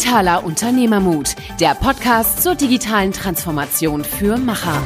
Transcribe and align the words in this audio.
Digitaler 0.00 0.44
Unternehmermut, 0.44 1.36
der 1.60 1.74
Podcast 1.74 2.42
zur 2.42 2.54
digitalen 2.54 3.12
Transformation 3.12 4.02
für 4.02 4.38
Macher. 4.38 4.82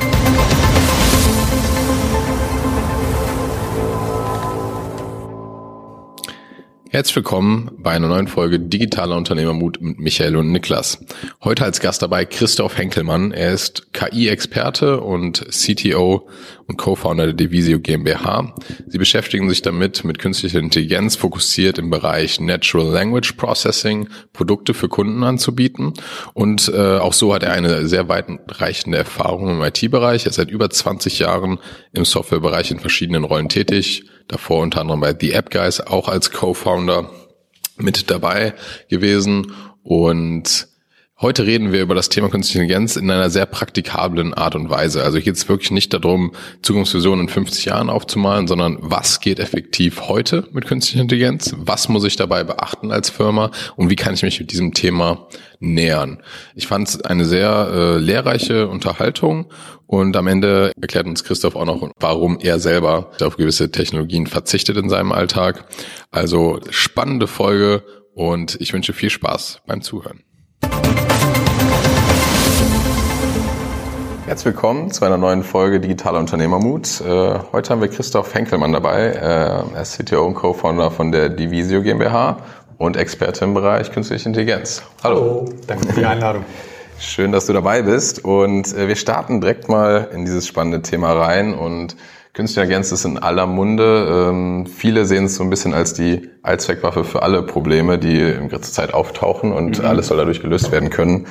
Herzlich 6.91 7.15
willkommen 7.15 7.71
bei 7.79 7.93
einer 7.93 8.09
neuen 8.09 8.27
Folge 8.27 8.59
Digitaler 8.59 9.17
Unternehmermut 9.17 9.81
mit 9.81 10.01
Michael 10.01 10.35
und 10.35 10.51
Niklas. 10.51 10.99
Heute 11.45 11.65
als 11.65 11.79
Gast 11.79 12.03
dabei 12.03 12.25
Christoph 12.25 12.77
Henkelmann. 12.77 13.31
Er 13.31 13.53
ist 13.53 13.93
KI-Experte 13.93 15.01
und 15.01 15.47
CTO 15.49 16.29
und 16.67 16.77
Co-Founder 16.77 17.27
der 17.27 17.35
Divisio 17.35 17.79
GmbH. 17.81 18.55
Sie 18.87 18.99
beschäftigen 18.99 19.49
sich 19.49 19.63
damit, 19.63 20.05
mit 20.05 20.19
künstlicher 20.19 20.59
Intelligenz 20.59 21.17
fokussiert 21.17 21.79
im 21.79 21.91
Bereich 21.91 22.41
Natural 22.41 22.87
Language 22.87 23.33
Processing 23.33 24.09
Produkte 24.33 24.75
für 24.75 24.89
Kunden 24.89 25.23
anzubieten. 25.23 25.93
Und 26.33 26.69
äh, 26.75 26.99
auch 26.99 27.13
so 27.13 27.35
hat 27.35 27.43
er 27.43 27.53
eine 27.53 27.87
sehr 27.87 28.09
weitreichende 28.09 28.99
Erfahrung 28.99 29.51
im 29.51 29.63
IT-Bereich. 29.63 30.25
Er 30.25 30.31
ist 30.31 30.37
seit 30.37 30.51
über 30.51 30.71
20 30.71 31.19
Jahren 31.19 31.59
im 31.93 32.05
Softwarebereich 32.05 32.71
in 32.71 32.79
verschiedenen 32.79 33.25
Rollen 33.25 33.49
tätig 33.49 34.05
davor 34.29 34.63
unter 34.63 34.81
anderem 34.81 35.01
bei 35.01 35.15
The 35.19 35.33
App 35.33 35.51
Guys 35.51 35.81
auch 35.81 36.09
als 36.09 36.31
Co-Founder 36.31 37.11
mit 37.77 38.11
dabei 38.11 38.55
gewesen 38.89 39.53
und 39.83 40.69
Heute 41.21 41.47
reden 41.47 41.71
wir 41.71 41.81
über 41.81 41.95
das 41.95 42.09
Thema 42.09 42.29
Künstliche 42.29 42.59
Intelligenz 42.59 42.97
in 42.97 43.09
einer 43.09 43.31
sehr 43.31 43.47
praktikablen 43.47 44.35
Art 44.35 44.57
und 44.57 44.69
Weise. 44.69 45.05
Also 45.05 45.17
hier 45.17 45.27
geht 45.27 45.37
es 45.37 45.49
wirklich 45.49 45.71
nicht 45.71 45.95
darum, 45.95 46.33
Zukunftsvisionen 46.63 47.29
in 47.29 47.33
50 47.33 47.67
Jahren 47.67 47.89
aufzumalen, 47.89 48.49
sondern 48.49 48.79
was 48.81 49.21
geht 49.21 49.39
effektiv 49.39 50.09
heute 50.09 50.49
mit 50.51 50.67
künstlicher 50.67 51.03
Intelligenz? 51.03 51.55
Was 51.57 51.89
muss 51.89 52.03
ich 52.03 52.17
dabei 52.17 52.43
beachten 52.43 52.91
als 52.91 53.11
Firma? 53.11 53.53
Und 53.77 53.91
wie 53.91 53.97
kann 53.97 54.15
ich 54.15 54.25
mich 54.25 54.41
mit 54.41 54.51
diesem 54.51 54.75
Thema 54.75 55.29
nähern? 55.61 56.21
Ich 56.57 56.67
fand 56.67 56.89
es 56.89 57.01
eine 57.03 57.27
sehr 57.27 57.69
äh, 57.73 57.99
lehrreiche 57.99 58.67
Unterhaltung 58.67 59.53
und 59.87 60.17
am 60.17 60.27
Ende 60.27 60.73
erklärt 60.81 61.07
uns 61.07 61.23
Christoph 61.23 61.55
auch 61.55 61.65
noch, 61.65 61.93
warum 62.01 62.41
er 62.41 62.59
selber 62.59 63.13
auf 63.21 63.37
gewisse 63.37 63.71
Technologien 63.71 64.27
verzichtet 64.27 64.77
in 64.77 64.89
seinem 64.89 65.13
Alltag. 65.13 65.65
Also 66.11 66.59
spannende 66.71 67.29
Folge 67.29 67.85
und 68.15 68.57
ich 68.61 68.73
wünsche 68.73 68.93
viel 68.93 69.11
Spaß 69.11 69.61
beim 69.65 69.81
Zuhören. 69.81 70.25
Herzlich 74.27 74.55
willkommen 74.55 74.91
zu 74.91 75.05
einer 75.05 75.19
neuen 75.19 75.43
Folge 75.43 75.81
Digitaler 75.81 76.19
Unternehmermut. 76.19 77.03
Äh, 77.03 77.41
heute 77.53 77.71
haben 77.71 77.83
wir 77.83 77.89
Christoph 77.89 78.35
Henkelmann 78.35 78.73
dabei. 78.73 79.09
Äh, 79.09 79.75
er 79.75 79.83
ist 79.83 79.99
CTO 79.99 80.25
und 80.25 80.35
Co-Founder 80.35 80.91
von 80.91 81.13
der 81.13 81.29
Divisio 81.29 81.83
GmbH 81.83 82.39
und 82.79 82.97
Experte 82.97 83.45
im 83.45 83.53
Bereich 83.53 83.93
Künstliche 83.93 84.27
Intelligenz. 84.27 84.83
Hallo. 85.03 85.21
Hallo, 85.21 85.53
danke 85.67 85.89
für 85.89 86.01
die 86.01 86.07
Einladung. 86.07 86.47
Schön, 86.99 87.33
dass 87.33 87.45
du 87.45 87.53
dabei 87.53 87.83
bist. 87.83 88.25
Und 88.25 88.75
äh, 88.75 88.89
wir 88.89 88.97
starten 88.97 89.43
direkt 89.43 89.69
mal 89.69 90.09
in 90.15 90.25
dieses 90.25 90.47
spannende 90.47 90.81
Thema 90.81 91.13
rein. 91.13 91.53
Und 91.53 91.95
Künstliche 92.33 92.63
Intelligenz 92.63 92.93
ist 92.93 93.05
in 93.05 93.19
aller 93.19 93.47
Munde. 93.47 94.29
Ähm, 94.31 94.67
viele 94.67 95.05
sehen 95.05 95.27
es 95.27 95.35
so 95.35 95.45
ein 95.45 95.51
bisschen 95.51 95.75
als 95.75 95.93
die 95.93 96.31
Allzweckwaffe 96.43 97.05
für 97.05 97.23
alle 97.23 97.43
Probleme, 97.43 97.99
die 97.99 98.21
in 98.21 98.49
kurzer 98.49 98.73
Zeit 98.73 98.95
auftauchen 98.95 99.53
und 99.53 99.81
mhm. 99.81 99.85
alles 99.85 100.07
soll 100.07 100.17
dadurch 100.17 100.41
gelöst 100.41 100.73
werden 100.73 100.89
können. 100.89 101.27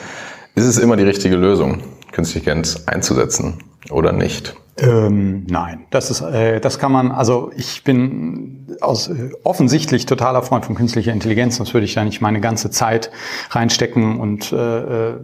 Ist 0.53 0.66
es 0.66 0.77
immer 0.77 0.95
die 0.95 1.03
richtige 1.03 1.36
Lösung? 1.36 1.81
Künstliche 2.14 2.52
Intelligenz 2.52 2.83
einzusetzen 2.86 3.59
oder 3.89 4.11
nicht? 4.11 4.56
Ähm, 4.80 5.45
nein, 5.47 5.86
das 5.92 6.09
ist, 6.09 6.22
äh, 6.22 6.59
das 6.59 6.80
kann 6.80 6.92
man. 6.92 7.11
Also 7.11 7.52
ich 7.55 7.83
bin 7.83 8.75
aus 8.81 9.08
äh, 9.08 9.30
offensichtlich 9.44 10.08
totaler 10.08 10.42
Freund 10.42 10.66
von 10.66 10.73
künstlicher 10.73 11.11
Intelligenz. 11.14 11.58
Sonst 11.58 11.75
würde 11.75 11.86
ich 11.86 11.94
da 11.94 12.03
nicht 12.03 12.22
meine 12.22 12.42
ganze 12.42 12.72
Zeit 12.72 13.11
reinstecken 13.52 14.20
und 14.20 14.52
äh, 14.52 15.11
äh 15.11 15.20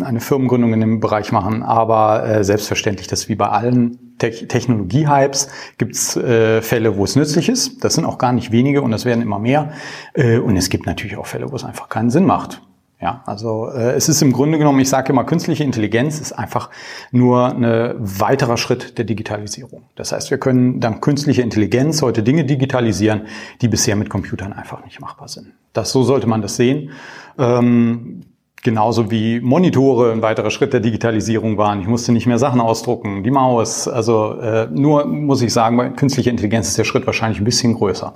eine 0.00 0.20
Firmengründung 0.20 0.72
in 0.72 0.80
dem 0.80 1.00
Bereich 1.00 1.32
machen. 1.32 1.64
Aber 1.64 2.24
äh, 2.24 2.44
selbstverständlich, 2.44 3.08
das 3.08 3.28
wie 3.28 3.34
bei 3.34 3.48
allen 3.48 4.14
Te 4.18 4.30
Technologie-Hypes 4.30 5.48
gibt 5.78 5.96
es 5.96 6.16
äh, 6.16 6.62
Fälle, 6.62 6.96
wo 6.96 7.02
es 7.02 7.16
nützlich 7.16 7.48
ist. 7.48 7.82
Das 7.82 7.94
sind 7.94 8.04
auch 8.04 8.18
gar 8.18 8.32
nicht 8.32 8.52
wenige 8.52 8.82
und 8.82 8.92
das 8.92 9.04
werden 9.04 9.20
immer 9.20 9.40
mehr. 9.40 9.72
Äh, 10.14 10.38
und 10.38 10.56
es 10.56 10.70
gibt 10.70 10.86
natürlich 10.86 11.16
auch 11.16 11.26
Fälle, 11.26 11.50
wo 11.50 11.56
es 11.56 11.64
einfach 11.64 11.88
keinen 11.88 12.10
Sinn 12.10 12.24
macht. 12.24 12.62
Ja, 13.02 13.24
also 13.26 13.68
äh, 13.68 13.94
es 13.94 14.08
ist 14.08 14.22
im 14.22 14.32
Grunde 14.32 14.58
genommen, 14.58 14.78
ich 14.78 14.88
sage 14.88 15.12
immer, 15.12 15.24
künstliche 15.24 15.64
Intelligenz 15.64 16.20
ist 16.20 16.32
einfach 16.32 16.70
nur 17.10 17.48
ein 17.48 17.94
weiterer 17.98 18.56
Schritt 18.56 18.96
der 18.96 19.04
Digitalisierung. 19.04 19.82
Das 19.96 20.12
heißt, 20.12 20.30
wir 20.30 20.38
können 20.38 20.78
dank 20.78 21.02
künstlicher 21.02 21.42
Intelligenz 21.42 22.00
heute 22.00 22.22
Dinge 22.22 22.44
digitalisieren, 22.44 23.22
die 23.60 23.66
bisher 23.66 23.96
mit 23.96 24.08
Computern 24.08 24.52
einfach 24.52 24.84
nicht 24.84 25.00
machbar 25.00 25.26
sind. 25.26 25.48
Das 25.72 25.90
so 25.90 26.04
sollte 26.04 26.28
man 26.28 26.42
das 26.42 26.54
sehen. 26.54 26.90
Ähm, 27.38 28.22
genauso 28.62 29.10
wie 29.10 29.40
Monitore 29.40 30.12
ein 30.12 30.22
weiterer 30.22 30.52
Schritt 30.52 30.72
der 30.72 30.78
Digitalisierung 30.78 31.58
waren. 31.58 31.80
Ich 31.80 31.88
musste 31.88 32.12
nicht 32.12 32.26
mehr 32.26 32.38
Sachen 32.38 32.60
ausdrucken, 32.60 33.24
die 33.24 33.32
Maus. 33.32 33.88
Also 33.88 34.38
äh, 34.38 34.68
nur 34.70 35.06
muss 35.06 35.42
ich 35.42 35.52
sagen, 35.52 35.76
bei 35.76 35.88
künstlicher 35.88 36.30
Intelligenz 36.30 36.68
ist 36.68 36.78
der 36.78 36.84
Schritt 36.84 37.04
wahrscheinlich 37.04 37.40
ein 37.40 37.44
bisschen 37.44 37.74
größer 37.74 38.14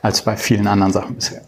als 0.00 0.22
bei 0.22 0.36
vielen 0.36 0.66
anderen 0.68 0.92
Sachen 0.92 1.16
bisher. 1.16 1.42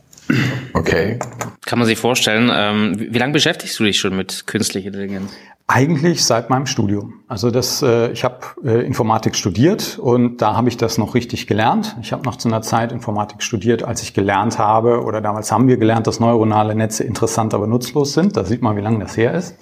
Okay. 0.75 1.19
Kann 1.65 1.79
man 1.79 1.87
sich 1.87 1.99
vorstellen, 1.99 2.51
ähm, 2.53 2.97
wie, 2.99 3.19
lange 3.19 3.33
beschäftigst 3.33 3.79
du 3.79 3.85
dich 3.85 3.99
schon 3.99 4.17
mit 4.17 4.47
künstlicher 4.47 4.89
Intelligenz? 4.89 5.33
Eigentlich 5.67 6.25
seit 6.25 6.49
meinem 6.49 6.67
Studium. 6.67 7.21
Also 7.29 7.51
das, 7.51 7.83
äh, 7.83 8.11
ich 8.13 8.25
habe 8.25 8.39
äh, 8.65 8.87
Informatik 8.87 9.37
studiert 9.37 9.99
und 9.99 10.41
da 10.41 10.57
habe 10.57 10.69
ich 10.69 10.79
das 10.79 10.97
noch 10.97 11.15
richtig 11.15 11.47
gelernt. 11.47 11.97
Ich 12.01 12.13
habe 12.13 12.23
noch 12.25 12.37
zu 12.37 12.49
einer 12.49 12.63
Zeit 12.63 12.91
Informatik 12.91 13.43
studiert, 13.43 13.83
als 13.83 14.03
ich 14.03 14.15
gelernt 14.15 14.59
habe, 14.59 15.03
oder 15.03 15.21
damals 15.21 15.53
haben 15.53 15.69
wir 15.69 15.77
gelernt, 15.77 16.07
dass 16.07 16.21
neuronale 16.21 16.75
Netze 16.75 17.05
interessant, 17.05 17.53
aber 17.53 17.67
nutzlos 17.67 18.15
sind. 18.15 18.37
Da 18.37 18.45
sieht 18.45 18.63
man, 18.63 18.77
wie 18.77 18.81
lange 18.81 19.01
das 19.01 19.17
her 19.17 19.35
ist. 19.35 19.57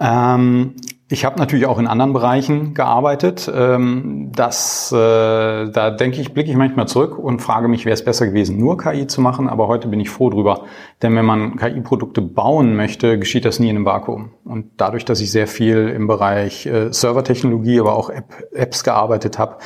Ähm, 0.00 0.74
ich 1.12 1.24
habe 1.24 1.40
natürlich 1.40 1.66
auch 1.66 1.80
in 1.80 1.88
anderen 1.88 2.12
Bereichen 2.12 2.72
gearbeitet. 2.72 3.50
Ähm, 3.52 4.30
das, 4.32 4.92
äh, 4.92 4.96
da 4.96 5.90
denke 5.90 6.20
ich, 6.20 6.32
blicke 6.32 6.50
ich 6.50 6.56
manchmal 6.56 6.86
zurück 6.86 7.18
und 7.18 7.42
frage 7.42 7.66
mich, 7.66 7.84
wäre 7.84 7.94
es 7.94 8.04
besser 8.04 8.28
gewesen, 8.28 8.58
nur 8.58 8.78
KI 8.78 9.08
zu 9.08 9.20
machen. 9.20 9.48
Aber 9.48 9.66
heute 9.66 9.88
bin 9.88 9.98
ich 9.98 10.08
froh 10.08 10.30
drüber, 10.30 10.66
denn 11.02 11.16
wenn 11.16 11.24
man 11.24 11.56
KI-Produkte 11.56 12.22
bauen 12.22 12.76
möchte, 12.76 13.18
geschieht 13.18 13.44
das 13.44 13.58
nie 13.58 13.70
in 13.70 13.76
einem 13.76 13.86
Vakuum. 13.86 14.30
Und 14.44 14.66
dadurch, 14.76 15.04
dass 15.04 15.20
ich 15.20 15.32
sehr 15.32 15.48
viel 15.48 15.88
im 15.88 16.06
Bereich 16.06 16.66
äh, 16.66 16.92
Servertechnologie, 16.92 17.80
aber 17.80 17.96
auch 17.96 18.10
App, 18.10 18.32
Apps 18.52 18.84
gearbeitet 18.84 19.36
habe, 19.36 19.56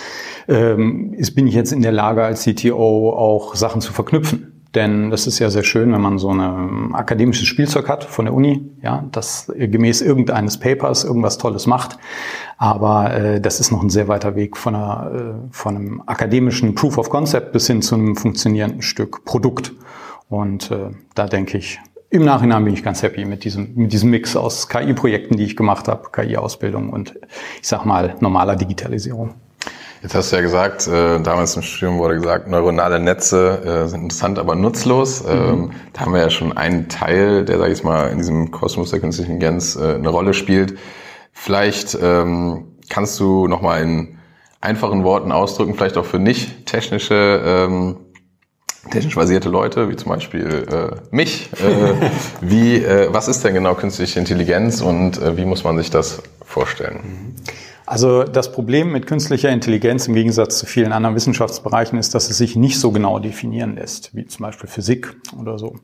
ähm, 0.49 1.15
bin 1.35 1.47
ich 1.47 1.55
jetzt 1.55 1.73
in 1.73 1.83
der 1.83 1.93
Lage, 1.93 2.25
als 2.25 2.45
CTO 2.45 3.11
auch 3.11 3.55
Sachen 3.55 3.83
zu 3.83 3.93
verknüpfen. 3.93 4.54
Denn 4.75 5.11
das 5.11 5.27
ist 5.27 5.39
ja 5.39 5.51
sehr 5.51 5.63
schön, 5.63 5.93
wenn 5.93 6.01
man 6.01 6.19
so 6.19 6.31
ein 6.31 6.41
ähm, 6.41 6.95
akademisches 6.95 7.47
Spielzeug 7.47 7.89
hat 7.89 8.05
von 8.05 8.25
der 8.25 8.35
Uni, 8.35 8.73
ja, 8.83 9.05
das 9.13 9.53
gemäß 9.57 10.01
irgendeines 10.03 10.59
Papers 10.59 11.05
irgendwas 11.05 11.39
Tolles 11.39 11.67
macht. 11.67 11.99
Aber 12.59 13.15
äh, 13.15 13.41
das 13.41 13.61
ist 13.61 13.71
noch 13.71 13.83
ein 13.83 13.91
sehr 13.91 14.09
weiter 14.09 14.35
Weg 14.35 14.57
von, 14.57 14.75
einer, 14.75 15.13
äh, 15.13 15.53
von 15.53 15.77
einem 15.77 16.03
akademischen 16.07 16.75
Proof 16.75 16.99
of 16.99 17.11
Concept 17.11 17.53
bis 17.53 17.67
hin 17.69 17.83
zu 17.83 17.95
einem 17.95 18.17
funktionierenden 18.17 18.83
Stück 18.83 19.25
Produkt. 19.25 19.73
Und 20.29 20.71
äh, 20.71 20.91
da 21.15 21.27
denke 21.27 21.59
ich, 21.59 21.79
im 22.11 22.25
Nachhinein 22.25 22.65
bin 22.65 22.75
ich 22.75 22.83
ganz 22.83 23.03
happy 23.03 23.25
mit 23.25 23.45
diesem, 23.45 23.75
mit 23.75 23.93
diesem 23.93 24.11
Mix 24.11 24.37
aus 24.37 24.69
KI-Projekten, 24.69 25.37
die 25.37 25.45
ich 25.45 25.57
gemacht 25.57 25.89
habe, 25.89 26.11
KI-Ausbildung 26.13 26.91
und 26.91 27.15
ich 27.61 27.69
sag 27.69 27.85
mal 27.85 28.15
normaler 28.21 28.57
Digitalisierung. 28.57 29.35
Jetzt 30.05 30.15
hast 30.15 30.33
du 30.33 30.37
ja 30.37 30.43
gesagt, 30.43 30.87
äh, 30.87 31.19
damals 31.19 31.57
im 31.57 31.63
Studium 31.63 31.97
wurde 31.97 32.17
gesagt, 32.17 32.47
neuronale 32.47 33.01
Netze 33.01 33.85
äh, 33.85 33.89
sind 33.89 34.03
interessant, 34.03 34.39
aber 34.39 34.55
nutzlos. 34.55 35.23
Mhm. 35.23 35.31
Ähm, 35.31 35.71
da 35.95 36.03
haben 36.03 36.13
wir 36.13 36.21
ja 36.21 36.29
schon 36.29 36.55
einen 36.55 36.91
Teil, 36.91 37.47
der, 37.47 37.57
sage 37.57 37.73
ich 37.73 37.83
mal, 37.85 38.11
in 38.11 38.19
diesem 38.19 38.51
Kosmos 38.51 38.91
der 38.91 39.01
künstlichen 39.01 39.33
Intelligenz 39.33 39.77
äh, 39.77 39.95
eine 39.95 40.11
Rolle 40.11 40.35
spielt. 40.35 40.77
Vielleicht 41.33 41.97
ähm, 42.03 42.77
kannst 42.91 43.19
du 43.19 43.49
nochmal 43.49 43.83
in 43.83 44.19
einfachen 44.61 45.05
Worten 45.05 45.33
ausdrücken, 45.33 45.73
vielleicht 45.73 45.97
auch 45.97 46.05
für 46.05 46.19
nicht 46.19 46.67
technische, 46.67 47.41
ähm, 47.43 47.97
technisch 48.91 49.15
basierte 49.15 49.49
Leute, 49.49 49.89
wie 49.89 49.97
zum 49.97 50.11
Beispiel 50.13 50.67
äh, 50.71 51.17
mich. 51.17 51.49
Äh, 51.55 52.11
wie, 52.43 52.77
äh, 52.77 53.09
was 53.11 53.27
ist 53.27 53.43
denn 53.43 53.55
genau 53.55 53.75
künstliche 53.75 54.21
Intelligenz 54.21 54.83
und 54.83 55.17
äh, 55.17 55.39
wie 55.39 55.47
muss 55.47 55.65
man 55.65 55.79
sich 55.79 55.89
das 55.89 56.23
vorstellen? 56.45 56.99
Mhm. 57.03 57.35
Also 57.87 58.25
das 58.25 58.51
Problem 58.53 58.93
mit 58.93 59.07
künstlicher 59.07 59.51
Intelligenz 59.51 60.09
im 60.09 60.15
Gegensatz 60.15 60.59
zu 60.59 60.67
vielen 60.67 60.93
anderen 60.93 61.17
Wissenschaftsbereichen 61.17 61.99
ist, 61.99 62.15
dass 62.15 62.31
es 62.31 62.39
sich 62.39 62.57
nicht 62.57 62.79
so 62.79 62.93
genau 62.93 63.19
definieren 63.19 63.77
lässt, 63.77 64.15
wie 64.15 64.27
zum 64.27 64.45
Beispiel 64.45 64.69
Physik 64.69 65.15
oder 65.39 65.59
so. 65.59 65.77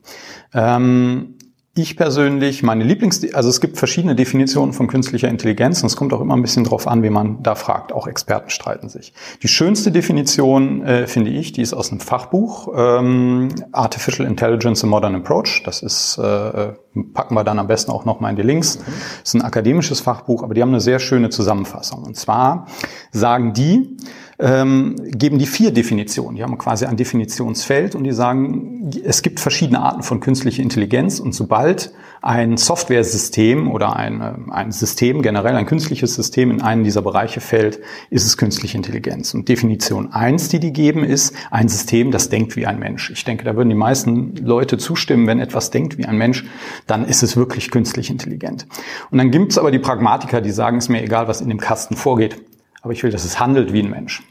Ähm, 0.53 1.35
ich 1.73 1.95
persönlich, 1.95 2.63
meine 2.63 2.83
Lieblings, 2.83 3.33
also 3.33 3.47
es 3.47 3.61
gibt 3.61 3.77
verschiedene 3.77 4.13
Definitionen 4.13 4.73
von 4.73 4.87
künstlicher 4.87 5.29
Intelligenz 5.29 5.81
und 5.81 5.87
es 5.87 5.95
kommt 5.95 6.11
auch 6.11 6.19
immer 6.19 6.35
ein 6.35 6.41
bisschen 6.41 6.65
drauf 6.65 6.85
an, 6.85 7.01
wie 7.01 7.09
man 7.09 7.43
da 7.43 7.55
fragt. 7.55 7.93
Auch 7.93 8.07
Experten 8.07 8.49
streiten 8.49 8.89
sich. 8.89 9.13
Die 9.41 9.47
schönste 9.47 9.91
Definition 9.91 10.83
äh, 10.83 11.07
finde 11.07 11.31
ich, 11.31 11.53
die 11.53 11.61
ist 11.61 11.73
aus 11.73 11.89
einem 11.89 12.01
Fachbuch 12.01 12.67
ähm, 12.75 13.49
Artificial 13.71 14.27
Intelligence 14.27 14.83
a 14.83 14.87
Modern 14.87 15.15
Approach. 15.15 15.63
Das 15.63 15.81
ist 15.81 16.17
äh, 16.17 16.73
packen 17.13 17.35
wir 17.35 17.45
dann 17.45 17.57
am 17.57 17.67
besten 17.67 17.91
auch 17.91 18.03
noch 18.03 18.19
mal 18.19 18.29
in 18.29 18.35
die 18.35 18.41
Links. 18.41 18.77
Das 18.77 19.29
ist 19.29 19.33
ein 19.35 19.41
akademisches 19.41 20.01
Fachbuch, 20.01 20.43
aber 20.43 20.53
die 20.53 20.61
haben 20.61 20.69
eine 20.69 20.81
sehr 20.81 20.99
schöne 20.99 21.29
Zusammenfassung. 21.29 22.03
Und 22.03 22.17
zwar 22.17 22.67
sagen 23.11 23.53
die, 23.53 23.95
ähm, 24.41 24.95
geben 25.05 25.37
die 25.37 25.45
vier 25.45 25.71
Definitionen. 25.71 26.35
Die 26.35 26.43
haben 26.43 26.57
quasi 26.57 26.85
ein 26.85 26.97
Definitionsfeld 26.97 27.93
und 27.95 28.03
die 28.03 28.11
sagen, 28.11 28.91
es 29.03 29.21
gibt 29.21 29.39
verschiedene 29.39 29.79
Arten 29.79 30.01
von 30.01 30.19
künstlicher 30.19 30.63
Intelligenz 30.63 31.19
und 31.19 31.33
sobald 31.33 31.93
ein 32.23 32.57
Softwaresystem 32.57 33.69
oder 33.69 33.95
ein, 33.95 34.21
äh, 34.21 34.33
ein 34.51 34.71
System, 34.71 35.21
generell 35.21 35.55
ein 35.55 35.65
künstliches 35.65 36.15
System 36.15 36.51
in 36.51 36.61
einen 36.61 36.83
dieser 36.83 37.01
Bereiche 37.01 37.39
fällt, 37.39 37.79
ist 38.09 38.25
es 38.25 38.37
künstliche 38.37 38.77
Intelligenz. 38.77 39.33
Und 39.33 39.47
Definition 39.47 40.11
eins, 40.11 40.49
die 40.49 40.59
die 40.59 40.73
geben, 40.73 41.03
ist 41.03 41.35
ein 41.51 41.67
System, 41.67 42.11
das 42.11 42.29
denkt 42.29 42.55
wie 42.55 42.65
ein 42.65 42.79
Mensch. 42.79 43.11
Ich 43.11 43.23
denke, 43.23 43.43
da 43.43 43.55
würden 43.55 43.69
die 43.69 43.75
meisten 43.75 44.35
Leute 44.37 44.77
zustimmen, 44.77 45.27
wenn 45.27 45.39
etwas 45.39 45.69
denkt 45.71 45.97
wie 45.97 46.05
ein 46.05 46.17
Mensch, 46.17 46.45
dann 46.87 47.05
ist 47.05 47.23
es 47.23 47.37
wirklich 47.37 47.71
künstlich 47.71 48.09
intelligent. 48.09 48.67
Und 49.11 49.17
dann 49.17 49.31
gibt 49.31 49.51
es 49.51 49.57
aber 49.57 49.71
die 49.71 49.79
Pragmatiker, 49.79 50.41
die 50.41 50.51
sagen, 50.51 50.77
es 50.77 50.85
ist 50.85 50.89
mir 50.89 51.03
egal, 51.03 51.27
was 51.27 51.41
in 51.41 51.49
dem 51.49 51.59
Kasten 51.59 51.95
vorgeht, 51.95 52.37
aber 52.81 52.93
ich 52.93 53.03
will, 53.03 53.11
dass 53.11 53.25
es 53.25 53.39
handelt 53.39 53.73
wie 53.73 53.81
ein 53.81 53.89
Mensch. 53.89 54.23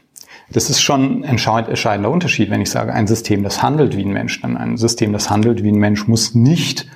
Das 0.51 0.69
ist 0.69 0.81
schon 0.81 1.23
ein 1.23 1.23
entscheidender 1.23 2.09
Unterschied, 2.09 2.49
wenn 2.49 2.61
ich 2.61 2.69
sage, 2.69 2.93
ein 2.93 3.07
System, 3.07 3.43
das 3.43 3.63
handelt 3.63 3.95
wie 3.95 4.03
ein 4.03 4.11
Mensch. 4.11 4.41
Dann 4.41 4.57
ein 4.57 4.77
System, 4.77 5.13
das 5.13 5.29
handelt 5.29 5.63
wie 5.63 5.71
ein 5.71 5.79
Mensch, 5.79 6.07
muss 6.07 6.35
nicht 6.35 6.87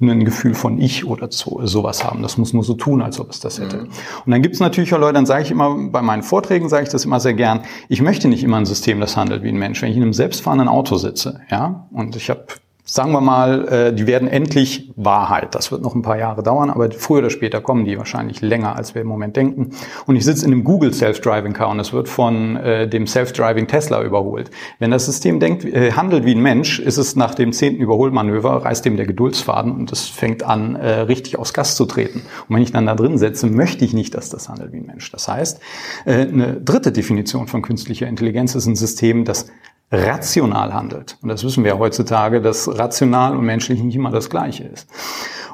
ein 0.00 0.24
Gefühl 0.24 0.54
von 0.54 0.80
Ich 0.80 1.04
oder 1.04 1.30
so, 1.30 1.60
sowas 1.66 2.04
haben. 2.04 2.22
Das 2.22 2.38
muss 2.38 2.52
nur 2.52 2.64
so 2.64 2.74
tun, 2.74 3.02
als 3.02 3.20
ob 3.20 3.30
es 3.30 3.40
das 3.40 3.60
hätte. 3.60 3.78
Mhm. 3.78 3.88
Und 4.24 4.32
dann 4.32 4.42
gibt 4.42 4.54
es 4.54 4.60
natürlich 4.60 4.94
auch 4.94 4.98
Leute, 4.98 5.14
dann 5.14 5.26
sage 5.26 5.42
ich 5.42 5.50
immer, 5.50 5.76
bei 5.90 6.00
meinen 6.02 6.22
Vorträgen 6.22 6.68
sage 6.68 6.84
ich 6.84 6.88
das 6.88 7.04
immer 7.04 7.20
sehr 7.20 7.34
gern, 7.34 7.62
ich 7.88 8.00
möchte 8.00 8.28
nicht 8.28 8.42
immer 8.42 8.56
ein 8.56 8.64
System, 8.66 9.00
das 9.00 9.16
handelt 9.16 9.42
wie 9.42 9.48
ein 9.48 9.58
Mensch. 9.58 9.82
Wenn 9.82 9.90
ich 9.90 9.96
in 9.96 10.02
einem 10.02 10.14
selbstfahrenden 10.14 10.68
Auto 10.68 10.96
sitze, 10.96 11.40
ja, 11.50 11.86
und 11.92 12.16
ich 12.16 12.30
habe 12.30 12.46
sagen 12.90 13.12
wir 13.12 13.20
mal, 13.20 13.68
äh, 13.68 13.92
die 13.92 14.06
werden 14.08 14.26
endlich 14.26 14.90
Wahrheit. 14.96 15.54
Das 15.54 15.70
wird 15.70 15.80
noch 15.80 15.94
ein 15.94 16.02
paar 16.02 16.18
Jahre 16.18 16.42
dauern, 16.42 16.70
aber 16.70 16.90
früher 16.90 17.20
oder 17.20 17.30
später 17.30 17.60
kommen 17.60 17.84
die 17.84 17.96
wahrscheinlich 17.96 18.40
länger, 18.40 18.74
als 18.74 18.96
wir 18.96 19.02
im 19.02 19.08
Moment 19.08 19.36
denken. 19.36 19.70
Und 20.06 20.16
ich 20.16 20.24
sitze 20.24 20.44
in 20.44 20.52
einem 20.52 20.64
Google 20.64 20.92
Self-Driving 20.92 21.52
Car 21.52 21.68
und 21.68 21.78
es 21.78 21.92
wird 21.92 22.08
von 22.08 22.56
äh, 22.56 22.88
dem 22.88 23.06
Self-Driving 23.06 23.68
Tesla 23.68 24.02
überholt. 24.02 24.50
Wenn 24.80 24.90
das 24.90 25.06
System 25.06 25.38
denkt, 25.38 25.64
äh, 25.64 25.92
handelt 25.92 26.24
wie 26.24 26.34
ein 26.34 26.42
Mensch, 26.42 26.80
ist 26.80 26.96
es 26.96 27.14
nach 27.14 27.36
dem 27.36 27.52
zehnten 27.52 27.80
Überholmanöver, 27.80 28.64
reißt 28.64 28.84
dem 28.84 28.96
der 28.96 29.06
Geduldsfaden 29.06 29.72
und 29.72 29.92
es 29.92 30.08
fängt 30.08 30.42
an, 30.42 30.76
richtig 30.76 31.38
aufs 31.38 31.52
Gas 31.52 31.76
zu 31.76 31.84
treten. 31.84 32.22
Und 32.48 32.56
wenn 32.56 32.62
ich 32.62 32.72
dann 32.72 32.86
da 32.86 32.94
drin 32.94 33.18
setze, 33.18 33.46
möchte 33.46 33.84
ich 33.84 33.92
nicht, 33.92 34.14
dass 34.14 34.30
das 34.30 34.48
handelt 34.48 34.72
wie 34.72 34.78
ein 34.78 34.86
Mensch. 34.86 35.10
Das 35.12 35.28
heißt, 35.28 35.60
eine 36.06 36.54
dritte 36.54 36.92
Definition 36.92 37.46
von 37.46 37.62
künstlicher 37.62 38.06
Intelligenz 38.06 38.54
ist 38.54 38.66
ein 38.66 38.76
System, 38.76 39.24
das 39.24 39.46
rational 39.90 40.72
handelt. 40.72 41.18
Und 41.20 41.28
das 41.28 41.44
wissen 41.44 41.64
wir 41.64 41.78
heutzutage, 41.78 42.40
dass 42.40 42.68
rational 42.78 43.36
und 43.36 43.44
menschlich 43.44 43.82
nicht 43.82 43.96
immer 43.96 44.10
das 44.10 44.30
Gleiche 44.30 44.64
ist. 44.64 44.88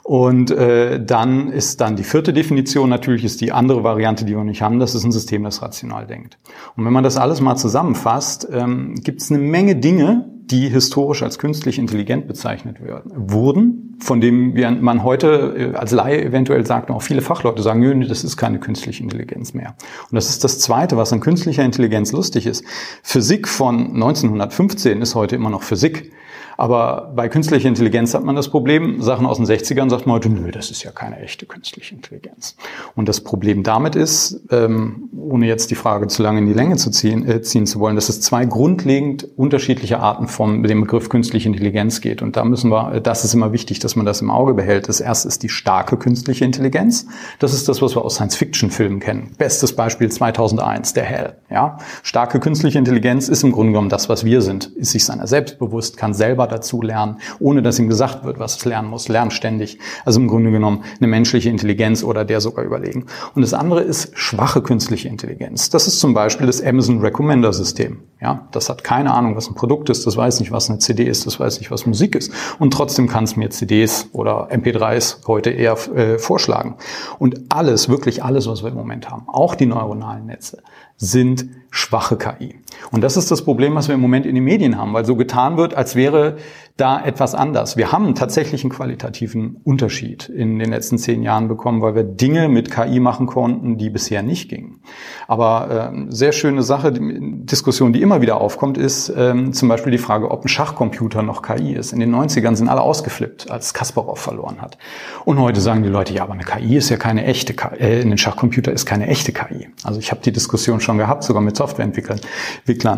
Und 0.02 0.52
äh, 0.52 1.04
dann 1.04 1.50
ist 1.50 1.80
dann 1.80 1.96
die 1.96 2.04
vierte 2.04 2.32
Definition 2.32 2.88
natürlich 2.88 3.24
ist 3.24 3.40
die 3.40 3.50
andere 3.50 3.82
Variante, 3.82 4.24
die 4.24 4.36
wir 4.36 4.44
nicht 4.44 4.62
haben. 4.62 4.78
Das 4.78 4.94
ist 4.94 5.02
ein 5.02 5.10
System, 5.10 5.42
das 5.42 5.62
rational 5.62 6.06
denkt. 6.06 6.38
Und 6.76 6.84
wenn 6.84 6.92
man 6.92 7.02
das 7.02 7.16
alles 7.16 7.40
mal 7.40 7.56
zusammenfasst, 7.56 8.46
ähm, 8.52 8.94
gibt 9.02 9.20
es 9.20 9.32
eine 9.32 9.40
Menge 9.40 9.74
Dinge, 9.74 10.35
die 10.50 10.68
historisch 10.68 11.22
als 11.22 11.38
künstlich 11.38 11.78
intelligent 11.78 12.28
bezeichnet 12.28 12.82
werden, 12.82 13.10
wurden, 13.14 13.96
von 13.98 14.20
dem 14.20 14.54
man 14.80 15.02
heute 15.02 15.72
äh, 15.74 15.76
als 15.76 15.90
Laie 15.90 16.24
eventuell 16.24 16.64
sagt, 16.64 16.90
auch 16.90 17.02
viele 17.02 17.20
Fachleute 17.20 17.62
sagen, 17.62 17.80
nö, 17.80 18.06
das 18.06 18.22
ist 18.22 18.36
keine 18.36 18.60
künstliche 18.60 19.02
Intelligenz 19.02 19.54
mehr. 19.54 19.74
Und 20.10 20.14
das 20.14 20.30
ist 20.30 20.44
das 20.44 20.60
Zweite, 20.60 20.96
was 20.96 21.12
an 21.12 21.20
künstlicher 21.20 21.64
Intelligenz 21.64 22.12
lustig 22.12 22.46
ist. 22.46 22.64
Physik 23.02 23.48
von 23.48 23.94
1915 23.94 25.02
ist 25.02 25.14
heute 25.14 25.34
immer 25.34 25.50
noch 25.50 25.62
Physik. 25.62 26.12
Aber 26.56 27.12
bei 27.14 27.28
künstlicher 27.28 27.68
Intelligenz 27.68 28.14
hat 28.14 28.24
man 28.24 28.34
das 28.34 28.48
Problem, 28.48 29.02
Sachen 29.02 29.26
aus 29.26 29.36
den 29.36 29.46
60ern 29.46 29.90
sagt 29.90 30.06
man 30.06 30.16
heute, 30.16 30.30
nö, 30.30 30.50
das 30.50 30.70
ist 30.70 30.82
ja 30.82 30.90
keine 30.90 31.18
echte 31.20 31.44
künstliche 31.44 31.94
Intelligenz. 31.94 32.56
Und 32.94 33.08
das 33.08 33.20
Problem 33.20 33.62
damit 33.62 33.94
ist, 33.94 34.40
ähm, 34.50 35.10
ohne 35.16 35.46
jetzt 35.46 35.70
die 35.70 35.74
Frage 35.74 36.06
zu 36.06 36.22
lange 36.22 36.38
in 36.38 36.46
die 36.46 36.54
Länge 36.54 36.76
zu 36.76 36.90
ziehen, 36.90 37.28
äh, 37.28 37.42
ziehen 37.42 37.66
zu 37.66 37.78
wollen, 37.78 37.96
dass 37.96 38.08
es 38.08 38.20
zwei 38.22 38.46
grundlegend 38.46 39.28
unterschiedliche 39.36 40.00
Arten 40.00 40.28
von 40.36 40.62
dem 40.62 40.82
Begriff 40.82 41.08
künstliche 41.08 41.48
Intelligenz 41.48 42.02
geht. 42.02 42.20
Und 42.20 42.36
da 42.36 42.44
müssen 42.44 42.70
wir, 42.70 43.00
das 43.00 43.24
ist 43.24 43.32
immer 43.32 43.52
wichtig, 43.52 43.78
dass 43.78 43.96
man 43.96 44.04
das 44.04 44.20
im 44.20 44.30
Auge 44.30 44.52
behält. 44.52 44.86
Das 44.86 45.00
erste 45.00 45.28
ist 45.28 45.42
die 45.42 45.48
starke 45.48 45.96
künstliche 45.96 46.44
Intelligenz. 46.44 47.06
Das 47.38 47.54
ist 47.54 47.70
das, 47.70 47.80
was 47.80 47.96
wir 47.96 48.04
aus 48.04 48.16
Science-Fiction-Filmen 48.16 49.00
kennen. 49.00 49.32
Bestes 49.38 49.74
Beispiel 49.74 50.10
2001, 50.10 50.92
der 50.92 51.04
Hell. 51.04 51.36
Ja, 51.50 51.78
starke 52.02 52.38
künstliche 52.38 52.78
Intelligenz 52.78 53.28
ist 53.28 53.44
im 53.44 53.52
Grunde 53.52 53.72
genommen 53.72 53.88
das, 53.88 54.10
was 54.10 54.26
wir 54.26 54.42
sind. 54.42 54.66
Ist 54.76 54.92
sich 54.92 55.06
seiner 55.06 55.26
selbst 55.26 55.58
bewusst, 55.58 55.96
kann 55.96 56.12
selber 56.12 56.46
dazu 56.46 56.82
lernen, 56.82 57.16
ohne 57.40 57.62
dass 57.62 57.78
ihm 57.78 57.88
gesagt 57.88 58.24
wird, 58.24 58.38
was 58.38 58.58
es 58.58 58.64
lernen 58.66 58.90
muss, 58.90 59.08
lernt 59.08 59.32
ständig. 59.32 59.78
Also 60.04 60.20
im 60.20 60.28
Grunde 60.28 60.50
genommen 60.50 60.84
eine 60.98 61.06
menschliche 61.06 61.48
Intelligenz 61.48 62.04
oder 62.04 62.26
der 62.26 62.42
sogar 62.42 62.62
überlegen. 62.62 63.06
Und 63.34 63.40
das 63.40 63.54
andere 63.54 63.80
ist 63.80 64.10
schwache 64.18 64.60
künstliche 64.60 65.08
Intelligenz. 65.08 65.70
Das 65.70 65.86
ist 65.86 65.98
zum 65.98 66.12
Beispiel 66.12 66.46
das 66.46 66.62
Amazon 66.62 67.00
Recommender 67.00 67.54
System. 67.54 68.00
Ja, 68.20 68.48
das 68.50 68.68
hat 68.68 68.82
keine 68.82 69.14
Ahnung, 69.14 69.36
was 69.36 69.48
ein 69.48 69.54
Produkt 69.54 69.90
ist, 69.90 70.06
das 70.06 70.16
weiß 70.26 70.40
nicht, 70.40 70.50
was 70.50 70.68
eine 70.68 70.78
CD 70.78 71.04
ist, 71.04 71.26
das 71.26 71.38
weiß 71.38 71.60
nicht, 71.60 71.70
was 71.70 71.86
Musik 71.86 72.16
ist. 72.16 72.32
Und 72.58 72.72
trotzdem 72.72 73.08
kann 73.08 73.24
es 73.24 73.36
mir 73.36 73.50
CDs 73.50 74.08
oder 74.12 74.50
MP3s 74.50 75.26
heute 75.26 75.50
eher 75.50 75.76
äh, 75.94 76.18
vorschlagen. 76.18 76.76
Und 77.18 77.40
alles, 77.48 77.88
wirklich 77.88 78.24
alles, 78.24 78.48
was 78.48 78.62
wir 78.62 78.70
im 78.70 78.76
Moment 78.76 79.08
haben, 79.08 79.28
auch 79.28 79.54
die 79.54 79.66
neuronalen 79.66 80.26
Netze, 80.26 80.62
sind 80.96 81.46
schwache 81.70 82.16
KI. 82.16 82.56
Und 82.92 83.02
das 83.02 83.16
ist 83.16 83.30
das 83.30 83.42
Problem, 83.42 83.74
was 83.74 83.88
wir 83.88 83.94
im 83.94 84.00
Moment 84.00 84.26
in 84.26 84.34
den 84.34 84.44
Medien 84.44 84.78
haben, 84.78 84.92
weil 84.92 85.04
so 85.04 85.16
getan 85.16 85.56
wird, 85.56 85.74
als 85.74 85.96
wäre 85.96 86.36
da 86.76 87.02
etwas 87.02 87.34
anders. 87.34 87.78
Wir 87.78 87.90
haben 87.90 88.14
tatsächlich 88.14 88.62
einen 88.62 88.70
qualitativen 88.70 89.56
Unterschied 89.64 90.28
in 90.28 90.58
den 90.58 90.70
letzten 90.70 90.98
zehn 90.98 91.22
Jahren 91.22 91.48
bekommen, 91.48 91.80
weil 91.80 91.94
wir 91.94 92.04
Dinge 92.04 92.50
mit 92.50 92.70
KI 92.70 93.00
machen 93.00 93.26
konnten, 93.26 93.78
die 93.78 93.88
bisher 93.88 94.22
nicht 94.22 94.50
gingen. 94.50 94.80
Aber 95.26 95.92
äh, 95.94 96.06
sehr 96.10 96.32
schöne 96.32 96.62
Sache, 96.62 96.92
die 96.92 97.44
Diskussion, 97.46 97.94
die 97.94 98.02
immer 98.02 98.20
wieder 98.20 98.38
aufkommt, 98.42 98.76
ist 98.76 99.10
ähm, 99.16 99.54
zum 99.54 99.70
Beispiel 99.70 99.90
die 99.90 99.98
Frage, 99.98 100.30
ob 100.30 100.44
ein 100.44 100.48
Schachcomputer 100.48 101.22
noch 101.22 101.40
KI 101.40 101.72
ist. 101.72 101.94
In 101.94 102.00
den 102.00 102.14
90ern 102.14 102.56
sind 102.56 102.68
alle 102.68 102.82
ausgeflippt, 102.82 103.50
als 103.50 103.72
Kasparov 103.72 104.18
verloren 104.18 104.60
hat. 104.60 104.76
Und 105.24 105.40
heute 105.40 105.62
sagen 105.62 105.82
die 105.82 105.88
Leute, 105.88 106.12
ja, 106.12 106.24
aber 106.24 106.34
eine 106.34 106.44
KI 106.44 106.76
ist 106.76 106.90
ja 106.90 106.98
keine 106.98 107.24
echte 107.24 107.54
KI, 107.54 107.76
äh, 107.78 108.02
ein 108.02 108.18
Schachcomputer 108.18 108.70
ist 108.70 108.84
keine 108.84 109.06
echte 109.06 109.32
KI. 109.32 109.68
Also 109.82 109.98
ich 109.98 110.10
habe 110.10 110.20
die 110.20 110.32
Diskussion 110.32 110.80
schon 110.80 110.98
gehabt, 110.98 111.24
sogar 111.24 111.40
mit 111.40 111.56
Softwareentwicklern. 111.56 112.20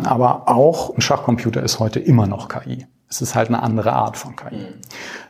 Aber 0.06 0.48
auch 0.48 0.94
ein 0.94 1.00
Schachcomputer 1.00 1.62
ist 1.62 1.78
heute 1.78 2.00
immer 2.00 2.26
noch 2.26 2.48
KI. 2.48 2.86
Es 3.08 3.22
ist 3.22 3.34
halt 3.34 3.48
eine 3.48 3.62
andere 3.62 3.92
Art 3.92 4.16
von 4.16 4.36
KI. 4.36 4.66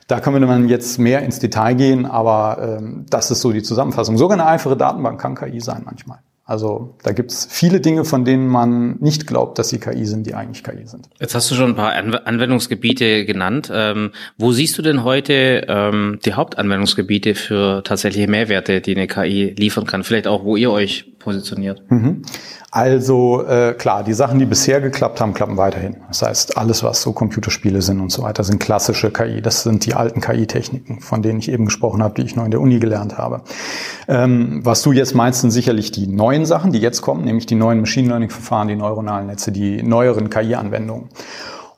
Da 0.08 0.20
können 0.20 0.48
wir 0.48 0.68
jetzt 0.68 0.98
mehr 0.98 1.22
ins 1.22 1.38
Detail 1.38 1.74
gehen, 1.74 2.06
aber 2.06 2.78
ähm, 2.78 3.06
das 3.08 3.30
ist 3.30 3.40
so 3.40 3.52
die 3.52 3.62
Zusammenfassung. 3.62 4.16
Sogar 4.16 4.38
eine 4.38 4.46
einfache 4.46 4.76
Datenbank 4.76 5.20
kann 5.20 5.34
KI 5.34 5.60
sein 5.60 5.82
manchmal. 5.84 6.18
Also 6.48 6.94
da 7.02 7.12
gibt's 7.12 7.46
viele 7.50 7.78
Dinge, 7.78 8.06
von 8.06 8.24
denen 8.24 8.48
man 8.48 8.96
nicht 9.00 9.26
glaubt, 9.26 9.58
dass 9.58 9.68
sie 9.68 9.78
KI 9.78 10.06
sind, 10.06 10.26
die 10.26 10.34
eigentlich 10.34 10.64
KI 10.64 10.86
sind. 10.86 11.10
Jetzt 11.20 11.34
hast 11.34 11.50
du 11.50 11.54
schon 11.54 11.72
ein 11.72 11.76
paar 11.76 11.92
Anwendungsgebiete 11.92 13.26
genannt. 13.26 13.70
Ähm, 13.70 14.12
wo 14.38 14.52
siehst 14.52 14.78
du 14.78 14.80
denn 14.80 15.04
heute 15.04 15.66
ähm, 15.68 16.20
die 16.24 16.32
Hauptanwendungsgebiete 16.32 17.34
für 17.34 17.84
tatsächliche 17.84 18.28
Mehrwerte, 18.28 18.80
die 18.80 18.96
eine 18.96 19.06
KI 19.06 19.54
liefern 19.58 19.84
kann? 19.84 20.04
Vielleicht 20.04 20.26
auch, 20.26 20.42
wo 20.42 20.56
ihr 20.56 20.70
euch 20.70 21.18
positioniert? 21.18 21.82
Mhm. 21.90 22.22
Also 22.70 23.46
äh, 23.46 23.72
klar, 23.72 24.04
die 24.04 24.12
Sachen, 24.12 24.38
die 24.38 24.44
bisher 24.44 24.82
geklappt 24.82 25.22
haben, 25.22 25.32
klappen 25.32 25.56
weiterhin. 25.56 25.96
Das 26.08 26.20
heißt, 26.20 26.58
alles, 26.58 26.82
was 26.82 27.00
so 27.00 27.12
Computerspiele 27.12 27.80
sind 27.80 27.98
und 27.98 28.12
so 28.12 28.22
weiter, 28.22 28.44
sind 28.44 28.58
klassische 28.60 29.10
KI. 29.10 29.40
Das 29.40 29.62
sind 29.62 29.86
die 29.86 29.94
alten 29.94 30.20
KI-Techniken, 30.20 31.00
von 31.00 31.22
denen 31.22 31.38
ich 31.38 31.50
eben 31.50 31.64
gesprochen 31.64 32.02
habe, 32.02 32.14
die 32.14 32.26
ich 32.26 32.36
noch 32.36 32.44
in 32.44 32.50
der 32.50 32.60
Uni 32.60 32.78
gelernt 32.78 33.16
habe. 33.16 33.40
Ähm, 34.06 34.60
was 34.64 34.82
du 34.82 34.92
jetzt 34.92 35.14
meinst, 35.14 35.40
sind 35.40 35.50
sicherlich 35.50 35.92
die 35.92 36.06
neuen 36.06 36.37
Sachen, 36.46 36.72
die 36.72 36.78
jetzt 36.78 37.02
kommen, 37.02 37.24
nämlich 37.24 37.46
die 37.46 37.54
neuen 37.54 37.80
Machine 37.80 38.08
Learning-Verfahren, 38.08 38.68
die 38.68 38.76
neuronalen 38.76 39.26
Netze, 39.26 39.52
die 39.52 39.82
neueren 39.82 40.30
KI-Anwendungen. 40.30 41.08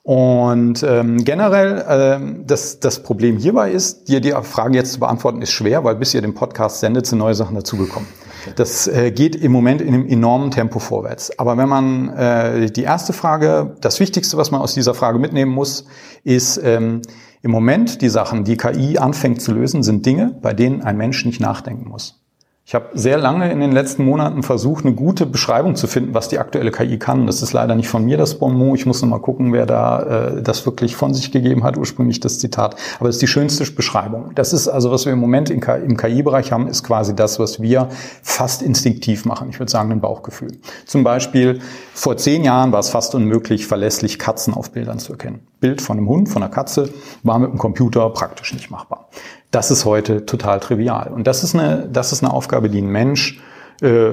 Und 0.03 0.81
ähm, 0.81 1.23
generell 1.23 1.85
ähm, 1.87 2.43
das, 2.47 2.79
das 2.79 3.03
Problem 3.03 3.37
hierbei 3.37 3.71
ist, 3.71 4.07
dir 4.07 4.19
die 4.19 4.31
Frage 4.41 4.75
jetzt 4.75 4.93
zu 4.93 4.99
beantworten, 4.99 5.41
ist 5.43 5.51
schwer, 5.51 5.83
weil 5.83 5.95
bis 5.95 6.13
ihr 6.15 6.21
den 6.21 6.33
Podcast 6.33 6.79
sendet, 6.79 7.05
sind 7.05 7.19
neue 7.19 7.35
Sachen 7.35 7.55
dazugekommen. 7.55 8.09
Das 8.55 8.87
äh, 8.87 9.11
geht 9.11 9.35
im 9.35 9.51
Moment 9.51 9.81
in 9.81 9.93
einem 9.93 10.07
enormen 10.07 10.49
Tempo 10.49 10.79
vorwärts. 10.79 11.37
Aber 11.37 11.57
wenn 11.57 11.69
man 11.69 12.09
äh, 12.09 12.71
die 12.71 12.81
erste 12.81 13.13
Frage, 13.13 13.75
das 13.81 13.99
Wichtigste, 13.99 14.37
was 14.37 14.49
man 14.49 14.61
aus 14.61 14.73
dieser 14.73 14.95
Frage 14.95 15.19
mitnehmen 15.19 15.51
muss, 15.51 15.85
ist 16.23 16.59
ähm, 16.63 17.03
im 17.43 17.51
Moment 17.51 18.01
die 18.01 18.09
Sachen, 18.09 18.43
die 18.43 18.57
KI 18.57 18.97
anfängt 18.97 19.41
zu 19.41 19.53
lösen, 19.53 19.83
sind 19.83 20.05
Dinge, 20.05 20.35
bei 20.41 20.53
denen 20.53 20.81
ein 20.81 20.97
Mensch 20.97 21.25
nicht 21.25 21.39
nachdenken 21.39 21.87
muss. 21.87 22.20
Ich 22.63 22.75
habe 22.75 22.89
sehr 22.93 23.17
lange 23.17 23.51
in 23.51 23.59
den 23.59 23.71
letzten 23.71 24.05
Monaten 24.05 24.43
versucht, 24.43 24.85
eine 24.85 24.93
gute 24.93 25.25
Beschreibung 25.25 25.75
zu 25.75 25.87
finden, 25.87 26.13
was 26.13 26.29
die 26.29 26.37
aktuelle 26.37 26.71
KI 26.71 26.99
kann. 26.99 27.25
Das 27.25 27.41
ist 27.41 27.53
leider 27.53 27.75
nicht 27.75 27.89
von 27.89 28.05
mir 28.05 28.17
das 28.17 28.35
Bonmot. 28.35 28.77
Ich 28.77 28.85
muss 28.85 29.01
noch 29.01 29.09
mal 29.09 29.19
gucken, 29.19 29.51
wer 29.51 29.65
da 29.65 30.03
äh, 30.03 30.41
das 30.43 30.65
wirklich 30.65 30.95
von 30.95 31.13
sich 31.13 31.31
gegeben 31.31 31.63
hat, 31.63 31.75
ursprünglich 31.75 32.19
das 32.19 32.39
Zitat. 32.39 32.75
Aber 32.99 33.09
es 33.09 33.15
ist 33.15 33.21
die 33.23 33.27
schönste 33.27 33.69
Beschreibung. 33.71 34.31
Das 34.35 34.53
ist 34.53 34.67
also, 34.67 34.91
was 34.91 35.05
wir 35.05 35.11
im 35.11 35.19
Moment 35.19 35.49
im 35.49 35.59
KI-Bereich 35.97 36.51
haben, 36.51 36.67
ist 36.67 36.83
quasi 36.83 37.15
das, 37.15 37.39
was 37.39 37.61
wir 37.61 37.89
fast 38.21 38.61
instinktiv 38.61 39.25
machen. 39.25 39.49
Ich 39.49 39.59
würde 39.59 39.71
sagen, 39.71 39.91
ein 39.91 39.99
Bauchgefühl. 39.99 40.59
Zum 40.85 41.03
Beispiel, 41.03 41.59
vor 41.93 42.15
zehn 42.17 42.43
Jahren 42.43 42.71
war 42.71 42.79
es 42.79 42.89
fast 42.89 43.15
unmöglich, 43.15 43.65
verlässlich 43.65 44.19
Katzen 44.19 44.53
auf 44.53 44.71
Bildern 44.71 44.99
zu 44.99 45.13
erkennen. 45.13 45.47
Bild 45.59 45.81
von 45.81 45.97
einem 45.97 46.07
Hund, 46.07 46.29
von 46.29 46.41
einer 46.41 46.51
Katze, 46.51 46.89
war 47.23 47.37
mit 47.39 47.51
dem 47.51 47.57
Computer 47.57 48.09
praktisch 48.11 48.53
nicht 48.53 48.71
machbar. 48.71 49.09
Das 49.51 49.69
ist 49.69 49.85
heute 49.85 50.25
total 50.25 50.59
trivial. 50.59 51.11
Und 51.13 51.27
das 51.27 51.43
ist 51.43 51.55
eine, 51.55 51.87
das 51.91 52.11
ist 52.11 52.23
eine 52.23 52.33
Aufgabe, 52.33 52.69
die 52.69 52.81
ein 52.81 52.87
Mensch 52.87 53.41
äh, 53.81 54.11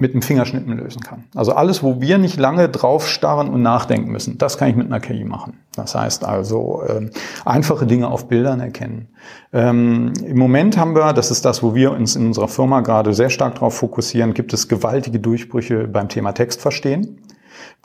mit 0.00 0.12
einem 0.12 0.22
Fingerschnippen 0.22 0.76
lösen 0.76 1.02
kann. 1.02 1.24
Also 1.34 1.52
alles, 1.52 1.82
wo 1.82 2.00
wir 2.00 2.16
nicht 2.18 2.38
lange 2.38 2.68
drauf 2.70 3.06
starren 3.06 3.50
und 3.50 3.62
nachdenken 3.62 4.10
müssen, 4.10 4.38
das 4.38 4.56
kann 4.56 4.70
ich 4.70 4.76
mit 4.76 4.86
einer 4.86 4.98
KI 4.98 5.24
machen. 5.24 5.58
Das 5.74 5.94
heißt 5.94 6.24
also 6.24 6.82
äh, 6.82 7.10
einfache 7.44 7.86
Dinge 7.86 8.08
auf 8.08 8.26
Bildern 8.26 8.60
erkennen. 8.60 9.08
Ähm, 9.52 10.12
Im 10.24 10.38
Moment 10.38 10.78
haben 10.78 10.94
wir, 10.94 11.12
das 11.12 11.30
ist 11.30 11.44
das, 11.44 11.62
wo 11.62 11.74
wir 11.74 11.92
uns 11.92 12.16
in 12.16 12.26
unserer 12.26 12.48
Firma 12.48 12.80
gerade 12.80 13.12
sehr 13.12 13.30
stark 13.30 13.56
darauf 13.56 13.74
fokussieren, 13.74 14.32
gibt 14.32 14.54
es 14.54 14.68
gewaltige 14.68 15.20
Durchbrüche 15.20 15.86
beim 15.86 16.08
Thema 16.08 16.32
Textverstehen. 16.32 17.18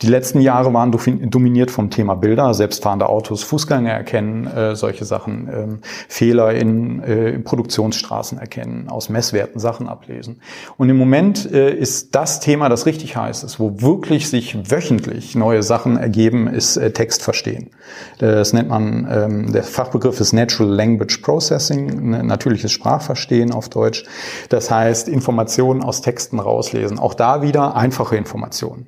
Die 0.02 0.08
letzten 0.08 0.42
Jahre 0.42 0.74
waren 0.74 0.92
dominiert 0.92 1.72
vom 1.72 1.90
Thema 1.90 2.16
Bilder, 2.16 2.54
selbstfahrende 2.54 3.08
Autos, 3.08 3.44
Fußgänger 3.44 3.92
erkennen, 3.92 4.46
äh, 4.46 4.76
solche 4.76 5.06
Sachen, 5.06 5.48
ähm, 5.48 5.80
Fehler 6.10 6.54
in, 6.54 7.02
äh, 7.02 7.30
in, 7.30 7.46
Produktionsstraßen 7.46 8.38
erkennen, 8.38 8.90
aus 8.90 9.08
Messwerten 9.08 9.62
Sachen 9.62 9.88
ablesen. 9.88 10.42
Und 10.76 10.90
im 10.90 10.98
Moment 10.98 11.50
äh, 11.50 11.74
ist 11.74 12.14
das 12.14 12.42
Thema, 12.42 12.68
das 12.68 12.86
richtig 12.86 13.16
heiß 13.16 13.44
ist, 13.44 13.58
wo 13.58 13.82
wirklich 13.82 14.30
sich 14.30 14.70
wöchentlich 14.70 15.34
neue 15.34 15.64
Sachen 15.64 15.96
ergeben, 15.96 16.48
ist 16.48 16.76
äh, 16.76 16.92
Text 16.92 17.24
verstehen. 17.24 17.70
Das 18.18 18.52
nennt 18.52 18.68
man, 18.68 19.08
ähm, 19.10 19.54
der 19.54 19.64
Fachbegriff 19.64 20.20
ist 20.20 20.34
Natural 20.34 20.70
Language 20.70 21.20
Processing, 21.22 22.10
natürliches 22.28 22.74
Sprachverstehen 22.74 23.54
auf 23.54 23.70
Deutsch. 23.70 24.04
Das 24.50 24.70
heißt, 24.70 25.08
Informationen 25.08 25.82
aus 25.82 26.02
Texten 26.02 26.40
rauslesen. 26.40 27.00
Auch 27.00 27.14
da 27.14 27.42
wieder 27.42 27.78
einfache 27.78 28.18
Informationen. 28.18 28.88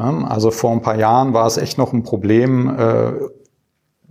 Also 0.00 0.50
vor 0.50 0.72
ein 0.72 0.82
paar 0.82 0.96
Jahren 0.96 1.32
war 1.32 1.46
es 1.46 1.56
echt 1.56 1.78
noch 1.78 1.92
ein 1.92 2.02
Problem, 2.02 2.68
äh, 2.76 3.12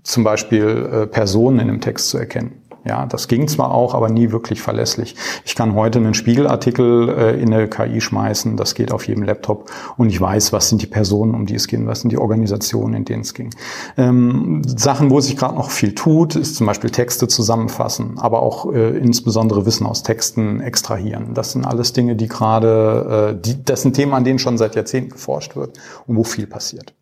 zum 0.04 0.24
Beispiel 0.24 0.90
äh, 0.92 1.08
Personen 1.08 1.60
in 1.60 1.70
einem 1.70 1.82
Text 1.82 2.10
zu 2.10 2.18
erkennen. 2.18 2.59
Ja, 2.86 3.06
das 3.06 3.28
ging 3.28 3.48
zwar 3.48 3.72
auch, 3.72 3.94
aber 3.94 4.10
nie 4.10 4.32
wirklich 4.32 4.62
verlässlich. 4.62 5.16
Ich 5.44 5.56
kann 5.56 5.76
heute 5.76 6.00
einen 6.00 6.14
Spiegelartikel 6.14 7.10
äh, 7.10 7.42
in 7.42 7.54
eine 7.54 7.68
KI 7.68 8.00
schmeißen, 8.00 8.56
das 8.56 8.74
geht 8.74 8.92
auf 8.92 9.08
jedem 9.08 9.24
Laptop 9.24 9.70
und 9.98 10.10
ich 10.10 10.20
weiß, 10.20 10.54
was 10.54 10.70
sind 10.70 10.82
die 10.82 10.88
Personen, 10.88 11.36
um 11.36 11.46
die 11.46 11.56
es 11.56 11.68
ging, 11.68 11.88
was 11.88 12.02
sind 12.02 12.12
die 12.12 12.18
Organisationen, 12.18 12.94
in 12.94 13.06
denen 13.06 13.22
es 13.22 13.34
ging. 13.34 13.54
Ähm, 13.98 14.62
Sachen, 14.66 15.10
wo 15.10 15.20
sich 15.20 15.36
gerade 15.36 15.56
noch 15.56 15.72
viel 15.72 15.94
tut, 15.94 16.36
ist 16.36 16.56
zum 16.56 16.68
Beispiel 16.68 16.90
Texte 16.90 17.28
zusammenfassen, 17.28 18.18
aber 18.18 18.42
auch 18.42 18.72
äh, 18.72 18.98
insbesondere 18.98 19.66
Wissen 19.66 19.86
aus 19.86 20.04
Texten 20.04 20.62
extrahieren. 20.62 21.34
Das 21.34 21.52
sind 21.52 21.66
alles 21.66 21.92
Dinge, 21.92 22.16
die 22.16 22.28
gerade, 22.28 23.36
äh, 23.44 23.56
das 23.66 23.82
sind 23.82 23.94
Themen, 23.94 24.14
an 24.14 24.24
denen 24.24 24.40
schon 24.40 24.58
seit 24.58 24.76
Jahrzehnten 24.76 25.12
geforscht 25.12 25.56
wird 25.58 25.78
und 26.08 26.16
wo 26.16 26.24
viel 26.24 26.48
passiert. 26.48 26.94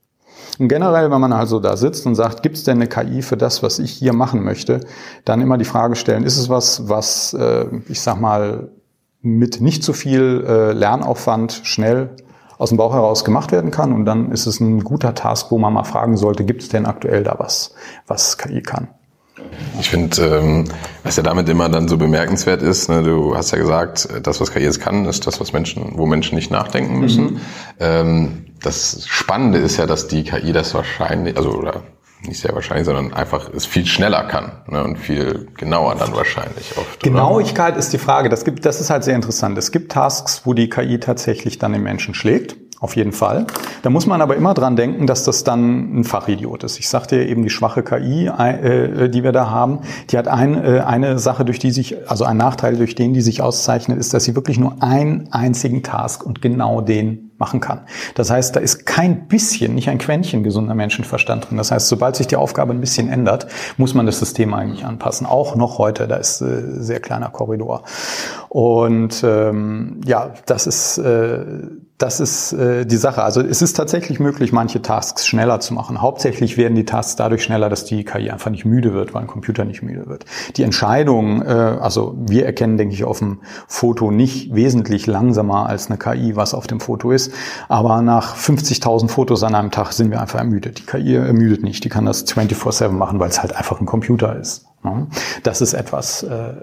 Und 0.59 0.67
generell, 0.67 1.11
wenn 1.11 1.21
man 1.21 1.33
also 1.33 1.59
da 1.59 1.77
sitzt 1.77 2.05
und 2.05 2.15
sagt, 2.15 2.43
gibt 2.43 2.57
es 2.57 2.63
denn 2.63 2.77
eine 2.77 2.87
KI 2.87 3.21
für 3.21 3.37
das, 3.37 3.63
was 3.63 3.79
ich 3.79 3.91
hier 3.91 4.13
machen 4.13 4.43
möchte, 4.43 4.81
dann 5.25 5.41
immer 5.41 5.57
die 5.57 5.65
Frage 5.65 5.95
stellen, 5.95 6.23
ist 6.23 6.37
es 6.37 6.49
was, 6.49 6.89
was, 6.89 7.33
äh, 7.33 7.65
ich 7.87 8.01
sag 8.01 8.19
mal, 8.19 8.69
mit 9.21 9.61
nicht 9.61 9.83
zu 9.83 9.93
viel 9.93 10.43
äh, 10.47 10.71
Lernaufwand 10.73 11.61
schnell 11.63 12.15
aus 12.57 12.69
dem 12.69 12.77
Bauch 12.77 12.93
heraus 12.93 13.23
gemacht 13.23 13.51
werden 13.51 13.71
kann. 13.71 13.93
Und 13.93 14.05
dann 14.05 14.31
ist 14.31 14.45
es 14.47 14.59
ein 14.59 14.83
guter 14.83 15.13
Task, 15.13 15.51
wo 15.51 15.57
man 15.57 15.73
mal 15.73 15.83
fragen 15.83 16.17
sollte, 16.17 16.43
gibt 16.43 16.63
es 16.63 16.69
denn 16.69 16.85
aktuell 16.85 17.23
da 17.23 17.35
was, 17.37 17.73
was 18.07 18.37
KI 18.37 18.61
kann? 18.61 18.89
Ich 19.79 19.89
finde, 19.89 20.21
ähm, 20.21 20.65
was 21.03 21.17
ja 21.17 21.23
damit 21.23 21.47
immer 21.49 21.69
dann 21.69 21.87
so 21.87 21.97
bemerkenswert 21.97 22.61
ist, 22.61 22.89
ne, 22.89 23.03
du 23.03 23.35
hast 23.35 23.51
ja 23.51 23.57
gesagt, 23.57 24.07
das, 24.23 24.41
was 24.41 24.51
KI 24.51 24.69
kann, 24.79 25.05
ist 25.05 25.27
das, 25.27 25.39
was 25.39 25.53
Menschen, 25.53 25.97
wo 25.97 26.05
Menschen 26.05 26.35
nicht 26.35 26.51
nachdenken 26.51 26.99
müssen. 26.99 27.25
Mhm. 27.25 27.39
Ähm, 27.79 28.45
das 28.61 29.05
Spannende 29.07 29.59
ist 29.59 29.77
ja, 29.77 29.85
dass 29.85 30.07
die 30.07 30.23
KI 30.23 30.51
das 30.51 30.73
wahrscheinlich, 30.73 31.37
also 31.37 31.51
oder 31.51 31.83
nicht 32.23 32.39
sehr 32.39 32.53
wahrscheinlich, 32.53 32.85
sondern 32.85 33.13
einfach 33.13 33.49
es 33.53 33.65
viel 33.65 33.85
schneller 33.85 34.23
kann 34.23 34.63
ne, 34.67 34.83
und 34.83 34.97
viel 34.97 35.47
genauer 35.55 35.95
dann 35.95 36.15
wahrscheinlich 36.15 36.75
oft. 36.77 37.03
Genauigkeit 37.03 37.73
oder? 37.73 37.79
ist 37.79 37.93
die 37.93 37.99
Frage. 37.99 38.29
Das 38.29 38.43
gibt, 38.43 38.65
das 38.65 38.81
ist 38.81 38.89
halt 38.89 39.03
sehr 39.03 39.15
interessant. 39.15 39.57
Es 39.57 39.71
gibt 39.71 39.91
Tasks, 39.91 40.41
wo 40.45 40.53
die 40.53 40.69
KI 40.69 40.99
tatsächlich 40.99 41.59
dann 41.59 41.73
den 41.73 41.83
Menschen 41.83 42.15
schlägt. 42.15 42.55
Auf 42.79 42.95
jeden 42.95 43.11
Fall. 43.11 43.47
Da 43.81 43.89
muss 43.89 44.05
man 44.05 44.21
aber 44.21 44.35
immer 44.35 44.53
dran 44.53 44.75
denken, 44.75 45.07
dass 45.07 45.23
das 45.23 45.43
dann 45.43 45.99
ein 45.99 46.03
Fachidiot 46.03 46.63
ist. 46.63 46.77
Ich 46.77 46.89
sagte 46.89 47.15
ja 47.15 47.23
eben, 47.23 47.41
die 47.41 47.49
schwache 47.49 47.81
KI, 47.81 48.27
äh, 48.27 49.09
die 49.09 49.23
wir 49.23 49.31
da 49.31 49.49
haben, 49.49 49.79
die 50.11 50.17
hat 50.17 50.27
ein, 50.27 50.63
äh, 50.63 50.81
eine 50.81 51.17
Sache, 51.17 51.43
durch 51.43 51.57
die 51.57 51.71
sich, 51.71 52.07
also 52.07 52.23
ein 52.23 52.37
Nachteil, 52.37 52.75
durch 52.75 52.93
den 52.93 53.13
die 53.13 53.21
sich 53.21 53.41
auszeichnet, 53.41 53.97
ist, 53.97 54.13
dass 54.13 54.25
sie 54.25 54.35
wirklich 54.35 54.59
nur 54.59 54.83
einen 54.83 55.29
einzigen 55.31 55.81
Task 55.81 56.23
und 56.23 56.41
genau 56.41 56.81
den 56.81 57.27
machen 57.37 57.59
kann. 57.59 57.81
Das 58.15 58.29
heißt, 58.29 58.55
da 58.55 58.59
ist 58.59 58.85
kein 58.85 59.27
bisschen, 59.27 59.75
nicht 59.75 59.89
ein 59.89 59.99
Quäntchen 59.99 60.43
gesunder 60.43 60.73
Menschenverstand 60.73 61.49
drin. 61.49 61.57
Das 61.57 61.71
heißt, 61.71 61.87
sobald 61.87 62.15
sich 62.15 62.27
die 62.27 62.35
Aufgabe 62.35 62.73
ein 62.73 62.79
bisschen 62.79 63.09
ändert, 63.09 63.47
muss 63.77 63.93
man 63.93 64.05
das 64.05 64.19
System 64.19 64.53
eigentlich 64.53 64.85
anpassen. 64.85 65.27
Auch 65.27 65.55
noch 65.55 65.77
heute, 65.77 66.07
da 66.07 66.15
ist 66.15 66.41
äh, 66.41 66.81
sehr 66.81 66.99
kleiner 66.99 67.29
Korridor. 67.29 67.83
Und 68.49 69.23
ähm, 69.23 70.01
ja, 70.05 70.33
das 70.45 70.67
ist 70.67 70.97
äh, 70.97 71.45
das 71.97 72.19
ist 72.19 72.53
äh, 72.53 72.85
die 72.85 72.95
Sache. 72.95 73.23
Also 73.23 73.41
es 73.41 73.63
ist 73.63 73.73
tatsächlich 73.73 74.19
möglich, 74.19 74.51
manche 74.51 74.83
Tasks 74.83 75.25
schneller 75.25 75.59
zu 75.59 75.73
machen. 75.73 75.99
Hauptsächlich 75.99 76.55
werden 76.55 76.75
die 76.75 76.85
Tasks 76.85 77.15
dadurch 77.15 77.43
schneller, 77.43 77.69
dass 77.69 77.85
die 77.85 78.03
KI 78.03 78.29
einfach 78.29 78.51
nicht 78.51 78.65
müde 78.65 78.93
wird, 78.93 79.15
weil 79.15 79.23
ein 79.23 79.27
Computer 79.27 79.65
nicht 79.65 79.81
müde 79.81 80.05
wird. 80.05 80.25
Die 80.57 80.63
Entscheidung, 80.63 81.41
äh, 81.41 81.47
also 81.47 82.15
wir 82.19 82.45
erkennen, 82.45 82.77
denke 82.77 82.93
ich, 82.93 83.03
auf 83.03 83.17
dem 83.19 83.39
Foto 83.67 84.11
nicht 84.11 84.53
wesentlich 84.53 85.07
langsamer 85.07 85.67
als 85.67 85.87
eine 85.89 85.97
KI, 85.97 86.35
was 86.35 86.53
auf 86.53 86.67
dem 86.67 86.79
Foto 86.79 87.11
ist. 87.11 87.33
Aber 87.67 88.03
nach 88.03 88.35
50.000 88.37 89.09
Fotos 89.09 89.41
an 89.41 89.55
einem 89.55 89.71
Tag 89.71 89.91
sind 89.91 90.11
wir 90.11 90.21
einfach 90.21 90.37
ermüdet. 90.37 90.77
Die 90.77 90.85
KI 90.85 91.15
ermüdet 91.15 91.63
nicht. 91.63 91.83
Die 91.83 91.89
kann 91.89 92.05
das 92.05 92.27
24-7 92.27 92.89
machen, 92.89 93.19
weil 93.19 93.29
es 93.29 93.41
halt 93.41 93.55
einfach 93.55 93.81
ein 93.81 93.87
Computer 93.87 94.37
ist. 94.39 94.66
Das 95.43 95.61
ist 95.61 95.73
etwas. 95.73 96.23
Äh, 96.23 96.53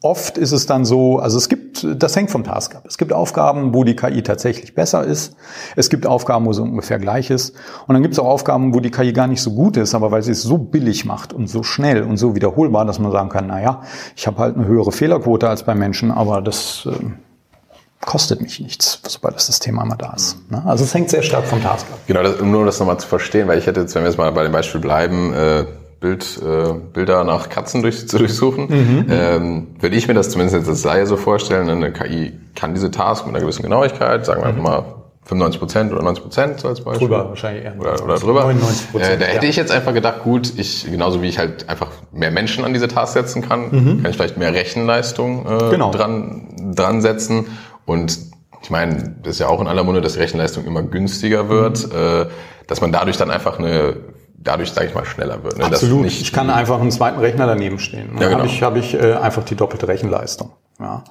oft 0.00 0.38
ist 0.38 0.52
es 0.52 0.66
dann 0.66 0.84
so, 0.84 1.18
also 1.18 1.38
es 1.38 1.48
gibt, 1.48 1.86
das 1.96 2.16
hängt 2.16 2.30
vom 2.30 2.44
Task 2.44 2.74
ab. 2.74 2.84
Es 2.86 2.98
gibt 2.98 3.12
Aufgaben, 3.12 3.74
wo 3.74 3.84
die 3.84 3.94
KI 3.94 4.22
tatsächlich 4.22 4.74
besser 4.74 5.04
ist. 5.04 5.36
Es 5.76 5.90
gibt 5.90 6.06
Aufgaben, 6.06 6.46
wo 6.46 6.52
sie 6.52 6.62
ungefähr 6.62 6.98
gleich 6.98 7.30
ist. 7.30 7.54
Und 7.86 7.94
dann 7.94 8.02
gibt 8.02 8.14
es 8.14 8.18
auch 8.18 8.26
Aufgaben, 8.26 8.74
wo 8.74 8.80
die 8.80 8.90
KI 8.90 9.12
gar 9.12 9.26
nicht 9.26 9.42
so 9.42 9.52
gut 9.52 9.76
ist, 9.76 9.94
aber 9.94 10.10
weil 10.10 10.22
sie 10.22 10.32
es 10.32 10.42
so 10.42 10.58
billig 10.58 11.04
macht 11.04 11.32
und 11.32 11.48
so 11.48 11.62
schnell 11.62 12.02
und 12.02 12.16
so 12.16 12.34
wiederholbar, 12.34 12.84
dass 12.84 12.98
man 12.98 13.12
sagen 13.12 13.28
kann, 13.28 13.46
na 13.48 13.60
ja, 13.60 13.82
ich 14.16 14.26
habe 14.26 14.38
halt 14.38 14.56
eine 14.56 14.66
höhere 14.66 14.92
Fehlerquote 14.92 15.48
als 15.48 15.64
bei 15.64 15.74
Menschen, 15.74 16.10
aber 16.10 16.40
das 16.40 16.88
äh, 16.90 17.04
kostet 18.00 18.40
mich 18.40 18.60
nichts, 18.60 19.00
sobald 19.06 19.36
das 19.36 19.46
System 19.46 19.78
einmal 19.78 19.98
da 19.98 20.12
ist. 20.14 20.38
Ne? 20.50 20.62
Also 20.66 20.84
es 20.84 20.94
hängt 20.94 21.10
sehr 21.10 21.22
stark 21.22 21.46
vom 21.46 21.62
Task 21.62 21.86
ab. 21.92 21.98
Genau, 22.06 22.22
das, 22.22 22.40
um 22.40 22.66
das 22.66 22.78
nochmal 22.80 22.98
zu 22.98 23.06
verstehen, 23.06 23.46
weil 23.46 23.58
ich 23.58 23.66
hätte 23.66 23.80
jetzt, 23.80 23.94
wenn 23.94 24.02
wir 24.02 24.08
jetzt 24.08 24.18
mal 24.18 24.32
bei 24.32 24.42
dem 24.42 24.52
Beispiel 24.52 24.80
bleiben, 24.80 25.32
äh 25.32 25.64
Bild, 26.02 26.40
äh, 26.42 26.74
Bilder 26.92 27.24
nach 27.24 27.48
Katzen 27.48 27.80
durch, 27.80 28.06
zu 28.08 28.18
durchsuchen, 28.18 28.66
mhm. 28.68 29.06
ähm, 29.08 29.66
würde 29.80 29.96
ich 29.96 30.08
mir 30.08 30.14
das 30.14 30.28
zumindest 30.28 30.56
jetzt 30.56 30.68
als 30.68 30.84
Laie 30.84 31.06
so 31.06 31.16
vorstellen, 31.16 31.70
eine 31.70 31.92
KI 31.92 32.32
kann 32.54 32.74
diese 32.74 32.90
Task 32.90 33.24
mit 33.24 33.34
einer 33.34 33.42
gewissen 33.42 33.62
Genauigkeit, 33.62 34.26
sagen 34.26 34.42
wir 34.42 34.48
einfach 34.48 34.58
mhm. 34.58 34.68
mal 34.68 34.84
95 35.24 35.60
Prozent 35.60 35.92
oder 35.92 36.02
90 36.02 36.24
Prozent 36.24 36.64
als 36.64 36.80
Beispiel. 36.80 37.06
Drüber 37.06 37.28
wahrscheinlich 37.28 37.64
eher. 37.64 37.78
Oder, 37.78 38.02
oder 38.02 38.16
drüber. 38.16 38.40
99 38.42 38.90
Prozent. 38.90 39.14
Äh, 39.14 39.18
da 39.18 39.26
hätte 39.26 39.46
ja. 39.46 39.50
ich 39.50 39.56
jetzt 39.56 39.70
einfach 39.70 39.94
gedacht, 39.94 40.24
gut, 40.24 40.52
ich, 40.56 40.84
genauso 40.90 41.22
wie 41.22 41.28
ich 41.28 41.38
halt 41.38 41.68
einfach 41.68 41.88
mehr 42.10 42.32
Menschen 42.32 42.64
an 42.64 42.72
diese 42.72 42.88
Task 42.88 43.12
setzen 43.12 43.40
kann, 43.40 43.70
mhm. 43.70 44.02
kann 44.02 44.10
ich 44.10 44.16
vielleicht 44.16 44.36
mehr 44.36 44.52
Rechenleistung 44.52 45.46
äh, 45.46 45.70
genau. 45.70 45.92
dran, 45.92 46.74
dran 46.74 47.00
setzen. 47.00 47.46
Und 47.86 48.18
ich 48.62 48.70
meine, 48.70 49.14
das 49.22 49.34
ist 49.34 49.38
ja 49.38 49.48
auch 49.48 49.60
in 49.60 49.68
aller 49.68 49.84
Munde, 49.84 50.00
dass 50.00 50.14
die 50.14 50.18
Rechenleistung 50.20 50.64
immer 50.64 50.82
günstiger 50.82 51.48
wird, 51.48 51.86
mhm. 51.86 51.92
äh, 51.96 52.26
dass 52.66 52.80
man 52.80 52.90
dadurch 52.90 53.16
dann 53.16 53.30
einfach 53.30 53.60
eine 53.60 53.96
dadurch, 54.42 54.72
sage 54.72 54.88
ich 54.88 54.94
mal, 54.94 55.04
schneller 55.04 55.42
wird. 55.44 55.58
Ne? 55.58 55.64
Absolut. 55.64 56.06
ich 56.06 56.32
kann 56.32 56.50
einfach 56.50 56.80
einen 56.80 56.90
zweiten 56.90 57.20
Rechner 57.20 57.46
daneben 57.46 57.78
stehen. 57.78 58.16
Ja, 58.18 58.28
genau. 58.28 58.38
habe 58.40 58.46
ich, 58.46 58.62
hab 58.62 58.76
ich 58.76 58.94
äh, 58.94 59.14
einfach 59.14 59.44
die 59.44 59.54
doppelte 59.54 59.88
Rechenleistung. 59.88 60.52
Ja. 60.78 61.04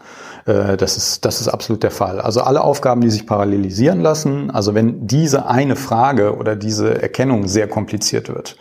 Äh, 0.46 0.78
das, 0.78 0.98
ist, 0.98 1.26
das 1.26 1.42
ist 1.42 1.48
absolut 1.48 1.84
der 1.84 1.92
Fall. 1.92 2.20
Also 2.20 2.42
alle 2.42 2.62
Aufgaben, 2.62 3.02
die 3.02 3.10
sich 3.10 3.26
parallelisieren 3.26 4.02
lassen, 4.02 4.52
also 4.52 4.74
wenn 4.74 5.08
diese 5.08 5.46
eine 5.46 5.76
Frage 5.76 6.36
oder 6.36 6.56
diese 6.56 7.02
Erkennung 7.02 7.48
sehr 7.48 7.68
kompliziert 7.68 8.30
wird, 8.30 8.58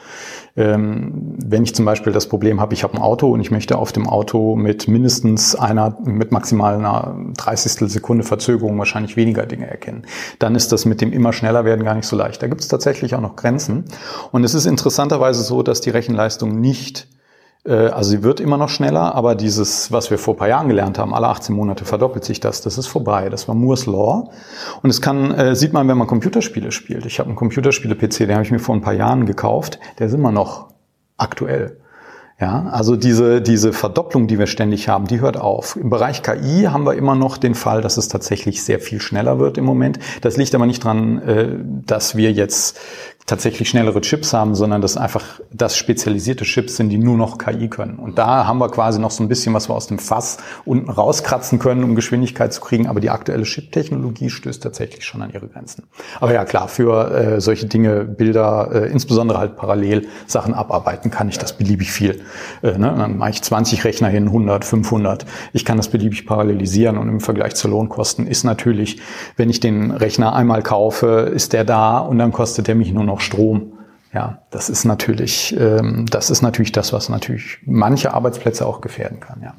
wenn 0.63 1.63
ich 1.63 1.75
zum 1.75 1.85
Beispiel 1.85 2.13
das 2.13 2.29
Problem 2.29 2.61
habe, 2.61 2.75
ich 2.75 2.83
habe 2.83 2.95
ein 2.95 3.01
Auto 3.01 3.31
und 3.33 3.41
ich 3.41 3.51
möchte 3.51 3.79
auf 3.79 3.93
dem 3.93 4.09
Auto 4.09 4.57
mit 4.57 4.89
mindestens 4.89 5.55
einer, 5.55 5.97
mit 6.05 6.33
maximal 6.33 6.75
einer 6.75 7.17
30. 7.37 7.91
Sekunde 7.91 8.25
Verzögerung 8.25 8.79
wahrscheinlich 8.79 9.17
weniger 9.17 9.47
Dinge 9.47 9.69
erkennen, 9.69 10.07
dann 10.39 10.55
ist 10.55 10.73
das 10.73 10.85
mit 10.85 11.01
dem 11.01 11.13
immer 11.13 11.33
schneller 11.33 11.65
werden 11.65 11.85
gar 11.85 11.95
nicht 11.95 12.07
so 12.07 12.17
leicht. 12.17 12.43
Da 12.43 12.49
gibt 12.49 12.61
es 12.61 12.69
tatsächlich 12.69 13.15
auch 13.15 13.21
noch 13.21 13.37
Grenzen. 13.37 13.85
Und 14.33 14.45
es 14.45 14.55
ist 14.55 14.67
interessanterweise 14.67 15.43
so, 15.43 15.63
dass 15.63 15.81
die 15.81 15.91
Rechenleistung 15.91 16.61
nicht 16.61 17.09
also 17.69 18.11
sie 18.11 18.23
wird 18.23 18.41
immer 18.41 18.57
noch 18.57 18.71
schneller, 18.71 19.15
aber 19.15 19.35
dieses, 19.35 19.93
was 19.93 20.11
wir 20.11 20.19
vor 20.19 20.37
paar 20.37 20.49
Jahren 20.49 20.69
gelernt 20.69 20.99
haben, 20.99 21.13
alle 21.13 21.29
18 21.29 21.55
Monate 21.55 21.85
verdoppelt 21.85 22.25
sich 22.25 22.41
das, 22.41 22.63
das 22.63 22.79
ist 22.79 22.87
vorbei. 22.87 23.29
Das 23.29 23.49
war 23.49 23.55
Moore's 23.55 23.87
Law. 23.87 24.31
Und 24.83 24.91
es 24.91 25.03
kann, 25.03 25.31
äh, 25.33 25.55
sieht 25.55 25.73
man, 25.73 25.87
wenn 25.87 25.99
man 25.99 26.07
Computerspiele 26.07 26.73
spielt. 26.73 27.05
Ich 27.05 27.19
habe 27.19 27.29
einen 27.29 27.37
Computerspiele-PC, 27.37 28.27
den 28.27 28.33
habe 28.33 28.45
ich 28.45 28.51
mir 28.51 28.61
vor 28.61 28.75
ein 28.75 28.81
paar 28.81 28.95
Jahren 28.95 29.27
gekauft, 29.27 29.79
der 29.99 30.07
ist 30.07 30.15
immer 30.15 30.33
noch 30.33 30.69
aktuell. 31.19 31.77
Ja, 32.41 32.71
also 32.73 32.97
diese, 32.97 33.43
diese 33.43 33.75
Verdopplung, 33.75 34.27
die 34.27 34.39
wir 34.39 34.47
ständig 34.47 34.89
haben, 34.89 35.07
die 35.07 35.21
hört 35.21 35.37
auf. 35.37 35.77
Im 35.77 35.91
Bereich 35.91 36.23
KI 36.23 36.69
haben 36.71 36.87
wir 36.87 36.95
immer 36.95 37.15
noch 37.15 37.37
den 37.37 37.55
Fall, 37.55 37.83
dass 37.83 37.99
es 37.99 38.09
tatsächlich 38.09 38.63
sehr 38.63 38.81
viel 38.81 39.03
schneller 39.03 39.39
wird 39.39 39.59
im 39.59 39.67
Moment. 39.67 39.99
Das 40.23 40.39
liegt 40.39 40.55
aber 40.55 40.65
nicht 40.65 40.83
dran, 40.83 41.21
äh, 41.21 41.49
dass 41.85 42.17
wir 42.17 42.33
jetzt 42.33 42.81
tatsächlich 43.31 43.69
schnellere 43.69 44.01
Chips 44.01 44.33
haben, 44.33 44.57
sondern 44.57 44.83
dass 44.83 44.97
einfach 44.97 45.41
das 45.53 45.77
spezialisierte 45.77 46.45
Chips 46.45 46.77
sind, 46.77 46.89
die 46.89 46.99
nur 46.99 47.17
noch 47.17 47.39
KI 47.39 47.69
können. 47.69 47.95
Und 47.95 48.19
da 48.19 48.45
haben 48.45 48.59
wir 48.59 48.69
quasi 48.69 48.99
noch 48.99 49.13
so 49.13 49.23
ein 49.23 49.29
bisschen, 49.29 49.55
was 49.55 49.69
wir 49.69 49.75
aus 49.75 49.87
dem 49.87 50.01
Fass 50.01 50.39
unten 50.65 50.91
rauskratzen 50.91 51.61
können, 51.61 51.85
um 51.85 51.95
Geschwindigkeit 51.95 52.53
zu 52.53 52.61
kriegen. 52.61 52.89
Aber 52.89 52.99
die 52.99 53.09
aktuelle 53.09 53.45
Chip-Technologie 53.45 54.31
stößt 54.31 54.61
tatsächlich 54.61 55.05
schon 55.05 55.23
an 55.23 55.31
ihre 55.33 55.47
Grenzen. 55.47 55.85
Aber 56.19 56.35
ja, 56.35 56.45
klar, 56.45 56.67
für 56.67 57.13
äh, 57.13 57.41
solche 57.41 57.67
Dinge, 57.67 58.05
Bilder, 58.05 58.69
äh, 58.73 58.91
insbesondere 58.91 59.39
halt 59.39 59.57
parallel 59.57 60.09
Sachen 60.27 60.53
abarbeiten, 60.53 61.13
kann 61.13 61.29
ich 61.29 61.39
das 61.39 61.53
beliebig 61.53 61.93
viel. 61.93 62.23
Äh, 62.63 62.79
ne? 62.79 62.93
Dann 62.99 63.17
mache 63.17 63.31
ich 63.31 63.43
20 63.43 63.85
Rechner 63.85 64.09
hin, 64.09 64.27
100, 64.27 64.65
500. 64.65 65.25
Ich 65.53 65.65
kann 65.65 65.77
das 65.77 65.87
beliebig 65.87 66.27
parallelisieren 66.27 66.99
und 66.99 67.09
im 67.09 67.21
Vergleich 67.21 67.55
zu 67.55 67.69
Lohnkosten 67.69 68.27
ist 68.27 68.43
natürlich, 68.43 69.01
wenn 69.37 69.51
ich 69.51 69.61
den 69.61 69.93
Rechner 69.93 70.35
einmal 70.35 70.65
kaufe, 70.65 71.31
ist 71.33 71.53
der 71.53 71.63
da 71.65 71.99
und 71.99 72.19
dann 72.19 72.33
kostet 72.33 72.67
der 72.67 72.75
mich 72.75 72.93
nur 72.93 73.05
noch 73.05 73.20
Strom. 73.21 73.73
Ja, 74.13 74.43
das 74.51 74.69
ist 74.69 74.85
natürlich, 74.85 75.57
ähm, 75.57 76.07
das 76.11 76.31
ist 76.31 76.43
natürlich 76.43 76.73
das, 76.73 76.93
was 76.93 77.09
natürlich 77.09 77.59
manche 77.65 78.13
Arbeitsplätze 78.13 78.67
auch 78.67 78.81
gefährden 78.81 79.21
kann. 79.21 79.41
Ja. 79.43 79.55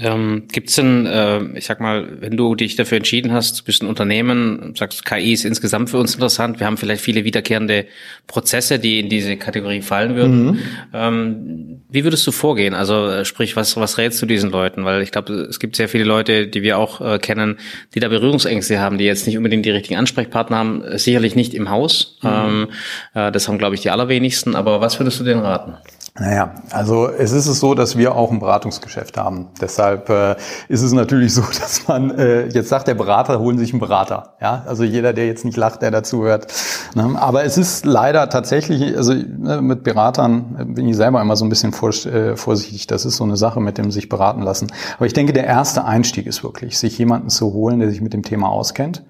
Ähm, 0.00 0.44
Gibt 0.50 0.70
es 0.70 0.76
denn, 0.76 1.04
äh, 1.04 1.42
ich 1.54 1.66
sag 1.66 1.80
mal, 1.80 2.08
wenn 2.20 2.36
du 2.36 2.54
dich 2.54 2.74
dafür 2.76 2.96
entschieden 2.96 3.32
hast, 3.32 3.60
du 3.60 3.64
bist 3.64 3.82
ein 3.82 3.86
Unternehmen, 3.86 4.74
sagst, 4.76 5.04
KI 5.04 5.32
ist 5.32 5.44
insgesamt 5.44 5.90
für 5.90 5.98
uns 5.98 6.14
interessant, 6.14 6.58
wir 6.58 6.66
haben 6.66 6.78
vielleicht 6.78 7.02
viele 7.02 7.24
wiederkehrende 7.24 7.86
Prozesse, 8.26 8.78
die 8.78 9.00
in 9.00 9.10
diese 9.10 9.36
Kategorie 9.36 9.82
fallen 9.82 10.16
würden. 10.16 10.46
Mhm. 10.46 10.58
Ähm, 10.94 11.82
wie 11.90 12.04
würdest 12.04 12.26
du 12.26 12.32
vorgehen? 12.32 12.72
Also 12.72 13.08
äh, 13.08 13.24
sprich, 13.26 13.56
was, 13.56 13.76
was 13.76 13.98
rätst 13.98 14.22
du 14.22 14.26
diesen 14.26 14.50
Leuten? 14.50 14.84
Weil 14.84 15.02
ich 15.02 15.12
glaube, 15.12 15.32
es 15.32 15.60
gibt 15.60 15.76
sehr 15.76 15.88
viele 15.88 16.04
Leute, 16.04 16.46
die 16.46 16.62
wir 16.62 16.78
auch 16.78 17.00
äh, 17.00 17.18
kennen, 17.18 17.58
die 17.94 18.00
da 18.00 18.08
Berührungsängste 18.08 18.80
haben, 18.80 18.96
die 18.96 19.04
jetzt 19.04 19.26
nicht 19.26 19.36
unbedingt 19.36 19.66
die 19.66 19.70
richtigen 19.70 19.98
Ansprechpartner 19.98 20.56
haben, 20.56 20.82
sicherlich 20.98 21.36
nicht 21.36 21.52
im 21.52 21.68
Haus. 21.68 22.18
Mhm. 22.22 22.28
Ähm, 22.30 22.68
äh, 23.14 23.32
das 23.32 23.48
haben, 23.48 23.58
glaube 23.58 23.74
ich, 23.74 23.82
die 23.82 23.90
allerwenigsten. 23.90 24.54
Aber 24.54 24.80
was 24.80 24.98
würdest 24.98 25.20
du 25.20 25.24
denen 25.24 25.40
raten? 25.40 25.74
Naja, 26.20 26.52
also 26.70 27.08
es 27.08 27.32
ist 27.32 27.46
es 27.46 27.60
so, 27.60 27.72
dass 27.72 27.96
wir 27.96 28.14
auch 28.14 28.30
ein 28.30 28.40
Beratungsgeschäft 28.40 29.16
haben. 29.16 29.48
Deshalb 29.58 30.10
äh, 30.10 30.36
ist 30.68 30.82
es 30.82 30.92
natürlich 30.92 31.32
so, 31.32 31.40
dass 31.60 31.88
man 31.88 32.10
äh, 32.10 32.46
jetzt 32.48 32.68
sagt, 32.68 32.88
der 32.88 32.94
Berater 32.94 33.40
holen 33.40 33.56
sich 33.56 33.72
einen 33.72 33.80
Berater. 33.80 34.34
Ja, 34.38 34.62
also 34.66 34.84
jeder, 34.84 35.14
der 35.14 35.26
jetzt 35.26 35.46
nicht 35.46 35.56
lacht, 35.56 35.80
der 35.80 35.90
dazu 35.90 36.22
hört. 36.22 36.52
Ne? 36.94 37.16
Aber 37.18 37.44
es 37.44 37.56
ist 37.56 37.86
leider 37.86 38.28
tatsächlich, 38.28 38.94
also 38.98 39.14
ne, 39.14 39.62
mit 39.62 39.82
Beratern 39.82 40.74
bin 40.74 40.86
ich 40.86 40.96
selber 40.96 41.22
immer 41.22 41.36
so 41.36 41.46
ein 41.46 41.48
bisschen 41.48 41.72
vor, 41.72 41.88
äh, 41.88 42.36
vorsichtig. 42.36 42.86
Das 42.86 43.06
ist 43.06 43.16
so 43.16 43.24
eine 43.24 43.38
Sache 43.38 43.60
mit 43.60 43.78
dem 43.78 43.90
sich 43.90 44.10
beraten 44.10 44.42
lassen. 44.42 44.66
Aber 44.98 45.06
ich 45.06 45.14
denke, 45.14 45.32
der 45.32 45.46
erste 45.46 45.86
Einstieg 45.86 46.26
ist 46.26 46.44
wirklich, 46.44 46.78
sich 46.78 46.98
jemanden 46.98 47.30
zu 47.30 47.54
holen, 47.54 47.80
der 47.80 47.88
sich 47.88 48.02
mit 48.02 48.12
dem 48.12 48.24
Thema 48.24 48.50
auskennt 48.50 49.04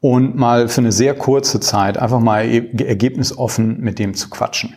und 0.00 0.36
mal 0.36 0.68
für 0.68 0.80
eine 0.80 0.92
sehr 0.92 1.14
kurze 1.14 1.60
Zeit 1.60 1.98
einfach 1.98 2.20
mal 2.20 2.46
ergebnisoffen 2.46 3.80
mit 3.80 3.98
dem 3.98 4.14
zu 4.14 4.30
quatschen. 4.30 4.74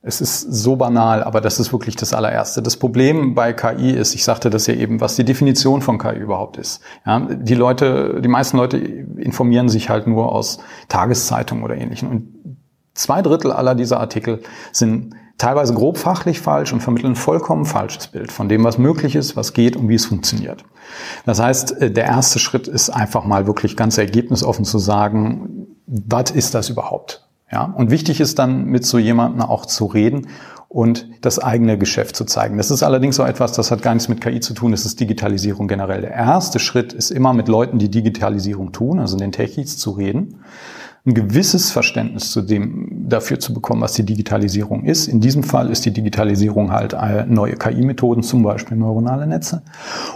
Es 0.00 0.20
ist 0.20 0.40
so 0.42 0.76
banal, 0.76 1.24
aber 1.24 1.40
das 1.40 1.58
ist 1.58 1.72
wirklich 1.72 1.96
das 1.96 2.14
allererste. 2.14 2.62
Das 2.62 2.76
Problem 2.76 3.34
bei 3.34 3.52
KI 3.52 3.90
ist, 3.90 4.14
ich 4.14 4.22
sagte 4.22 4.48
das 4.48 4.68
ja 4.68 4.74
eben, 4.74 5.00
was 5.00 5.16
die 5.16 5.24
Definition 5.24 5.82
von 5.82 5.98
KI 5.98 6.18
überhaupt 6.18 6.56
ist. 6.56 6.80
Ja, 7.04 7.18
die 7.20 7.54
Leute, 7.54 8.20
die 8.22 8.28
meisten 8.28 8.56
Leute 8.56 8.76
informieren 8.76 9.68
sich 9.68 9.90
halt 9.90 10.06
nur 10.06 10.32
aus 10.32 10.58
Tageszeitungen 10.88 11.64
oder 11.64 11.76
ähnlichen. 11.76 12.08
Und 12.08 12.58
zwei 12.94 13.22
Drittel 13.22 13.50
aller 13.50 13.74
dieser 13.74 13.98
Artikel 13.98 14.40
sind 14.70 15.14
teilweise 15.36 15.74
grob 15.74 15.98
fachlich 15.98 16.40
falsch 16.40 16.72
und 16.72 16.80
vermitteln 16.80 17.16
vollkommen 17.16 17.64
falsches 17.64 18.08
Bild 18.08 18.30
von 18.30 18.48
dem, 18.48 18.64
was 18.64 18.78
möglich 18.78 19.16
ist, 19.16 19.36
was 19.36 19.52
geht 19.52 19.76
und 19.76 19.88
wie 19.88 19.94
es 19.94 20.06
funktioniert. 20.06 20.64
Das 21.24 21.40
heißt, 21.40 21.80
äh, 21.80 21.90
der 21.90 22.04
erste 22.04 22.38
Schritt 22.38 22.68
ist 22.68 22.90
einfach 22.90 23.24
mal 23.24 23.46
wirklich 23.46 23.76
ganz 23.76 23.98
ergebnisoffen 23.98 24.64
zu 24.64 24.78
sagen, 24.78 25.66
was 25.86 26.30
ist 26.30 26.54
das 26.54 26.68
überhaupt? 26.68 27.27
Ja, 27.50 27.64
und 27.64 27.90
wichtig 27.90 28.20
ist 28.20 28.38
dann 28.38 28.66
mit 28.66 28.84
so 28.84 28.98
jemandem 28.98 29.42
auch 29.42 29.64
zu 29.64 29.86
reden 29.86 30.26
und 30.68 31.08
das 31.22 31.38
eigene 31.38 31.78
Geschäft 31.78 32.14
zu 32.14 32.26
zeigen. 32.26 32.58
Das 32.58 32.70
ist 32.70 32.82
allerdings 32.82 33.18
auch 33.20 33.26
etwas, 33.26 33.52
das 33.52 33.70
hat 33.70 33.80
gar 33.80 33.94
nichts 33.94 34.08
mit 34.08 34.20
KI 34.20 34.40
zu 34.40 34.52
tun, 34.52 34.72
das 34.72 34.84
ist 34.84 35.00
Digitalisierung 35.00 35.66
generell. 35.66 36.02
Der 36.02 36.12
erste 36.12 36.58
Schritt 36.58 36.92
ist 36.92 37.10
immer 37.10 37.32
mit 37.32 37.48
Leuten, 37.48 37.78
die 37.78 37.90
Digitalisierung 37.90 38.72
tun, 38.72 38.98
also 38.98 39.16
den 39.16 39.32
Techies 39.32 39.78
zu 39.78 39.92
reden, 39.92 40.40
ein 41.06 41.14
gewisses 41.14 41.70
Verständnis 41.70 42.32
zu 42.32 42.42
dem, 42.42 43.06
dafür 43.08 43.38
zu 43.38 43.54
bekommen, 43.54 43.80
was 43.80 43.94
die 43.94 44.02
Digitalisierung 44.02 44.84
ist. 44.84 45.08
In 45.08 45.20
diesem 45.20 45.42
Fall 45.42 45.70
ist 45.70 45.86
die 45.86 45.90
Digitalisierung 45.90 46.70
halt 46.70 46.92
äh, 46.92 47.24
neue 47.24 47.54
KI-Methoden, 47.54 48.22
zum 48.22 48.42
Beispiel 48.42 48.76
neuronale 48.76 49.26
Netze. 49.26 49.62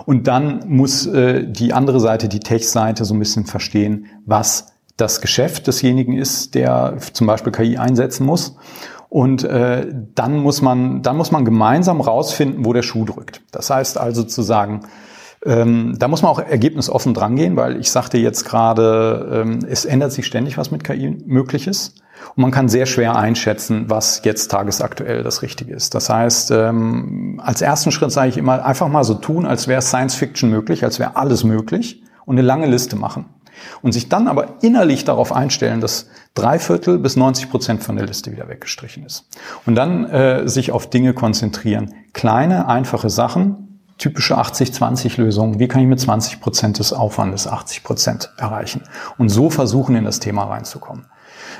Und 0.05 0.27
dann 0.27 0.65
muss 0.69 1.07
äh, 1.07 1.51
die 1.51 1.73
andere 1.73 1.99
Seite, 1.99 2.29
die 2.29 2.41
Tech-Seite, 2.41 3.07
so 3.07 3.15
ein 3.15 3.19
bisschen 3.19 3.47
verstehen, 3.47 4.07
was 4.27 4.73
das 4.97 5.21
Geschäft 5.21 5.67
desjenigen 5.67 6.17
ist, 6.17 6.55
der 6.55 6.97
zum 7.13 7.27
Beispiel 7.27 7.53
KI 7.53 7.79
einsetzen 7.79 8.27
muss. 8.27 8.57
Und 9.09 9.45
äh, 9.45 9.87
dann 10.15 10.39
muss 10.39 10.63
man, 10.63 11.03
dann 11.03 11.17
muss 11.17 11.31
man 11.33 11.45
gemeinsam 11.45 12.01
rausfinden, 12.01 12.65
wo 12.65 12.73
der 12.73 12.83
Schuh 12.83 13.05
drückt. 13.05 13.43
Das 13.51 13.69
heißt 13.69 13.99
also 13.99 14.23
zu 14.23 14.41
sagen, 14.41 14.83
ähm, 15.45 15.97
da 15.99 16.09
muss 16.09 16.23
man 16.23 16.31
auch 16.31 16.39
ergebnisoffen 16.39 17.13
drangehen, 17.13 17.57
weil 17.57 17.79
ich 17.79 17.91
sagte 17.91 18.17
jetzt 18.17 18.45
gerade, 18.45 19.43
ähm, 19.45 19.59
es 19.69 19.85
ändert 19.85 20.13
sich 20.13 20.25
ständig, 20.25 20.57
was 20.57 20.71
mit 20.71 20.83
KI 20.83 21.11
möglich 21.27 21.67
ist. 21.67 22.01
Und 22.37 22.43
man 22.43 22.53
kann 22.53 22.69
sehr 22.69 22.87
schwer 22.87 23.17
einschätzen, 23.17 23.87
was 23.89 24.23
jetzt 24.25 24.51
tagesaktuell 24.51 25.23
das 25.23 25.43
Richtige 25.43 25.75
ist. 25.75 25.95
Das 25.95 26.09
heißt, 26.09 26.53
ähm, 26.53 27.41
als 27.45 27.61
ersten 27.61 27.91
Schritt 27.91 28.13
sage 28.13 28.29
ich 28.29 28.39
immer, 28.39 28.65
einfach 28.65 28.89
mal 28.89 29.05
so 29.05 29.15
tun, 29.15 29.45
als 29.45 29.69
wäre 29.69 29.83
Science 29.83 30.15
Fiction 30.15 30.49
möglich, 30.49 30.85
als 30.85 30.99
wäre 30.99 31.17
alles 31.17 31.45
möglich 31.45 32.03
und 32.25 32.37
eine 32.39 32.47
lange 32.47 32.67
Liste 32.67 32.97
machen 32.97 33.27
und 33.83 33.93
sich 33.93 34.09
dann 34.09 34.29
aber 34.29 34.63
innerlich 34.63 35.05
darauf 35.05 35.33
einstellen, 35.33 35.81
dass 35.81 36.09
drei 36.35 36.59
Viertel 36.59 36.99
bis 36.99 37.17
90 37.17 37.51
Prozent 37.51 37.83
von 37.83 37.97
der 37.97 38.07
Liste 38.07 38.33
wieder 38.33 38.49
weggestrichen 38.49 39.05
ist. 39.05 39.27
Und 39.67 39.75
dann 39.75 40.05
äh, 40.07 40.49
sich 40.49 40.73
auf 40.73 40.89
Dinge 40.89 41.15
konzentrieren. 41.15 41.95
Kleine, 42.13 42.69
einfache 42.69 43.11
Sachen, 43.11 43.81
typische 43.99 44.39
80-20-Lösungen. 44.39 45.59
Wie 45.59 45.69
kann 45.69 45.81
ich 45.81 45.87
mit 45.87 46.01
20 46.01 46.41
Prozent 46.41 46.79
des 46.79 46.93
Aufwandes 46.93 47.47
80 47.47 47.85
Prozent 47.85 48.33
erreichen? 48.37 48.83
Und 49.19 49.29
so 49.29 49.51
versuchen, 49.51 49.97
in 49.97 50.05
das 50.05 50.21
Thema 50.21 50.45
reinzukommen. 50.45 51.07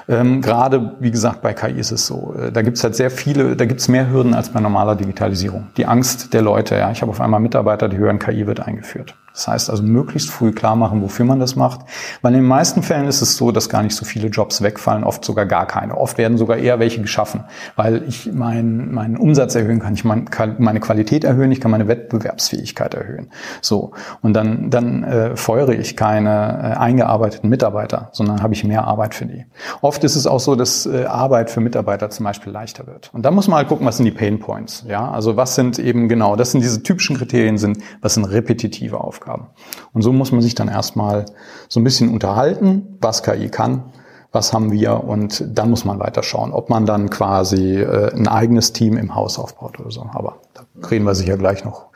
Ähm, 0.09 0.41
Gerade, 0.41 0.97
wie 1.01 1.11
gesagt, 1.11 1.43
bei 1.43 1.53
KI 1.53 1.79
ist 1.79 1.93
es 1.93 2.07
so. 2.07 2.35
Äh, 2.35 2.53
da 2.53 2.63
gibt 2.63 2.79
es 2.79 2.85
halt 2.85 2.97
sehr 2.97 3.11
viele, 3.11 3.57
da 3.57 3.65
gibt 3.65 3.81
es 3.81 3.89
mehr 3.89 4.11
Hürden 4.11 4.35
als 4.35 4.51
bei 4.51 4.61
normaler 4.61 4.97
Digitalisierung. 4.97 5.69
Die 5.77 5.87
Angst 5.87 6.33
der 6.35 6.43
Leute, 6.43 6.77
ja. 6.77 6.91
Ich 6.91 7.03
habe 7.03 7.11
auf 7.11 7.21
einmal 7.21 7.41
Mitarbeiter, 7.41 7.89
die 7.89 7.99
hören, 7.99 8.19
KI 8.19 8.47
wird 8.47 8.61
eingeführt. 8.61 9.15
Das 9.33 9.49
heißt 9.49 9.71
also 9.71 9.83
möglichst 9.83 10.31
früh 10.31 10.53
klar 10.53 10.77
machen, 10.77 11.03
wofür 11.03 11.25
man 11.25 11.41
das 11.41 11.57
macht. 11.57 11.81
Weil 12.21 12.35
in 12.35 12.41
den 12.41 12.49
meisten 12.49 12.83
Fällen 12.83 13.07
ist 13.07 13.23
es 13.23 13.37
so, 13.37 13.51
dass 13.51 13.69
gar 13.69 13.83
nicht 13.83 13.97
so 13.97 14.05
viele 14.05 14.29
Jobs 14.29 14.63
wegfallen, 14.63 15.05
oft 15.05 15.25
sogar 15.25 15.47
gar 15.47 15.67
keine. 15.67 15.97
Oft 15.97 16.19
werden 16.19 16.39
sogar 16.39 16.59
eher 16.59 16.79
welche 16.79 17.01
geschaffen, 17.01 17.45
weil 17.77 18.03
ich 18.07 18.33
meinen, 18.33 18.93
meinen 18.93 19.17
Umsatz 19.17 19.55
erhöhen 19.55 19.81
kann, 19.81 19.95
ich 19.95 20.05
meine 20.05 20.81
Qualität 20.81 21.25
erhöhen, 21.25 21.51
ich 21.53 21.61
kann 21.61 21.71
meine 21.71 21.89
Wettbewerbsfähigkeit 21.89 22.95
erhöhen. 22.95 23.31
So. 23.61 23.93
Und 24.21 24.35
dann, 24.35 24.71
dann 24.71 25.05
äh, 25.05 25.37
feuere 25.37 25.71
ich 25.71 25.97
keine 25.97 26.75
äh, 26.75 26.79
eingearbeiteten 26.79 27.49
Mitarbeiter, 27.49 28.11
sondern 28.13 28.43
habe 28.43 28.55
ich 28.55 28.65
mehr 28.65 28.85
Arbeit 28.85 29.15
für 29.15 29.27
die. 29.27 29.47
Oft 29.81 30.05
ist 30.05 30.17
es 30.17 30.27
auch 30.27 30.41
so, 30.41 30.57
dass 30.57 30.87
äh, 30.87 31.05
Arbeit 31.05 31.51
für 31.51 31.61
Mitarbeiter 31.61 32.11
zum 32.11 32.25
Beispiel 32.25 32.53
leichter 32.53 32.87
wird. 32.87 33.11
Und 33.13 33.23
da 33.23 33.31
muss 33.31 33.49
man 33.49 33.59
halt 33.59 33.69
gucken, 33.69 33.87
was 33.87 33.97
sind 33.97 34.07
die 34.07 34.13
Pain 34.13 34.39
Points. 34.39 34.85
Ja, 34.87 35.11
also 35.11 35.37
was 35.37 35.55
sind 35.55 35.79
eben 35.79 36.09
genau, 36.09 36.37
das 36.37 36.53
sind 36.53 36.63
diese 36.63 36.83
typischen 36.83 37.17
Kriterien 37.17 37.59
sind, 37.59 37.79
was 38.01 38.15
sind 38.15 38.25
repetitive 38.25 39.01
Aufgaben. 39.01 39.22
Aufgaben. 39.23 39.47
Und 39.93 40.03
so 40.03 40.13
muss 40.13 40.33
man 40.33 40.43
sich 40.43 40.55
dann 40.55 40.69
erstmal 40.69 41.27
so 41.69 41.81
ein 41.81 41.85
bisschen 41.85 42.13
unterhalten, 42.13 42.99
was 43.01 43.23
KI 43.23 43.49
kann, 43.49 43.85
was 44.33 44.53
haben 44.53 44.73
wir 44.73 45.05
und 45.05 45.45
dann 45.47 45.71
muss 45.71 45.85
man 45.85 46.01
weiter 46.01 46.23
schauen, 46.23 46.53
ob 46.53 46.71
man 46.71 46.87
dann 46.87 47.11
quasi 47.11 47.77
äh, 47.77 48.13
ein 48.15 48.29
eigenes 48.29 48.73
Team 48.73 48.97
im 48.97 49.15
Haus 49.15 49.39
aufbaut 49.39 49.79
oder 49.79 49.91
so. 49.91 50.07
Aber 50.13 50.37
da 50.55 50.63
reden 50.89 51.05
wir 51.05 51.15
sicher 51.15 51.37
gleich 51.37 51.65
noch 51.65 51.87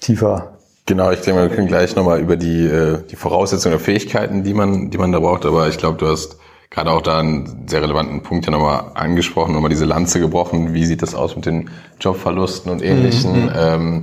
tiefer 0.00 0.52
Genau, 0.86 1.12
ich 1.12 1.20
denke, 1.20 1.42
wir 1.42 1.50
können 1.50 1.68
gleich 1.68 1.94
nochmal 1.94 2.20
über 2.20 2.36
die, 2.36 2.66
äh, 2.66 2.98
die 3.08 3.14
Voraussetzungen 3.14 3.76
und 3.76 3.80
Fähigkeiten, 3.80 4.42
die 4.42 4.54
man, 4.54 4.90
die 4.90 4.98
man 4.98 5.12
da 5.12 5.20
braucht. 5.20 5.46
Aber 5.46 5.68
ich 5.68 5.78
glaube, 5.78 5.98
du 5.98 6.08
hast 6.08 6.38
gerade 6.68 6.90
auch 6.90 7.02
da 7.02 7.20
einen 7.20 7.68
sehr 7.68 7.80
relevanten 7.80 8.24
Punkt 8.24 8.46
ja 8.46 8.50
nochmal 8.50 8.86
angesprochen, 8.94 9.52
nochmal 9.52 9.68
diese 9.68 9.84
Lanze 9.84 10.18
gebrochen. 10.18 10.74
Wie 10.74 10.84
sieht 10.84 11.02
das 11.02 11.14
aus 11.14 11.36
mit 11.36 11.46
den 11.46 11.70
Jobverlusten 12.00 12.72
und 12.72 12.82
Ähnlichen? 12.82 13.44
Mhm. 13.44 13.52
Ähm, 13.56 14.02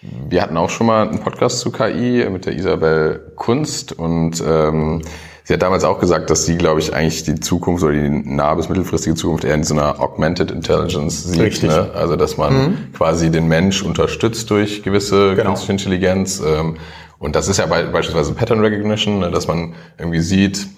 wir 0.00 0.42
hatten 0.42 0.56
auch 0.56 0.70
schon 0.70 0.86
mal 0.86 1.08
einen 1.08 1.20
Podcast 1.20 1.60
zu 1.60 1.72
KI 1.72 2.24
mit 2.30 2.46
der 2.46 2.54
Isabel 2.54 3.32
Kunst 3.34 3.92
und 3.92 4.42
ähm, 4.46 5.02
sie 5.42 5.54
hat 5.54 5.62
damals 5.62 5.82
auch 5.82 5.98
gesagt, 5.98 6.30
dass 6.30 6.46
sie, 6.46 6.56
glaube 6.56 6.78
ich, 6.78 6.94
eigentlich 6.94 7.24
die 7.24 7.40
Zukunft 7.40 7.82
oder 7.82 7.94
die 7.94 8.08
nahe 8.08 8.56
bis 8.56 8.68
mittelfristige 8.68 9.16
Zukunft 9.16 9.44
eher 9.44 9.54
in 9.54 9.64
so 9.64 9.74
einer 9.74 10.00
Augmented 10.00 10.52
Intelligence 10.52 11.24
sieht. 11.24 11.40
Richtig. 11.40 11.70
Ne? 11.70 11.90
Also 11.94 12.14
dass 12.14 12.36
man 12.36 12.54
mhm. 12.54 12.92
quasi 12.96 13.30
den 13.30 13.48
Mensch 13.48 13.82
unterstützt 13.82 14.50
durch 14.50 14.82
gewisse 14.84 15.34
genau. 15.34 15.50
künstliche 15.50 15.72
Intelligenz. 15.72 16.40
Ähm, 16.46 16.76
und 17.18 17.34
das 17.34 17.48
ist 17.48 17.56
ja 17.56 17.66
beispielsweise 17.66 18.32
Pattern 18.34 18.60
Recognition, 18.60 19.18
ne? 19.18 19.30
dass 19.32 19.48
man 19.48 19.74
irgendwie 19.98 20.20
sieht, 20.20 20.68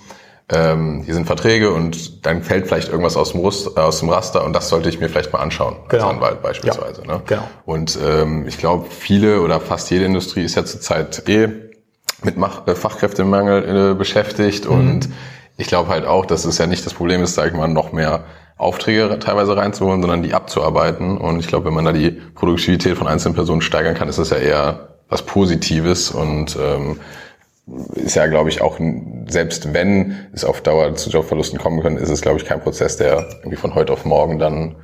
ähm, 0.51 1.03
hier 1.05 1.15
sind 1.15 1.27
Verträge 1.27 1.73
und 1.73 2.27
dann 2.27 2.43
fällt 2.43 2.67
vielleicht 2.67 2.89
irgendwas 2.89 3.17
aus 3.17 3.33
dem, 3.33 3.41
Rust, 3.41 3.77
äh, 3.77 3.81
aus 3.81 4.01
dem 4.01 4.09
Raster 4.09 4.45
und 4.45 4.53
das 4.53 4.69
sollte 4.69 4.89
ich 4.89 5.01
mir 5.01 5.09
vielleicht 5.09 5.33
mal 5.33 5.41
anschauen 5.41 5.77
genau. 5.89 6.07
als 6.07 6.15
Anwalt 6.15 6.43
beispielsweise. 6.43 7.03
Ja, 7.07 7.15
ne? 7.15 7.23
genau. 7.27 7.43
Und 7.65 7.99
ähm, 8.05 8.47
ich 8.47 8.59
glaube, 8.59 8.87
viele 8.91 9.41
oder 9.43 9.61
fast 9.61 9.91
jede 9.91 10.05
Industrie 10.05 10.43
ist 10.43 10.57
ja 10.57 10.65
zurzeit 10.65 11.29
eh 11.29 11.49
mit 12.23 12.37
Mach 12.37 12.67
äh, 12.67 12.75
Fachkräftemangel 12.75 13.93
äh, 13.93 13.95
beschäftigt 13.95 14.65
mhm. 14.67 14.73
und 14.73 15.09
Ich 15.61 15.67
glaube 15.67 15.91
halt 15.91 16.07
auch, 16.07 16.25
dass 16.25 16.47
es 16.47 16.57
ja 16.57 16.67
nicht 16.67 16.87
das 16.87 16.95
Problem 16.95 17.23
ist, 17.23 17.35
sag 17.35 17.49
ich 17.49 17.53
mal, 17.53 17.69
noch 17.69 17.93
mehr 17.93 18.25
Aufträge 18.57 19.19
teilweise 19.19 19.57
reinzuholen, 19.57 20.01
sondern 20.01 20.23
die 20.23 20.33
abzuarbeiten. 20.33 21.19
Und 21.19 21.39
ich 21.39 21.49
glaube, 21.49 21.67
wenn 21.67 21.75
man 21.75 21.85
da 21.85 21.93
die 21.93 22.11
Produktivität 22.11 22.97
von 22.97 23.07
einzelnen 23.07 23.35
Personen 23.35 23.61
steigern 23.61 23.95
kann, 23.95 24.09
ist 24.09 24.19
das 24.19 24.31
ja 24.31 24.39
eher 24.39 24.89
was 25.11 25.23
Positives 25.23 26.11
und 26.11 26.57
ähm, 26.59 26.99
ist 27.95 28.17
ja, 28.17 28.27
glaube 28.27 28.49
ich, 28.49 28.61
auch, 28.63 28.79
selbst 29.29 29.73
wenn 29.73 30.17
es 30.33 30.45
auf 30.45 30.61
Dauer 30.61 30.95
zu 30.95 31.11
Jobverlusten 31.11 31.59
kommen 31.59 31.81
können, 31.83 31.97
ist 31.97 32.11
es, 32.11 32.21
glaube 32.21 32.39
ich, 32.39 32.45
kein 32.45 32.61
Prozess, 32.61 32.97
der 32.97 33.27
irgendwie 33.39 33.57
von 33.57 33.75
heute 33.75 33.93
auf 33.93 34.05
morgen 34.05 34.39
dann 34.39 34.77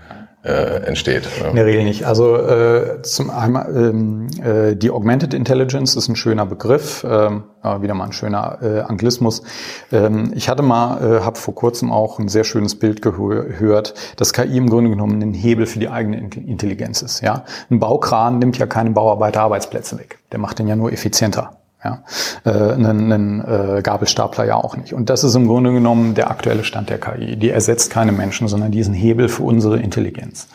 äh, 0.47 0.87
entsteht. 0.87 1.29
Ja. 1.41 1.49
In 1.49 1.57
der 1.57 1.67
Regel 1.67 1.85
nicht. 1.85 2.07
Also 2.07 2.37
äh, 2.37 3.03
zum 3.03 3.31
einmal 3.31 3.75
ähm, 3.75 4.29
äh, 4.43 4.77
die 4.77 4.91
Augmented 4.91 5.35
Intelligence 5.35 5.97
ist 5.97 6.09
ein 6.09 6.15
schöner 6.15 6.47
Begriff, 6.47 7.05
ähm, 7.09 7.45
wieder 7.81 7.95
mal 7.95 8.05
ein 8.05 8.13
schöner 8.13 8.59
äh, 8.63 8.81
Anglismus. 8.81 9.43
Ähm, 9.91 10.33
ich 10.37 10.49
hatte 10.49 10.63
mal, 10.63 11.03
äh, 11.03 11.21
habe 11.25 11.37
vor 11.37 11.55
kurzem 11.55 11.91
auch 11.91 12.21
ein 12.21 12.29
sehr 12.29 12.45
schönes 12.45 12.79
Bild 12.79 13.03
gehört, 13.03 13.95
dass 14.17 14.33
KI 14.33 14.57
im 14.57 14.71
Grunde 14.71 14.91
genommen 14.91 15.21
ein 15.21 15.35
Hebel 15.35 15.67
für 15.67 15.81
die 15.81 15.89
eigene 15.89 16.19
Intelligenz 16.19 17.03
ist. 17.03 17.23
Ja, 17.23 17.45
ein 17.69 17.81
Baukran 17.81 18.39
nimmt 18.39 18.57
ja 18.59 18.67
keinen 18.67 18.95
Bauarbeiter 18.95 19.41
Arbeitsplätze 19.41 19.99
weg. 19.99 20.19
Der 20.31 20.39
macht 20.39 20.61
den 20.61 20.69
ja 20.69 20.77
nur 20.77 20.93
effizienter. 20.93 21.57
Ja, 21.87 22.03
äh, 22.45 22.73
einen, 22.73 23.13
einen 23.13 23.41
äh, 23.41 23.81
Gabelstapler 23.81 24.45
ja 24.45 24.57
auch 24.57 24.77
nicht. 24.77 24.93
Und 24.93 25.09
das 25.09 25.23
ist 25.23 25.37
im 25.37 25.47
Grunde 25.47 25.73
genommen 25.73 26.15
der 26.15 26.33
aktuelle 26.33 26.65
Stand 26.65 26.91
der 26.91 26.99
KI. 26.99 27.37
Die 27.37 27.51
ersetzt 27.51 27.93
keine 27.93 28.11
Menschen, 28.11 28.49
sondern 28.49 28.73
diesen 28.73 28.93
Hebel 28.93 29.29
für 29.29 29.45
unsere 29.45 29.79
Intelligenz. 29.79 30.49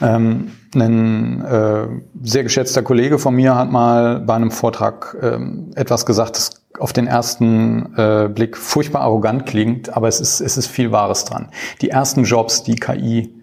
Ähm, 0.00 0.52
ein 0.76 1.44
äh, 1.44 1.86
sehr 2.22 2.44
geschätzter 2.44 2.82
Kollege 2.82 3.18
von 3.18 3.34
mir 3.34 3.56
hat 3.56 3.72
mal 3.72 4.20
bei 4.20 4.34
einem 4.34 4.52
Vortrag 4.52 5.16
ähm, 5.20 5.72
etwas 5.74 6.06
gesagt, 6.06 6.36
das 6.36 6.50
auf 6.78 6.92
den 6.92 7.08
ersten 7.08 7.96
äh, 7.96 8.28
Blick 8.32 8.56
furchtbar 8.56 9.00
arrogant 9.00 9.46
klingt, 9.46 9.96
aber 9.96 10.06
es 10.06 10.20
ist, 10.20 10.40
es 10.40 10.56
ist 10.56 10.68
viel 10.68 10.92
Wahres 10.92 11.24
dran. 11.24 11.48
Die 11.80 11.90
ersten 11.90 12.24
Jobs, 12.24 12.62
die 12.62 12.76
KI 12.76 13.34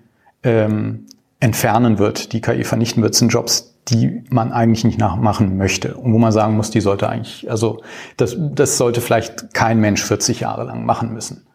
ähm, 0.43 1.07
entfernen 1.41 1.99
wird, 1.99 2.31
die 2.31 2.39
KI 2.39 2.63
vernichten 2.63 3.03
wird, 3.03 3.15
sind 3.15 3.33
Jobs, 3.33 3.72
die 3.89 4.23
man 4.29 4.51
eigentlich 4.51 4.83
nicht 4.83 4.99
nachmachen 4.99 5.57
möchte 5.57 5.95
und 5.95 6.13
wo 6.13 6.17
man 6.17 6.31
sagen 6.31 6.55
muss, 6.55 6.71
die 6.71 6.81
sollte 6.81 7.09
eigentlich, 7.09 7.49
also 7.49 7.81
das, 8.17 8.35
das 8.37 8.77
sollte 8.77 9.01
vielleicht 9.01 9.53
kein 9.53 9.79
Mensch 9.79 10.03
40 10.03 10.39
Jahre 10.39 10.63
lang 10.63 10.85
machen 10.85 11.13
müssen. 11.13 11.45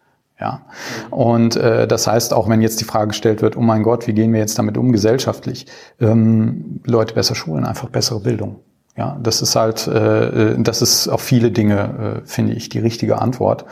Ja. 0.41 0.63
Und 1.11 1.57
äh, 1.57 1.89
das 1.89 2.07
heißt, 2.07 2.33
auch 2.33 2.49
wenn 2.49 2.63
jetzt 2.63 2.81
die 2.81 2.85
Frage 2.85 3.09
gestellt 3.09 3.43
wird, 3.43 3.57
oh 3.57 3.61
mein 3.61 3.83
Gott, 3.83 4.07
wie 4.07 4.13
gehen 4.13 4.33
wir 4.33 4.41
jetzt 4.41 4.59
damit 4.59 4.79
um 4.79 4.93
gesellschaftlich, 4.93 5.67
ähm, 6.01 6.81
Leute 6.85 7.15
besser 7.15 7.35
schulen, 7.35 7.65
einfach 7.65 7.89
bessere 7.89 8.21
Bildung. 8.21 8.61
Ja, 8.97 9.19
das 9.23 9.43
ist 9.43 9.57
halt, 9.57 9.87
äh, 9.87 10.53
äh 10.53 10.57
das 10.59 10.83
ist 10.83 11.09
auf 11.09 11.23
viele 11.23 11.51
Dinge, 11.51 12.23
äh, 12.25 12.27
finde 12.27 12.53
ich, 12.55 12.69
die 12.69 12.79
richtige 12.79 13.21
Antwort. 13.21 13.65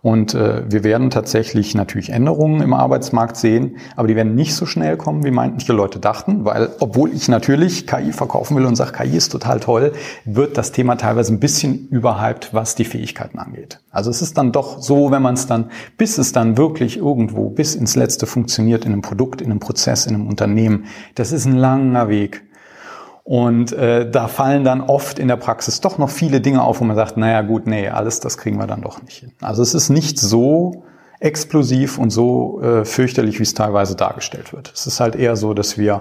Und 0.00 0.34
äh, 0.34 0.62
wir 0.70 0.84
werden 0.84 1.10
tatsächlich 1.10 1.74
natürlich 1.74 2.10
Änderungen 2.10 2.60
im 2.60 2.72
Arbeitsmarkt 2.72 3.36
sehen, 3.36 3.78
aber 3.96 4.06
die 4.06 4.16
werden 4.16 4.34
nicht 4.34 4.54
so 4.54 4.64
schnell 4.64 4.96
kommen, 4.96 5.24
wie 5.24 5.30
manche 5.30 5.72
Leute 5.72 5.98
dachten, 5.98 6.44
weil 6.44 6.70
obwohl 6.78 7.12
ich 7.12 7.28
natürlich 7.28 7.86
KI 7.86 8.12
verkaufen 8.12 8.56
will 8.56 8.66
und 8.66 8.76
sage, 8.76 8.92
KI 8.92 9.16
ist 9.16 9.30
total 9.30 9.60
toll, 9.60 9.92
wird 10.24 10.56
das 10.56 10.72
Thema 10.72 10.96
teilweise 10.96 11.32
ein 11.32 11.40
bisschen 11.40 11.88
überhyped, 11.88 12.54
was 12.54 12.74
die 12.74 12.84
Fähigkeiten 12.84 13.38
angeht. 13.38 13.80
Also 13.90 14.10
es 14.10 14.22
ist 14.22 14.38
dann 14.38 14.52
doch 14.52 14.80
so, 14.80 15.10
wenn 15.10 15.22
man 15.22 15.34
es 15.34 15.46
dann, 15.46 15.70
bis 15.96 16.18
es 16.18 16.32
dann 16.32 16.56
wirklich 16.56 16.96
irgendwo 16.96 17.50
bis 17.50 17.74
ins 17.74 17.96
Letzte 17.96 18.26
funktioniert 18.26 18.84
in 18.84 18.92
einem 18.92 19.02
Produkt, 19.02 19.40
in 19.40 19.50
einem 19.50 19.60
Prozess, 19.60 20.06
in 20.06 20.14
einem 20.14 20.28
Unternehmen, 20.28 20.84
das 21.16 21.32
ist 21.32 21.46
ein 21.46 21.56
langer 21.56 22.08
Weg. 22.08 22.47
Und 23.28 23.74
äh, 23.74 24.10
da 24.10 24.26
fallen 24.26 24.64
dann 24.64 24.80
oft 24.80 25.18
in 25.18 25.28
der 25.28 25.36
Praxis 25.36 25.82
doch 25.82 25.98
noch 25.98 26.08
viele 26.08 26.40
Dinge 26.40 26.62
auf, 26.62 26.80
wo 26.80 26.84
man 26.84 26.96
sagt, 26.96 27.18
naja 27.18 27.42
gut, 27.42 27.66
nee, 27.66 27.86
alles 27.86 28.20
das 28.20 28.38
kriegen 28.38 28.56
wir 28.56 28.66
dann 28.66 28.80
doch 28.80 29.02
nicht 29.02 29.18
hin. 29.18 29.32
Also 29.42 29.60
es 29.60 29.74
ist 29.74 29.90
nicht 29.90 30.18
so 30.18 30.84
explosiv 31.20 31.98
und 31.98 32.08
so 32.08 32.62
äh, 32.62 32.86
fürchterlich, 32.86 33.38
wie 33.38 33.42
es 33.42 33.52
teilweise 33.52 33.96
dargestellt 33.96 34.54
wird. 34.54 34.72
Es 34.74 34.86
ist 34.86 34.98
halt 35.00 35.14
eher 35.14 35.36
so, 35.36 35.52
dass 35.52 35.76
wir, 35.76 36.00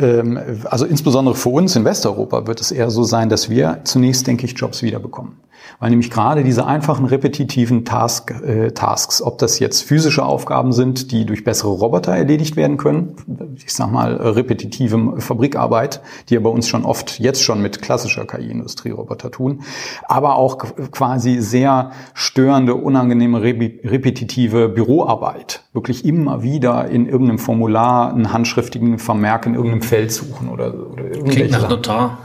ähm, 0.00 0.36
also 0.64 0.84
insbesondere 0.84 1.36
für 1.36 1.50
uns 1.50 1.76
in 1.76 1.84
Westeuropa 1.84 2.44
wird 2.44 2.60
es 2.60 2.72
eher 2.72 2.90
so 2.90 3.04
sein, 3.04 3.28
dass 3.28 3.48
wir 3.48 3.78
zunächst, 3.84 4.26
denke 4.26 4.44
ich, 4.44 4.58
Jobs 4.58 4.82
wiederbekommen 4.82 5.36
weil 5.80 5.90
nämlich 5.90 6.10
gerade 6.10 6.44
diese 6.44 6.66
einfachen 6.66 7.06
repetitiven 7.06 7.84
Task, 7.84 8.30
äh, 8.42 8.70
Tasks, 8.70 9.22
ob 9.22 9.38
das 9.38 9.58
jetzt 9.58 9.82
physische 9.82 10.24
Aufgaben 10.24 10.72
sind, 10.72 11.12
die 11.12 11.26
durch 11.26 11.44
bessere 11.44 11.70
Roboter 11.70 12.14
erledigt 12.14 12.56
werden 12.56 12.76
können, 12.76 13.16
ich 13.56 13.72
sag 13.72 13.90
mal 13.90 14.16
äh, 14.16 14.28
repetitive 14.28 15.20
Fabrikarbeit, 15.20 16.00
die 16.28 16.34
ja 16.34 16.40
bei 16.40 16.50
uns 16.50 16.68
schon 16.68 16.84
oft 16.84 17.18
jetzt 17.18 17.42
schon 17.42 17.62
mit 17.62 17.82
klassischer 17.82 18.26
KI-Industrieroboter 18.26 19.30
tun, 19.30 19.62
aber 20.04 20.36
auch 20.36 20.58
quasi 20.90 21.40
sehr 21.40 21.90
störende, 22.14 22.74
unangenehme, 22.74 23.42
repetitive 23.42 24.68
Büroarbeit, 24.68 25.64
wirklich 25.72 26.04
immer 26.04 26.42
wieder 26.42 26.88
in 26.88 27.06
irgendeinem 27.06 27.38
Formular 27.38 28.12
einen 28.12 28.32
handschriftigen 28.32 28.98
Vermerk 28.98 29.46
in 29.46 29.54
irgendeinem 29.54 29.82
Feld 29.82 30.12
suchen 30.12 30.48
oder, 30.48 30.74
oder 30.74 31.04
irgendwelche 31.04 31.30
Klingt 31.30 31.50
nach 31.52 31.68
Notar. 31.68 32.18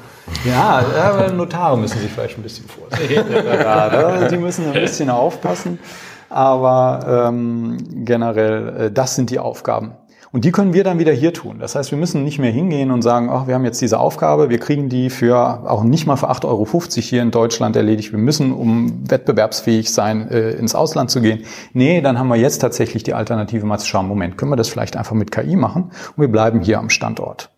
Ja, 0.45 0.83
aber 1.03 1.31
Notare 1.31 1.77
müssen 1.77 1.99
sich 1.99 2.11
vielleicht 2.11 2.37
ein 2.37 2.43
bisschen 2.43 2.65
vorsichtig 2.67 3.25
gerade. 3.27 4.27
Die 4.29 4.37
müssen 4.37 4.67
ein 4.67 4.73
bisschen 4.73 5.09
aufpassen. 5.09 5.79
Aber 6.29 7.27
ähm, 7.29 7.77
generell, 8.05 8.87
äh, 8.87 8.91
das 8.91 9.15
sind 9.15 9.29
die 9.29 9.39
Aufgaben. 9.39 9.93
Und 10.33 10.43
die 10.43 10.51
können 10.51 10.73
wir 10.73 10.83
dann 10.83 10.99
wieder 10.99 11.13
hier 11.13 11.33
tun. 11.33 11.57
Das 11.59 11.75
heißt, 11.75 11.91
wir 11.91 11.97
müssen 11.97 12.23
nicht 12.23 12.37
mehr 12.37 12.51
hingehen 12.51 12.91
und 12.91 13.01
sagen, 13.01 13.29
ach, 13.31 13.47
wir 13.47 13.55
haben 13.55 13.63
jetzt 13.63 13.81
diese 13.81 13.97
Aufgabe, 13.97 14.49
wir 14.49 14.59
kriegen 14.59 14.89
die 14.89 15.09
für 15.09 15.37
auch 15.69 15.83
nicht 15.83 16.05
mal 16.05 16.17
für 16.17 16.29
8,50 16.29 16.45
Euro 16.45 16.67
hier 16.99 17.21
in 17.21 17.31
Deutschland 17.31 17.75
erledigt. 17.77 18.11
Wir 18.11 18.19
müssen, 18.19 18.51
um 18.51 19.09
wettbewerbsfähig 19.09 19.91
sein, 19.91 20.29
äh, 20.29 20.51
ins 20.51 20.75
Ausland 20.75 21.11
zu 21.11 21.21
gehen. 21.21 21.43
Nee, 21.73 22.01
dann 22.01 22.19
haben 22.19 22.27
wir 22.27 22.35
jetzt 22.35 22.59
tatsächlich 22.59 23.03
die 23.03 23.13
Alternative 23.13 23.65
mal 23.65 23.77
zu 23.77 23.87
schauen, 23.87 24.07
Moment, 24.07 24.37
können 24.37 24.51
wir 24.51 24.57
das 24.57 24.67
vielleicht 24.67 24.97
einfach 24.97 25.15
mit 25.15 25.31
KI 25.31 25.55
machen 25.55 25.91
und 26.15 26.21
wir 26.21 26.27
bleiben 26.27 26.61
hier 26.61 26.79
am 26.79 26.89
Standort. 26.89 27.49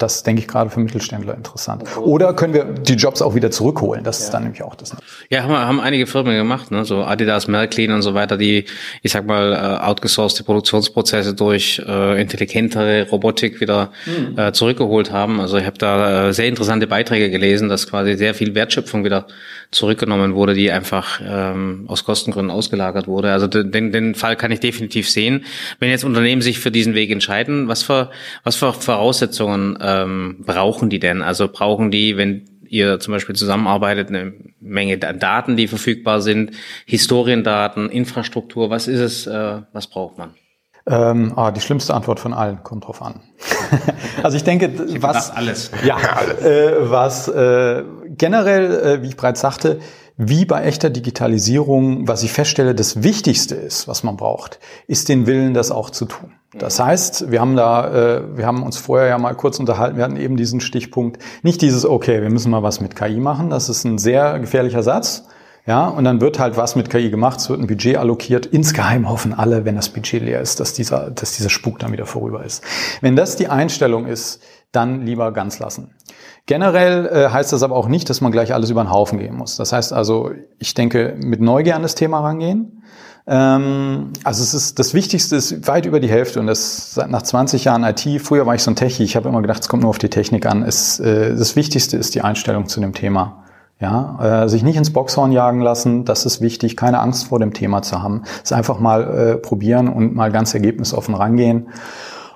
Das 0.00 0.22
denke 0.22 0.40
ich 0.40 0.48
gerade 0.48 0.70
für 0.70 0.80
Mittelständler 0.80 1.34
interessant. 1.34 1.84
Oder 1.98 2.32
können 2.32 2.54
wir 2.54 2.64
die 2.64 2.94
Jobs 2.94 3.20
auch 3.20 3.34
wieder 3.34 3.50
zurückholen? 3.50 4.02
Das 4.02 4.18
ja. 4.18 4.24
ist 4.24 4.30
dann 4.32 4.44
nämlich 4.44 4.62
auch 4.62 4.74
das. 4.74 4.96
Ja, 5.28 5.42
haben, 5.42 5.52
haben 5.52 5.78
einige 5.78 6.06
Firmen 6.06 6.34
gemacht, 6.34 6.70
ne? 6.70 6.86
so 6.86 7.04
Adidas, 7.04 7.48
Märklin 7.48 7.92
und 7.92 8.00
so 8.00 8.14
weiter, 8.14 8.38
die, 8.38 8.64
ich 9.02 9.12
sag 9.12 9.26
mal, 9.26 9.52
äh, 9.52 9.84
outgesourcete 9.84 10.42
Produktionsprozesse 10.44 11.34
durch 11.34 11.82
äh, 11.86 12.18
intelligentere 12.18 13.10
Robotik 13.10 13.60
wieder 13.60 13.92
mhm. 14.06 14.38
äh, 14.38 14.52
zurückgeholt 14.52 15.12
haben. 15.12 15.38
Also 15.38 15.58
ich 15.58 15.66
habe 15.66 15.76
da 15.76 16.28
äh, 16.28 16.32
sehr 16.32 16.46
interessante 16.46 16.86
Beiträge 16.86 17.30
gelesen, 17.30 17.68
dass 17.68 17.86
quasi 17.86 18.16
sehr 18.16 18.32
viel 18.32 18.54
Wertschöpfung 18.54 19.04
wieder 19.04 19.26
zurückgenommen 19.70 20.34
wurde, 20.34 20.54
die 20.54 20.70
einfach 20.70 21.20
ähm, 21.24 21.84
aus 21.86 22.04
Kostengründen 22.04 22.50
ausgelagert 22.50 23.06
wurde. 23.06 23.32
Also 23.32 23.46
den, 23.46 23.92
den 23.92 24.14
Fall 24.14 24.36
kann 24.36 24.50
ich 24.50 24.60
definitiv 24.60 25.08
sehen. 25.08 25.44
Wenn 25.78 25.90
jetzt 25.90 26.04
Unternehmen 26.04 26.42
sich 26.42 26.58
für 26.58 26.70
diesen 26.70 26.94
Weg 26.94 27.10
entscheiden, 27.10 27.68
was 27.68 27.82
für, 27.82 28.10
was 28.42 28.56
für 28.56 28.72
Voraussetzungen 28.72 29.78
ähm, 29.80 30.36
brauchen 30.40 30.90
die 30.90 30.98
denn? 30.98 31.22
Also 31.22 31.48
brauchen 31.48 31.90
die, 31.90 32.16
wenn 32.16 32.46
ihr 32.70 33.00
zum 33.00 33.12
Beispiel 33.12 33.34
zusammenarbeitet, 33.34 34.08
eine 34.08 34.32
Menge 34.60 34.98
Daten, 34.98 35.56
die 35.56 35.68
verfügbar 35.68 36.20
sind, 36.20 36.52
Historiendaten, 36.86 37.90
Infrastruktur, 37.90 38.70
was 38.70 38.88
ist 38.88 39.00
es, 39.00 39.26
äh, 39.26 39.62
was 39.72 39.88
braucht 39.88 40.18
man? 40.18 40.34
Ähm, 40.86 41.32
ah, 41.36 41.50
die 41.50 41.60
schlimmste 41.60 41.94
Antwort 41.94 42.20
von 42.20 42.32
allen 42.32 42.62
kommt 42.62 42.86
drauf 42.86 43.02
an. 43.02 43.20
also 44.22 44.36
ich 44.36 44.44
denke, 44.44 44.70
ich 44.88 45.02
was 45.02 45.30
alles, 45.30 45.70
ja, 45.84 45.98
äh, 46.42 46.90
was 46.90 47.28
äh, 47.28 47.84
generell, 48.08 48.80
äh, 48.80 49.02
wie 49.02 49.08
ich 49.08 49.16
bereits 49.16 49.40
sagte, 49.40 49.80
wie 50.16 50.44
bei 50.44 50.64
echter 50.64 50.90
Digitalisierung, 50.90 52.06
was 52.06 52.22
ich 52.22 52.32
feststelle, 52.32 52.74
das 52.74 53.02
Wichtigste 53.02 53.54
ist, 53.54 53.88
was 53.88 54.02
man 54.02 54.16
braucht, 54.16 54.58
ist 54.86 55.08
den 55.08 55.26
Willen, 55.26 55.54
das 55.54 55.70
auch 55.70 55.88
zu 55.88 56.04
tun. 56.04 56.32
Das 56.58 56.80
heißt, 56.80 57.30
wir 57.30 57.40
haben 57.40 57.56
da, 57.56 58.16
äh, 58.16 58.36
wir 58.36 58.44
haben 58.44 58.62
uns 58.62 58.76
vorher 58.76 59.08
ja 59.08 59.18
mal 59.18 59.34
kurz 59.34 59.58
unterhalten, 59.58 59.96
wir 59.96 60.04
hatten 60.04 60.16
eben 60.16 60.36
diesen 60.36 60.60
Stichpunkt, 60.60 61.22
nicht 61.42 61.62
dieses, 61.62 61.86
okay, 61.86 62.20
wir 62.20 62.28
müssen 62.28 62.50
mal 62.50 62.62
was 62.62 62.80
mit 62.80 62.96
KI 62.96 63.20
machen, 63.20 63.50
das 63.50 63.68
ist 63.68 63.84
ein 63.84 63.98
sehr 63.98 64.38
gefährlicher 64.40 64.82
Satz, 64.82 65.24
ja, 65.66 65.88
und 65.88 66.04
dann 66.04 66.20
wird 66.20 66.38
halt 66.38 66.56
was 66.56 66.74
mit 66.74 66.90
KI 66.90 67.10
gemacht, 67.10 67.38
es 67.38 67.50
wird 67.50 67.60
ein 67.60 67.66
Budget 67.66 67.96
allokiert. 67.96 68.46
Insgeheim 68.46 69.08
hoffen 69.08 69.34
alle, 69.34 69.64
wenn 69.64 69.76
das 69.76 69.90
Budget 69.90 70.22
leer 70.22 70.40
ist, 70.40 70.58
dass 70.58 70.72
dieser, 70.72 71.10
dass 71.10 71.36
dieser 71.36 71.50
Spuk 71.50 71.78
dann 71.78 71.92
wieder 71.92 72.06
vorüber 72.06 72.44
ist. 72.44 72.64
Wenn 73.00 73.14
das 73.14 73.36
die 73.36 73.48
Einstellung 73.48 74.06
ist, 74.06 74.42
dann 74.72 75.04
lieber 75.04 75.32
ganz 75.32 75.58
lassen. 75.58 75.94
Generell 76.46 77.06
äh, 77.06 77.28
heißt 77.28 77.52
das 77.52 77.62
aber 77.62 77.76
auch 77.76 77.88
nicht, 77.88 78.08
dass 78.08 78.20
man 78.20 78.32
gleich 78.32 78.54
alles 78.54 78.70
über 78.70 78.82
den 78.82 78.90
Haufen 78.90 79.18
gehen 79.18 79.36
muss. 79.36 79.56
Das 79.56 79.72
heißt 79.72 79.92
also, 79.92 80.30
ich 80.58 80.74
denke, 80.74 81.14
mit 81.18 81.40
Neugier 81.40 81.76
an 81.76 81.82
das 81.82 81.94
Thema 81.94 82.20
rangehen. 82.20 82.82
Ähm, 83.26 84.12
also 84.24 84.42
es 84.42 84.54
ist 84.54 84.78
das 84.78 84.94
Wichtigste 84.94 85.36
ist 85.36 85.68
weit 85.68 85.86
über 85.86 86.00
die 86.00 86.08
Hälfte 86.08 86.40
und 86.40 86.46
das 86.46 86.94
seit 86.94 87.10
nach 87.10 87.22
20 87.22 87.64
Jahren 87.64 87.84
IT. 87.84 88.20
Früher 88.22 88.46
war 88.46 88.54
ich 88.54 88.62
so 88.62 88.70
ein 88.70 88.76
Techie. 88.76 89.04
Ich 89.04 89.14
habe 89.14 89.28
immer 89.28 89.42
gedacht, 89.42 89.62
es 89.62 89.68
kommt 89.68 89.82
nur 89.82 89.90
auf 89.90 89.98
die 89.98 90.08
Technik 90.08 90.46
an. 90.46 90.62
Es, 90.62 90.98
äh, 90.98 91.36
das 91.36 91.54
Wichtigste 91.54 91.96
ist 91.96 92.14
die 92.14 92.22
Einstellung 92.22 92.66
zu 92.66 92.80
dem 92.80 92.94
Thema. 92.94 93.44
Ja, 93.80 94.42
äh, 94.42 94.48
sich 94.48 94.62
nicht 94.62 94.76
ins 94.76 94.92
Boxhorn 94.92 95.32
jagen 95.32 95.62
lassen, 95.62 96.04
das 96.04 96.26
ist 96.26 96.42
wichtig, 96.42 96.76
keine 96.76 97.00
Angst 97.00 97.28
vor 97.28 97.38
dem 97.38 97.54
Thema 97.54 97.80
zu 97.80 98.02
haben. 98.02 98.24
Es 98.44 98.52
einfach 98.52 98.78
mal 98.78 99.02
äh, 99.02 99.36
probieren 99.38 99.88
und 99.88 100.14
mal 100.14 100.30
ganz 100.30 100.52
ergebnisoffen 100.52 101.14
rangehen. 101.14 101.70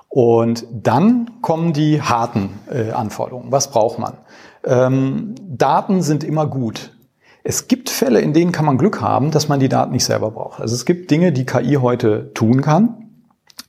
Und 0.09 0.65
dann 0.71 1.29
kommen 1.41 1.71
die 1.71 2.01
harten 2.01 2.49
äh, 2.71 2.91
Anforderungen. 2.91 3.51
Was 3.51 3.69
braucht 3.69 3.99
man? 3.99 4.13
Ähm, 4.63 5.35
Daten 5.39 6.01
sind 6.01 6.23
immer 6.23 6.47
gut. 6.47 6.93
Es 7.43 7.67
gibt 7.67 7.91
Fälle, 7.91 8.21
in 8.21 8.33
denen 8.33 8.51
kann 8.51 8.65
man 8.65 8.79
Glück 8.79 9.01
haben, 9.01 9.29
dass 9.29 9.47
man 9.47 9.59
die 9.59 9.69
Daten 9.69 9.91
nicht 9.91 10.05
selber 10.05 10.31
braucht. 10.31 10.59
Also 10.59 10.73
es 10.73 10.83
gibt 10.83 11.11
Dinge, 11.11 11.31
die 11.31 11.45
KI 11.45 11.75
heute 11.75 12.33
tun 12.33 12.61
kann, 12.61 13.11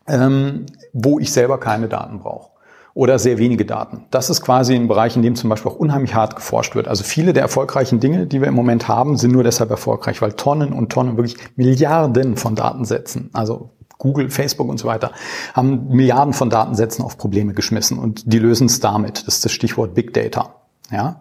ähm, 0.08 0.64
wo 0.94 1.18
ich 1.18 1.30
selber 1.30 1.60
keine 1.60 1.88
Daten 1.88 2.20
brauche 2.20 2.55
oder 2.96 3.18
sehr 3.18 3.37
wenige 3.37 3.66
Daten. 3.66 4.06
Das 4.11 4.30
ist 4.30 4.40
quasi 4.40 4.74
ein 4.74 4.88
Bereich, 4.88 5.16
in 5.16 5.22
dem 5.22 5.37
zum 5.37 5.50
Beispiel 5.50 5.70
auch 5.70 5.76
unheimlich 5.76 6.14
hart 6.14 6.35
geforscht 6.35 6.74
wird. 6.74 6.88
Also 6.88 7.04
viele 7.04 7.35
der 7.35 7.42
erfolgreichen 7.42 8.00
Dinge, 8.00 8.26
die 8.26 8.40
wir 8.40 8.48
im 8.48 8.54
Moment 8.54 8.88
haben, 8.88 9.18
sind 9.18 9.32
nur 9.32 9.44
deshalb 9.44 9.68
erfolgreich, 9.68 10.22
weil 10.22 10.32
Tonnen 10.32 10.72
und 10.72 10.90
Tonnen, 10.90 11.18
wirklich 11.18 11.37
Milliarden 11.56 12.38
von 12.38 12.54
Datensätzen, 12.54 13.28
also 13.35 13.68
Google, 13.98 14.30
Facebook 14.30 14.70
und 14.70 14.78
so 14.78 14.88
weiter, 14.88 15.12
haben 15.52 15.88
Milliarden 15.88 16.32
von 16.32 16.48
Datensätzen 16.48 17.04
auf 17.04 17.18
Probleme 17.18 17.52
geschmissen 17.52 17.98
und 17.98 18.32
die 18.32 18.38
lösen 18.38 18.66
es 18.66 18.80
damit. 18.80 19.26
Das 19.26 19.35
ist 19.37 19.44
das 19.44 19.52
Stichwort 19.52 19.94
Big 19.94 20.14
Data. 20.14 20.54
Ja. 20.90 21.20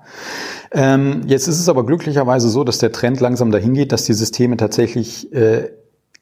Ähm, 0.71 1.23
jetzt 1.25 1.49
ist 1.49 1.59
es 1.59 1.67
aber 1.67 1.85
glücklicherweise 1.85 2.47
so, 2.47 2.63
dass 2.63 2.77
der 2.77 2.93
Trend 2.93 3.19
langsam 3.19 3.51
dahin 3.51 3.73
geht, 3.73 3.91
dass 3.91 4.05
die 4.05 4.13
Systeme 4.13 4.55
tatsächlich 4.55 5.33
äh, 5.33 5.71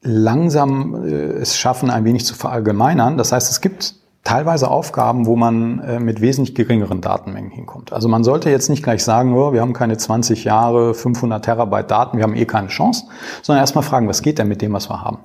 langsam 0.01 1.05
äh, 1.05 1.09
es 1.09 1.57
schaffen, 1.59 1.91
ein 1.91 2.05
wenig 2.05 2.25
zu 2.25 2.33
verallgemeinern. 2.33 3.19
Das 3.19 3.31
heißt, 3.31 3.51
es 3.51 3.61
gibt 3.61 4.01
teilweise 4.23 4.71
Aufgaben, 4.71 5.25
wo 5.25 5.35
man 5.35 5.79
äh, 5.79 5.99
mit 5.99 6.21
wesentlich 6.21 6.55
geringeren 6.55 7.01
Datenmengen 7.01 7.51
hinkommt. 7.51 7.91
Also 7.91 8.07
man 8.07 8.23
sollte 8.23 8.49
jetzt 8.49 8.69
nicht 8.69 8.81
gleich 8.81 9.03
sagen, 9.03 9.33
oh, 9.33 9.51
wir 9.51 9.59
haben 9.59 9.73
keine 9.73 9.97
20 9.97 10.45
Jahre, 10.45 10.93
500 10.93 11.43
Terabyte 11.43 11.91
Daten, 11.91 12.17
wir 12.17 12.23
haben 12.23 12.35
eh 12.35 12.45
keine 12.45 12.69
Chance, 12.69 13.05
sondern 13.41 13.61
erstmal 13.61 13.83
fragen, 13.83 14.07
was 14.07 14.21
geht 14.21 14.39
denn 14.39 14.47
mit 14.47 14.61
dem, 14.61 14.71
was 14.71 14.89
wir 14.89 15.01
haben? 15.01 15.17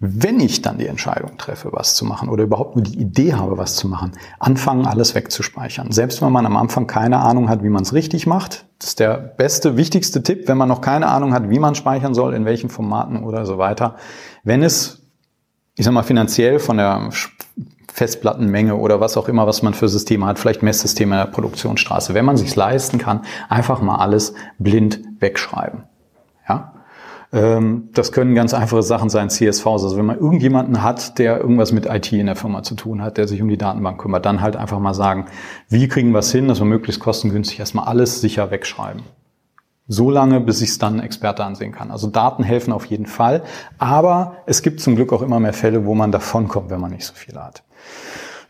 Wenn 0.00 0.38
ich 0.38 0.60
dann 0.60 0.76
die 0.76 0.86
Entscheidung 0.86 1.38
treffe, 1.38 1.70
was 1.72 1.94
zu 1.94 2.04
machen 2.04 2.28
oder 2.28 2.44
überhaupt 2.44 2.76
nur 2.76 2.84
die 2.84 2.98
Idee 2.98 3.32
habe, 3.34 3.56
was 3.56 3.76
zu 3.76 3.88
machen, 3.88 4.12
anfangen, 4.38 4.86
alles 4.86 5.14
wegzuspeichern. 5.14 5.90
Selbst 5.90 6.20
wenn 6.20 6.30
man 6.30 6.44
am 6.44 6.58
Anfang 6.58 6.86
keine 6.86 7.20
Ahnung 7.20 7.48
hat, 7.48 7.62
wie 7.62 7.70
man 7.70 7.82
es 7.82 7.94
richtig 7.94 8.26
macht, 8.26 8.66
das 8.78 8.90
ist 8.90 9.00
der 9.00 9.16
beste, 9.16 9.78
wichtigste 9.78 10.22
Tipp, 10.22 10.46
wenn 10.48 10.58
man 10.58 10.68
noch 10.68 10.82
keine 10.82 11.06
Ahnung 11.06 11.32
hat, 11.32 11.48
wie 11.48 11.58
man 11.58 11.74
speichern 11.74 12.12
soll, 12.12 12.34
in 12.34 12.44
welchen 12.44 12.68
Formaten 12.68 13.24
oder 13.24 13.46
so 13.46 13.56
weiter. 13.56 13.96
Wenn 14.44 14.62
es 14.62 14.98
ich 15.74 15.86
sag 15.86 15.94
mal, 15.94 16.02
finanziell 16.02 16.58
von 16.58 16.76
der 16.76 17.08
Festplattenmenge 17.92 18.74
oder 18.74 19.00
was 19.00 19.16
auch 19.16 19.28
immer, 19.28 19.46
was 19.46 19.62
man 19.62 19.74
für 19.74 19.88
Systeme 19.88 20.26
hat, 20.26 20.38
vielleicht 20.38 20.62
Messsysteme 20.62 21.14
in 21.14 21.26
der 21.26 21.32
Produktionsstraße. 21.32 22.14
Wenn 22.14 22.24
man 22.24 22.36
sich 22.36 22.56
leisten 22.56 22.98
kann, 22.98 23.20
einfach 23.48 23.82
mal 23.82 23.96
alles 23.96 24.34
blind 24.58 25.00
wegschreiben. 25.20 25.84
Ja? 26.48 26.72
Ähm, 27.32 27.90
das 27.92 28.12
können 28.12 28.34
ganz 28.34 28.54
einfache 28.54 28.82
Sachen 28.82 29.10
sein, 29.10 29.28
CSVs. 29.28 29.66
Also 29.66 29.96
wenn 29.98 30.06
man 30.06 30.18
irgendjemanden 30.18 30.82
hat, 30.82 31.18
der 31.18 31.38
irgendwas 31.38 31.72
mit 31.72 31.86
IT 31.86 32.12
in 32.12 32.26
der 32.26 32.36
Firma 32.36 32.62
zu 32.62 32.74
tun 32.74 33.02
hat, 33.02 33.18
der 33.18 33.28
sich 33.28 33.42
um 33.42 33.48
die 33.48 33.58
Datenbank 33.58 34.00
kümmert, 34.00 34.24
dann 34.24 34.40
halt 34.40 34.56
einfach 34.56 34.78
mal 34.78 34.94
sagen, 34.94 35.26
wie 35.68 35.86
kriegen 35.86 36.12
wir 36.12 36.20
es 36.20 36.32
hin, 36.32 36.48
dass 36.48 36.60
wir 36.60 36.66
möglichst 36.66 37.00
kostengünstig 37.00 37.58
erstmal 37.58 37.86
alles 37.86 38.20
sicher 38.20 38.50
wegschreiben 38.50 39.02
so 39.88 40.10
lange, 40.10 40.40
bis 40.40 40.62
ich 40.62 40.70
es 40.70 40.78
dann 40.78 41.00
Experte 41.00 41.44
ansehen 41.44 41.72
kann. 41.72 41.90
Also 41.90 42.06
Daten 42.06 42.42
helfen 42.44 42.72
auf 42.72 42.86
jeden 42.86 43.06
Fall, 43.06 43.42
aber 43.78 44.36
es 44.46 44.62
gibt 44.62 44.80
zum 44.80 44.96
Glück 44.96 45.12
auch 45.12 45.22
immer 45.22 45.40
mehr 45.40 45.52
Fälle, 45.52 45.84
wo 45.84 45.94
man 45.94 46.12
davonkommt, 46.12 46.70
wenn 46.70 46.80
man 46.80 46.92
nicht 46.92 47.04
so 47.04 47.14
viele 47.14 47.44
hat. 47.44 47.62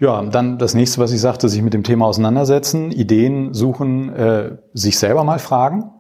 Ja, 0.01 0.21
dann 0.23 0.59
das 0.59 0.75
nächste, 0.75 1.01
was 1.01 1.13
ich 1.13 1.21
sagte, 1.21 1.49
sich 1.49 1.63
mit 1.63 1.75
dem 1.75 1.85
Thema 1.85 2.07
auseinandersetzen, 2.07 2.91
Ideen 2.91 3.55
suchen, 3.55 4.13
äh, 4.13 4.57
sich 4.75 4.99
selber 4.99 5.23
mal 5.23 5.39
fragen. 5.39 5.93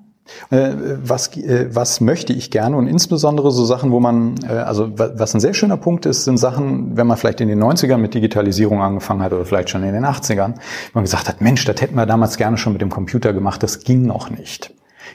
Äh, 0.50 0.70
was, 1.02 1.36
äh, 1.36 1.68
was 1.70 2.00
möchte 2.00 2.32
ich 2.32 2.50
gerne 2.50 2.76
und 2.76 2.86
insbesondere 2.86 3.50
so 3.50 3.64
Sachen, 3.64 3.90
wo 3.90 4.00
man, 4.00 4.36
äh, 4.44 4.52
also 4.52 4.90
was 4.96 5.34
ein 5.34 5.40
sehr 5.40 5.52
schöner 5.52 5.76
Punkt 5.76 6.06
ist, 6.06 6.24
sind 6.24 6.36
Sachen, 6.36 6.96
wenn 6.96 7.08
man 7.08 7.16
vielleicht 7.16 7.40
in 7.40 7.48
den 7.48 7.62
90ern 7.62 7.98
mit 7.98 8.14
Digitalisierung 8.14 8.80
angefangen 8.80 9.22
hat 9.22 9.32
oder 9.32 9.44
vielleicht 9.44 9.70
schon 9.70 9.82
in 9.82 9.92
den 9.92 10.04
80ern, 10.04 10.54
wo 10.54 10.60
man 10.94 11.04
gesagt 11.04 11.28
hat, 11.28 11.40
Mensch, 11.40 11.64
das 11.64 11.80
hätten 11.80 11.96
wir 11.96 12.06
damals 12.06 12.36
gerne 12.36 12.56
schon 12.56 12.72
mit 12.72 12.82
dem 12.82 12.90
Computer 12.90 13.32
gemacht, 13.32 13.62
das 13.62 13.80
ging 13.80 14.02
noch 14.02 14.30
nicht 14.30 14.72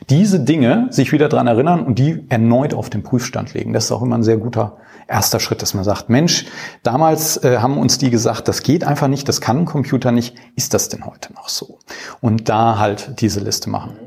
diese 0.09 0.39
Dinge 0.39 0.87
sich 0.91 1.11
wieder 1.11 1.29
dran 1.29 1.47
erinnern 1.47 1.83
und 1.83 1.99
die 1.99 2.25
erneut 2.29 2.73
auf 2.73 2.89
den 2.89 3.03
Prüfstand 3.03 3.53
legen. 3.53 3.73
Das 3.73 3.85
ist 3.85 3.91
auch 3.91 4.01
immer 4.01 4.17
ein 4.17 4.23
sehr 4.23 4.37
guter 4.37 4.77
erster 5.07 5.39
Schritt, 5.39 5.61
dass 5.61 5.73
man 5.73 5.83
sagt, 5.83 6.09
Mensch, 6.09 6.45
damals 6.83 7.37
äh, 7.43 7.57
haben 7.59 7.77
uns 7.77 7.97
die 7.97 8.09
gesagt, 8.09 8.47
das 8.47 8.61
geht 8.61 8.83
einfach 8.83 9.07
nicht, 9.07 9.27
das 9.27 9.41
kann 9.41 9.59
ein 9.59 9.65
Computer 9.65 10.11
nicht. 10.11 10.35
Ist 10.55 10.73
das 10.73 10.89
denn 10.89 11.05
heute 11.05 11.33
noch 11.33 11.49
so? 11.49 11.79
Und 12.21 12.49
da 12.49 12.77
halt 12.77 13.21
diese 13.21 13.39
Liste 13.39 13.69
machen. 13.69 13.97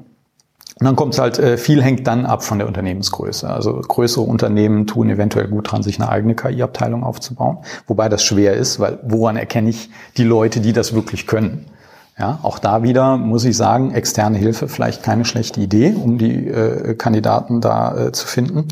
Und 0.78 0.86
dann 0.86 0.96
kommt 0.96 1.12
es 1.12 1.20
halt, 1.20 1.38
äh, 1.38 1.58
viel 1.58 1.82
hängt 1.82 2.06
dann 2.06 2.24
ab 2.24 2.42
von 2.42 2.58
der 2.58 2.66
Unternehmensgröße. 2.66 3.48
Also 3.48 3.74
größere 3.74 4.22
Unternehmen 4.22 4.86
tun 4.86 5.10
eventuell 5.10 5.46
gut 5.48 5.70
dran, 5.70 5.82
sich 5.82 6.00
eine 6.00 6.08
eigene 6.08 6.34
KI-Abteilung 6.34 7.04
aufzubauen. 7.04 7.58
Wobei 7.86 8.08
das 8.08 8.24
schwer 8.24 8.54
ist, 8.54 8.80
weil 8.80 8.98
woran 9.02 9.36
erkenne 9.36 9.68
ich 9.68 9.90
die 10.16 10.24
Leute, 10.24 10.60
die 10.60 10.72
das 10.72 10.94
wirklich 10.94 11.26
können? 11.26 11.66
Ja, 12.20 12.38
auch 12.42 12.58
da 12.58 12.82
wieder 12.82 13.16
muss 13.16 13.46
ich 13.46 13.56
sagen, 13.56 13.94
externe 13.94 14.36
Hilfe 14.36 14.68
vielleicht 14.68 15.02
keine 15.02 15.24
schlechte 15.24 15.58
Idee, 15.58 15.94
um 15.94 16.18
die 16.18 16.48
äh, 16.48 16.94
Kandidaten 16.94 17.62
da 17.62 18.08
äh, 18.08 18.12
zu 18.12 18.26
finden. 18.26 18.68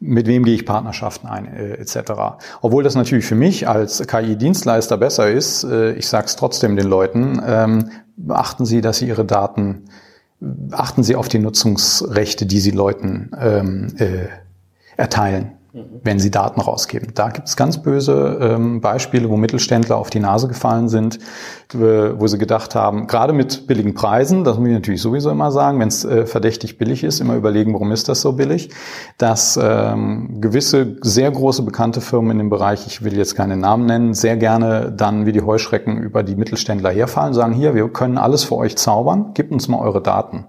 Mit 0.00 0.26
wem 0.26 0.44
gehe 0.44 0.54
ich 0.54 0.66
Partnerschaften 0.66 1.26
ein, 1.26 1.46
äh, 1.46 1.76
etc. 1.76 2.12
Obwohl 2.60 2.82
das 2.82 2.94
natürlich 2.94 3.24
für 3.24 3.36
mich 3.36 3.66
als 3.66 4.06
KI-Dienstleister 4.06 4.98
besser 4.98 5.30
ist, 5.30 5.64
äh, 5.64 5.92
ich 5.92 6.06
sage 6.08 6.26
es 6.26 6.36
trotzdem 6.36 6.76
den 6.76 6.86
Leuten, 6.86 7.40
ähm, 7.46 7.90
beachten 8.18 8.66
Sie, 8.66 8.82
dass 8.82 8.98
Sie 8.98 9.08
Ihre 9.08 9.24
Daten, 9.24 9.84
achten 10.70 11.02
Sie 11.02 11.16
auf 11.16 11.28
die 11.28 11.38
Nutzungsrechte, 11.38 12.44
die 12.44 12.60
Sie 12.60 12.72
Leuten 12.72 13.30
ähm, 13.40 13.94
äh, 13.96 14.28
erteilen 14.98 15.52
wenn 15.74 16.20
sie 16.20 16.30
Daten 16.30 16.60
rausgeben. 16.60 17.10
Da 17.14 17.30
gibt 17.30 17.48
es 17.48 17.56
ganz 17.56 17.82
böse 17.82 18.38
ähm, 18.40 18.80
Beispiele, 18.80 19.28
wo 19.28 19.36
Mittelständler 19.36 19.96
auf 19.96 20.08
die 20.08 20.20
Nase 20.20 20.46
gefallen 20.46 20.88
sind, 20.88 21.18
wo 21.72 22.26
sie 22.28 22.38
gedacht 22.38 22.76
haben, 22.76 23.08
gerade 23.08 23.32
mit 23.32 23.66
billigen 23.66 23.94
Preisen, 23.94 24.44
das 24.44 24.56
muss 24.56 24.68
ich 24.68 24.74
natürlich 24.74 25.02
sowieso 25.02 25.30
immer 25.30 25.50
sagen, 25.50 25.80
wenn 25.80 25.88
es 25.88 26.04
äh, 26.04 26.26
verdächtig 26.26 26.78
billig 26.78 27.02
ist, 27.02 27.20
immer 27.20 27.34
überlegen, 27.34 27.72
warum 27.72 27.90
ist 27.90 28.08
das 28.08 28.20
so 28.20 28.34
billig, 28.34 28.70
dass 29.18 29.58
ähm, 29.60 30.40
gewisse 30.40 30.96
sehr 31.00 31.32
große 31.32 31.62
bekannte 31.62 32.00
Firmen 32.00 32.30
in 32.32 32.38
dem 32.38 32.50
Bereich, 32.50 32.86
ich 32.86 33.02
will 33.02 33.16
jetzt 33.16 33.34
keine 33.34 33.56
Namen 33.56 33.86
nennen, 33.86 34.14
sehr 34.14 34.36
gerne 34.36 34.92
dann 34.96 35.26
wie 35.26 35.32
die 35.32 35.42
Heuschrecken 35.42 35.98
über 35.98 36.22
die 36.22 36.36
Mittelständler 36.36 36.90
herfallen, 36.90 37.34
sagen, 37.34 37.52
hier, 37.52 37.74
wir 37.74 37.88
können 37.88 38.18
alles 38.18 38.44
für 38.44 38.54
euch 38.54 38.76
zaubern, 38.76 39.34
gebt 39.34 39.50
uns 39.50 39.66
mal 39.66 39.80
eure 39.80 40.00
Daten. 40.00 40.46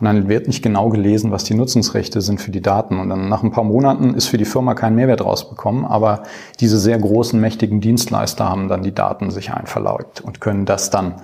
Und 0.00 0.06
dann 0.06 0.28
wird 0.28 0.46
nicht 0.46 0.62
genau 0.62 0.88
gelesen, 0.88 1.30
was 1.30 1.44
die 1.44 1.54
Nutzungsrechte 1.54 2.20
sind 2.20 2.40
für 2.40 2.50
die 2.50 2.60
Daten. 2.60 2.98
Und 2.98 3.08
dann 3.08 3.28
nach 3.28 3.42
ein 3.42 3.50
paar 3.50 3.64
Monaten 3.64 4.14
ist 4.14 4.26
für 4.26 4.38
die 4.38 4.44
Firma 4.44 4.74
kein 4.74 4.94
Mehrwert 4.94 5.24
rausbekommen. 5.24 5.84
Aber 5.84 6.24
diese 6.60 6.78
sehr 6.78 6.98
großen, 6.98 7.40
mächtigen 7.40 7.80
Dienstleister 7.80 8.48
haben 8.48 8.68
dann 8.68 8.82
die 8.82 8.94
Daten 8.94 9.30
sich 9.30 9.52
einverleibt 9.52 10.20
und 10.20 10.40
können 10.40 10.66
das 10.66 10.90
dann 10.90 11.16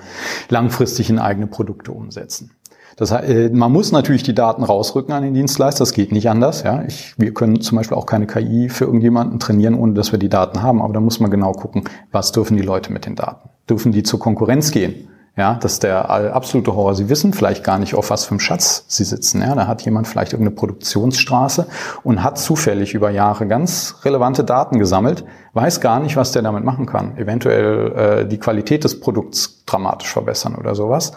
langfristig 0.48 1.10
in 1.10 1.18
eigene 1.18 1.46
Produkte 1.46 1.92
umsetzen. 1.92 2.52
Das 2.96 3.12
heißt, 3.12 3.28
äh, 3.28 3.48
man 3.48 3.72
muss 3.72 3.92
natürlich 3.92 4.22
die 4.24 4.34
Daten 4.34 4.62
rausrücken 4.62 5.14
an 5.14 5.22
den 5.22 5.32
Dienstleister. 5.32 5.80
Das 5.80 5.94
geht 5.94 6.12
nicht 6.12 6.28
anders. 6.28 6.62
Ja, 6.62 6.84
ich, 6.86 7.14
wir 7.16 7.32
können 7.32 7.60
zum 7.60 7.78
Beispiel 7.78 7.96
auch 7.96 8.06
keine 8.06 8.26
KI 8.26 8.68
für 8.68 8.84
irgendjemanden 8.84 9.38
trainieren, 9.38 9.74
ohne 9.74 9.94
dass 9.94 10.12
wir 10.12 10.18
die 10.18 10.28
Daten 10.28 10.62
haben. 10.62 10.82
Aber 10.82 10.92
da 10.92 11.00
muss 11.00 11.18
man 11.18 11.30
genau 11.30 11.52
gucken, 11.52 11.84
was 12.12 12.32
dürfen 12.32 12.58
die 12.58 12.62
Leute 12.62 12.92
mit 12.92 13.06
den 13.06 13.16
Daten? 13.16 13.48
Dürfen 13.68 13.92
die 13.92 14.02
zur 14.02 14.20
Konkurrenz 14.20 14.70
gehen? 14.70 15.08
Ja, 15.40 15.54
das 15.54 15.72
ist 15.72 15.84
der 15.84 16.10
absolute 16.34 16.74
Horror. 16.74 16.94
Sie 16.94 17.08
wissen 17.08 17.32
vielleicht 17.32 17.64
gar 17.64 17.78
nicht, 17.78 17.94
auf 17.94 18.10
was 18.10 18.26
für 18.26 18.32
einem 18.32 18.40
Schatz 18.40 18.84
Sie 18.88 19.04
sitzen. 19.04 19.40
Ja, 19.40 19.54
da 19.54 19.66
hat 19.66 19.80
jemand 19.80 20.06
vielleicht 20.06 20.34
irgendeine 20.34 20.54
Produktionsstraße 20.54 21.66
und 22.02 22.22
hat 22.22 22.36
zufällig 22.36 22.92
über 22.92 23.08
Jahre 23.08 23.46
ganz 23.46 23.94
relevante 24.04 24.44
Daten 24.44 24.78
gesammelt, 24.78 25.24
weiß 25.54 25.80
gar 25.80 25.98
nicht, 25.98 26.18
was 26.18 26.32
der 26.32 26.42
damit 26.42 26.64
machen 26.64 26.84
kann. 26.84 27.16
Eventuell 27.16 27.92
äh, 27.92 28.28
die 28.28 28.36
Qualität 28.36 28.84
des 28.84 29.00
Produkts 29.00 29.64
dramatisch 29.64 30.12
verbessern 30.12 30.56
oder 30.56 30.74
sowas. 30.74 31.12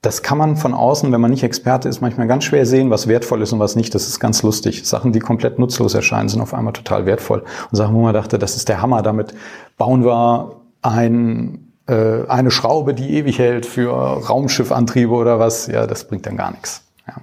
Das 0.00 0.24
kann 0.24 0.38
man 0.38 0.56
von 0.56 0.74
außen, 0.74 1.12
wenn 1.12 1.20
man 1.20 1.30
nicht 1.30 1.44
Experte 1.44 1.88
ist, 1.88 2.00
manchmal 2.00 2.26
ganz 2.26 2.42
schwer 2.42 2.66
sehen, 2.66 2.90
was 2.90 3.06
wertvoll 3.06 3.42
ist 3.42 3.52
und 3.52 3.60
was 3.60 3.76
nicht. 3.76 3.94
Das 3.94 4.08
ist 4.08 4.18
ganz 4.18 4.42
lustig. 4.42 4.84
Sachen, 4.88 5.12
die 5.12 5.20
komplett 5.20 5.60
nutzlos 5.60 5.94
erscheinen, 5.94 6.28
sind 6.28 6.40
auf 6.40 6.52
einmal 6.52 6.72
total 6.72 7.06
wertvoll. 7.06 7.44
Und 7.70 7.76
Sachen, 7.76 7.94
wo 7.94 8.02
man 8.02 8.12
dachte, 8.12 8.40
das 8.40 8.56
ist 8.56 8.68
der 8.68 8.82
Hammer, 8.82 9.02
damit 9.02 9.32
bauen 9.78 10.04
wir 10.04 10.56
ein 10.82 11.71
äh, 11.86 12.26
eine 12.28 12.50
Schraube, 12.50 12.94
die 12.94 13.14
ewig 13.16 13.38
hält 13.38 13.66
für 13.66 13.90
Raumschiffantriebe 13.92 15.12
oder 15.12 15.38
was, 15.38 15.66
ja, 15.66 15.86
das 15.86 16.06
bringt 16.06 16.26
dann 16.26 16.36
gar 16.36 16.52
nichts. 16.52 16.84
Ja. 17.06 17.14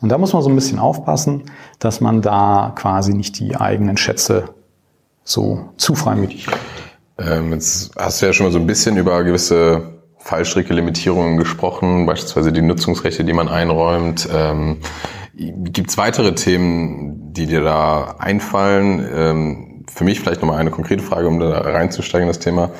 Und 0.00 0.08
da 0.08 0.18
muss 0.18 0.32
man 0.32 0.42
so 0.42 0.48
ein 0.48 0.54
bisschen 0.54 0.78
aufpassen, 0.78 1.44
dass 1.78 2.00
man 2.00 2.22
da 2.22 2.72
quasi 2.76 3.14
nicht 3.14 3.38
die 3.38 3.56
eigenen 3.56 3.96
Schätze 3.96 4.54
so 5.24 5.68
zu 5.76 5.94
freimütig 5.94 6.46
ähm, 7.18 7.52
Jetzt 7.52 7.92
hast 7.96 8.22
du 8.22 8.26
ja 8.26 8.32
schon 8.32 8.46
mal 8.46 8.52
so 8.52 8.58
ein 8.58 8.66
bisschen 8.66 8.96
über 8.96 9.22
gewisse 9.22 10.00
Fallstricke, 10.18 10.74
Limitierungen 10.74 11.36
gesprochen, 11.36 12.06
beispielsweise 12.06 12.52
die 12.52 12.62
Nutzungsrechte, 12.62 13.24
die 13.24 13.32
man 13.32 13.48
einräumt. 13.48 14.28
Ähm, 14.32 14.78
Gibt 15.34 15.90
es 15.90 15.98
weitere 15.98 16.34
Themen, 16.34 17.32
die 17.32 17.46
dir 17.46 17.62
da 17.62 18.16
einfallen? 18.18 19.06
Ähm, 19.14 19.84
für 19.90 20.04
mich 20.04 20.20
vielleicht 20.20 20.42
nochmal 20.42 20.58
eine 20.58 20.70
konkrete 20.70 21.02
Frage, 21.02 21.26
um 21.26 21.40
da 21.40 21.50
reinzusteigen 21.60 22.28
in 22.28 22.28
das 22.28 22.38
Thema. 22.38 22.70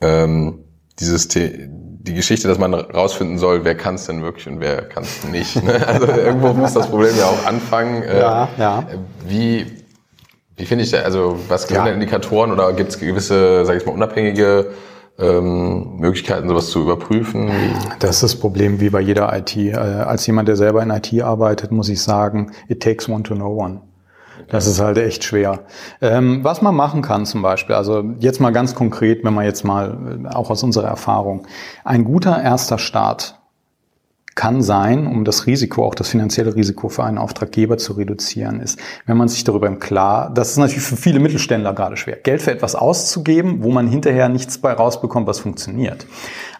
Ähm, 0.00 0.65
dieses 0.98 1.28
The 1.30 1.68
die 2.06 2.14
Geschichte, 2.14 2.48
dass 2.48 2.58
man 2.58 2.72
rausfinden 2.72 3.38
soll, 3.38 3.64
wer 3.64 3.74
kann 3.74 3.96
es 3.96 4.06
denn 4.06 4.22
wirklich 4.22 4.46
und 4.46 4.60
wer 4.60 4.82
kann 4.82 5.02
es 5.02 5.24
nicht. 5.24 5.62
Ne? 5.62 5.74
Also 5.86 6.06
irgendwo 6.06 6.52
muss 6.52 6.72
das 6.72 6.88
Problem 6.88 7.16
ja 7.18 7.26
auch 7.26 7.46
anfangen. 7.46 8.02
Äh, 8.02 8.20
ja, 8.20 8.48
ja. 8.58 8.86
Wie, 9.26 9.66
wie 10.56 10.64
finde 10.64 10.84
ich 10.84 10.90
da, 10.90 10.98
also 10.98 11.38
was 11.48 11.64
sind 11.64 11.76
ja. 11.76 11.86
Indikatoren 11.86 12.52
oder 12.52 12.72
gibt 12.72 12.90
es 12.90 12.98
gewisse, 12.98 13.64
sage 13.64 13.78
ich 13.78 13.86
mal, 13.86 13.92
unabhängige 13.92 14.70
ähm, 15.18 15.96
Möglichkeiten, 15.96 16.48
sowas 16.48 16.68
zu 16.68 16.82
überprüfen? 16.82 17.50
Das 17.98 18.16
ist 18.16 18.22
das 18.22 18.36
Problem 18.36 18.80
wie 18.80 18.90
bei 18.90 19.00
jeder 19.00 19.36
IT. 19.36 19.56
Äh, 19.56 19.74
als 19.74 20.26
jemand, 20.26 20.48
der 20.48 20.56
selber 20.56 20.82
in 20.82 20.90
IT 20.90 21.20
arbeitet, 21.20 21.72
muss 21.72 21.88
ich 21.88 22.00
sagen, 22.00 22.52
it 22.68 22.82
takes 22.82 23.08
one 23.08 23.22
to 23.22 23.34
know 23.34 23.52
one. 23.52 23.80
Das 24.48 24.66
ist 24.66 24.80
halt 24.80 24.98
echt 24.98 25.24
schwer. 25.24 25.60
Ähm, 26.00 26.44
was 26.44 26.62
man 26.62 26.74
machen 26.74 27.02
kann 27.02 27.26
zum 27.26 27.42
Beispiel, 27.42 27.74
also 27.74 28.04
jetzt 28.20 28.40
mal 28.40 28.52
ganz 28.52 28.74
konkret, 28.74 29.24
wenn 29.24 29.34
man 29.34 29.44
jetzt 29.44 29.64
mal 29.64 29.96
äh, 30.24 30.28
auch 30.28 30.50
aus 30.50 30.62
unserer 30.62 30.88
Erfahrung, 30.88 31.46
ein 31.84 32.04
guter 32.04 32.40
erster 32.40 32.78
Start 32.78 33.40
kann 34.36 34.62
sein, 34.62 35.06
um 35.06 35.24
das 35.24 35.46
Risiko, 35.46 35.84
auch 35.84 35.94
das 35.94 36.10
finanzielle 36.10 36.54
Risiko 36.54 36.90
für 36.90 37.02
einen 37.02 37.16
Auftraggeber 37.16 37.78
zu 37.78 37.94
reduzieren, 37.94 38.60
ist, 38.60 38.78
wenn 39.06 39.16
man 39.16 39.28
sich 39.28 39.44
darüber 39.44 39.66
im 39.66 39.78
Klar, 39.78 40.30
das 40.32 40.50
ist 40.50 40.58
natürlich 40.58 40.84
für 40.84 40.96
viele 40.96 41.20
Mittelständler 41.20 41.72
gerade 41.72 41.96
schwer, 41.96 42.16
Geld 42.16 42.42
für 42.42 42.52
etwas 42.52 42.74
auszugeben, 42.74 43.62
wo 43.64 43.70
man 43.70 43.88
hinterher 43.88 44.28
nichts 44.28 44.58
bei 44.58 44.74
rausbekommt, 44.74 45.26
was 45.26 45.40
funktioniert. 45.40 46.06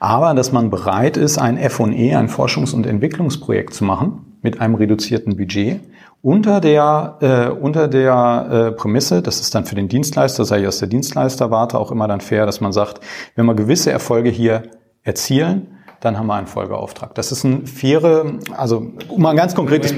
Aber 0.00 0.32
dass 0.32 0.52
man 0.52 0.70
bereit 0.70 1.18
ist, 1.18 1.36
ein 1.36 1.58
F&E, 1.58 2.14
ein 2.14 2.30
Forschungs- 2.30 2.74
und 2.74 2.86
Entwicklungsprojekt 2.86 3.74
zu 3.74 3.84
machen 3.84 4.38
mit 4.40 4.58
einem 4.58 4.74
reduzierten 4.74 5.36
Budget, 5.36 5.80
unter 6.26 6.60
der, 6.60 7.18
äh, 7.20 7.48
unter 7.50 7.86
der 7.86 8.48
äh, 8.50 8.72
Prämisse, 8.72 9.22
das 9.22 9.38
ist 9.38 9.54
dann 9.54 9.64
für 9.64 9.76
den 9.76 9.86
Dienstleister, 9.86 10.44
sei 10.44 10.62
ich 10.62 10.66
aus 10.66 10.80
der 10.80 10.88
Dienstleisterwarte 10.88 11.78
auch 11.78 11.92
immer 11.92 12.08
dann 12.08 12.20
fair, 12.20 12.46
dass 12.46 12.60
man 12.60 12.72
sagt, 12.72 12.98
wenn 13.36 13.46
wir 13.46 13.54
gewisse 13.54 13.92
Erfolge 13.92 14.28
hier 14.28 14.64
erzielen, 15.04 15.78
dann 16.00 16.18
haben 16.18 16.26
wir 16.26 16.34
einen 16.34 16.48
Folgeauftrag. 16.48 17.14
Das 17.14 17.30
ist 17.30 17.44
ein 17.44 17.68
faire, 17.68 18.24
also 18.56 18.90
um 19.08 19.22
mal 19.22 19.30
ein 19.30 19.36
ganz 19.36 19.54
konkretes, 19.54 19.94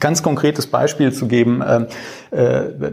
ganz 0.00 0.24
konkretes 0.24 0.66
Beispiel 0.66 1.12
zu 1.12 1.28
geben, 1.28 1.62
äh, 1.62 1.86
äh, 2.36 2.92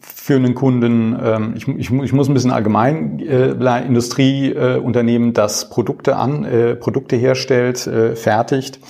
für 0.00 0.36
einen 0.36 0.54
Kunden, 0.54 1.20
äh, 1.20 1.38
ich, 1.56 1.68
ich, 1.68 1.90
ich, 1.90 2.12
muss 2.14 2.28
ein 2.28 2.32
bisschen 2.34 2.52
allgemein, 2.52 3.20
äh, 3.20 3.50
Industrieunternehmen, 3.86 5.34
das 5.34 5.68
Produkte 5.68 6.16
an, 6.16 6.46
äh, 6.46 6.74
Produkte 6.74 7.16
herstellt, 7.16 7.86
äh, 7.86 8.16
fertigt. 8.16 8.80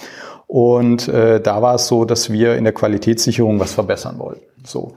Und 0.54 1.08
äh, 1.08 1.40
da 1.40 1.62
war 1.62 1.74
es 1.74 1.88
so, 1.88 2.04
dass 2.04 2.30
wir 2.30 2.54
in 2.54 2.62
der 2.62 2.72
Qualitätssicherung 2.72 3.58
was 3.58 3.74
verbessern 3.74 4.20
wollten. 4.20 4.44
So. 4.64 4.94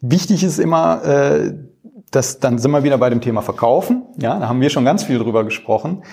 Wichtig 0.00 0.44
ist 0.44 0.60
immer, 0.60 1.02
äh, 1.04 1.54
dass 2.12 2.38
dann 2.38 2.58
sind 2.58 2.70
wir 2.70 2.84
wieder 2.84 2.96
bei 2.98 3.10
dem 3.10 3.20
Thema 3.20 3.42
Verkaufen. 3.42 4.04
Ja, 4.16 4.38
da 4.38 4.48
haben 4.48 4.60
wir 4.60 4.70
schon 4.70 4.84
ganz 4.84 5.02
viel 5.02 5.18
drüber 5.18 5.42
gesprochen. 5.42 6.04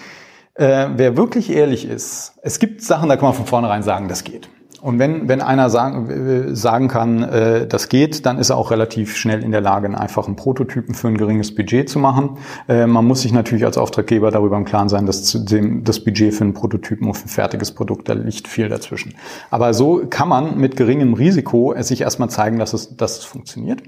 Äh, 0.56 0.88
wer 0.96 1.16
wirklich 1.16 1.52
ehrlich 1.52 1.88
ist, 1.88 2.34
es 2.42 2.58
gibt 2.58 2.82
Sachen, 2.82 3.08
da 3.08 3.18
kann 3.18 3.26
man 3.26 3.36
von 3.36 3.46
vornherein 3.46 3.84
sagen, 3.84 4.08
das 4.08 4.24
geht. 4.24 4.50
Und 4.86 5.00
wenn, 5.00 5.28
wenn 5.28 5.42
einer 5.42 5.72
sagen, 5.72 6.10
äh, 6.12 6.56
sagen 6.56 6.90
kann, 6.90 7.24
äh, 7.24 7.66
das 7.66 7.90
geht, 7.90 8.28
dann 8.28 8.38
ist 8.38 8.52
er 8.52 8.58
auch 8.58 8.70
relativ 8.70 9.18
schnell 9.18 9.44
in 9.44 9.50
der 9.50 9.60
Lage, 9.60 9.88
einen 9.88 9.96
einfachen 9.96 10.36
Prototypen 10.36 10.94
für 10.94 11.08
ein 11.08 11.18
geringes 11.18 11.56
Budget 11.56 11.90
zu 11.90 11.98
machen. 11.98 12.38
Äh, 12.68 12.86
man 12.86 13.04
muss 13.04 13.24
sich 13.24 13.34
natürlich 13.34 13.66
als 13.66 13.80
Auftraggeber 13.80 14.30
darüber 14.30 14.58
im 14.58 14.66
Klaren 14.66 14.88
sein, 14.88 15.08
dass 15.08 15.24
zu 15.24 15.40
dem, 15.40 15.84
das 15.84 16.04
Budget 16.04 16.36
für 16.36 16.44
einen 16.44 16.54
Prototypen 16.54 17.08
und 17.08 17.16
für 17.16 17.26
ein 17.26 17.30
fertiges 17.30 17.72
Produkt, 17.72 18.10
da 18.10 18.14
liegt 18.14 18.48
viel 18.48 18.70
dazwischen. 18.70 19.16
Aber 19.50 19.74
so 19.74 20.04
kann 20.08 20.30
man 20.30 20.60
mit 20.60 20.78
geringem 20.78 21.16
Risiko 21.16 21.74
es 21.74 21.88
sich 21.88 22.02
erstmal 22.02 22.30
zeigen, 22.30 22.60
dass 22.60 22.74
es, 22.74 22.96
dass 22.96 23.18
es 23.18 23.26
funktioniert. 23.26 23.82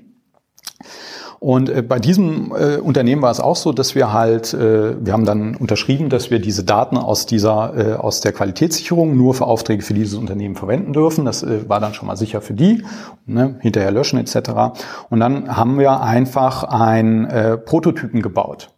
Und 1.40 1.70
äh, 1.70 1.82
bei 1.82 2.00
diesem 2.00 2.52
äh, 2.52 2.78
Unternehmen 2.78 3.22
war 3.22 3.32
es 3.32 3.40
auch 3.40 3.56
so, 3.56 3.72
dass 3.72 3.94
wir 3.94 4.12
halt, 4.12 4.54
äh, 4.54 5.04
wir 5.06 5.14
haben 5.14 5.26
dann 5.26 5.56
unterschrieben, 5.56 6.10
dass 6.10 6.32
wir 6.32 6.40
diese 6.40 6.64
Daten 6.64 6.98
aus 6.98 7.26
dieser, 7.26 7.74
äh, 7.78 7.94
aus 7.94 8.22
der 8.22 8.32
Qualitätssicherung 8.34 9.16
nur 9.16 9.34
für 9.34 9.46
Aufträge 9.46 9.84
für 9.84 9.94
dieses 9.94 10.18
Unternehmen 10.18 10.56
verwenden 10.56 10.94
dürfen. 10.94 11.26
Das 11.26 11.44
äh, 11.44 11.70
war 11.70 11.80
dann 11.80 11.94
schon 11.94 12.08
mal 12.08 12.18
sicher 12.18 12.42
für 12.42 12.54
die, 12.54 12.84
ne, 13.26 13.56
hinterher 13.60 13.92
löschen 13.92 14.20
etc. 14.20 14.78
Und 15.10 15.20
dann 15.20 15.56
haben 15.56 15.78
wir 15.78 16.02
einfach 16.02 16.64
ein 16.64 17.26
äh, 17.26 17.58
Prototypen 17.58 18.22
gebaut. 18.22 18.72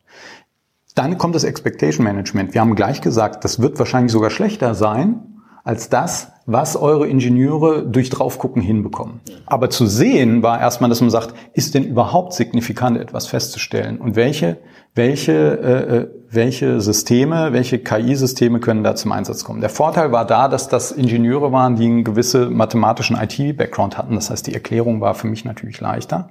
Dann 0.96 1.18
kommt 1.18 1.36
das 1.36 1.46
Expectation 1.46 2.04
Management. 2.04 2.54
Wir 2.54 2.62
haben 2.62 2.76
gleich 2.76 3.00
gesagt, 3.00 3.46
das 3.46 3.62
wird 3.62 3.80
wahrscheinlich 3.80 4.12
sogar 4.12 4.32
schlechter 4.32 4.76
sein 4.76 5.24
als 5.64 5.88
das, 5.90 6.32
was 6.52 6.76
eure 6.76 7.08
Ingenieure 7.08 7.86
durch 7.86 8.10
draufgucken 8.10 8.62
hinbekommen. 8.62 9.22
Aber 9.46 9.70
zu 9.70 9.86
sehen 9.86 10.42
war 10.42 10.60
erstmal, 10.60 10.90
dass 10.90 11.00
man 11.00 11.12
sagt, 11.12 11.36
ist 11.54 11.76
denn 11.76 11.84
überhaupt 11.84 12.34
signifikant 12.34 12.98
etwas 12.98 13.28
festzustellen 13.28 14.00
und 14.00 14.16
welche, 14.16 14.58
welche, 14.96 15.32
äh, 15.34 15.98
äh 15.98 16.08
welche 16.32 16.80
Systeme, 16.80 17.54
welche 17.54 17.80
KI-Systeme 17.80 18.60
können 18.60 18.84
da 18.84 18.94
zum 18.94 19.12
Einsatz 19.12 19.44
kommen. 19.44 19.62
Der 19.62 19.72
Vorteil 19.72 20.12
war 20.12 20.26
da, 20.26 20.48
dass 20.48 20.68
das 20.68 20.92
Ingenieure 20.92 21.52
waren, 21.52 21.76
die 21.76 21.86
einen 21.86 22.04
gewissen 22.04 22.56
mathematischen 22.56 23.18
IT-Background 23.18 23.98
hatten. 23.98 24.14
Das 24.14 24.30
heißt, 24.30 24.46
die 24.46 24.54
Erklärung 24.54 25.02
war 25.02 25.16
für 25.16 25.26
mich 25.26 25.44
natürlich 25.44 25.82
leichter. 25.82 26.30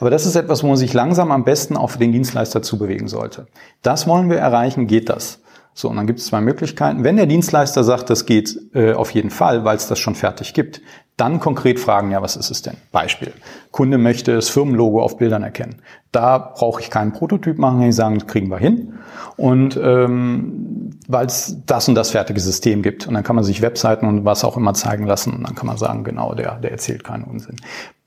Aber 0.00 0.10
das 0.10 0.26
ist 0.26 0.34
etwas, 0.34 0.64
wo 0.64 0.66
man 0.66 0.76
sich 0.76 0.92
langsam 0.94 1.30
am 1.30 1.44
besten 1.44 1.76
auf 1.76 1.96
den 1.96 2.10
Dienstleister 2.10 2.60
zubewegen 2.60 3.06
sollte. 3.06 3.46
Das 3.82 4.08
wollen 4.08 4.30
wir 4.30 4.38
erreichen, 4.38 4.88
geht 4.88 5.08
das. 5.10 5.40
So, 5.78 5.90
und 5.90 5.96
dann 5.96 6.06
gibt 6.06 6.20
es 6.20 6.26
zwei 6.26 6.40
Möglichkeiten. 6.40 7.04
Wenn 7.04 7.16
der 7.16 7.26
Dienstleister 7.26 7.84
sagt, 7.84 8.08
das 8.08 8.24
geht 8.24 8.58
äh, 8.72 8.94
auf 8.94 9.10
jeden 9.10 9.28
Fall, 9.28 9.66
weil 9.66 9.76
es 9.76 9.86
das 9.86 9.98
schon 9.98 10.14
fertig 10.14 10.54
gibt, 10.54 10.80
dann 11.18 11.38
konkret 11.38 11.78
fragen, 11.78 12.10
ja, 12.10 12.22
was 12.22 12.36
ist 12.36 12.50
es 12.50 12.62
denn? 12.62 12.78
Beispiel. 12.92 13.34
Kunde 13.72 13.98
möchte 13.98 14.34
das 14.34 14.48
Firmenlogo 14.48 15.02
auf 15.02 15.18
Bildern 15.18 15.42
erkennen. 15.42 15.82
Da 16.12 16.38
brauche 16.38 16.80
ich 16.80 16.88
keinen 16.88 17.12
Prototyp 17.12 17.58
machen, 17.58 17.82
die 17.82 17.92
sagen, 17.92 18.18
das 18.18 18.26
kriegen 18.26 18.48
wir 18.48 18.56
hin. 18.56 18.94
Und 19.36 19.76
ähm, 19.76 20.92
weil 21.08 21.26
es 21.26 21.58
das 21.66 21.90
und 21.90 21.94
das 21.94 22.10
fertige 22.10 22.40
System 22.40 22.80
gibt. 22.80 23.06
Und 23.06 23.12
dann 23.12 23.22
kann 23.22 23.36
man 23.36 23.44
sich 23.44 23.60
Webseiten 23.60 24.06
und 24.06 24.24
was 24.24 24.44
auch 24.44 24.56
immer 24.56 24.72
zeigen 24.72 25.04
lassen. 25.04 25.34
Und 25.34 25.46
dann 25.46 25.54
kann 25.54 25.66
man 25.66 25.76
sagen, 25.76 26.04
genau, 26.04 26.34
der, 26.34 26.54
der 26.54 26.70
erzählt 26.70 27.04
keinen 27.04 27.24
Unsinn. 27.24 27.56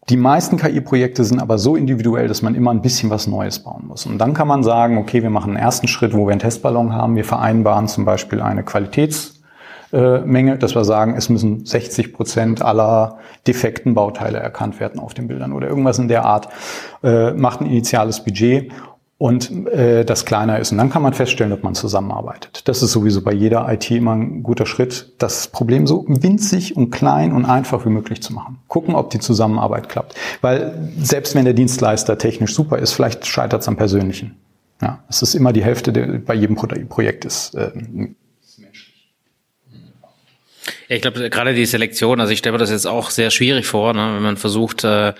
Die 0.09 0.17
meisten 0.17 0.57
KI-Projekte 0.57 1.23
sind 1.23 1.39
aber 1.39 1.59
so 1.59 1.75
individuell, 1.75 2.27
dass 2.27 2.41
man 2.41 2.55
immer 2.55 2.71
ein 2.71 2.81
bisschen 2.81 3.11
was 3.11 3.27
Neues 3.27 3.59
bauen 3.59 3.85
muss. 3.87 4.07
Und 4.07 4.17
dann 4.17 4.33
kann 4.33 4.47
man 4.47 4.63
sagen, 4.63 4.97
okay, 4.97 5.21
wir 5.21 5.29
machen 5.29 5.51
einen 5.51 5.63
ersten 5.63 5.87
Schritt, 5.87 6.15
wo 6.15 6.25
wir 6.25 6.31
einen 6.31 6.39
Testballon 6.39 6.93
haben. 6.93 7.15
Wir 7.15 7.25
vereinbaren 7.25 7.87
zum 7.87 8.05
Beispiel 8.05 8.41
eine 8.41 8.63
Qualitätsmenge, 8.63 10.57
dass 10.57 10.73
wir 10.73 10.83
sagen, 10.83 11.13
es 11.15 11.29
müssen 11.29 11.63
60 11.63 12.11
Prozent 12.11 12.63
aller 12.63 13.19
defekten 13.45 13.93
Bauteile 13.93 14.39
erkannt 14.39 14.79
werden 14.79 14.99
auf 14.99 15.13
den 15.13 15.27
Bildern 15.27 15.53
oder 15.53 15.67
irgendwas 15.67 15.99
in 15.99 16.07
der 16.07 16.25
Art. 16.25 16.49
Äh, 17.03 17.33
macht 17.33 17.61
ein 17.61 17.67
initiales 17.67 18.23
Budget 18.23 18.71
und 19.19 19.67
äh, 19.67 20.05
das 20.05 20.25
kleiner 20.25 20.59
ist. 20.59 20.71
Und 20.71 20.77
dann 20.77 20.89
kann 20.89 21.01
man 21.01 21.13
feststellen, 21.13 21.51
ob 21.51 21.61
man 21.61 21.75
zusammenarbeitet. 21.75 22.67
Das 22.69 22.81
ist 22.81 22.93
sowieso 22.93 23.21
bei 23.21 23.33
jeder 23.33 23.71
IT 23.71 23.91
immer 23.91 24.15
ein 24.15 24.43
guter 24.43 24.65
Schritt, 24.65 25.13
das 25.17 25.49
Problem 25.49 25.85
so 25.85 26.05
winzig 26.07 26.77
und 26.77 26.89
klein 26.89 27.33
und 27.33 27.43
einfach 27.43 27.85
wie 27.85 27.89
möglich 27.89 28.23
zu 28.23 28.33
machen. 28.33 28.59
Gucken, 28.69 28.95
ob 28.95 29.09
die 29.09 29.19
Zusammenarbeit 29.19 29.89
klappt. 29.89 30.15
Weil 30.39 30.89
selbst 31.01 31.35
wenn 31.35 31.43
der 31.43 31.53
Dienstleister 31.53 32.17
technisch 32.17 32.55
super 32.55 32.79
ist, 32.79 32.93
vielleicht 32.93 33.27
scheitert 33.27 33.61
es 33.61 33.67
am 33.67 33.75
Persönlichen. 33.75 34.37
Ja, 34.81 35.03
es 35.09 35.21
ist 35.21 35.35
immer 35.35 35.51
die 35.51 35.65
Hälfte 35.65 35.91
der, 35.91 36.19
bei 36.19 36.33
jedem 36.33 36.55
Projekt 36.55 37.25
ist 37.25 37.55
äh, 37.55 37.71
ja, 40.87 40.95
ich 40.95 41.01
glaube, 41.01 41.29
gerade 41.29 41.53
die 41.53 41.65
Selektion, 41.65 42.19
also 42.19 42.31
ich 42.31 42.39
stelle 42.39 42.53
mir 42.53 42.59
das 42.59 42.71
jetzt 42.71 42.87
auch 42.87 43.09
sehr 43.09 43.31
schwierig 43.31 43.65
vor, 43.65 43.93
ne, 43.93 44.13
wenn 44.15 44.23
man 44.23 44.37
versucht, 44.37 44.83
äh, 44.83 45.13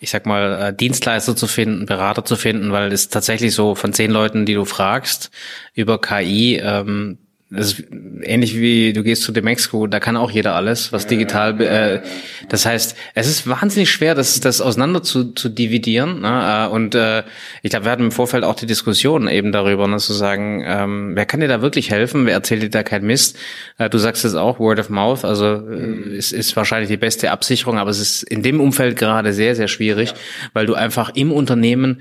ich 0.00 0.10
sag 0.10 0.26
mal, 0.26 0.68
äh, 0.70 0.74
Dienstleister 0.74 1.36
zu 1.36 1.46
finden, 1.46 1.86
Berater 1.86 2.24
zu 2.24 2.36
finden, 2.36 2.72
weil 2.72 2.92
es 2.92 3.08
tatsächlich 3.08 3.54
so 3.54 3.74
von 3.74 3.92
zehn 3.92 4.10
Leuten, 4.10 4.46
die 4.46 4.54
du 4.54 4.64
fragst 4.64 5.30
über 5.74 6.00
KI, 6.00 6.60
ähm, 6.62 7.18
das 7.50 7.72
ist 7.72 7.84
ähnlich 8.22 8.58
wie 8.58 8.92
du 8.92 9.02
gehst 9.02 9.22
zu 9.22 9.30
dem 9.30 9.46
Exco, 9.46 9.86
da 9.86 10.00
kann 10.00 10.16
auch 10.16 10.30
jeder 10.30 10.54
alles, 10.54 10.92
was 10.92 11.06
digital. 11.06 11.60
Äh, 11.60 12.00
das 12.48 12.66
heißt, 12.66 12.96
es 13.14 13.28
ist 13.28 13.46
wahnsinnig 13.46 13.90
schwer, 13.90 14.14
das, 14.14 14.40
das 14.40 14.60
auseinander 14.60 15.02
zu, 15.02 15.32
zu 15.32 15.48
dividieren. 15.48 16.22
Ne? 16.22 16.66
Äh, 16.68 16.72
und 16.72 16.94
äh, 16.94 17.22
ich 17.62 17.70
glaube, 17.70 17.84
wir 17.84 17.92
hatten 17.92 18.04
im 18.04 18.12
Vorfeld 18.12 18.44
auch 18.44 18.54
die 18.54 18.66
Diskussion 18.66 19.28
eben 19.28 19.52
darüber, 19.52 19.86
ne, 19.86 19.98
zu 19.98 20.12
sagen, 20.12 20.64
ähm, 20.66 21.12
wer 21.14 21.26
kann 21.26 21.40
dir 21.40 21.48
da 21.48 21.62
wirklich 21.62 21.90
helfen? 21.90 22.26
Wer 22.26 22.34
erzählt 22.34 22.62
dir 22.62 22.70
da 22.70 22.82
kein 22.82 23.04
Mist? 23.04 23.36
Äh, 23.78 23.90
du 23.90 23.98
sagst 23.98 24.24
es 24.24 24.34
auch, 24.34 24.58
Word 24.58 24.80
of 24.80 24.90
Mouth, 24.90 25.24
also 25.24 25.46
äh, 25.46 26.16
es 26.16 26.32
ist 26.32 26.56
wahrscheinlich 26.56 26.88
die 26.88 26.96
beste 26.96 27.30
Absicherung, 27.30 27.78
aber 27.78 27.90
es 27.90 28.00
ist 28.00 28.22
in 28.22 28.42
dem 28.42 28.60
Umfeld 28.60 28.96
gerade 28.96 29.32
sehr, 29.32 29.54
sehr 29.54 29.68
schwierig, 29.68 30.10
ja. 30.10 30.16
weil 30.54 30.66
du 30.66 30.74
einfach 30.74 31.10
im 31.14 31.30
Unternehmen 31.30 32.00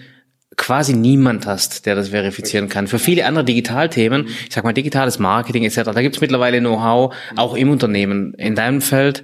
quasi 0.57 0.93
niemand 0.93 1.45
hast, 1.45 1.85
der 1.85 1.95
das 1.95 2.09
verifizieren 2.09 2.69
kann. 2.69 2.87
Für 2.87 2.99
viele 2.99 3.25
andere 3.25 3.45
Digitalthemen, 3.45 4.27
ich 4.27 4.53
sag 4.53 4.63
mal 4.63 4.73
digitales 4.73 5.19
Marketing 5.19 5.63
etc., 5.63 5.83
da 5.93 6.01
gibt's 6.01 6.21
mittlerweile 6.21 6.59
Know-how, 6.59 7.13
auch 7.35 7.55
im 7.55 7.69
Unternehmen. 7.69 8.33
In 8.35 8.55
deinem 8.55 8.81
Feld, 8.81 9.23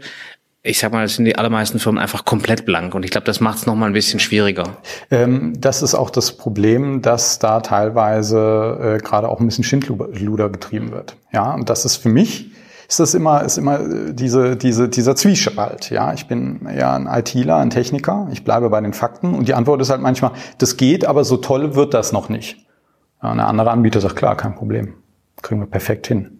ich 0.61 0.79
sag 0.79 0.91
mal, 0.91 1.07
sind 1.07 1.25
die 1.25 1.37
allermeisten 1.37 1.79
Firmen 1.79 2.01
einfach 2.01 2.25
komplett 2.25 2.65
blank 2.65 2.93
und 2.95 3.03
ich 3.03 3.11
glaube, 3.11 3.25
das 3.25 3.39
macht 3.39 3.59
es 3.59 3.65
nochmal 3.65 3.89
ein 3.89 3.93
bisschen 3.93 4.19
schwieriger. 4.19 4.77
Ähm, 5.09 5.53
das 5.57 5.81
ist 5.81 5.95
auch 5.95 6.09
das 6.09 6.33
Problem, 6.33 7.01
dass 7.01 7.39
da 7.39 7.61
teilweise 7.61 8.97
äh, 8.99 9.03
gerade 9.03 9.29
auch 9.29 9.39
ein 9.39 9.45
bisschen 9.45 9.63
Schindluder 9.63 10.49
getrieben 10.49 10.91
wird. 10.91 11.15
Ja, 11.31 11.53
und 11.53 11.69
das 11.69 11.85
ist 11.85 11.97
für 11.97 12.09
mich 12.09 12.47
ist 12.89 12.99
das 12.99 13.13
immer, 13.13 13.43
ist 13.43 13.57
immer 13.57 13.79
äh, 13.79 14.13
diese, 14.13 14.57
diese, 14.57 14.89
dieser 14.89 15.15
Zwiespalt. 15.15 15.91
Ja, 15.91 16.11
ich 16.13 16.27
bin 16.27 16.67
ja 16.75 16.95
ein 16.95 17.05
ITler, 17.05 17.57
ein 17.57 17.69
Techniker, 17.69 18.27
ich 18.31 18.43
bleibe 18.43 18.69
bei 18.69 18.81
den 18.81 18.93
Fakten 18.93 19.35
und 19.35 19.47
die 19.47 19.53
Antwort 19.53 19.79
ist 19.79 19.91
halt 19.91 20.01
manchmal, 20.01 20.31
das 20.57 20.75
geht, 20.75 21.05
aber 21.05 21.23
so 21.23 21.37
toll 21.37 21.75
wird 21.75 21.93
das 21.93 22.11
noch 22.11 22.29
nicht. 22.29 22.65
Ja, 23.21 23.31
ein 23.31 23.39
anderer 23.39 23.71
Anbieter 23.71 24.01
sagt, 24.01 24.15
klar, 24.15 24.35
kein 24.35 24.55
Problem. 24.55 24.95
Kriegen 25.41 25.61
wir 25.61 25.67
perfekt 25.67 26.07
hin. 26.07 26.39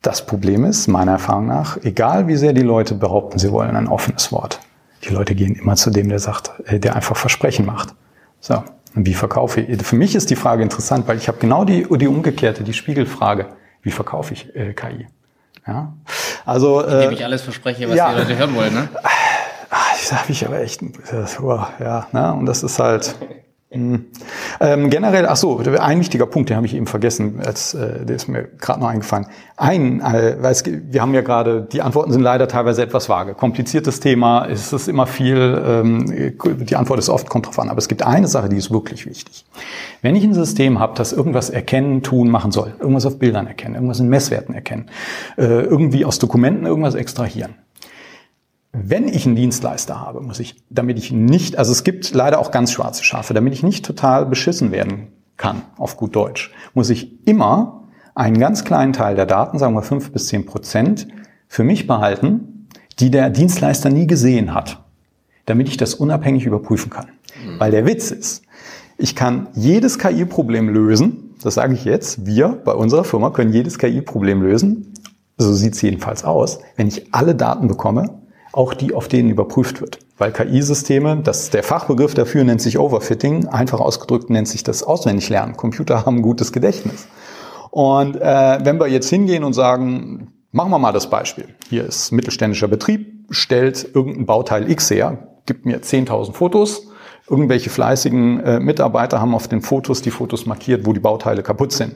Das 0.00 0.24
Problem 0.24 0.64
ist, 0.64 0.88
meiner 0.88 1.12
Erfahrung 1.12 1.46
nach, 1.46 1.76
egal 1.82 2.26
wie 2.26 2.36
sehr 2.36 2.54
die 2.54 2.62
Leute 2.62 2.94
behaupten, 2.94 3.38
sie 3.38 3.52
wollen 3.52 3.76
ein 3.76 3.88
offenes 3.88 4.32
Wort, 4.32 4.60
die 5.04 5.12
Leute 5.12 5.34
gehen 5.34 5.54
immer 5.54 5.76
zu 5.76 5.90
dem, 5.90 6.08
der 6.08 6.18
sagt, 6.18 6.52
äh, 6.64 6.80
der 6.80 6.96
einfach 6.96 7.16
Versprechen 7.16 7.66
macht. 7.66 7.94
So, 8.40 8.62
Und 8.94 9.04
wie 9.04 9.14
verkaufe 9.14 9.60
ich? 9.60 9.82
Für 9.82 9.96
mich 9.96 10.14
ist 10.14 10.30
die 10.30 10.36
Frage 10.36 10.62
interessant, 10.62 11.06
weil 11.08 11.18
ich 11.18 11.28
habe 11.28 11.38
genau 11.38 11.66
die, 11.66 11.86
die 11.98 12.08
umgekehrte, 12.08 12.64
die 12.64 12.72
Spiegelfrage. 12.72 13.48
Wie 13.88 13.92
verkaufe 13.92 14.34
ich 14.34 14.54
äh, 14.54 14.74
KI? 14.74 15.06
Ja. 15.66 15.94
Also, 16.44 16.84
äh, 16.84 16.92
Indem 16.92 17.12
ich 17.12 17.24
alles 17.24 17.40
verspreche, 17.40 17.88
was 17.88 17.96
ja, 17.96 18.12
die 18.12 18.18
Leute 18.18 18.36
hören 18.36 18.54
wollen, 18.54 18.74
ne? 18.74 18.88
Ach, 19.70 19.90
das 19.92 20.12
habe 20.12 20.30
ich 20.30 20.44
aber 20.44 20.60
echt, 20.60 20.82
das, 21.10 21.40
oh, 21.40 21.64
ja, 21.80 22.06
ne? 22.12 22.34
Und 22.34 22.44
das 22.44 22.62
ist 22.62 22.78
halt, 22.78 23.14
Mhm. 23.70 24.06
Ähm, 24.60 24.88
generell, 24.88 25.26
ach 25.26 25.36
so, 25.36 25.58
ein 25.58 26.00
wichtiger 26.00 26.24
Punkt, 26.24 26.48
den 26.48 26.56
habe 26.56 26.66
ich 26.66 26.74
eben 26.74 26.86
vergessen, 26.86 27.40
als, 27.44 27.74
äh, 27.74 28.06
der 28.06 28.16
ist 28.16 28.26
mir 28.26 28.44
gerade 28.44 28.80
noch 28.80 28.88
eingefallen. 28.88 29.26
Ein, 29.58 30.00
äh, 30.00 30.36
weil 30.40 30.52
es, 30.52 30.64
wir 30.64 31.02
haben 31.02 31.12
ja 31.12 31.20
gerade, 31.20 31.68
die 31.70 31.82
Antworten 31.82 32.12
sind 32.12 32.22
leider 32.22 32.48
teilweise 32.48 32.82
etwas 32.82 33.10
vage. 33.10 33.34
Kompliziertes 33.34 34.00
Thema, 34.00 34.46
ist 34.46 34.72
es 34.72 34.88
immer 34.88 35.06
viel, 35.06 35.62
ähm, 35.66 36.34
die 36.60 36.76
Antwort 36.76 36.98
ist 36.98 37.10
oft, 37.10 37.28
kommt 37.28 37.46
drauf 37.46 37.58
an. 37.58 37.68
Aber 37.68 37.78
es 37.78 37.88
gibt 37.88 38.02
eine 38.02 38.26
Sache, 38.26 38.48
die 38.48 38.56
ist 38.56 38.70
wirklich 38.70 39.04
wichtig. 39.04 39.44
Wenn 40.00 40.16
ich 40.16 40.24
ein 40.24 40.32
System 40.32 40.78
habe, 40.78 40.94
das 40.96 41.12
irgendwas 41.12 41.50
erkennen, 41.50 42.02
tun, 42.02 42.30
machen 42.30 42.52
soll, 42.52 42.74
irgendwas 42.78 43.04
auf 43.04 43.18
Bildern 43.18 43.46
erkennen, 43.46 43.74
irgendwas 43.74 44.00
in 44.00 44.08
Messwerten 44.08 44.54
erkennen, 44.54 44.86
äh, 45.36 45.44
irgendwie 45.44 46.06
aus 46.06 46.18
Dokumenten 46.18 46.64
irgendwas 46.64 46.94
extrahieren, 46.94 47.54
wenn 48.72 49.08
ich 49.08 49.26
einen 49.26 49.36
Dienstleister 49.36 50.00
habe, 50.00 50.20
muss 50.20 50.40
ich, 50.40 50.56
damit 50.68 50.98
ich 50.98 51.10
nicht, 51.10 51.56
also 51.56 51.72
es 51.72 51.84
gibt 51.84 52.12
leider 52.14 52.38
auch 52.38 52.50
ganz 52.50 52.72
schwarze 52.72 53.02
Schafe, 53.02 53.34
damit 53.34 53.54
ich 53.54 53.62
nicht 53.62 53.84
total 53.84 54.26
beschissen 54.26 54.72
werden 54.72 55.08
kann, 55.36 55.62
auf 55.76 55.96
gut 55.96 56.14
Deutsch, 56.14 56.52
muss 56.74 56.90
ich 56.90 57.26
immer 57.26 57.84
einen 58.14 58.38
ganz 58.38 58.64
kleinen 58.64 58.92
Teil 58.92 59.14
der 59.14 59.26
Daten, 59.26 59.58
sagen 59.58 59.74
wir 59.74 59.82
fünf 59.82 60.12
bis 60.12 60.26
zehn 60.26 60.44
Prozent, 60.44 61.08
für 61.46 61.64
mich 61.64 61.86
behalten, 61.86 62.68
die 62.98 63.10
der 63.10 63.30
Dienstleister 63.30 63.90
nie 63.90 64.06
gesehen 64.06 64.52
hat, 64.52 64.84
damit 65.46 65.68
ich 65.68 65.76
das 65.76 65.94
unabhängig 65.94 66.44
überprüfen 66.44 66.90
kann. 66.90 67.06
Mhm. 67.06 67.60
Weil 67.60 67.70
der 67.70 67.86
Witz 67.86 68.10
ist, 68.10 68.42
ich 68.98 69.14
kann 69.14 69.48
jedes 69.54 69.98
KI-Problem 69.98 70.68
lösen, 70.68 71.34
das 71.42 71.54
sage 71.54 71.74
ich 71.74 71.84
jetzt, 71.84 72.26
wir 72.26 72.48
bei 72.48 72.72
unserer 72.72 73.04
Firma 73.04 73.30
können 73.30 73.52
jedes 73.52 73.78
KI-Problem 73.78 74.42
lösen, 74.42 74.92
so 75.38 75.52
sieht 75.54 75.74
es 75.74 75.82
jedenfalls 75.82 76.24
aus, 76.24 76.58
wenn 76.76 76.88
ich 76.88 77.14
alle 77.14 77.36
Daten 77.36 77.68
bekomme, 77.68 78.17
auch 78.58 78.74
die, 78.74 78.92
auf 78.92 79.06
denen 79.06 79.30
überprüft 79.30 79.80
wird. 79.80 80.00
Weil 80.18 80.32
KI-Systeme, 80.32 81.20
das 81.22 81.50
der 81.50 81.62
Fachbegriff 81.62 82.14
dafür 82.14 82.42
nennt 82.42 82.60
sich 82.60 82.76
Overfitting, 82.76 83.46
einfach 83.46 83.78
ausgedrückt 83.78 84.30
nennt 84.30 84.48
sich 84.48 84.64
das 84.64 84.82
Auswendiglernen. 84.82 85.56
Computer 85.56 86.04
haben 86.06 86.22
gutes 86.22 86.52
Gedächtnis. 86.52 87.06
Und 87.70 88.16
äh, 88.16 88.58
wenn 88.64 88.80
wir 88.80 88.88
jetzt 88.88 89.08
hingehen 89.08 89.44
und 89.44 89.52
sagen, 89.52 90.32
machen 90.50 90.70
wir 90.70 90.78
mal 90.80 90.92
das 90.92 91.08
Beispiel. 91.08 91.46
Hier 91.70 91.84
ist 91.84 92.10
mittelständischer 92.10 92.66
Betrieb, 92.66 93.26
stellt 93.30 93.94
irgendein 93.94 94.26
Bauteil 94.26 94.68
X 94.68 94.90
her, 94.90 95.28
gibt 95.46 95.64
mir 95.64 95.80
10.000 95.80 96.32
Fotos. 96.32 96.88
Irgendwelche 97.30 97.70
fleißigen 97.70 98.40
äh, 98.40 98.58
Mitarbeiter 98.58 99.20
haben 99.20 99.34
auf 99.34 99.46
den 99.46 99.60
Fotos 99.60 100.02
die 100.02 100.10
Fotos 100.10 100.46
markiert, 100.46 100.84
wo 100.84 100.92
die 100.92 101.00
Bauteile 101.00 101.42
kaputt 101.42 101.72
sind 101.72 101.94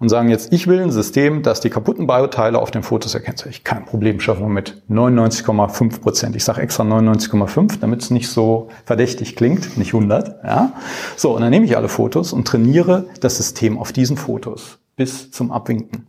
und 0.00 0.08
sagen 0.08 0.30
jetzt, 0.30 0.52
ich 0.52 0.66
will 0.66 0.80
ein 0.80 0.90
System, 0.90 1.42
das 1.42 1.60
die 1.60 1.68
kaputten 1.68 2.06
Bauteile 2.06 2.58
auf 2.58 2.70
den 2.70 2.82
Fotos 2.82 3.14
erkennt. 3.14 3.46
Ich 3.48 3.64
kein 3.64 3.84
Problem, 3.84 4.18
schaffen 4.18 4.42
wir 4.42 4.48
mit 4.48 4.82
99,5 4.90 6.00
Prozent. 6.00 6.34
Ich 6.34 6.44
sage 6.44 6.62
extra 6.62 6.82
99,5, 6.82 7.78
damit 7.80 8.02
es 8.02 8.10
nicht 8.10 8.28
so 8.28 8.68
verdächtig 8.86 9.36
klingt, 9.36 9.76
nicht 9.76 9.94
100. 9.94 10.42
Ja? 10.42 10.72
So, 11.16 11.36
und 11.36 11.42
dann 11.42 11.50
nehme 11.50 11.66
ich 11.66 11.76
alle 11.76 11.88
Fotos 11.88 12.32
und 12.32 12.48
trainiere 12.48 13.04
das 13.20 13.36
System 13.36 13.78
auf 13.78 13.92
diesen 13.92 14.16
Fotos 14.16 14.78
bis 14.96 15.30
zum 15.30 15.52
Abwinken. 15.52 16.06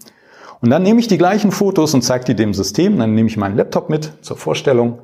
Und 0.62 0.70
dann 0.70 0.84
nehme 0.84 1.00
ich 1.00 1.08
die 1.08 1.18
gleichen 1.18 1.52
Fotos 1.52 1.94
und 1.94 2.02
zeige 2.02 2.24
die 2.26 2.36
dem 2.36 2.54
System. 2.54 2.98
Dann 2.98 3.14
nehme 3.14 3.28
ich 3.28 3.36
meinen 3.36 3.58
Laptop 3.58 3.90
mit 3.90 4.14
zur 4.22 4.38
Vorstellung 4.38 5.00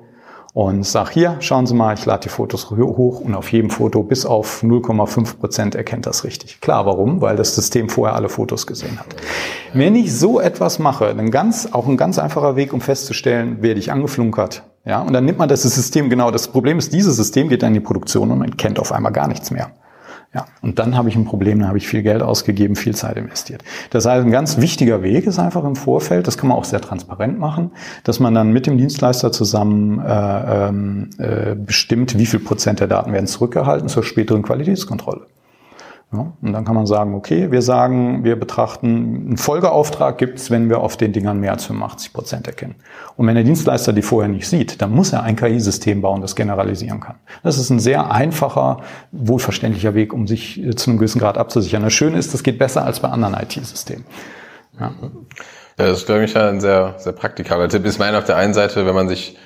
und 0.58 0.88
sag 0.88 1.12
hier, 1.12 1.36
schauen 1.40 1.68
Sie 1.68 1.76
mal, 1.76 1.94
ich 1.94 2.04
lade 2.08 2.24
die 2.24 2.30
Fotos 2.30 2.72
hoch 2.72 3.22
und 3.22 3.36
auf 3.36 3.52
jedem 3.52 3.70
Foto 3.70 4.02
bis 4.02 4.26
auf 4.26 4.64
0,5 4.64 5.38
Prozent 5.38 5.76
erkennt 5.76 6.08
das 6.08 6.24
richtig. 6.24 6.62
Klar, 6.62 6.88
warum? 6.88 7.22
Weil 7.22 7.36
das 7.36 7.54
System 7.54 7.90
vorher 7.90 8.16
alle 8.16 8.28
Fotos 8.28 8.66
gesehen 8.66 9.00
hat. 9.00 9.06
Wenn 9.74 9.96
ich 9.96 10.18
so 10.18 10.40
etwas 10.40 10.80
mache, 10.80 11.14
dann 11.14 11.30
ganz, 11.30 11.70
auch 11.74 11.86
ein 11.86 11.96
ganz 11.96 12.18
einfacher 12.18 12.56
Weg, 12.56 12.74
um 12.74 12.82
festzustellen, 12.82 13.62
werde 13.62 13.80
ich 13.80 13.92
angeflunkert. 13.92 14.64
Ja, 14.84 15.02
und 15.02 15.14
dann 15.14 15.26
nimmt 15.26 15.38
man 15.38 15.48
das 15.48 15.62
System 15.62 16.10
genau. 16.10 16.32
Das 16.32 16.48
Problem 16.48 16.80
ist, 16.80 16.92
dieses 16.92 17.18
System 17.18 17.50
geht 17.50 17.62
dann 17.62 17.68
in 17.68 17.74
die 17.76 17.80
Produktion 17.82 18.32
und 18.32 18.40
man 18.40 18.58
kennt 18.58 18.80
auf 18.80 18.92
einmal 18.92 19.12
gar 19.12 19.28
nichts 19.28 19.52
mehr. 19.52 19.70
Ja, 20.34 20.46
und 20.62 20.78
dann 20.78 20.98
habe 20.98 21.08
ich 21.10 21.16
ein 21.16 21.26
Problem, 21.26 21.60
dann 21.60 21.70
habe 21.70 21.78
ich 21.78 21.88
viel 21.88 22.04
Geld 22.04 22.22
ausgegeben, 22.22 22.76
viel 22.76 22.94
Zeit 22.94 23.18
investiert. 23.18 23.64
Das 23.92 24.06
heißt, 24.06 24.26
ein 24.26 24.32
ganz 24.32 24.58
wichtiger 24.58 25.02
Weg 25.02 25.26
ist 25.26 25.40
einfach 25.40 25.64
im 25.64 25.76
Vorfeld, 25.76 26.28
das 26.28 26.38
kann 26.38 26.50
man 26.50 26.58
auch 26.58 26.66
sehr 26.66 26.82
transparent 26.82 27.40
machen, 27.40 27.72
dass 28.04 28.20
man 28.20 28.34
dann 28.34 28.52
mit 28.52 28.68
dem 28.68 28.78
Dienstleister 28.78 29.32
zusammen 29.32 30.00
äh, 30.00 30.68
ähm, 30.68 31.10
äh, 31.18 31.56
bestimmt, 31.56 32.18
wie 32.18 32.26
viel 32.26 32.42
Prozent 32.42 32.82
der 32.82 32.88
Daten 32.88 33.14
werden 33.14 33.28
zurückgehalten 33.28 33.88
zur 33.88 34.04
späteren 34.04 34.44
Qualitätskontrolle. 34.44 35.28
Ja, 36.14 36.32
und 36.42 36.54
dann 36.54 36.64
kann 36.64 36.76
man 36.76 36.88
sagen, 36.88 37.16
okay, 37.16 37.52
wir 37.52 37.62
sagen, 37.62 38.24
wir 38.24 38.38
betrachten, 38.40 39.26
einen 39.28 39.38
Folgeauftrag 39.38 40.18
gibt's, 40.18 40.50
wenn 40.50 40.70
wir 40.70 40.80
auf 40.80 40.96
den 40.96 41.12
Dingern 41.12 41.42
mehr 41.42 41.52
als 41.52 41.66
85 41.66 42.14
Prozent 42.14 42.48
erkennen. 42.48 42.76
Und 43.18 43.28
wenn 43.28 43.36
der 43.36 43.44
Dienstleister 43.44 43.92
die 43.92 44.02
vorher 44.02 44.30
nicht 44.30 44.48
sieht, 44.48 44.82
dann 44.82 44.92
muss 44.92 45.12
er 45.12 45.24
ein 45.24 45.36
KI-System 45.36 46.02
bauen, 46.02 46.22
das 46.22 46.38
generalisieren 46.38 47.02
kann. 47.02 47.16
Das 47.44 47.58
ist 47.58 47.70
ein 47.72 47.82
sehr 47.82 48.10
einfacher, 48.10 48.84
wohlverständlicher 49.12 49.96
Weg, 49.96 50.14
um 50.14 50.28
sich 50.28 50.64
äh, 50.64 50.76
zu 50.76 50.90
einem 50.90 50.98
gewissen 50.98 51.20
Grad 51.20 51.38
abzusichern. 51.38 51.84
Das 51.84 51.92
Schöne 51.92 52.18
ist, 52.18 52.34
das 52.34 52.42
geht 52.42 52.58
besser 52.58 52.86
als 52.86 53.02
bei 53.02 53.10
anderen 53.10 53.34
IT-Systemen. 53.34 54.06
Ja. 54.80 54.94
ja. 55.02 55.10
das 55.76 55.98
ist, 55.98 56.06
glaube 56.06 56.24
ich, 56.24 56.38
ein 56.38 56.62
sehr, 56.62 56.96
sehr 57.00 57.12
praktikabler 57.12 57.68
Tipp. 57.68 57.86
Ich 57.86 58.00
meine, 58.00 58.18
auf 58.18 58.24
der 58.24 58.38
einen 58.38 58.54
Seite, 58.54 58.86
wenn 58.86 58.96
man 58.96 59.10
sich 59.10 59.38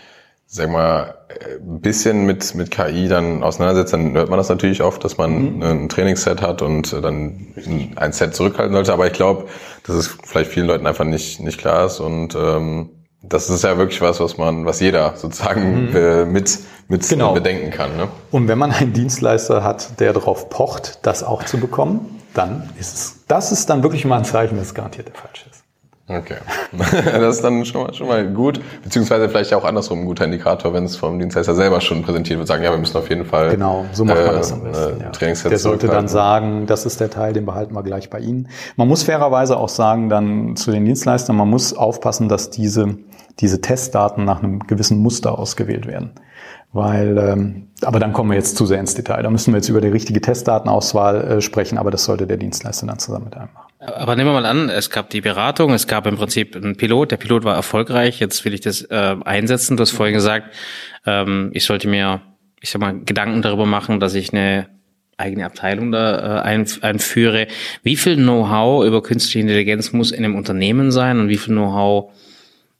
sag 0.53 0.69
mal, 0.69 1.15
ein 1.61 1.79
bisschen 1.79 2.25
mit, 2.25 2.55
mit 2.55 2.71
KI 2.71 3.07
dann 3.07 3.41
auseinandersetzt, 3.41 3.93
dann 3.93 4.13
hört 4.13 4.29
man 4.29 4.37
das 4.37 4.49
natürlich 4.49 4.83
oft, 4.83 5.01
dass 5.01 5.17
man 5.17 5.55
mhm. 5.55 5.63
ein 5.63 5.89
Trainingsset 5.89 6.41
hat 6.41 6.61
und 6.61 6.91
dann 6.91 7.53
ein 7.95 8.11
Set 8.11 8.35
zurückhalten 8.35 8.73
sollte. 8.73 8.91
Aber 8.91 9.07
ich 9.07 9.13
glaube, 9.13 9.45
dass 9.87 9.95
es 9.95 10.07
vielleicht 10.25 10.51
vielen 10.51 10.67
Leuten 10.67 10.85
einfach 10.85 11.05
nicht, 11.05 11.39
nicht 11.39 11.57
klar 11.57 11.85
ist 11.85 12.01
und 12.01 12.35
ähm, 12.35 12.89
das 13.23 13.49
ist 13.49 13.63
ja 13.63 13.77
wirklich 13.77 14.01
was, 14.01 14.19
was 14.19 14.37
man, 14.37 14.65
was 14.65 14.81
jeder 14.81 15.15
sozusagen 15.15 15.89
mhm. 15.89 15.95
äh, 15.95 16.25
mit, 16.25 16.59
mit 16.89 17.07
genau. 17.07 17.33
bedenken 17.33 17.71
kann. 17.71 17.95
Ne? 17.95 18.09
Und 18.31 18.49
wenn 18.49 18.57
man 18.57 18.71
einen 18.73 18.91
Dienstleister 18.91 19.63
hat, 19.63 20.01
der 20.01 20.11
darauf 20.11 20.49
pocht, 20.49 20.99
das 21.03 21.23
auch 21.23 21.45
zu 21.45 21.59
bekommen, 21.59 22.19
dann 22.33 22.69
ist 22.77 22.93
es, 22.93 23.15
das 23.27 23.53
ist 23.53 23.69
dann 23.69 23.83
wirklich 23.83 24.03
mal 24.03 24.17
ein 24.17 24.25
Zeichen, 24.25 24.57
dass 24.57 24.67
es 24.67 24.73
garantiert 24.73 25.07
der 25.07 25.15
falsche 25.15 25.49
ist. 25.49 25.60
Okay. 26.07 26.37
Das 27.21 27.35
ist 27.35 27.43
dann 27.43 27.65
schon 27.65 27.83
mal, 27.83 27.93
schon 27.93 28.07
mal 28.07 28.27
gut, 28.27 28.59
beziehungsweise 28.83 29.29
vielleicht 29.29 29.53
auch 29.53 29.63
andersrum 29.63 29.99
ein 29.99 30.05
guter 30.05 30.25
Indikator, 30.25 30.73
wenn 30.73 30.85
es 30.85 30.95
vom 30.95 31.19
Dienstleister 31.19 31.53
selber 31.55 31.81
schon 31.81 32.01
präsentiert 32.01 32.39
wird, 32.39 32.47
sagen, 32.47 32.63
ja, 32.63 32.71
wir 32.71 32.77
müssen 32.77 32.97
auf 32.97 33.09
jeden 33.09 33.25
Fall. 33.25 33.51
Genau, 33.51 33.85
so 33.91 34.05
macht 34.05 34.25
man 34.25 34.35
das 34.35 34.51
am 34.51 34.61
äh, 34.61 34.69
besten. 34.69 35.01
Äh, 35.01 35.03
ja. 35.03 35.49
Der 35.49 35.59
sollte 35.59 35.87
dann 35.87 36.07
sagen, 36.07 36.65
das 36.65 36.85
ist 36.85 36.99
der 36.99 37.09
Teil, 37.09 37.33
den 37.33 37.45
behalten 37.45 37.75
wir 37.75 37.83
gleich 37.83 38.09
bei 38.09 38.19
Ihnen. 38.19 38.47
Man 38.77 38.87
muss 38.87 39.03
fairerweise 39.03 39.57
auch 39.57 39.69
sagen, 39.69 40.09
dann 40.09 40.55
zu 40.55 40.71
den 40.71 40.85
Dienstleistern, 40.85 41.35
man 41.35 41.49
muss 41.49 41.73
aufpassen, 41.73 42.29
dass 42.29 42.49
diese, 42.49 42.97
diese 43.39 43.61
Testdaten 43.61 44.25
nach 44.25 44.41
einem 44.41 44.59
gewissen 44.59 44.99
Muster 44.99 45.37
ausgewählt 45.37 45.87
werden. 45.87 46.11
Weil, 46.73 47.17
ähm, 47.17 47.67
aber 47.81 47.99
dann 47.99 48.13
kommen 48.13 48.29
wir 48.29 48.37
jetzt 48.37 48.55
zu 48.55 48.65
sehr 48.65 48.79
ins 48.79 48.95
Detail. 48.95 49.23
Da 49.23 49.29
müssen 49.29 49.53
wir 49.53 49.57
jetzt 49.57 49.67
über 49.67 49.81
die 49.81 49.89
richtige 49.89 50.21
Testdatenauswahl 50.21 51.21
äh, 51.21 51.41
sprechen, 51.41 51.77
aber 51.77 51.91
das 51.91 52.05
sollte 52.05 52.27
der 52.27 52.37
Dienstleister 52.37 52.87
dann 52.87 52.97
zusammen 52.97 53.25
mit 53.25 53.35
einem 53.35 53.49
machen. 53.53 53.71
Aber 53.79 54.15
nehmen 54.15 54.29
wir 54.29 54.33
mal 54.33 54.45
an, 54.45 54.69
es 54.69 54.91
gab 54.91 55.09
die 55.09 55.21
Beratung, 55.21 55.73
es 55.73 55.87
gab 55.87 56.05
im 56.05 56.15
Prinzip 56.15 56.55
einen 56.55 56.77
Pilot, 56.77 57.11
der 57.11 57.17
Pilot 57.17 57.43
war 57.43 57.55
erfolgreich, 57.55 58.19
jetzt 58.19 58.45
will 58.45 58.53
ich 58.53 58.61
das 58.61 58.83
äh, 58.83 59.15
einsetzen. 59.25 59.75
Du 59.75 59.81
hast 59.81 59.91
vorhin 59.91 60.13
gesagt, 60.13 60.53
ähm, 61.05 61.49
ich 61.53 61.65
sollte 61.65 61.87
mir, 61.87 62.21
ich 62.61 62.69
sag 62.69 62.79
mal, 62.79 62.99
Gedanken 62.99 63.41
darüber 63.41 63.65
machen, 63.65 63.99
dass 63.99 64.13
ich 64.13 64.33
eine 64.33 64.67
eigene 65.17 65.45
Abteilung 65.45 65.91
da 65.91 66.43
äh, 66.45 66.63
einführe. 66.81 67.47
Wie 67.81 67.95
viel 67.95 68.15
Know-how 68.15 68.85
über 68.85 69.01
künstliche 69.01 69.39
Intelligenz 69.39 69.93
muss 69.93 70.11
in 70.11 70.23
einem 70.23 70.35
Unternehmen 70.35 70.91
sein 70.91 71.19
und 71.19 71.29
wie 71.29 71.37
viel 71.37 71.53
Know-how 71.53 72.11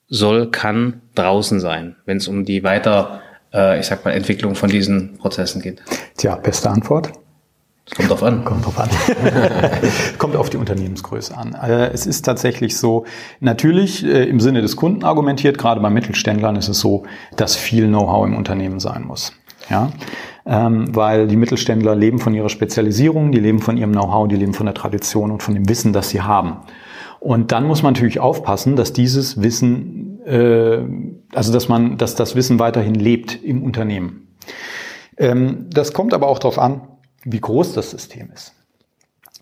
soll, 0.08 0.52
kann 0.52 1.02
draußen 1.16 1.60
sein, 1.60 1.96
wenn 2.06 2.18
es 2.18 2.28
um 2.28 2.46
die 2.46 2.64
weiter, 2.64 3.22
äh, 3.54 3.80
ich 3.80 3.88
sag 3.88 4.06
mal, 4.06 4.12
Entwicklung 4.12 4.56
von 4.56 4.70
diesen 4.70 5.18
Prozessen 5.18 5.62
geht? 5.62 5.82
Tja, 6.18 6.36
beste 6.36 6.70
Antwort. 6.70 7.12
Kommt 7.95 8.10
drauf 8.10 8.24
an. 8.24 8.45
Kommt 8.45 8.66
drauf 8.66 8.80
an. 8.80 8.89
Kommt 10.18 10.36
auf 10.36 10.49
die 10.49 10.58
Unternehmensgröße 10.58 11.38
an. 11.38 11.56
Äh, 11.56 11.89
es 11.89 12.06
ist 12.06 12.24
tatsächlich 12.24 12.78
so, 12.78 13.06
natürlich 13.39 14.06
äh, 14.06 14.24
im 14.30 14.39
Sinne 14.39 14.62
des 14.62 14.76
Kunden 14.76 15.04
argumentiert, 15.04 15.58
gerade 15.58 15.82
bei 15.82 15.89
Mittelständlern 15.89 16.56
ist 16.56 16.70
es 16.70 16.80
so, 16.80 17.04
dass 17.36 17.56
viel 17.56 17.88
Know-how 17.88 18.26
im 18.28 18.38
Unternehmen 18.38 18.80
sein 18.80 19.04
muss. 19.04 19.34
Ja, 19.70 19.91
ähm, 20.45 20.95
weil 20.95 21.28
die 21.28 21.36
Mittelständler 21.36 21.95
leben 21.95 22.20
von 22.20 22.34
ihrer 22.34 22.49
Spezialisierung, 22.49 23.32
die 23.32 23.39
leben 23.39 23.60
von 23.60 23.78
ihrem 23.78 23.91
Know-how, 23.91 24.28
die 24.28 24.36
leben 24.36 24.54
von 24.54 24.66
der 24.66 24.76
Tradition 24.76 25.32
und 25.32 25.43
von 25.43 25.54
dem 25.54 25.70
Wissen, 25.70 25.93
das 25.93 26.10
sie 26.10 26.22
haben. 26.22 26.58
Und 27.20 27.52
dann 27.52 27.66
muss 27.66 27.84
man 27.84 27.93
natürlich 27.93 28.20
aufpassen, 28.20 28.76
dass 28.76 28.93
dieses 28.93 29.43
Wissen, 29.43 30.11
also 30.26 31.53
dass 31.53 31.67
man, 31.67 31.97
dass 31.97 32.15
das 32.15 32.36
Wissen 32.36 32.59
weiterhin 32.59 32.95
lebt 32.95 33.43
im 33.43 33.63
Unternehmen. 33.63 34.28
Ähm, 35.17 35.67
das 35.69 35.93
kommt 35.93 36.13
aber 36.13 36.28
auch 36.28 36.39
darauf 36.39 36.59
an, 36.59 36.82
wie 37.24 37.39
groß 37.39 37.74
das 37.74 37.91
System 37.91 38.30
ist. 38.34 38.53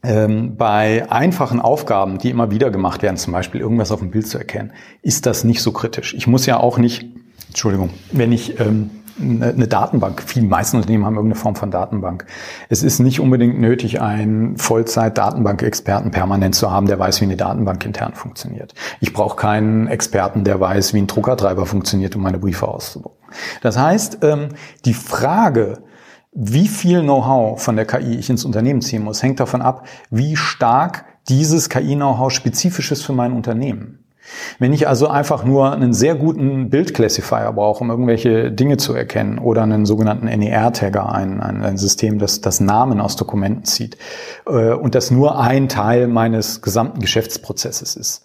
Ähm, 0.01 0.55
bei 0.55 1.09
einfachen 1.11 1.59
Aufgaben, 1.59 2.19
die 2.19 2.29
immer 2.29 2.51
wieder 2.51 2.69
gemacht 2.69 3.01
werden, 3.01 3.17
zum 3.17 3.33
Beispiel 3.33 3.59
irgendwas 3.59 3.91
auf 3.91 3.99
dem 3.99 4.11
Bild 4.11 4.27
zu 4.27 4.37
erkennen, 4.37 4.71
ist 5.01 5.25
das 5.25 5.43
nicht 5.43 5.61
so 5.61 5.73
kritisch. 5.73 6.13
Ich 6.13 6.25
muss 6.25 6.45
ja 6.45 6.57
auch 6.57 6.77
nicht, 6.77 7.05
Entschuldigung, 7.47 7.89
wenn 8.11 8.31
ich 8.31 8.59
ähm, 8.59 8.91
eine 9.19 9.67
Datenbank. 9.67 10.23
Die 10.33 10.41
meisten 10.41 10.77
Unternehmen 10.77 11.05
haben 11.05 11.15
irgendeine 11.15 11.39
Form 11.39 11.55
von 11.55 11.71
Datenbank. 11.71 12.25
Es 12.69 12.83
ist 12.83 12.99
nicht 12.99 13.19
unbedingt 13.19 13.59
nötig, 13.59 14.01
einen 14.01 14.57
Vollzeit-Datenbank-Experten 14.57 16.11
permanent 16.11 16.55
zu 16.55 16.71
haben, 16.71 16.87
der 16.87 16.99
weiß, 16.99 17.21
wie 17.21 17.25
eine 17.25 17.35
Datenbank 17.35 17.85
intern 17.85 18.13
funktioniert. 18.13 18.73
Ich 18.99 19.13
brauche 19.13 19.35
keinen 19.35 19.87
Experten, 19.87 20.43
der 20.43 20.59
weiß, 20.59 20.93
wie 20.93 20.99
ein 20.99 21.07
Druckertreiber 21.07 21.65
funktioniert, 21.65 22.15
um 22.15 22.21
meine 22.21 22.39
Briefe 22.39 22.67
auszudrucken. 22.67 23.19
Das 23.61 23.77
heißt, 23.77 24.19
ähm, 24.23 24.49
die 24.85 24.93
Frage, 24.93 25.79
wie 26.31 26.67
viel 26.67 27.01
Know-how 27.01 27.61
von 27.61 27.75
der 27.75 27.85
KI 27.85 28.15
ich 28.15 28.29
ins 28.29 28.45
Unternehmen 28.45 28.81
ziehen 28.81 29.03
muss, 29.03 29.23
hängt 29.23 29.39
davon 29.39 29.61
ab, 29.61 29.87
wie 30.09 30.35
stark 30.35 31.05
dieses 31.27 31.69
KI-Know-how 31.69 32.31
spezifisch 32.31 32.91
ist 32.91 33.03
für 33.03 33.13
mein 33.13 33.33
Unternehmen. 33.33 33.98
Wenn 34.59 34.73
ich 34.73 34.87
also 34.87 35.07
einfach 35.07 35.43
nur 35.43 35.71
einen 35.71 35.93
sehr 35.93 36.15
guten 36.15 36.69
Bildclassifier 36.69 37.51
brauche, 37.53 37.83
um 37.83 37.89
irgendwelche 37.89 38.51
Dinge 38.51 38.77
zu 38.77 38.93
erkennen, 38.93 39.39
oder 39.39 39.63
einen 39.63 39.85
sogenannten 39.85 40.25
NER-Tagger, 40.25 41.11
ein, 41.11 41.41
ein, 41.41 41.63
ein, 41.63 41.77
System, 41.77 42.19
das 42.19 42.41
das 42.41 42.59
Namen 42.59 42.99
aus 42.99 43.15
Dokumenten 43.15 43.65
zieht, 43.65 43.97
äh, 44.47 44.73
und 44.73 44.95
das 44.95 45.11
nur 45.11 45.39
ein 45.39 45.69
Teil 45.69 46.07
meines 46.07 46.61
gesamten 46.61 46.99
Geschäftsprozesses 46.99 47.95
ist, 47.95 48.23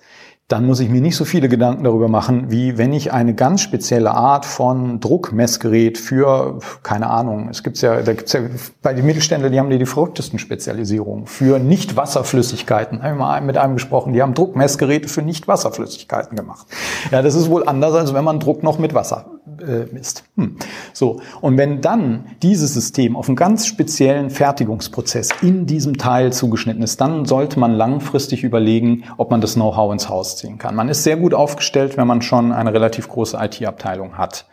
dann 0.49 0.67
muss 0.67 0.81
ich 0.81 0.91
mir 0.91 1.01
nicht 1.01 1.17
so 1.17 1.25
viele 1.25 1.49
Gedanken 1.49 1.85
darüber 1.85 2.09
machen, 2.09 2.51
wie 2.51 2.77
wenn 2.77 2.93
ich 2.93 3.13
eine 3.13 3.35
ganz 3.35 3.63
spezielle 3.63 4.11
Art 4.11 4.45
von 4.45 5.01
Druckmessgerät 5.01 5.97
für, 5.97 6.59
keine 6.83 7.09
Ahnung, 7.09 7.49
es 7.49 7.63
gibt's 7.63 7.81
ja, 7.81 8.03
da 8.03 8.13
gibt's 8.13 8.35
ja 8.35 8.41
bei 8.83 8.93
den 8.93 9.07
Mittelständlern, 9.07 9.51
die 9.51 9.59
haben 9.59 9.71
die, 9.71 9.79
die 9.79 9.87
verrücktesten 9.87 10.39
Spezialisierungen 10.39 11.27
für 11.27 11.59
Nicht-Wasserflüssigkeiten. 11.59 13.03
Habe 13.03 13.15
ich 13.15 13.19
mal 13.19 13.41
mit 13.41 13.57
einem 13.57 13.75
gesprochen, 13.75 14.13
die 14.13 14.21
haben 14.21 14.35
Druckmessgeräte 14.35 15.09
für 15.09 15.23
Nicht-Wasserflüssigkeiten 15.23 16.37
gemacht. 16.37 16.67
Ja, 17.11 17.23
das 17.23 17.35
ist 17.35 17.49
wohl 17.49 17.67
anders, 17.67 17.95
als 17.95 18.13
wenn 18.13 18.25
man 18.25 18.39
Druck 18.39 18.63
noch 18.63 18.79
mit 18.79 18.93
Wasser 18.93 19.27
äh. 19.61 19.87
Hm. 20.37 20.57
So. 20.93 21.21
Und 21.41 21.57
wenn 21.59 21.81
dann 21.81 22.27
dieses 22.43 22.75
System 22.75 23.17
auf 23.17 23.29
einen 23.29 23.37
ganz 23.37 23.67
speziellen 23.67 24.31
Fertigungsprozess 24.31 25.31
in 25.43 25.67
diesem 25.67 25.99
Teil 25.99 26.33
zugeschnitten 26.33 26.83
ist, 26.83 27.01
dann 27.01 27.25
sollte 27.25 27.59
man 27.61 27.73
langfristig 27.73 28.45
überlegen, 28.45 29.05
ob 29.17 29.31
man 29.31 29.41
das 29.41 29.55
Know-how 29.55 29.93
ins 29.93 30.09
Haus 30.09 30.37
ziehen 30.37 30.59
kann. 30.59 30.75
Man 30.75 30.89
ist 30.89 31.05
sehr 31.05 31.17
gut 31.17 31.35
aufgestellt, 31.35 31.97
wenn 31.97 32.07
man 32.07 32.23
schon 32.23 32.53
eine 32.53 32.73
relativ 32.73 33.09
große 33.09 33.39
IT-Abteilung 33.41 34.19
hat, 34.19 34.47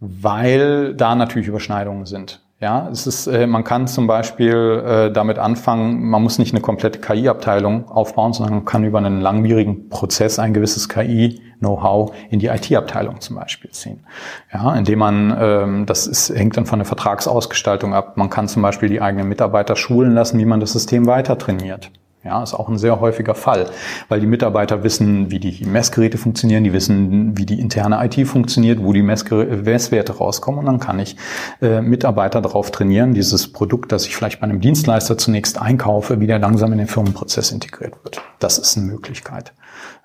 weil 0.00 0.94
da 0.94 1.14
natürlich 1.14 1.48
Überschneidungen 1.48 2.06
sind. 2.06 2.43
Ja, 2.60 2.88
es 2.88 3.06
ist, 3.06 3.26
äh, 3.26 3.46
man 3.46 3.64
kann 3.64 3.88
zum 3.88 4.06
Beispiel 4.06 4.82
äh, 4.86 5.12
damit 5.12 5.38
anfangen, 5.38 6.08
man 6.08 6.22
muss 6.22 6.38
nicht 6.38 6.54
eine 6.54 6.62
komplette 6.62 7.00
KI-Abteilung 7.00 7.88
aufbauen, 7.88 8.32
sondern 8.32 8.54
man 8.54 8.64
kann 8.64 8.84
über 8.84 8.98
einen 8.98 9.20
langwierigen 9.20 9.88
Prozess 9.88 10.38
ein 10.38 10.54
gewisses 10.54 10.88
KI-Know-how 10.88 12.14
in 12.30 12.38
die 12.38 12.46
IT-Abteilung 12.46 13.20
zum 13.20 13.36
Beispiel 13.36 13.70
ziehen. 13.72 14.06
Ja, 14.52 14.74
indem 14.76 15.00
man, 15.00 15.36
ähm, 15.38 15.86
das 15.86 16.06
ist, 16.06 16.30
hängt 16.30 16.56
dann 16.56 16.64
von 16.64 16.78
der 16.78 16.86
Vertragsausgestaltung 16.86 17.92
ab. 17.92 18.16
Man 18.16 18.30
kann 18.30 18.46
zum 18.46 18.62
Beispiel 18.62 18.88
die 18.88 19.02
eigenen 19.02 19.28
Mitarbeiter 19.28 19.74
schulen 19.74 20.14
lassen, 20.14 20.38
wie 20.38 20.46
man 20.46 20.60
das 20.60 20.72
System 20.72 21.06
weiter 21.06 21.36
trainiert. 21.36 21.90
Ja, 22.24 22.42
ist 22.42 22.54
auch 22.54 22.70
ein 22.70 22.78
sehr 22.78 23.00
häufiger 23.00 23.34
Fall, 23.34 23.66
weil 24.08 24.18
die 24.18 24.26
Mitarbeiter 24.26 24.82
wissen, 24.82 25.30
wie 25.30 25.38
die 25.38 25.66
Messgeräte 25.66 26.16
funktionieren, 26.16 26.64
die 26.64 26.72
wissen, 26.72 27.36
wie 27.36 27.44
die 27.44 27.60
interne 27.60 28.02
IT 28.02 28.26
funktioniert, 28.26 28.82
wo 28.82 28.94
die 28.94 29.02
Messwerte 29.02 30.16
rauskommen 30.16 30.60
und 30.60 30.64
dann 30.64 30.80
kann 30.80 30.98
ich 30.98 31.16
äh, 31.60 31.82
Mitarbeiter 31.82 32.40
darauf 32.40 32.70
trainieren, 32.70 33.12
dieses 33.12 33.52
Produkt, 33.52 33.92
das 33.92 34.06
ich 34.06 34.16
vielleicht 34.16 34.40
bei 34.40 34.44
einem 34.44 34.62
Dienstleister 34.62 35.18
zunächst 35.18 35.60
einkaufe, 35.60 36.18
wieder 36.18 36.38
langsam 36.38 36.72
in 36.72 36.78
den 36.78 36.86
Firmenprozess 36.86 37.52
integriert 37.52 38.02
wird. 38.04 38.22
Das 38.38 38.56
ist 38.56 38.78
eine 38.78 38.86
Möglichkeit. 38.86 39.52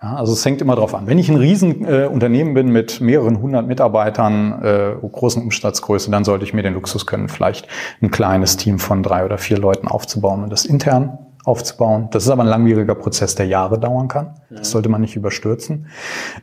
Ja, 0.04 0.16
also 0.16 0.34
es 0.34 0.44
hängt 0.44 0.62
immer 0.62 0.76
darauf 0.76 0.96
an. 0.96 1.08
Wenn 1.08 1.20
ich 1.20 1.30
ein 1.30 1.38
Riesenunternehmen 1.38 2.52
äh, 2.52 2.62
bin 2.62 2.72
mit 2.74 3.00
mehreren 3.00 3.42
hundert 3.42 3.66
Mitarbeitern, 3.66 4.62
äh, 4.62 4.92
großen 5.02 5.42
Umsatzgröße, 5.42 6.12
dann 6.12 6.26
sollte 6.26 6.44
ich 6.44 6.54
mir 6.54 6.64
den 6.64 6.74
Luxus 6.74 7.06
können, 7.06 7.30
vielleicht 7.30 7.70
ein 8.02 8.12
kleines 8.12 8.58
Team 8.58 8.78
von 8.78 9.04
drei 9.04 9.24
oder 9.24 9.38
vier 9.38 9.58
Leuten 9.58 9.88
aufzubauen 9.88 10.44
und 10.44 10.50
das 10.50 10.66
intern 10.66 11.18
aufzubauen. 11.46 12.10
Das 12.12 12.24
ist 12.24 12.30
aber 12.30 12.44
ein 12.44 12.50
langwieriger 12.50 12.96
Prozess, 12.96 13.36
der 13.36 13.48
Jahre 13.48 13.80
dauern 13.80 14.08
kann. 14.08 14.36
Das 14.50 14.72
sollte 14.72 14.90
man 14.90 15.02
nicht 15.02 15.16
überstürzen. 15.16 15.88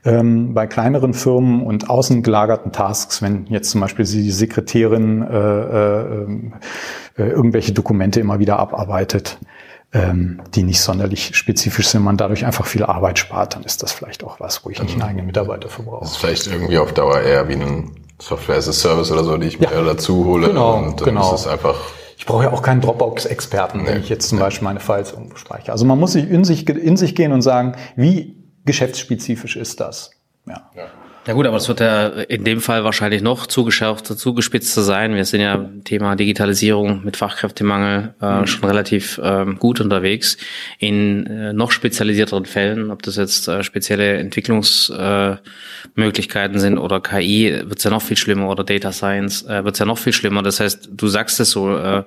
Ähm, 0.05 0.55
bei 0.55 0.67
kleineren 0.67 1.15
Firmen 1.15 1.63
und 1.63 1.91
außen 1.91 2.23
gelagerten 2.23 2.73
Tasks, 2.73 3.21
wenn 3.23 3.47
jetzt 3.47 3.71
zum 3.71 3.81
Beispiel 3.81 4.05
die 4.05 4.31
Sekretärin 4.31 5.23
äh, 5.23 5.61
äh, 5.61 6.27
äh, 7.19 7.29
irgendwelche 7.29 7.73
Dokumente 7.73 8.21
immer 8.21 8.39
wieder 8.39 8.59
abarbeitet, 8.59 9.39
ähm, 9.93 10.41
die 10.55 10.63
nicht 10.63 10.81
sonderlich 10.81 11.37
spezifisch 11.37 11.89
sind, 11.89 12.03
man 12.03 12.17
dadurch 12.17 12.45
einfach 12.45 12.67
viel 12.67 12.83
Arbeit 12.83 13.19
spart, 13.19 13.55
dann 13.55 13.65
ist 13.65 13.83
das 13.83 13.93
vielleicht 13.93 14.25
auch 14.25 14.41
was, 14.41 14.65
wo 14.65 14.71
ich 14.71 14.83
nicht 14.83 14.95
einen 14.95 15.03
eigenen 15.03 15.27
Mitarbeiter 15.27 15.69
für 15.69 15.83
brauche. 15.83 16.01
Das 16.01 16.13
ist 16.13 16.17
vielleicht 16.17 16.47
irgendwie 16.47 16.79
auf 16.79 16.93
Dauer 16.93 17.21
eher 17.21 17.49
wie 17.49 17.55
ein 17.55 17.93
Software 18.21 18.57
as 18.57 18.69
a 18.69 18.73
Service 18.73 19.13
oder 19.13 19.25
so, 19.25 19.37
die 19.37 19.47
ich 19.47 19.61
mir 19.61 19.71
ja. 19.71 19.83
dazu 19.83 20.25
hole. 20.25 20.49
Genau, 20.49 20.79
und 20.79 21.01
dann 21.01 21.09
genau. 21.09 21.35
ist 21.35 21.41
es 21.41 21.47
einfach 21.47 21.77
ich 22.17 22.25
brauche 22.25 22.45
ja 22.45 22.53
auch 22.53 22.63
keinen 22.63 22.81
Dropbox-Experten, 22.81 23.87
wenn 23.87 24.01
ich 24.01 24.09
jetzt 24.09 24.29
zum 24.29 24.39
Beispiel 24.39 24.65
meine 24.65 24.81
Files 24.81 25.13
irgendwo 25.13 25.37
speichere. 25.37 25.73
Also 25.73 25.85
man 25.85 25.99
muss 25.99 26.13
sich 26.13 26.29
in 26.29 26.45
sich, 26.45 26.69
in 26.69 26.97
sich 26.97 27.15
gehen 27.15 27.33
und 27.33 27.43
sagen, 27.43 27.77
wie 27.95 28.37
geschäftsspezifisch 28.65 29.57
ist 29.57 29.81
das? 29.81 30.11
Ja. 30.47 30.71
ja. 30.75 30.87
Ja 31.27 31.33
gut, 31.33 31.45
aber 31.45 31.57
es 31.57 31.67
wird 31.67 31.81
ja 31.81 32.07
in 32.07 32.45
dem 32.45 32.61
Fall 32.61 32.85
wahrscheinlich 32.85 33.21
noch 33.21 33.49
zugeschärfter, 33.49 34.17
zugespitzter 34.17 34.83
sein. 34.83 35.17
Wir 35.17 35.25
sind 35.25 35.41
ja 35.41 35.69
Thema 35.83 36.15
Digitalisierung 36.15 37.05
mit 37.05 37.17
Fachkräftemangel 37.17 38.15
äh, 38.23 38.41
mhm. 38.41 38.47
schon 38.47 38.65
relativ 38.65 39.21
ähm, 39.21 39.59
gut 39.59 39.81
unterwegs. 39.81 40.37
In 40.79 41.27
äh, 41.27 41.53
noch 41.53 41.73
spezialisierteren 41.73 42.45
Fällen, 42.45 42.93
ob 42.93 43.03
das 43.03 43.17
jetzt 43.17 43.49
äh, 43.49 43.65
spezielle 43.65 44.19
Entwicklungsmöglichkeiten 44.19 46.59
äh, 46.59 46.61
sind 46.61 46.79
oder 46.79 47.01
KI, 47.01 47.61
wird 47.65 47.79
es 47.79 47.85
ja 47.85 47.91
noch 47.91 48.03
viel 48.03 48.17
schlimmer 48.17 48.49
oder 48.49 48.63
Data 48.63 48.93
Science 48.93 49.43
äh, 49.47 49.65
wird 49.65 49.75
es 49.75 49.81
ja 49.81 49.87
noch 49.87 49.99
viel 49.99 50.13
schlimmer. 50.13 50.45
Das 50.45 50.61
heißt, 50.61 50.91
du 50.93 51.09
sagst 51.09 51.41
es 51.41 51.51
so, 51.51 51.77
äh, 51.77 52.05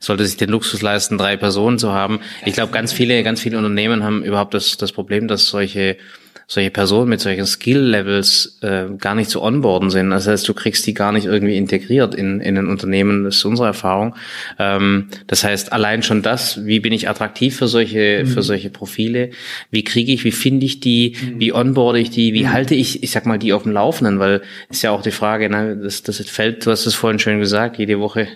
sollte 0.00 0.24
sich 0.24 0.38
den 0.38 0.48
Luxus 0.48 0.80
leisten, 0.80 1.18
drei 1.18 1.36
Personen 1.36 1.78
zu 1.78 1.92
haben. 1.92 2.20
Ich 2.46 2.54
glaube, 2.54 2.72
ganz 2.72 2.90
viele, 2.90 3.22
ganz 3.22 3.42
viele 3.42 3.58
Unternehmen 3.58 4.02
haben 4.02 4.24
überhaupt 4.24 4.54
das, 4.54 4.78
das 4.78 4.92
Problem, 4.92 5.28
dass 5.28 5.48
solche 5.48 5.98
solche 6.46 6.70
Personen 6.70 7.08
mit 7.08 7.20
solchen 7.20 7.46
Skill-Levels 7.46 8.58
äh, 8.62 8.84
gar 8.98 9.14
nicht 9.14 9.30
zu 9.30 9.42
onboarden 9.42 9.90
sind. 9.90 10.10
Das 10.10 10.26
heißt, 10.26 10.46
du 10.48 10.54
kriegst 10.54 10.86
die 10.86 10.94
gar 10.94 11.12
nicht 11.12 11.26
irgendwie 11.26 11.56
integriert 11.56 12.14
in, 12.14 12.40
in 12.40 12.58
ein 12.58 12.68
Unternehmen. 12.68 13.24
Das 13.24 13.36
ist 13.36 13.44
unsere 13.44 13.68
Erfahrung. 13.68 14.14
Ähm, 14.58 15.08
das 15.26 15.44
heißt, 15.44 15.72
allein 15.72 16.02
schon 16.02 16.22
das, 16.22 16.66
wie 16.66 16.80
bin 16.80 16.92
ich 16.92 17.08
attraktiv 17.08 17.56
für 17.56 17.68
solche, 17.68 18.24
mhm. 18.24 18.28
für 18.28 18.42
solche 18.42 18.70
Profile? 18.70 19.30
Wie 19.70 19.84
kriege 19.84 20.12
ich, 20.12 20.24
wie 20.24 20.32
finde 20.32 20.66
ich 20.66 20.80
die? 20.80 21.16
Mhm. 21.20 21.40
Wie 21.40 21.52
onboarde 21.52 22.00
ich 22.00 22.10
die? 22.10 22.34
Wie 22.34 22.44
mhm. 22.44 22.52
halte 22.52 22.74
ich, 22.74 23.02
ich 23.02 23.10
sag 23.10 23.24
mal, 23.24 23.38
die 23.38 23.52
auf 23.52 23.62
dem 23.62 23.72
Laufenden? 23.72 24.18
Weil 24.18 24.42
ist 24.68 24.82
ja 24.82 24.90
auch 24.90 25.02
die 25.02 25.10
Frage, 25.10 25.48
ne, 25.48 25.78
das, 25.82 26.02
das 26.02 26.18
fällt, 26.18 26.66
du 26.66 26.70
hast 26.70 26.86
es 26.86 26.94
vorhin 26.94 27.18
schön 27.18 27.38
gesagt, 27.38 27.78
jede 27.78 27.98
Woche 28.00 28.28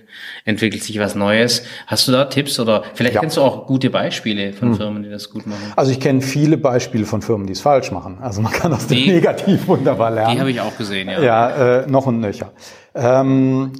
entwickelt 0.44 0.82
sich 0.82 0.98
was 0.98 1.14
Neues. 1.14 1.64
Hast 1.86 2.08
du 2.08 2.12
da 2.12 2.24
Tipps 2.24 2.58
oder 2.58 2.84
vielleicht 2.94 3.16
ja. 3.16 3.20
kennst 3.20 3.36
du 3.36 3.42
auch 3.42 3.66
gute 3.66 3.90
Beispiele 3.90 4.52
von 4.52 4.70
mhm. 4.70 4.76
Firmen, 4.76 5.02
die 5.02 5.10
das 5.10 5.30
gut 5.30 5.46
machen? 5.46 5.72
Also 5.76 5.90
ich 5.90 6.00
kenne 6.00 6.22
viele 6.22 6.56
Beispiele 6.56 7.04
von 7.04 7.20
Firmen, 7.20 7.46
die 7.46 7.52
es 7.52 7.60
falsch 7.60 7.90
machen 7.90 7.95
machen. 7.96 8.18
Also 8.20 8.40
man 8.42 8.52
kann 8.52 8.72
aus 8.72 8.86
dem 8.86 8.98
Negativ 9.06 9.66
wunderbar 9.68 10.10
lernen. 10.10 10.34
Die 10.34 10.40
habe 10.40 10.50
ich 10.50 10.60
auch 10.60 10.76
gesehen, 10.76 11.08
ja. 11.08 11.20
Ja, 11.22 11.50
äh, 11.80 11.86
noch 11.86 12.06
und 12.06 12.20
nöcher. 12.20 12.52
Ähm, 12.94 13.72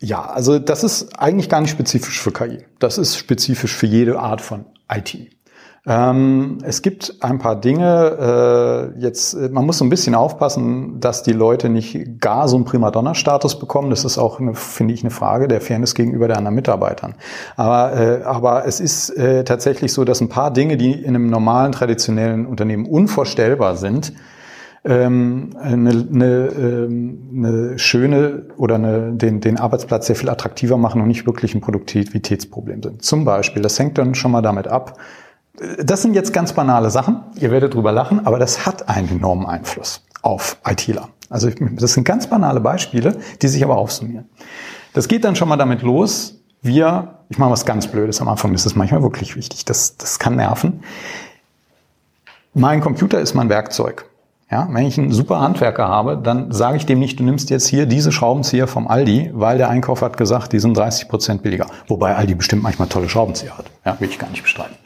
ja, 0.00 0.22
also 0.24 0.58
das 0.58 0.84
ist 0.84 1.18
eigentlich 1.18 1.48
gar 1.48 1.60
nicht 1.60 1.70
spezifisch 1.70 2.20
für 2.20 2.32
KI. 2.32 2.64
Das 2.78 2.98
ist 2.98 3.16
spezifisch 3.16 3.74
für 3.74 3.86
jede 3.86 4.18
Art 4.18 4.40
von 4.40 4.66
IT. 4.92 5.16
Ähm, 5.86 6.58
es 6.62 6.80
gibt 6.80 7.16
ein 7.20 7.38
paar 7.38 7.60
Dinge, 7.60 8.92
äh, 8.96 9.00
jetzt, 9.00 9.34
äh, 9.34 9.50
man 9.50 9.66
muss 9.66 9.76
so 9.76 9.84
ein 9.84 9.90
bisschen 9.90 10.14
aufpassen, 10.14 10.98
dass 10.98 11.22
die 11.22 11.32
Leute 11.32 11.68
nicht 11.68 12.20
gar 12.20 12.48
so 12.48 12.56
einen 12.56 12.64
Primadonna-Status 12.64 13.58
bekommen. 13.58 13.90
Das 13.90 14.04
ist 14.06 14.16
auch, 14.16 14.40
finde 14.54 14.94
ich, 14.94 15.02
eine 15.02 15.10
Frage 15.10 15.46
der 15.46 15.60
Fairness 15.60 15.94
gegenüber 15.94 16.26
der 16.26 16.38
anderen 16.38 16.54
Mitarbeitern. 16.54 17.16
Aber, 17.56 17.92
äh, 18.00 18.22
aber 18.22 18.66
es 18.66 18.80
ist 18.80 19.10
äh, 19.10 19.44
tatsächlich 19.44 19.92
so, 19.92 20.04
dass 20.04 20.22
ein 20.22 20.30
paar 20.30 20.50
Dinge, 20.50 20.78
die 20.78 20.92
in 20.92 21.14
einem 21.14 21.28
normalen, 21.28 21.72
traditionellen 21.72 22.46
Unternehmen 22.46 22.86
unvorstellbar 22.86 23.76
sind, 23.76 24.14
ähm, 24.86 25.50
eine, 25.60 25.90
eine, 25.90 26.46
ähm, 26.46 27.30
eine 27.36 27.78
schöne 27.78 28.46
oder 28.56 28.76
eine, 28.76 29.12
den, 29.12 29.40
den 29.40 29.58
Arbeitsplatz 29.58 30.06
sehr 30.06 30.16
viel 30.16 30.30
attraktiver 30.30 30.78
machen 30.78 31.02
und 31.02 31.08
nicht 31.08 31.26
wirklich 31.26 31.54
ein 31.54 31.60
Produktivitätsproblem 31.60 32.82
sind. 32.82 33.02
Zum 33.02 33.26
Beispiel, 33.26 33.62
das 33.62 33.78
hängt 33.78 33.98
dann 33.98 34.14
schon 34.14 34.30
mal 34.30 34.42
damit 34.42 34.68
ab, 34.68 34.98
das 35.78 36.02
sind 36.02 36.14
jetzt 36.14 36.32
ganz 36.32 36.52
banale 36.52 36.90
Sachen. 36.90 37.22
Ihr 37.36 37.50
werdet 37.50 37.74
drüber 37.74 37.92
lachen, 37.92 38.26
aber 38.26 38.38
das 38.38 38.66
hat 38.66 38.88
einen 38.88 39.08
enormen 39.08 39.46
Einfluss 39.46 40.04
auf 40.22 40.56
ITler. 40.66 41.08
Also 41.30 41.50
das 41.50 41.94
sind 41.94 42.04
ganz 42.04 42.28
banale 42.28 42.60
Beispiele, 42.60 43.18
die 43.40 43.48
sich 43.48 43.62
aber 43.62 43.76
aufsummieren. 43.76 44.28
Das 44.92 45.08
geht 45.08 45.24
dann 45.24 45.36
schon 45.36 45.48
mal 45.48 45.56
damit 45.56 45.82
los. 45.82 46.36
Wir, 46.62 47.18
ich 47.28 47.38
mache 47.38 47.50
was 47.50 47.66
ganz 47.66 47.86
Blödes 47.86 48.20
am 48.20 48.28
Anfang, 48.28 48.52
das 48.52 48.64
ist 48.66 48.74
manchmal 48.74 49.02
wirklich 49.02 49.36
wichtig. 49.36 49.64
Das, 49.64 49.96
das 49.96 50.18
kann 50.18 50.36
nerven. 50.36 50.82
Mein 52.54 52.80
Computer 52.80 53.20
ist 53.20 53.34
mein 53.34 53.48
Werkzeug. 53.48 54.06
Ja, 54.54 54.68
wenn 54.70 54.86
ich 54.86 54.96
einen 54.96 55.10
super 55.10 55.40
Handwerker 55.40 55.88
habe, 55.88 56.16
dann 56.16 56.52
sage 56.52 56.76
ich 56.76 56.86
dem 56.86 57.00
nicht, 57.00 57.18
du 57.18 57.24
nimmst 57.24 57.50
jetzt 57.50 57.66
hier 57.66 57.86
diese 57.86 58.12
Schraubenzieher 58.12 58.68
vom 58.68 58.86
Aldi, 58.86 59.32
weil 59.34 59.58
der 59.58 59.68
Einkauf 59.68 60.00
hat 60.00 60.16
gesagt, 60.16 60.52
die 60.52 60.60
sind 60.60 60.76
30 60.76 61.08
Prozent 61.08 61.42
billiger. 61.42 61.66
Wobei 61.88 62.14
Aldi 62.14 62.36
bestimmt 62.36 62.62
manchmal 62.62 62.86
tolle 62.86 63.08
Schraubenzieher 63.08 63.58
hat. 63.58 63.64
Ja, 63.84 63.98
will 63.98 64.08
ich 64.08 64.16
gar 64.16 64.30
nicht 64.30 64.44
bestreiten. 64.44 64.76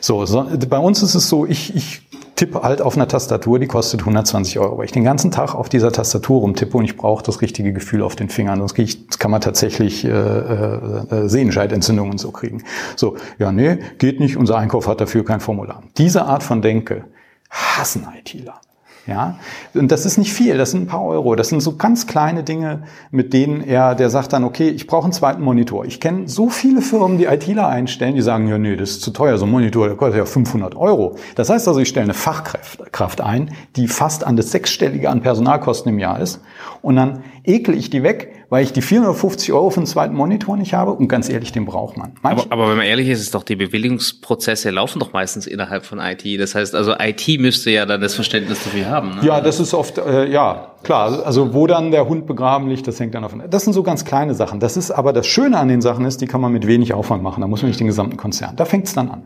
So, 0.00 0.26
so 0.26 0.44
bei 0.68 0.78
uns 0.78 1.04
ist 1.04 1.14
es 1.14 1.28
so, 1.28 1.46
ich, 1.46 1.72
ich 1.76 2.02
tippe 2.34 2.64
halt 2.64 2.82
auf 2.82 2.96
einer 2.96 3.06
Tastatur, 3.06 3.60
die 3.60 3.68
kostet 3.68 4.00
120 4.00 4.58
Euro, 4.58 4.78
weil 4.78 4.86
ich 4.86 4.92
den 4.92 5.04
ganzen 5.04 5.30
Tag 5.30 5.54
auf 5.54 5.68
dieser 5.68 5.92
Tastatur 5.92 6.40
rumtippe 6.40 6.76
und 6.76 6.84
ich 6.84 6.96
brauche 6.96 7.22
das 7.22 7.42
richtige 7.42 7.72
Gefühl 7.72 8.02
auf 8.02 8.16
den 8.16 8.28
Fingern. 8.28 8.58
Sonst 8.58 8.76
ich, 8.76 9.08
kann 9.20 9.30
man 9.30 9.40
tatsächlich 9.40 10.04
äh, 10.04 10.08
äh, 10.08 11.28
Sehenscheidentzündungen 11.28 12.18
so 12.18 12.32
kriegen. 12.32 12.64
So, 12.96 13.14
ja, 13.38 13.52
nee, 13.52 13.78
geht 13.98 14.18
nicht, 14.18 14.36
unser 14.36 14.56
Einkauf 14.58 14.88
hat 14.88 15.00
dafür 15.00 15.24
kein 15.24 15.38
Formular. 15.38 15.84
Diese 15.96 16.24
Art 16.24 16.42
von 16.42 16.60
Denke 16.60 17.04
hassen 17.50 18.08
ITler. 18.18 18.61
Ja, 19.04 19.40
und 19.74 19.90
das 19.90 20.06
ist 20.06 20.16
nicht 20.16 20.32
viel, 20.32 20.56
das 20.56 20.70
sind 20.70 20.82
ein 20.82 20.86
paar 20.86 21.04
Euro. 21.04 21.34
Das 21.34 21.48
sind 21.48 21.60
so 21.60 21.76
ganz 21.76 22.06
kleine 22.06 22.44
Dinge, 22.44 22.84
mit 23.10 23.32
denen 23.32 23.60
er, 23.60 23.96
der 23.96 24.10
sagt 24.10 24.32
dann, 24.32 24.44
okay, 24.44 24.68
ich 24.68 24.86
brauche 24.86 25.04
einen 25.04 25.12
zweiten 25.12 25.42
Monitor. 25.42 25.84
Ich 25.84 25.98
kenne 25.98 26.28
so 26.28 26.48
viele 26.48 26.82
Firmen, 26.82 27.18
die 27.18 27.24
ITler 27.24 27.66
einstellen, 27.66 28.14
die 28.14 28.22
sagen, 28.22 28.46
ja, 28.46 28.58
nee, 28.58 28.76
das 28.76 28.90
ist 28.90 29.02
zu 29.02 29.10
teuer, 29.10 29.38
so 29.38 29.44
ein 29.44 29.50
Monitor, 29.50 29.88
der 29.88 29.96
kostet 29.96 30.18
ja 30.18 30.24
500 30.24 30.76
Euro. 30.76 31.16
Das 31.34 31.50
heißt 31.50 31.66
also, 31.66 31.80
ich 31.80 31.88
stelle 31.88 32.04
eine 32.04 32.14
Fachkraft 32.14 33.20
ein, 33.20 33.50
die 33.74 33.88
fast 33.88 34.24
an 34.24 34.36
das 34.36 34.52
Sechsstellige 34.52 35.10
an 35.10 35.20
Personalkosten 35.20 35.92
im 35.92 35.98
Jahr 35.98 36.20
ist. 36.20 36.40
Und 36.80 36.94
dann 36.94 37.24
ekel 37.42 37.76
ich 37.76 37.90
die 37.90 38.04
weg, 38.04 38.41
weil 38.52 38.64
ich 38.64 38.74
die 38.74 38.82
450 38.82 39.50
Euro 39.54 39.70
für 39.70 39.78
einen 39.78 39.86
zweiten 39.86 40.14
Monitor 40.14 40.58
nicht 40.58 40.74
habe. 40.74 40.92
Und 40.92 41.08
ganz 41.08 41.30
ehrlich, 41.30 41.52
den 41.52 41.64
braucht 41.64 41.96
man. 41.96 42.12
Aber, 42.22 42.44
aber, 42.50 42.68
wenn 42.68 42.76
man 42.76 42.84
ehrlich 42.84 43.08
ist, 43.08 43.22
ist 43.22 43.34
doch 43.34 43.44
die 43.44 43.56
Bewilligungsprozesse 43.56 44.68
laufen 44.68 44.98
doch 44.98 45.14
meistens 45.14 45.46
innerhalb 45.46 45.86
von 45.86 45.98
IT. 45.98 46.22
Das 46.38 46.54
heißt, 46.54 46.74
also 46.74 46.92
IT 46.98 47.40
müsste 47.40 47.70
ja 47.70 47.86
dann 47.86 48.02
das 48.02 48.14
Verständnis 48.14 48.62
dafür 48.62 48.90
haben. 48.90 49.14
Ne? 49.14 49.20
Ja, 49.22 49.40
das 49.40 49.58
ist 49.58 49.72
oft, 49.72 49.96
äh, 49.96 50.30
ja, 50.30 50.72
klar. 50.82 51.24
Also 51.24 51.54
wo 51.54 51.66
dann 51.66 51.92
der 51.92 52.06
Hund 52.06 52.26
begraben 52.26 52.68
liegt, 52.68 52.86
das 52.86 53.00
hängt 53.00 53.14
dann 53.14 53.22
davon. 53.22 53.42
Das 53.48 53.64
sind 53.64 53.72
so 53.72 53.82
ganz 53.82 54.04
kleine 54.04 54.34
Sachen. 54.34 54.60
Das 54.60 54.76
ist 54.76 54.90
aber 54.90 55.14
das 55.14 55.26
Schöne 55.26 55.56
an 55.56 55.68
den 55.68 55.80
Sachen 55.80 56.04
ist, 56.04 56.20
die 56.20 56.26
kann 56.26 56.42
man 56.42 56.52
mit 56.52 56.66
wenig 56.66 56.92
Aufwand 56.92 57.22
machen. 57.22 57.40
Da 57.40 57.46
muss 57.46 57.62
man 57.62 57.70
nicht 57.70 57.80
den 57.80 57.86
gesamten 57.86 58.18
Konzern. 58.18 58.54
Da 58.56 58.66
fängt 58.66 58.86
es 58.86 58.92
dann 58.92 59.08
an. 59.08 59.24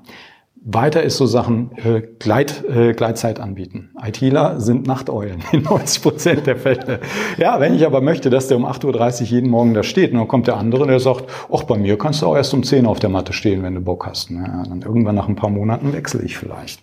Weiter 0.69 1.05
ist 1.05 1.17
so 1.17 1.27
Sachen 1.27 1.71
äh, 1.77 2.03
Gleit, 2.19 2.65
äh, 2.69 2.93
Gleitzeit 2.93 3.39
anbieten. 3.39 3.91
ITler 4.05 4.61
sind 4.61 4.85
Nachteulen 4.89 5.45
in 5.53 5.63
90 5.63 6.03
Prozent 6.03 6.47
der 6.49 6.57
Fälle. 6.57 6.99
Ja, 7.39 7.61
wenn 7.61 7.73
ich 7.73 7.87
aber 7.87 8.01
möchte, 8.01 8.31
dass 8.31 8.49
der 8.49 8.57
um 8.57 8.67
8.30 8.67 9.21
Uhr 9.21 9.27
jeden 9.29 9.49
Morgen 9.49 9.75
da 9.75 9.85
steht, 9.85 10.11
und 10.11 10.19
dann 10.19 10.27
kommt 10.27 10.49
der 10.49 10.57
andere, 10.57 10.89
der 10.89 10.99
sagt, 10.99 11.27
ach, 11.53 11.63
bei 11.63 11.79
mir 11.79 11.97
kannst 11.97 12.21
du 12.21 12.27
auch 12.27 12.35
erst 12.35 12.53
um 12.53 12.65
10 12.65 12.85
Uhr 12.85 12.91
auf 12.91 12.99
der 12.99 13.11
Matte 13.11 13.33
stehen, 13.33 13.63
wenn 13.63 13.77
du 13.77 13.81
Bock 13.81 14.07
hast. 14.07 14.31
Ja, 14.31 14.65
dann 14.69 14.83
irgendwann 14.83 15.15
nach 15.15 15.29
ein 15.29 15.37
paar 15.37 15.51
Monaten 15.51 15.93
wechsle 15.93 16.23
ich 16.23 16.37
vielleicht. 16.37 16.83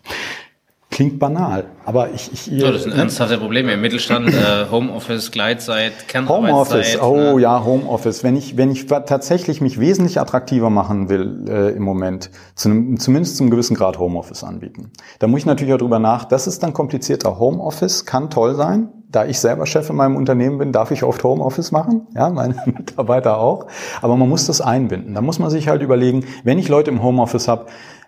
Klingt 0.94 1.18
banal, 1.18 1.66
aber 1.86 2.12
ich... 2.12 2.32
ich 2.32 2.62
so, 2.62 2.72
das 2.72 2.84
sind 2.84 2.94
ernsthafte 2.94 3.40
Probleme 3.40 3.74
im 3.74 3.82
Mittelstand, 3.82 4.30
äh, 4.30 4.70
Homeoffice, 4.70 5.32
Gleitzeit, 5.32 6.08
Kernarbeitszeit. 6.08 7.00
Homeoffice, 7.00 7.02
oh 7.02 7.36
ne? 7.36 7.42
ja, 7.42 7.66
Homeoffice. 7.66 8.24
Wenn 8.24 8.36
ich, 8.36 8.58
wenn 8.58 8.70
ich 8.70 8.86
tatsächlich 8.86 9.60
mich 9.60 9.80
wesentlich 9.80 10.20
attraktiver 10.20 10.70
machen 10.70 11.10
will 11.10 11.46
äh, 11.50 11.72
im 11.72 11.82
Moment, 11.82 12.30
zu 12.54 12.70
einem, 12.70 13.00
zumindest 13.00 13.38
zum 13.38 13.50
gewissen 13.50 13.76
Grad 13.76 13.98
Homeoffice 13.98 14.44
anbieten. 14.44 14.92
Da 15.18 15.26
muss 15.26 15.40
ich 15.40 15.46
natürlich 15.48 15.74
auch 15.74 15.80
drüber 15.80 15.98
nach, 15.98 16.26
das 16.26 16.46
ist 16.46 16.62
dann 16.62 16.74
komplizierter. 16.74 17.40
Homeoffice 17.40 18.06
kann 18.06 18.30
toll 18.30 18.54
sein, 18.54 18.90
da 19.10 19.26
ich 19.26 19.40
selber 19.40 19.66
Chef 19.66 19.90
in 19.90 19.96
meinem 19.96 20.16
Unternehmen 20.16 20.60
bin, 20.60 20.72
darf 20.72 20.92
ich 20.92 21.02
oft 21.02 21.24
Homeoffice 21.24 21.72
machen, 21.72 22.06
ja, 22.14 22.30
meine 22.30 22.54
Mitarbeiter 22.68 23.40
auch. 23.40 23.66
Aber 24.04 24.16
man 24.16 24.30
muss 24.30 24.46
das 24.46 24.62
einbinden. 24.62 25.16
Da 25.16 25.22
muss 25.22 25.40
man 25.40 25.50
sich 25.50 25.70
halt 25.70 25.82
überlegen, 25.82 26.24
wenn 26.44 26.60
ich 26.60 26.70
Leute 26.70 26.92
im 26.92 27.02
Homeoffice 27.02 27.48
habe, 27.48 27.66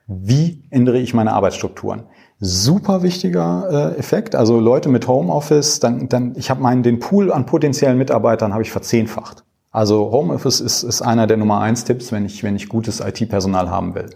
wie 0.07 0.63
ändere 0.69 0.99
ich 0.99 1.15
meine 1.15 1.33
Arbeitsstrukturen? 1.33 2.03
Super 2.39 3.03
wichtiger 3.03 3.93
äh, 3.95 3.99
Effekt. 3.99 4.35
Also 4.35 4.59
Leute 4.59 4.89
mit 4.89 5.07
Homeoffice, 5.07 5.79
dann, 5.79 6.09
dann 6.09 6.33
ich 6.35 6.49
habe 6.49 6.61
meinen 6.61 6.83
den 6.83 6.99
Pool 6.99 7.31
an 7.31 7.45
potenziellen 7.45 7.97
Mitarbeitern 7.97 8.53
habe 8.53 8.63
ich 8.63 8.71
verzehnfacht. 8.71 9.43
Also 9.71 10.11
Homeoffice 10.11 10.61
ist, 10.61 10.83
ist 10.83 11.01
einer 11.01 11.27
der 11.27 11.37
Nummer 11.37 11.59
eins 11.59 11.83
Tipps, 11.83 12.11
wenn 12.11 12.25
ich 12.25 12.43
wenn 12.43 12.55
ich 12.55 12.69
gutes 12.69 13.01
IT-Personal 13.01 13.69
haben 13.69 13.95
will. 13.95 14.09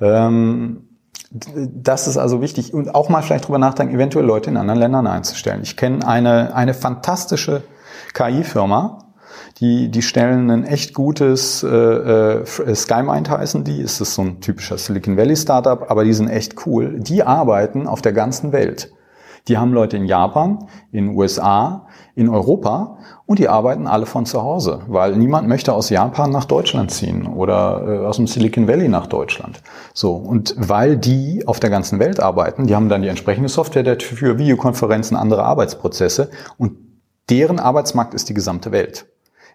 Ähm, 0.00 0.88
das 1.30 2.08
ist 2.08 2.18
also 2.18 2.42
wichtig 2.42 2.74
und 2.74 2.94
auch 2.94 3.08
mal 3.08 3.22
vielleicht 3.22 3.46
drüber 3.46 3.58
nachdenken, 3.58 3.94
eventuell 3.94 4.24
Leute 4.24 4.50
in 4.50 4.56
anderen 4.56 4.80
Ländern 4.80 5.06
einzustellen. 5.06 5.60
Ich 5.62 5.76
kenne 5.76 6.06
eine 6.06 6.54
eine 6.54 6.74
fantastische 6.74 7.62
KI-Firma, 8.14 8.98
die, 9.62 9.88
die 9.88 10.02
stellen 10.02 10.50
ein 10.50 10.64
echt 10.64 10.92
gutes, 10.92 11.62
äh, 11.62 11.68
äh, 11.68 12.74
SkyMind 12.74 13.30
heißen 13.30 13.62
die, 13.62 13.80
ist 13.80 14.00
das 14.00 14.14
so 14.14 14.22
ein 14.22 14.40
typischer 14.40 14.76
Silicon 14.76 15.16
Valley 15.16 15.36
Startup, 15.36 15.88
aber 15.88 16.04
die 16.04 16.12
sind 16.12 16.28
echt 16.28 16.66
cool. 16.66 16.98
Die 16.98 17.22
arbeiten 17.22 17.86
auf 17.86 18.02
der 18.02 18.12
ganzen 18.12 18.50
Welt. 18.50 18.92
Die 19.46 19.58
haben 19.58 19.72
Leute 19.72 19.96
in 19.96 20.04
Japan, 20.04 20.66
in 20.90 21.16
USA, 21.16 21.86
in 22.16 22.28
Europa 22.28 22.98
und 23.24 23.38
die 23.38 23.48
arbeiten 23.48 23.86
alle 23.86 24.06
von 24.06 24.26
zu 24.26 24.42
Hause, 24.42 24.80
weil 24.88 25.16
niemand 25.16 25.46
möchte 25.48 25.72
aus 25.72 25.90
Japan 25.90 26.30
nach 26.30 26.44
Deutschland 26.44 26.90
ziehen 26.90 27.26
oder 27.26 27.84
äh, 27.86 28.06
aus 28.06 28.16
dem 28.16 28.26
Silicon 28.26 28.66
Valley 28.66 28.88
nach 28.88 29.06
Deutschland. 29.06 29.62
So 29.94 30.14
und 30.14 30.56
weil 30.58 30.96
die 30.96 31.46
auf 31.46 31.60
der 31.60 31.70
ganzen 31.70 32.00
Welt 32.00 32.18
arbeiten, 32.18 32.66
die 32.66 32.74
haben 32.74 32.88
dann 32.88 33.02
die 33.02 33.08
entsprechende 33.08 33.48
Software 33.48 33.96
für 34.00 34.38
Videokonferenzen, 34.38 35.16
andere 35.16 35.44
Arbeitsprozesse 35.44 36.30
und 36.58 36.72
deren 37.30 37.60
Arbeitsmarkt 37.60 38.14
ist 38.14 38.28
die 38.28 38.34
gesamte 38.34 38.72
Welt. 38.72 39.06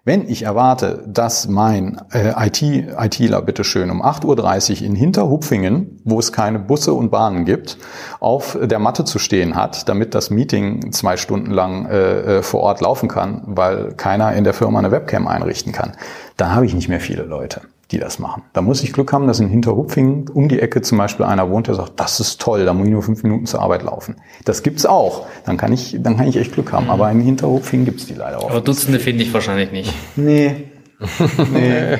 Wenn 0.08 0.26
ich 0.26 0.44
erwarte, 0.44 1.04
dass 1.06 1.48
mein 1.48 2.00
äh, 2.14 2.32
IT, 2.46 2.62
ITler 2.62 3.42
bitteschön 3.42 3.90
um 3.90 4.02
8.30 4.02 4.80
Uhr 4.80 4.86
in 4.86 4.94
Hinterhupfingen, 4.94 6.00
wo 6.02 6.18
es 6.18 6.32
keine 6.32 6.58
Busse 6.58 6.94
und 6.94 7.10
Bahnen 7.10 7.44
gibt, 7.44 7.76
auf 8.18 8.56
der 8.58 8.78
Matte 8.78 9.04
zu 9.04 9.18
stehen 9.18 9.54
hat, 9.54 9.86
damit 9.86 10.14
das 10.14 10.30
Meeting 10.30 10.92
zwei 10.92 11.18
Stunden 11.18 11.50
lang 11.50 11.84
äh, 11.90 12.38
äh 12.38 12.42
vor 12.42 12.60
Ort 12.60 12.80
laufen 12.80 13.10
kann, 13.10 13.42
weil 13.44 13.92
keiner 13.98 14.32
in 14.32 14.44
der 14.44 14.54
Firma 14.54 14.78
eine 14.78 14.92
Webcam 14.92 15.28
einrichten 15.28 15.74
kann, 15.74 15.92
da 16.38 16.54
habe 16.54 16.64
ich 16.64 16.72
nicht 16.72 16.88
mehr 16.88 17.00
viele 17.00 17.24
Leute 17.24 17.60
die 17.90 17.98
das 17.98 18.18
machen. 18.18 18.42
Da 18.52 18.60
muss 18.60 18.82
ich 18.82 18.92
Glück 18.92 19.12
haben, 19.12 19.26
dass 19.26 19.40
in 19.40 19.48
Hinterhupfingen 19.48 20.28
um 20.28 20.48
die 20.48 20.60
Ecke 20.60 20.82
zum 20.82 20.98
Beispiel 20.98 21.24
einer 21.24 21.48
wohnt, 21.50 21.68
der 21.68 21.74
sagt, 21.74 21.92
das 21.96 22.20
ist 22.20 22.40
toll, 22.40 22.64
da 22.64 22.74
muss 22.74 22.86
ich 22.86 22.92
nur 22.92 23.02
fünf 23.02 23.22
Minuten 23.22 23.46
zur 23.46 23.62
Arbeit 23.62 23.82
laufen. 23.82 24.16
Das 24.44 24.62
gibt's 24.62 24.84
auch. 24.84 25.26
Dann 25.46 25.56
kann 25.56 25.72
ich, 25.72 25.96
dann 26.00 26.16
kann 26.16 26.26
ich 26.26 26.36
echt 26.36 26.52
Glück 26.52 26.72
haben. 26.72 26.90
Aber 26.90 27.10
in 27.10 27.20
Hinterhupfingen 27.20 27.86
gibt's 27.86 28.06
die 28.06 28.14
leider 28.14 28.40
auch. 28.40 28.50
Aber 28.50 28.60
Dutzende 28.60 29.00
finde 29.00 29.22
ich 29.22 29.32
wahrscheinlich 29.32 29.72
nicht. 29.72 29.92
Nee. 30.16 30.64
nee. 31.52 31.96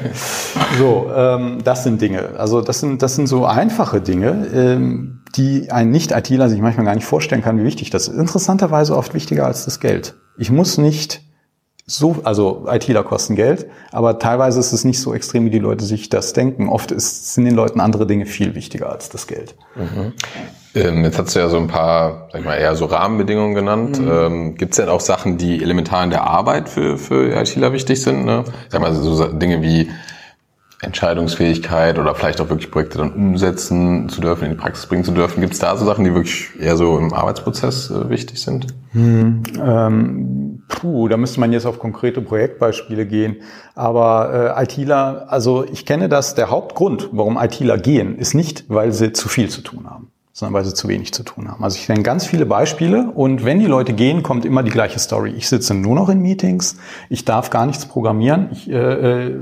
So, 0.76 1.08
ähm, 1.14 1.58
das 1.62 1.84
sind 1.84 2.00
Dinge. 2.02 2.30
Also 2.36 2.60
das 2.62 2.80
sind, 2.80 3.00
das 3.00 3.14
sind 3.14 3.28
so 3.28 3.46
einfache 3.46 4.00
Dinge, 4.00 4.48
ähm, 4.52 5.20
die 5.36 5.70
ein 5.70 5.90
Nicht-ITler 5.90 6.48
sich 6.48 6.60
manchmal 6.60 6.84
gar 6.84 6.96
nicht 6.96 7.04
vorstellen 7.04 7.42
kann, 7.42 7.60
wie 7.60 7.64
wichtig 7.64 7.90
das 7.90 8.08
ist. 8.08 8.16
Interessanterweise 8.16 8.96
oft 8.96 9.14
wichtiger 9.14 9.46
als 9.46 9.64
das 9.66 9.78
Geld. 9.78 10.16
Ich 10.36 10.50
muss 10.50 10.78
nicht 10.78 11.22
so, 11.90 12.16
also 12.22 12.66
ITler 12.70 13.02
kosten 13.02 13.34
Geld, 13.34 13.66
aber 13.92 14.18
teilweise 14.18 14.60
ist 14.60 14.72
es 14.72 14.84
nicht 14.84 15.00
so 15.00 15.14
extrem, 15.14 15.46
wie 15.46 15.50
die 15.50 15.58
Leute 15.58 15.84
sich 15.84 16.10
das 16.10 16.34
denken. 16.34 16.68
Oft 16.68 16.92
ist, 16.92 17.32
sind 17.34 17.46
den 17.46 17.54
Leuten 17.54 17.80
andere 17.80 18.06
Dinge 18.06 18.26
viel 18.26 18.54
wichtiger 18.54 18.92
als 18.92 19.08
das 19.08 19.26
Geld. 19.26 19.54
Mhm. 19.74 20.12
Ähm, 20.74 21.04
jetzt 21.04 21.18
hast 21.18 21.34
du 21.34 21.40
ja 21.40 21.48
so 21.48 21.56
ein 21.56 21.66
paar, 21.66 22.28
sag 22.30 22.40
ich 22.40 22.46
mal, 22.46 22.56
eher 22.56 22.76
so 22.76 22.84
Rahmenbedingungen 22.84 23.54
genannt. 23.54 24.00
Mhm. 24.00 24.10
Ähm, 24.10 24.54
Gibt 24.56 24.72
es 24.72 24.76
denn 24.76 24.90
auch 24.90 25.00
Sachen, 25.00 25.38
die 25.38 25.62
elementar 25.62 26.04
in 26.04 26.10
der 26.10 26.24
Arbeit 26.24 26.68
für, 26.68 26.98
für 26.98 27.34
ITler 27.34 27.72
wichtig 27.72 28.02
sind? 28.02 28.26
Ne? 28.26 28.44
Sag 28.68 28.82
mal, 28.82 28.92
so 28.92 29.24
Dinge 29.26 29.62
wie 29.62 29.90
Entscheidungsfähigkeit 30.80 31.98
oder 31.98 32.14
vielleicht 32.14 32.40
auch 32.40 32.50
wirklich 32.50 32.70
Projekte 32.70 32.98
dann 32.98 33.12
umsetzen 33.12 34.08
zu 34.10 34.20
dürfen, 34.20 34.44
in 34.44 34.50
die 34.50 34.56
Praxis 34.56 34.86
bringen 34.86 35.04
zu 35.04 35.12
dürfen. 35.12 35.40
Gibt 35.40 35.54
es 35.54 35.58
da 35.58 35.76
so 35.76 35.84
Sachen, 35.84 36.04
die 36.04 36.14
wirklich 36.14 36.50
eher 36.60 36.76
so 36.76 36.98
im 36.98 37.12
Arbeitsprozess 37.12 37.90
äh, 37.90 38.10
wichtig 38.10 38.40
sind? 38.40 38.66
Hm, 38.92 39.42
ähm, 39.60 40.57
puh, 40.68 41.08
da 41.08 41.16
müsste 41.16 41.40
man 41.40 41.52
jetzt 41.52 41.66
auf 41.66 41.78
konkrete 41.78 42.20
Projektbeispiele 42.20 43.06
gehen. 43.06 43.36
Aber 43.74 44.56
äh, 44.56 44.62
ITler, 44.62 45.26
also 45.28 45.64
ich 45.64 45.86
kenne 45.86 46.08
das, 46.08 46.34
der 46.34 46.50
Hauptgrund, 46.50 47.08
warum 47.12 47.38
ITler 47.38 47.78
gehen, 47.78 48.16
ist 48.16 48.34
nicht, 48.34 48.64
weil 48.68 48.92
sie 48.92 49.12
zu 49.12 49.28
viel 49.28 49.48
zu 49.48 49.62
tun 49.62 49.90
haben 49.90 50.10
sondern 50.38 50.54
weil 50.54 50.64
sie 50.64 50.72
zu 50.72 50.86
wenig 50.86 51.12
zu 51.12 51.24
tun 51.24 51.50
haben. 51.50 51.64
Also 51.64 51.78
ich 51.78 51.86
kenne 51.86 52.04
ganz 52.04 52.24
viele 52.24 52.46
Beispiele 52.46 53.10
und 53.12 53.44
wenn 53.44 53.58
die 53.58 53.66
Leute 53.66 53.92
gehen, 53.92 54.22
kommt 54.22 54.44
immer 54.44 54.62
die 54.62 54.70
gleiche 54.70 55.00
Story. 55.00 55.32
Ich 55.36 55.48
sitze 55.48 55.74
nur 55.74 55.96
noch 55.96 56.08
in 56.08 56.20
Meetings, 56.20 56.76
ich 57.08 57.24
darf 57.24 57.50
gar 57.50 57.66
nichts 57.66 57.86
programmieren, 57.86 58.50
ich 58.52 58.70
äh, 58.70 59.26
äh 59.26 59.36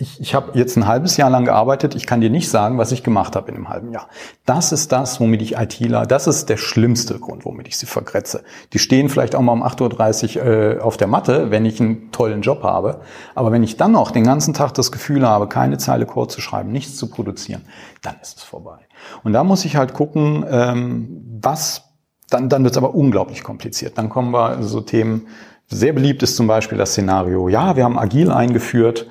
ich, 0.00 0.18
ich 0.18 0.34
habe 0.34 0.58
jetzt 0.58 0.76
ein 0.76 0.86
halbes 0.86 1.18
Jahr 1.18 1.28
lang 1.28 1.44
gearbeitet, 1.44 1.94
ich 1.94 2.06
kann 2.06 2.22
dir 2.22 2.30
nicht 2.30 2.48
sagen, 2.48 2.78
was 2.78 2.90
ich 2.90 3.02
gemacht 3.02 3.36
habe 3.36 3.50
in 3.50 3.56
einem 3.56 3.68
halben 3.68 3.92
Jahr. 3.92 4.08
Das 4.46 4.72
ist 4.72 4.92
das, 4.92 5.20
womit 5.20 5.42
ich 5.42 5.56
ITler, 5.56 6.06
das 6.06 6.26
ist 6.26 6.48
der 6.48 6.56
schlimmste 6.56 7.18
Grund, 7.18 7.44
womit 7.44 7.68
ich 7.68 7.76
sie 7.76 7.84
vergrätze. 7.84 8.42
Die 8.72 8.78
stehen 8.78 9.10
vielleicht 9.10 9.34
auch 9.34 9.42
mal 9.42 9.52
um 9.52 9.62
8.30 9.62 10.38
Uhr 10.38 10.46
äh, 10.46 10.78
auf 10.80 10.96
der 10.96 11.06
Matte, 11.06 11.50
wenn 11.50 11.66
ich 11.66 11.80
einen 11.80 12.10
tollen 12.12 12.40
Job 12.40 12.62
habe. 12.62 13.02
Aber 13.34 13.52
wenn 13.52 13.62
ich 13.62 13.76
dann 13.76 13.92
noch 13.92 14.10
den 14.10 14.24
ganzen 14.24 14.54
Tag 14.54 14.72
das 14.72 14.90
Gefühl 14.90 15.28
habe, 15.28 15.48
keine 15.48 15.76
Zeile 15.76 16.06
Code 16.06 16.28
zu 16.28 16.40
schreiben, 16.40 16.72
nichts 16.72 16.96
zu 16.96 17.10
produzieren, 17.10 17.66
dann 18.00 18.16
ist 18.22 18.38
es 18.38 18.42
vorbei. 18.42 18.78
Und 19.22 19.34
da 19.34 19.44
muss 19.44 19.66
ich 19.66 19.76
halt 19.76 19.92
gucken, 19.92 20.46
ähm, 20.50 21.38
was, 21.42 21.84
dann, 22.30 22.48
dann 22.48 22.64
wird 22.64 22.72
es 22.72 22.78
aber 22.78 22.94
unglaublich 22.94 23.42
kompliziert. 23.42 23.98
Dann 23.98 24.08
kommen 24.08 24.30
wir 24.30 24.62
so 24.62 24.80
Themen, 24.80 25.26
sehr 25.66 25.92
beliebt 25.92 26.22
ist 26.22 26.36
zum 26.36 26.46
Beispiel 26.46 26.78
das 26.78 26.92
Szenario, 26.92 27.48
ja, 27.48 27.76
wir 27.76 27.84
haben 27.84 27.98
Agil 27.98 28.32
eingeführt 28.32 29.06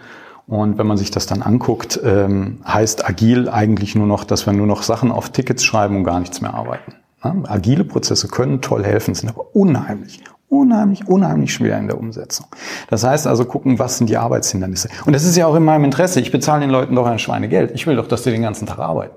und 0.50 0.78
wenn 0.78 0.88
man 0.88 0.98
sich 0.98 1.12
das 1.12 1.28
dann 1.28 1.42
anguckt, 1.42 2.00
ähm, 2.04 2.60
heißt 2.68 3.08
agil 3.08 3.48
eigentlich 3.48 3.96
nur 3.96 4.08
noch, 4.08 4.24
dass 4.24 4.46
wir 4.46 4.54
nur 4.54 4.68
noch 4.68 4.82
Sachen 4.84 5.12
auf 5.12 5.30
Tickets 5.30 5.64
schreiben 5.64 5.96
und 5.96 6.04
gar 6.04 6.20
nichts 6.20 6.42
mehr 6.42 6.54
arbeiten. 6.54 6.94
Agile 7.22 7.84
Prozesse 7.84 8.28
können 8.28 8.60
toll 8.62 8.84
helfen, 8.84 9.14
sind 9.14 9.30
aber 9.30 9.56
unheimlich, 9.56 10.22
unheimlich, 10.48 11.08
unheimlich 11.08 11.54
schwer 11.54 11.78
in 11.78 11.88
der 11.88 12.00
Umsetzung. 12.00 12.48
Das 12.90 13.04
heißt 13.04 13.28
also 13.28 13.46
gucken, 13.46 13.78
was 13.78 13.98
sind 13.98 14.10
die 14.10 14.18
Arbeitshindernisse. 14.18 14.90
Und 15.06 15.14
das 15.14 15.24
ist 15.24 15.36
ja 15.36 15.46
auch 15.46 15.56
in 15.56 15.64
meinem 15.64 15.84
Interesse. 15.84 16.20
Ich 16.20 16.32
bezahle 16.32 16.62
den 16.62 16.72
Leuten 16.72 16.96
doch 16.96 17.06
ein 17.06 17.20
Schweinegeld. 17.20 17.72
Ich 17.76 17.86
will 17.86 17.96
doch, 17.96 18.08
dass 18.08 18.24
sie 18.24 18.32
den 18.32 18.42
ganzen 18.42 18.66
Tag 18.66 18.80
arbeiten. 18.80 19.16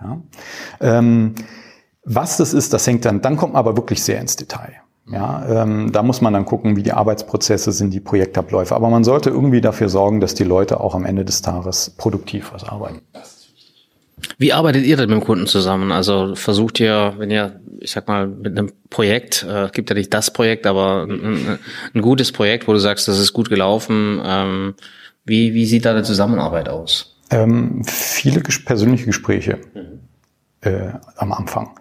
Ja? 0.00 0.18
Ähm, 0.80 1.34
Was 2.06 2.36
das 2.36 2.52
ist, 2.52 2.72
das 2.72 2.86
hängt 2.86 3.04
dann, 3.04 3.22
dann 3.22 3.36
kommt 3.36 3.52
man 3.54 3.60
aber 3.60 3.76
wirklich 3.76 4.02
sehr 4.02 4.20
ins 4.20 4.36
Detail. 4.36 4.73
Ja, 5.06 5.62
ähm, 5.62 5.92
da 5.92 6.02
muss 6.02 6.22
man 6.22 6.32
dann 6.32 6.46
gucken, 6.46 6.76
wie 6.76 6.82
die 6.82 6.92
Arbeitsprozesse 6.92 7.72
sind, 7.72 7.92
die 7.92 8.00
Projektabläufe. 8.00 8.74
Aber 8.74 8.88
man 8.88 9.04
sollte 9.04 9.28
irgendwie 9.28 9.60
dafür 9.60 9.90
sorgen, 9.90 10.20
dass 10.20 10.34
die 10.34 10.44
Leute 10.44 10.80
auch 10.80 10.94
am 10.94 11.04
Ende 11.04 11.24
des 11.24 11.42
Tages 11.42 11.90
produktiv 11.90 12.52
was 12.54 12.64
arbeiten. 12.64 13.02
Wie 14.38 14.52
arbeitet 14.52 14.84
ihr 14.84 14.96
denn 14.96 15.10
mit 15.10 15.20
dem 15.20 15.24
Kunden 15.24 15.46
zusammen? 15.46 15.92
Also 15.92 16.34
versucht 16.34 16.80
ihr, 16.80 17.14
wenn 17.18 17.30
ihr, 17.30 17.60
ich 17.80 17.90
sag 17.90 18.08
mal, 18.08 18.26
mit 18.26 18.58
einem 18.58 18.72
Projekt, 18.88 19.46
äh, 19.48 19.68
gibt 19.72 19.90
ja 19.90 19.94
nicht 19.94 20.14
das 20.14 20.32
Projekt, 20.32 20.66
aber 20.66 21.06
ein, 21.08 21.58
ein, 21.94 22.02
gutes 22.02 22.32
Projekt, 22.32 22.66
wo 22.66 22.72
du 22.72 22.78
sagst, 22.78 23.06
das 23.06 23.18
ist 23.18 23.32
gut 23.32 23.50
gelaufen, 23.50 24.20
ähm, 24.24 24.74
wie, 25.26 25.54
wie 25.54 25.66
sieht 25.66 25.84
da 25.84 25.90
eine 25.90 26.02
Zusammenarbeit 26.02 26.68
aus? 26.68 27.16
Ähm, 27.30 27.82
viele 27.84 28.40
ges 28.40 28.64
persönliche 28.64 29.06
Gespräche 29.06 29.58
mhm. 29.74 30.00
äh, 30.60 30.92
am 31.16 31.32
Anfang. 31.32 31.78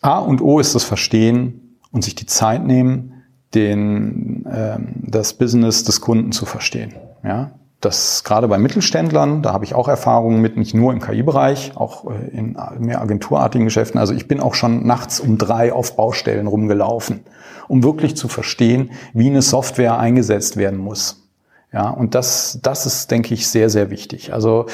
A 0.00 0.18
und 0.18 0.40
O 0.40 0.60
ist 0.60 0.74
das 0.74 0.84
Verstehen, 0.84 1.63
und 1.94 2.02
sich 2.02 2.16
die 2.16 2.26
Zeit 2.26 2.66
nehmen, 2.66 3.22
den, 3.54 4.46
ähm, 4.52 4.94
das 4.96 5.34
Business 5.34 5.84
des 5.84 6.00
Kunden 6.00 6.32
zu 6.32 6.44
verstehen. 6.44 6.92
Ja, 7.22 7.52
das 7.80 8.24
gerade 8.24 8.48
bei 8.48 8.58
Mittelständlern, 8.58 9.42
da 9.42 9.52
habe 9.52 9.64
ich 9.64 9.74
auch 9.74 9.86
Erfahrungen 9.86 10.40
mit, 10.40 10.56
nicht 10.56 10.74
nur 10.74 10.92
im 10.92 11.00
KI-Bereich, 11.00 11.76
auch 11.76 12.10
äh, 12.10 12.36
in 12.36 12.56
mehr 12.80 13.00
agenturartigen 13.00 13.64
Geschäften. 13.64 13.98
Also 14.00 14.12
ich 14.12 14.26
bin 14.26 14.40
auch 14.40 14.54
schon 14.54 14.84
nachts 14.84 15.20
um 15.20 15.38
drei 15.38 15.72
auf 15.72 15.94
Baustellen 15.94 16.48
rumgelaufen, 16.48 17.20
um 17.68 17.84
wirklich 17.84 18.16
zu 18.16 18.26
verstehen, 18.26 18.90
wie 19.12 19.28
eine 19.28 19.42
Software 19.42 19.96
eingesetzt 19.98 20.56
werden 20.56 20.78
muss. 20.78 21.28
Ja, 21.72 21.90
und 21.90 22.16
das, 22.16 22.58
das 22.60 22.86
ist, 22.86 23.12
denke 23.12 23.34
ich, 23.34 23.48
sehr, 23.48 23.70
sehr 23.70 23.90
wichtig. 23.90 24.32
Also, 24.32 24.66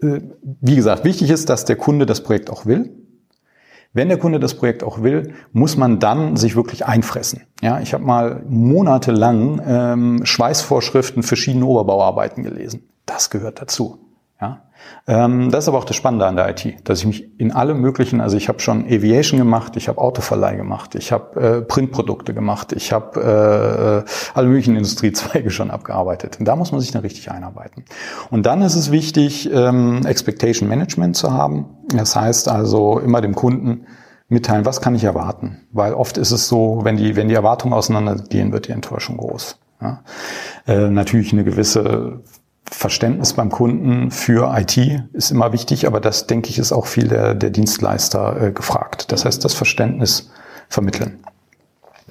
äh, 0.00 0.20
wie 0.42 0.76
gesagt, 0.76 1.04
wichtig 1.04 1.28
ist, 1.28 1.50
dass 1.50 1.66
der 1.66 1.76
Kunde 1.76 2.06
das 2.06 2.22
Projekt 2.22 2.48
auch 2.48 2.64
will. 2.64 3.03
Wenn 3.94 4.08
der 4.08 4.18
Kunde 4.18 4.40
das 4.40 4.54
Projekt 4.54 4.82
auch 4.82 5.02
will, 5.02 5.34
muss 5.52 5.76
man 5.76 6.00
dann 6.00 6.36
sich 6.36 6.56
wirklich 6.56 6.84
einfressen. 6.84 7.42
Ja, 7.62 7.80
ich 7.80 7.94
habe 7.94 8.04
mal 8.04 8.42
monatelang 8.48 9.62
ähm, 9.64 10.20
Schweißvorschriften 10.26 11.22
verschiedene 11.22 11.64
Oberbauarbeiten 11.64 12.42
gelesen. 12.42 12.88
Das 13.06 13.30
gehört 13.30 13.62
dazu. 13.62 14.00
Ja? 14.40 14.64
Ähm, 15.06 15.50
das 15.50 15.64
ist 15.64 15.68
aber 15.68 15.78
auch 15.78 15.84
das 15.84 15.96
Spannende 15.96 16.26
an 16.26 16.36
der 16.36 16.48
IT, 16.48 16.88
dass 16.88 17.00
ich 17.00 17.06
mich 17.06 17.38
in 17.38 17.52
alle 17.52 17.74
möglichen, 17.74 18.20
also 18.20 18.36
ich 18.36 18.48
habe 18.48 18.60
schon 18.60 18.86
Aviation 18.86 19.38
gemacht, 19.38 19.76
ich 19.76 19.88
habe 19.88 20.00
Autoverleih 20.00 20.56
gemacht, 20.56 20.94
ich 20.94 21.12
habe 21.12 21.40
äh, 21.40 21.60
Printprodukte 21.60 22.32
gemacht, 22.32 22.72
ich 22.72 22.92
habe 22.92 24.04
äh, 24.04 24.10
alle 24.34 24.48
möglichen 24.48 24.76
Industriezweige 24.76 25.50
schon 25.52 25.70
abgearbeitet. 25.70 26.38
Und 26.38 26.46
da 26.46 26.56
muss 26.56 26.72
man 26.72 26.80
sich 26.80 26.90
dann 26.90 27.02
richtig 27.02 27.30
einarbeiten. 27.30 27.84
Und 28.30 28.46
dann 28.46 28.62
ist 28.62 28.76
es 28.76 28.90
wichtig, 28.90 29.50
ähm, 29.52 30.06
Expectation 30.06 30.68
Management 30.68 31.16
zu 31.16 31.32
haben. 31.32 31.66
Das 31.88 32.16
heißt 32.16 32.48
also 32.48 32.98
immer 32.98 33.20
dem 33.20 33.34
Kunden 33.34 33.86
mitteilen, 34.28 34.64
was 34.64 34.80
kann 34.80 34.94
ich 34.94 35.04
erwarten? 35.04 35.66
Weil 35.70 35.92
oft 35.92 36.16
ist 36.16 36.30
es 36.30 36.48
so, 36.48 36.80
wenn 36.82 36.96
die, 36.96 37.14
wenn 37.14 37.28
die 37.28 37.34
Erwartungen 37.34 37.74
auseinandergehen, 37.74 38.52
wird 38.52 38.68
die 38.68 38.72
Enttäuschung 38.72 39.18
groß. 39.18 39.58
Ja? 39.82 40.02
Äh, 40.66 40.88
natürlich 40.88 41.32
eine 41.32 41.44
gewisse 41.44 42.22
Verständnis 42.70 43.34
beim 43.34 43.50
Kunden 43.50 44.10
für 44.10 44.54
IT 44.56 44.78
ist 45.12 45.30
immer 45.30 45.52
wichtig, 45.52 45.86
aber 45.86 46.00
das, 46.00 46.26
denke 46.26 46.50
ich, 46.50 46.58
ist 46.58 46.72
auch 46.72 46.86
viel 46.86 47.08
der, 47.08 47.34
der 47.34 47.50
Dienstleister 47.50 48.40
äh, 48.40 48.52
gefragt. 48.52 49.12
Das 49.12 49.24
heißt, 49.24 49.44
das 49.44 49.54
Verständnis 49.54 50.30
vermitteln. 50.68 51.18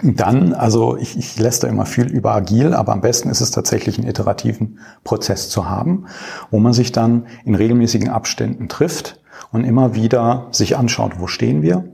Dann, 0.02 0.54
also 0.54 0.98
ich, 0.98 1.18
ich 1.18 1.38
lässt 1.40 1.64
da 1.64 1.68
immer 1.68 1.86
viel 1.86 2.08
über 2.08 2.34
agil, 2.34 2.74
aber 2.74 2.94
am 2.94 3.02
besten 3.02 3.30
ist 3.30 3.42
es 3.42 3.52
tatsächlich 3.52 3.98
einen 3.98 4.08
iterativen 4.08 4.80
Prozess 5.04 5.50
zu 5.50 5.70
haben, 5.70 6.08
wo 6.50 6.60
man 6.60 6.74
sich 6.74 6.92
dann 6.92 7.28
in 7.46 7.56
regelmäßigen 7.56 8.10
Abständen 8.10 8.70
trifft 8.70 9.22
und 9.52 9.64
immer 9.64 9.94
wieder 9.94 10.48
sich 10.52 10.78
anschaut, 10.78 11.20
wo 11.20 11.28
stehen 11.28 11.62
wir, 11.62 11.86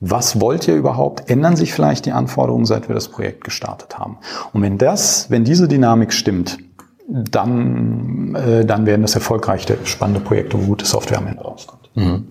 was 0.00 0.40
wollt 0.40 0.66
ihr 0.66 0.76
überhaupt? 0.76 1.28
Ändern 1.28 1.56
sich 1.56 1.74
vielleicht 1.74 2.06
die 2.06 2.12
Anforderungen, 2.12 2.64
seit 2.64 2.88
wir 2.88 2.94
das 2.94 3.08
Projekt 3.08 3.44
gestartet 3.44 3.98
haben? 3.98 4.16
Und 4.54 4.62
wenn 4.62 4.78
das, 4.78 5.28
wenn 5.28 5.44
diese 5.44 5.68
Dynamik 5.68 6.14
stimmt, 6.14 6.58
dann, 7.10 8.34
äh, 8.34 8.64
dann 8.64 8.86
werden 8.86 9.02
das 9.02 9.14
erfolgreiche, 9.14 9.78
spannende 9.84 10.20
Projekte, 10.20 10.58
wo 10.58 10.66
gute 10.66 10.84
Software 10.84 11.18
am 11.18 11.26
Ende 11.26 11.42
rauskommt. 11.42 11.90
Mhm. 11.94 12.28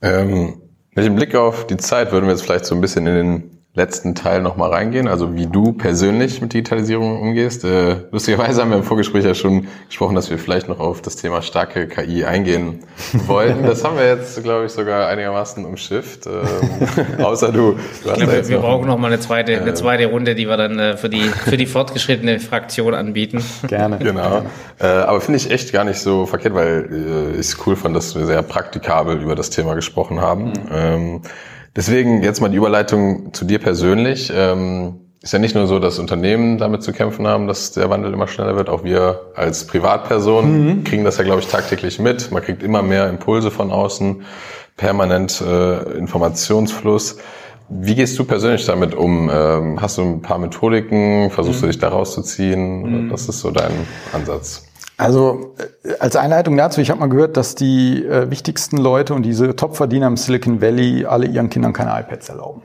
Ähm, 0.00 0.54
mit 0.94 1.04
dem 1.04 1.14
Blick 1.14 1.34
auf 1.34 1.66
die 1.66 1.76
Zeit 1.76 2.12
würden 2.12 2.26
wir 2.26 2.32
jetzt 2.32 2.42
vielleicht 2.42 2.66
so 2.66 2.74
ein 2.74 2.80
bisschen 2.80 3.06
in 3.06 3.14
den 3.14 3.51
letzten 3.74 4.14
Teil 4.14 4.42
nochmal 4.42 4.68
reingehen, 4.68 5.08
also 5.08 5.34
wie 5.34 5.46
du 5.46 5.72
persönlich 5.72 6.42
mit 6.42 6.52
Digitalisierung 6.52 7.22
umgehst. 7.22 7.64
Äh, 7.64 7.96
lustigerweise 8.10 8.60
haben 8.60 8.68
wir 8.68 8.76
im 8.76 8.82
Vorgespräch 8.82 9.24
ja 9.24 9.34
schon 9.34 9.66
gesprochen, 9.88 10.14
dass 10.14 10.28
wir 10.28 10.38
vielleicht 10.38 10.68
noch 10.68 10.78
auf 10.78 11.00
das 11.00 11.16
Thema 11.16 11.40
starke 11.40 11.88
KI 11.88 12.26
eingehen 12.26 12.80
wollten. 13.26 13.62
Das 13.62 13.82
haben 13.82 13.96
wir 13.96 14.06
jetzt, 14.06 14.42
glaube 14.42 14.66
ich, 14.66 14.72
sogar 14.72 15.08
einigermaßen 15.08 15.64
umschifft. 15.64 16.26
Ähm, 16.26 17.24
außer 17.24 17.50
du. 17.50 17.72
du 17.72 18.10
ich 18.10 18.14
glaube, 18.14 18.46
wir 18.46 18.58
brauchen 18.58 18.86
noch 18.88 18.98
mal 18.98 19.06
eine 19.06 19.20
zweite, 19.20 19.58
eine 19.58 19.72
zweite 19.72 20.04
Runde, 20.04 20.34
die 20.34 20.46
wir 20.46 20.58
dann 20.58 20.78
äh, 20.78 20.96
für, 20.98 21.08
die, 21.08 21.22
für 21.22 21.56
die 21.56 21.66
fortgeschrittene 21.66 22.40
Fraktion 22.40 22.92
anbieten. 22.92 23.42
Gerne. 23.68 23.96
Genau. 23.96 24.42
Äh, 24.80 24.86
aber 24.86 25.22
finde 25.22 25.38
ich 25.38 25.50
echt 25.50 25.72
gar 25.72 25.84
nicht 25.84 25.98
so 25.98 26.26
verkehrt, 26.26 26.52
weil 26.52 26.88
äh, 26.92 27.32
ich 27.34 27.40
es 27.40 27.66
cool 27.66 27.76
fand, 27.76 27.96
dass 27.96 28.14
wir 28.14 28.26
sehr 28.26 28.42
praktikabel 28.42 29.18
über 29.18 29.34
das 29.34 29.48
Thema 29.48 29.72
gesprochen 29.74 30.20
haben. 30.20 30.48
Mhm. 30.48 30.52
Ähm, 30.70 31.22
Deswegen 31.74 32.22
jetzt 32.22 32.40
mal 32.40 32.48
die 32.48 32.56
Überleitung 32.56 33.32
zu 33.32 33.44
dir 33.44 33.58
persönlich. 33.58 34.32
Ähm, 34.34 34.98
ist 35.22 35.32
ja 35.32 35.38
nicht 35.38 35.54
nur 35.54 35.68
so, 35.68 35.78
dass 35.78 36.00
Unternehmen 36.00 36.58
damit 36.58 36.82
zu 36.82 36.92
kämpfen 36.92 37.28
haben, 37.28 37.46
dass 37.46 37.70
der 37.70 37.88
Wandel 37.88 38.12
immer 38.12 38.26
schneller 38.26 38.56
wird. 38.56 38.68
Auch 38.68 38.82
wir 38.82 39.20
als 39.36 39.66
Privatpersonen 39.66 40.66
mhm. 40.66 40.84
kriegen 40.84 41.04
das 41.04 41.16
ja, 41.16 41.24
glaube 41.24 41.40
ich, 41.40 41.46
tagtäglich 41.46 42.00
mit. 42.00 42.32
Man 42.32 42.42
kriegt 42.42 42.62
immer 42.62 42.82
mehr 42.82 43.08
Impulse 43.08 43.52
von 43.52 43.70
außen, 43.70 44.22
permanent 44.76 45.40
äh, 45.40 45.96
Informationsfluss. 45.96 47.18
Wie 47.68 47.94
gehst 47.94 48.18
du 48.18 48.24
persönlich 48.24 48.66
damit 48.66 48.94
um? 48.94 49.30
Ähm, 49.32 49.80
hast 49.80 49.96
du 49.96 50.02
ein 50.02 50.22
paar 50.22 50.38
Methodiken? 50.38 51.30
Versuchst 51.30 51.60
mhm. 51.60 51.66
du 51.66 51.66
dich 51.68 51.78
da 51.78 51.88
rauszuziehen? 51.88 53.06
Mhm. 53.06 53.10
Was 53.12 53.28
ist 53.28 53.40
so 53.40 53.52
dein 53.52 53.72
Ansatz? 54.12 54.71
Also 55.02 55.54
äh, 55.84 55.94
als 55.98 56.14
Einleitung 56.14 56.56
dazu, 56.56 56.80
ich 56.80 56.90
habe 56.90 57.00
mal 57.00 57.08
gehört, 57.08 57.36
dass 57.36 57.56
die 57.56 58.04
äh, 58.04 58.30
wichtigsten 58.30 58.76
Leute 58.76 59.14
und 59.14 59.24
diese 59.24 59.56
Topverdiener 59.56 60.06
im 60.06 60.16
Silicon 60.16 60.60
Valley 60.60 61.06
alle 61.06 61.26
ihren 61.26 61.50
Kindern 61.50 61.72
keine 61.72 61.90
iPads 62.00 62.28
erlauben. 62.28 62.62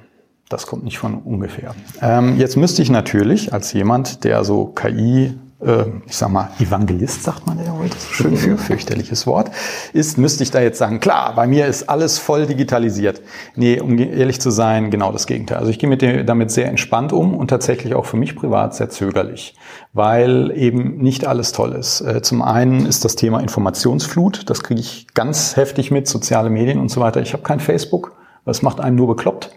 Das 0.48 0.68
kommt 0.68 0.84
nicht 0.84 1.00
von 1.00 1.16
ungefähr. 1.16 1.74
Ähm, 2.02 2.38
jetzt 2.38 2.56
müsste 2.56 2.82
ich 2.84 2.92
natürlich 2.92 3.54
als 3.54 3.74
jemand, 3.74 4.24
der 4.24 4.44
so 4.44 4.68
KI 4.68 5.34
ich 5.60 6.16
sag 6.16 6.30
mal, 6.30 6.52
Evangelist 6.60 7.24
sagt 7.24 7.48
man 7.48 7.58
ja 7.58 7.74
heute 7.74 7.98
so 7.98 8.14
schön 8.14 8.38
für, 8.38 8.60
fürchterliches 8.60 9.26
Wort, 9.26 9.50
ist, 9.92 10.20
müsste 10.20 10.44
ich 10.44 10.52
da 10.52 10.62
jetzt 10.62 10.78
sagen, 10.78 11.00
klar, 11.00 11.34
bei 11.36 11.48
mir 11.48 11.66
ist 11.66 11.90
alles 11.90 12.20
voll 12.20 12.46
digitalisiert. 12.46 13.24
Nee, 13.56 13.80
um 13.80 13.98
ehrlich 13.98 14.40
zu 14.40 14.52
sein, 14.52 14.92
genau 14.92 15.12
das 15.12 15.26
Gegenteil. 15.26 15.58
Also 15.58 15.72
ich 15.72 15.80
gehe 15.80 15.90
mit 15.90 16.04
dem, 16.04 16.28
damit 16.28 16.52
sehr 16.52 16.68
entspannt 16.68 17.12
um 17.12 17.36
und 17.36 17.48
tatsächlich 17.48 17.96
auch 17.96 18.06
für 18.06 18.18
mich 18.18 18.36
privat 18.36 18.76
sehr 18.76 18.90
zögerlich, 18.90 19.56
weil 19.94 20.52
eben 20.56 20.98
nicht 20.98 21.26
alles 21.26 21.54
toll 21.54 21.74
ist. 21.74 22.02
Äh, 22.02 22.22
zum 22.22 22.44
einen 22.44 22.86
ist 22.86 23.04
das 23.04 23.16
Thema 23.16 23.40
Informationsflut, 23.40 24.48
das 24.52 24.62
kriege 24.62 24.80
ich 24.80 25.08
ganz 25.16 25.56
heftig 25.56 25.90
mit, 25.90 26.08
soziale 26.08 26.52
Medien 26.52 26.80
und 26.80 26.90
so 26.90 27.02
weiter. 27.02 27.20
Ich 27.22 27.34
habe 27.34 27.42
kein 27.42 27.60
Facebook, 27.60 28.16
das 28.46 28.62
macht 28.62 28.80
einen 28.80 28.96
nur 28.96 29.08
bekloppt. 29.08 29.50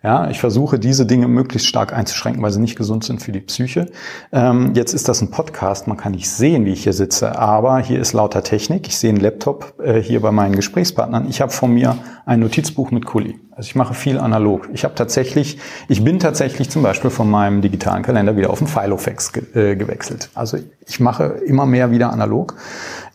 Ja, 0.00 0.30
ich 0.30 0.38
versuche 0.38 0.78
diese 0.78 1.06
Dinge 1.06 1.26
möglichst 1.26 1.66
stark 1.66 1.92
einzuschränken, 1.92 2.40
weil 2.40 2.52
sie 2.52 2.60
nicht 2.60 2.76
gesund 2.76 3.02
sind 3.02 3.20
für 3.20 3.32
die 3.32 3.40
Psyche. 3.40 3.90
Ähm, 4.30 4.72
jetzt 4.74 4.94
ist 4.94 5.08
das 5.08 5.20
ein 5.22 5.32
Podcast, 5.32 5.88
man 5.88 5.96
kann 5.96 6.12
nicht 6.12 6.30
sehen, 6.30 6.64
wie 6.66 6.72
ich 6.72 6.84
hier 6.84 6.92
sitze, 6.92 7.36
aber 7.36 7.80
hier 7.80 7.98
ist 7.98 8.12
lauter 8.12 8.44
Technik. 8.44 8.86
Ich 8.86 8.96
sehe 8.96 9.10
einen 9.10 9.18
Laptop 9.18 9.74
äh, 9.82 10.00
hier 10.00 10.20
bei 10.20 10.30
meinen 10.30 10.54
Gesprächspartnern. 10.54 11.28
Ich 11.28 11.40
habe 11.40 11.50
von 11.50 11.74
mir 11.74 11.96
ein 12.26 12.38
Notizbuch 12.38 12.92
mit 12.92 13.06
Kuli. 13.06 13.40
Also 13.50 13.66
ich 13.66 13.74
mache 13.74 13.92
viel 13.92 14.18
analog. 14.18 14.68
Ich 14.72 14.84
habe 14.84 14.94
tatsächlich, 14.94 15.58
ich 15.88 16.04
bin 16.04 16.20
tatsächlich 16.20 16.70
zum 16.70 16.84
Beispiel 16.84 17.10
von 17.10 17.28
meinem 17.28 17.60
digitalen 17.60 18.04
Kalender 18.04 18.36
wieder 18.36 18.50
auf 18.50 18.58
den 18.58 18.68
Filofax 18.68 19.32
ge 19.32 19.42
äh, 19.54 19.74
gewechselt. 19.74 20.30
Also 20.34 20.58
ich 20.86 21.00
mache 21.00 21.24
immer 21.44 21.66
mehr 21.66 21.90
wieder 21.90 22.12
analog. 22.12 22.54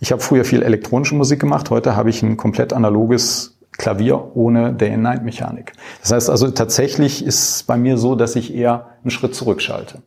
Ich 0.02 0.12
habe 0.12 0.22
früher 0.22 0.44
viel 0.44 0.62
elektronische 0.62 1.16
Musik 1.16 1.40
gemacht. 1.40 1.70
Heute 1.70 1.96
habe 1.96 2.10
ich 2.10 2.24
ein 2.24 2.36
komplett 2.36 2.74
analoges 2.74 3.53
Klavier 3.78 4.36
ohne 4.36 4.74
Day-and-Night-Mechanik. 4.74 5.74
Das 6.01 6.11
heißt 6.11 6.30
also 6.30 6.51
tatsächlich 6.51 7.26
ist 7.26 7.55
es 7.55 7.63
bei 7.63 7.78
mir 7.78 7.97
so, 7.97 8.15
dass 8.15 8.36
ich 8.36 8.53
eher 8.53 8.88
einen 9.03 9.11
Schritt 9.11 9.36
zurückschalte. 9.36 10.01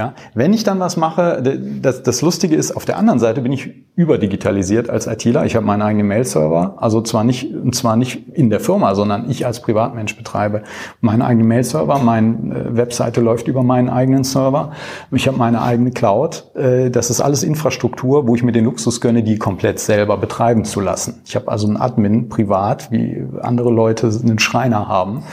Ja, 0.00 0.14
wenn 0.32 0.54
ich 0.54 0.64
dann 0.64 0.80
was 0.80 0.96
mache, 0.96 1.42
das, 1.82 2.02
das 2.02 2.22
Lustige 2.22 2.56
ist, 2.56 2.74
auf 2.74 2.86
der 2.86 2.96
anderen 2.96 3.18
Seite 3.18 3.42
bin 3.42 3.52
ich 3.52 3.68
überdigitalisiert 3.96 4.88
als 4.88 5.06
ITler. 5.06 5.44
Ich 5.44 5.56
habe 5.56 5.66
meinen 5.66 5.82
eigenen 5.82 6.06
Mail-Server, 6.06 6.76
also 6.78 7.02
zwar 7.02 7.22
nicht, 7.22 7.52
zwar 7.72 7.96
nicht 7.96 8.26
in 8.32 8.48
der 8.48 8.60
Firma, 8.60 8.94
sondern 8.94 9.28
ich 9.28 9.44
als 9.44 9.60
Privatmensch 9.60 10.16
betreibe 10.16 10.62
meinen 11.02 11.20
eigenen 11.20 11.48
Mail-Server. 11.48 11.98
Meine 11.98 12.54
äh, 12.54 12.76
Webseite 12.78 13.20
läuft 13.20 13.46
über 13.46 13.62
meinen 13.62 13.90
eigenen 13.90 14.24
Server. 14.24 14.72
Ich 15.10 15.28
habe 15.28 15.36
meine 15.36 15.60
eigene 15.60 15.90
Cloud. 15.90 16.50
Äh, 16.54 16.88
das 16.88 17.10
ist 17.10 17.20
alles 17.20 17.42
Infrastruktur, 17.42 18.26
wo 18.26 18.34
ich 18.34 18.42
mir 18.42 18.52
den 18.52 18.64
Luxus 18.64 19.02
gönne, 19.02 19.22
die 19.22 19.36
komplett 19.36 19.80
selber 19.80 20.16
betreiben 20.16 20.64
zu 20.64 20.80
lassen. 20.80 21.20
Ich 21.26 21.36
habe 21.36 21.48
also 21.48 21.66
einen 21.66 21.76
Admin 21.76 22.30
privat, 22.30 22.90
wie 22.90 23.22
andere 23.42 23.70
Leute 23.70 24.06
einen 24.06 24.38
Schreiner 24.38 24.88
haben, 24.88 25.24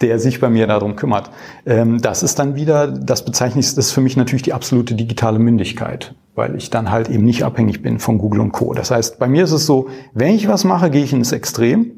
der 0.00 0.18
sich 0.18 0.40
bei 0.40 0.50
mir 0.50 0.66
darum 0.66 0.96
kümmert. 0.96 1.30
Ähm, 1.64 2.02
das 2.02 2.24
ist 2.24 2.40
dann 2.40 2.56
wieder, 2.56 2.88
das 2.88 3.24
bezeichne 3.24 3.60
ich, 3.60 3.68
das 3.68 3.86
ist 3.86 3.92
für 3.92 4.00
mich 4.00 4.15
natürlich 4.16 4.42
die 4.42 4.52
absolute 4.52 4.94
digitale 4.94 5.38
Mündigkeit, 5.38 6.14
weil 6.34 6.56
ich 6.56 6.70
dann 6.70 6.90
halt 6.90 7.08
eben 7.08 7.24
nicht 7.24 7.44
abhängig 7.44 7.82
bin 7.82 7.98
von 7.98 8.18
Google 8.18 8.40
und 8.40 8.52
Co. 8.52 8.74
Das 8.74 8.90
heißt, 8.90 9.18
bei 9.18 9.28
mir 9.28 9.44
ist 9.44 9.52
es 9.52 9.66
so, 9.66 9.88
wenn 10.12 10.34
ich 10.34 10.48
was 10.48 10.64
mache, 10.64 10.90
gehe 10.90 11.04
ich 11.04 11.12
ins 11.12 11.32
Extrem 11.32 11.92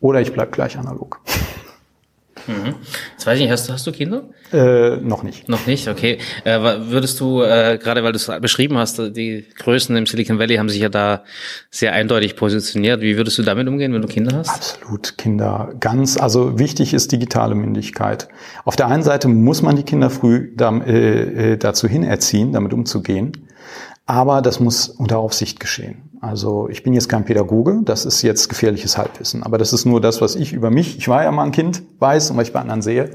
oder 0.00 0.20
ich 0.20 0.32
bleib 0.32 0.52
gleich 0.52 0.78
analog. 0.78 1.20
Mhm. 2.46 2.74
Jetzt 3.12 3.26
weiß 3.26 3.36
ich 3.36 3.42
nicht, 3.42 3.50
hast, 3.50 3.70
hast 3.70 3.86
du 3.86 3.92
Kinder? 3.92 4.24
Äh, 4.52 4.96
noch 4.96 5.22
nicht. 5.22 5.48
Noch 5.48 5.66
nicht, 5.66 5.88
okay. 5.88 6.18
Äh, 6.44 6.58
würdest 6.60 7.20
du, 7.20 7.42
äh, 7.42 7.78
gerade 7.82 8.02
weil 8.02 8.12
du 8.12 8.16
es 8.16 8.30
beschrieben 8.40 8.76
hast, 8.78 8.98
die 8.98 9.46
Größen 9.58 9.96
im 9.96 10.06
Silicon 10.06 10.38
Valley 10.38 10.56
haben 10.56 10.68
sich 10.68 10.80
ja 10.80 10.88
da 10.88 11.24
sehr 11.70 11.92
eindeutig 11.92 12.36
positioniert. 12.36 13.00
Wie 13.00 13.16
würdest 13.16 13.38
du 13.38 13.42
damit 13.42 13.68
umgehen, 13.68 13.92
wenn 13.94 14.02
du 14.02 14.08
Kinder 14.08 14.36
hast? 14.36 14.50
Absolut, 14.50 15.18
Kinder. 15.18 15.72
Ganz, 15.80 16.16
also 16.16 16.58
wichtig 16.58 16.94
ist 16.94 17.12
digitale 17.12 17.54
Mündigkeit. 17.54 18.28
Auf 18.64 18.76
der 18.76 18.88
einen 18.88 19.02
Seite 19.02 19.28
muss 19.28 19.62
man 19.62 19.76
die 19.76 19.84
Kinder 19.84 20.10
früh 20.10 20.52
da, 20.56 20.76
äh, 20.78 21.52
äh 21.52 21.56
dazu 21.56 21.88
hinerziehen, 21.88 22.52
damit 22.52 22.72
umzugehen. 22.72 23.48
Aber 24.06 24.42
das 24.42 24.60
muss 24.60 24.88
unter 24.88 25.18
Aufsicht 25.18 25.60
geschehen. 25.60 26.11
Also 26.22 26.68
ich 26.68 26.84
bin 26.84 26.94
jetzt 26.94 27.08
kein 27.08 27.24
Pädagoge, 27.24 27.80
das 27.84 28.04
ist 28.04 28.22
jetzt 28.22 28.48
gefährliches 28.48 28.96
Halbwissen. 28.96 29.42
Aber 29.42 29.58
das 29.58 29.72
ist 29.72 29.84
nur 29.84 30.00
das, 30.00 30.20
was 30.20 30.36
ich 30.36 30.52
über 30.52 30.70
mich, 30.70 30.96
ich 30.96 31.08
war 31.08 31.24
ja 31.24 31.32
mal 31.32 31.42
ein 31.42 31.50
Kind, 31.52 31.82
weiß 31.98 32.30
und 32.30 32.36
was 32.36 32.46
ich 32.46 32.52
bei 32.52 32.60
anderen 32.60 32.80
sehe. 32.80 33.10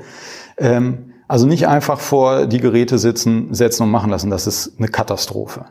Ähm, 0.57 1.13
also 1.27 1.47
nicht 1.47 1.67
einfach 1.67 2.01
vor 2.01 2.47
die 2.47 2.59
Geräte 2.59 2.99
sitzen, 2.99 3.53
setzen 3.53 3.83
und 3.83 3.91
machen 3.91 4.11
lassen, 4.11 4.29
das 4.29 4.45
ist 4.45 4.73
eine 4.77 4.89
Katastrophe 4.89 5.65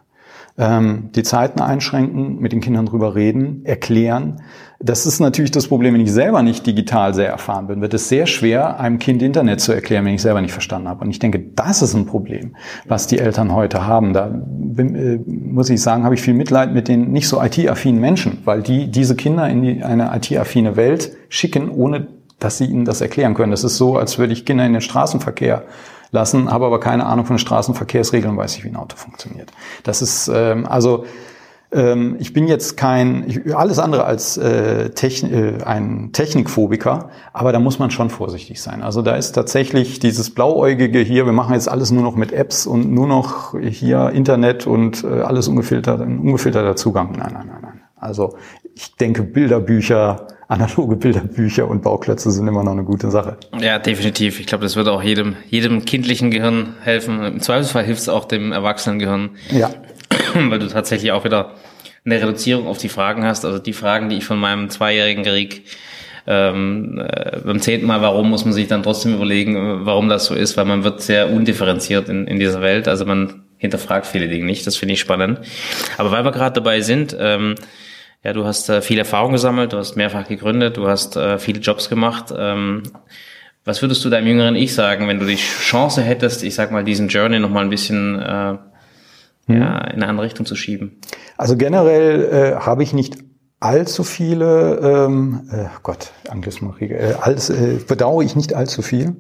ähm, 0.59 1.11
die 1.15 1.23
Zeiten 1.23 1.61
einschränken, 1.61 2.39
mit 2.41 2.53
den 2.53 2.61
Kindern 2.61 2.87
drüber 2.87 3.15
reden, 3.15 3.65
erklären. 3.65 4.41
Das 4.79 5.07
ist 5.07 5.21
natürlich 5.21 5.51
das 5.51 5.69
Problem, 5.69 5.95
wenn 5.95 6.01
ich 6.01 6.13
selber 6.13 6.43
nicht 6.43 6.67
digital 6.67 7.15
sehr 7.15 7.29
erfahren 7.29 7.67
bin, 7.67 7.81
wird 7.81 7.95
es 7.95 8.09
sehr 8.09 8.27
schwer, 8.27 8.79
einem 8.79 8.99
Kind 8.99 9.23
Internet 9.23 9.61
zu 9.61 9.73
erklären, 9.73 10.05
wenn 10.05 10.15
ich 10.15 10.23
selber 10.23 10.41
nicht 10.41 10.53
verstanden 10.53 10.89
habe. 10.89 11.05
Und 11.05 11.11
ich 11.11 11.19
denke, 11.19 11.41
das 11.55 11.83
ist 11.83 11.95
ein 11.95 12.07
Problem, 12.07 12.57
was 12.87 13.07
die 13.07 13.19
Eltern 13.19 13.55
heute 13.55 13.87
haben. 13.87 14.13
Da 14.13 14.31
bin, 14.33 14.95
äh, 14.95 15.19
muss 15.27 15.71
ich 15.71 15.81
sagen, 15.81 16.05
habe 16.05 16.15
ich 16.15 16.23
viel 16.23 16.35
Mitleid 16.35 16.73
mit 16.73 16.89
den 16.89 17.11
nicht 17.11 17.29
so 17.29 17.43
IT-affinen 17.43 18.01
Menschen, 18.01 18.39
weil 18.45 18.63
die 18.63 18.91
diese 18.91 19.17
Kinder 19.17 19.49
in 19.49 19.63
die, 19.63 19.83
eine 19.83 20.15
IT-affine 20.15 20.77
Welt 20.77 21.17
schicken, 21.29 21.71
ohne 21.71 22.09
dass 22.39 22.59
sie 22.59 22.67
ihnen 22.67 22.85
das 22.85 23.01
erklären 23.01 23.35
können. 23.35 23.51
Das 23.51 23.65
ist 23.65 23.77
so, 23.79 23.97
als 23.97 24.19
würde 24.19 24.35
ich 24.35 24.45
Kinder 24.45 24.67
in 24.67 24.73
den 24.73 24.83
Straßenverkehr 24.83 25.65
lassen, 26.11 26.51
habe 26.51 26.67
aber 26.67 26.81
keine 26.81 27.07
Ahnung 27.07 27.27
von 27.27 27.39
Straßenverkehrsregeln 27.39 28.37
weiß 28.37 28.57
nicht, 28.57 28.65
wie 28.65 28.69
ein 28.69 28.77
Auto 28.77 28.97
funktioniert. 28.97 29.51
Das 29.83 30.03
ist 30.03 30.29
ähm, 30.29 30.67
also 30.67 31.05
ähm, 31.73 32.17
ich 32.21 32.33
bin 32.33 32.47
jetzt 32.47 32.77
kein 32.77 33.25
ich, 33.29 33.55
alles 33.57 33.79
andere 33.79 34.05
als 34.05 34.37
äh, 34.37 34.91
Techn 34.91 35.33
äh, 35.33 35.65
ein 35.65 36.11
Technikphobiker, 36.13 37.11
aber 37.33 37.53
da 37.53 37.59
muss 37.59 37.79
man 37.79 37.91
schon 37.91 38.09
vorsichtig 38.09 38.63
sein. 38.63 38.83
Also 38.83 39.03
da 39.03 39.17
ist 39.17 39.33
tatsächlich 39.33 39.99
dieses 39.99 40.31
blauäugige 40.31 41.01
hier, 41.01 41.27
wir 41.27 41.33
machen 41.33 41.55
jetzt 41.55 41.69
alles 41.69 41.91
nur 41.91 42.03
noch 42.03 42.17
mit 42.17 42.33
Apps 42.33 42.67
und 42.67 42.93
nur 42.93 43.07
noch 43.07 43.59
hier 43.61 44.11
Internet 44.11 44.67
und 44.67 45.03
äh, 45.05 45.23
alles 45.23 45.49
ungefiltert, 45.49 46.01
ungefilterter 46.01 46.77
Zugang. 46.77 47.13
Nein, 47.19 47.33
nein, 47.33 47.47
nein, 47.49 47.63
nein. 47.63 47.81
Also 47.97 48.37
ich 48.75 48.95
denke 48.97 49.23
Bilderbücher 49.23 50.29
analoge 50.49 50.97
Bilderbücher 50.97 51.69
und 51.69 51.83
Bauklötze 51.83 52.31
sind 52.31 52.47
immer 52.47 52.63
noch 52.63 52.73
eine 52.73 52.85
gute 52.85 53.11
Sache. 53.11 53.37
Ja, 53.59 53.79
definitiv. 53.79 54.41
Ich 54.41 54.47
glaube, 54.47 54.65
das 54.65 54.77
wird 54.77 54.89
auch 54.89 55.03
jedem, 55.03 55.37
jedem 55.49 55.85
kindlichen 55.85 56.31
Gehirn 56.31 56.75
helfen. 56.83 57.23
Im 57.25 57.41
Zweifelsfall 57.41 57.85
hilft 57.85 58.03
es 58.03 58.09
auch 58.09 58.25
dem 58.27 58.53
Erwachsenengehirn. 58.53 59.31
Ja. 59.51 59.71
Weil 60.35 60.59
du 60.59 60.69
tatsächlich 60.69 61.13
auch 61.13 61.25
wieder 61.25 61.55
eine 62.05 62.21
Reduzierung 62.21 62.69
auf 62.69 62.79
die 62.79 62.89
Fragen 62.89 63.25
hast. 63.25 63.45
Also 63.45 63.59
die 63.59 63.73
Fragen, 63.73 64.09
die 64.09 64.17
ich 64.17 64.25
von 64.25 64.39
meinem 64.39 64.71
zweijährigen 64.71 65.25
Krieg 65.25 65.65
ähm, 66.29 66.99
äh, 66.99 67.39
beim 67.45 67.61
zehnten 67.61 67.87
Mal, 67.87 68.01
warum 68.03 68.31
muss 68.31 68.45
man 68.45 68.55
sich 68.55 68.69
dann 68.69 68.83
trotzdem 68.83 69.15
überlegen, 69.15 69.85
warum 69.85 70.09
das 70.09 70.27
so 70.27 70.35
ist, 70.35 70.57
weil 70.57 70.65
man 70.65 70.85
wird 70.85 71.01
sehr 71.01 71.31
undifferenziert 71.31 72.09
in, 72.09 72.27
in 72.27 72.39
dieser 72.39 72.61
Welt. 72.61 72.89
Also 72.89 73.05
man 73.05 73.43
hinterfragt 73.59 74.07
viele 74.07 74.29
Dinge 74.29 74.45
nicht. 74.45 74.67
Das 74.67 74.77
finde 74.77 74.95
ich 74.95 75.01
spannend. 75.01 75.41
Aber 75.99 76.13
weil 76.13 76.25
wir 76.25 76.33
gerade 76.33 76.55
dabei 76.55 76.81
sind, 76.81 77.17
ähm, 77.19 77.57
ja, 78.23 78.33
du 78.33 78.45
hast 78.45 78.69
äh, 78.69 78.83
viel 78.83 78.99
Erfahrung 78.99 79.33
gesammelt, 79.33 79.73
du 79.73 79.79
hast 79.79 79.97
mehrfach 79.97 80.27
gegründet, 80.27 80.77
du 80.77 80.89
hast 80.89 81.17
äh, 81.17 81.39
viele 81.39 81.61
Jobs 81.61 81.89
gemacht. 81.89 82.33
Ähm, 82.37 82.83
was 83.65 83.83
würdest 83.83 84.05
du 84.05 84.11
deinem 84.11 84.29
jüngeren 84.29 84.55
Ich 84.55 84.75
sagen, 84.75 85.09
wenn 85.09 85.19
du 85.19 85.27
die 85.27 85.37
Chance 85.37 86.03
hättest, 86.03 86.43
ich 86.43 86.55
sag 86.55 86.71
mal, 86.71 86.85
diesen 86.85 87.09
Journey 87.09 87.39
noch 87.41 87.51
mal 87.51 87.63
ein 87.63 87.71
bisschen 87.71 88.21
äh, 88.21 88.59
hm. 89.47 89.61
ja, 89.61 89.79
in 89.79 90.03
eine 90.03 90.09
andere 90.09 90.27
Richtung 90.27 90.47
zu 90.47 90.55
schieben? 90.55 91.01
Also 91.37 91.57
generell 91.57 92.25
äh, 92.25 92.61
habe 92.61 92.83
ich 92.83 92.93
nicht 92.93 93.19
allzu 93.61 94.05
viele, 94.05 95.07
ähm, 95.07 95.49
äh, 95.51 95.67
Gott, 95.83 96.13
Anglismus, 96.29 96.77
äh, 96.81 97.15
alles, 97.21 97.51
äh, 97.51 97.79
bedauere 97.87 98.23
ich 98.23 98.37
nicht 98.37 98.55
allzu 98.55 98.83
viel. 98.83 99.17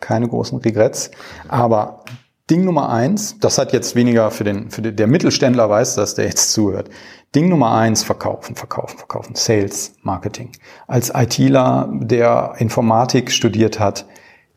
Keine 0.00 0.28
großen 0.28 0.58
Regrets. 0.58 1.10
Aber 1.48 2.04
Ding 2.50 2.64
Nummer 2.64 2.90
eins, 2.90 3.38
das 3.38 3.58
hat 3.58 3.72
jetzt 3.72 3.94
weniger 3.94 4.30
für 4.30 4.44
den, 4.44 4.70
für 4.70 4.82
den, 4.82 4.96
der 4.96 5.06
Mittelständler 5.06 5.68
weiß, 5.70 5.94
dass 5.94 6.14
der 6.14 6.26
jetzt 6.26 6.52
zuhört. 6.52 6.90
Ding 7.34 7.48
Nummer 7.48 7.72
eins, 7.72 8.04
verkaufen, 8.04 8.54
verkaufen, 8.54 8.96
verkaufen. 8.96 9.34
Sales, 9.34 9.96
Marketing. 10.02 10.52
Als 10.86 11.10
ITler, 11.14 11.88
der 11.92 12.54
Informatik 12.58 13.32
studiert 13.32 13.80
hat, 13.80 14.06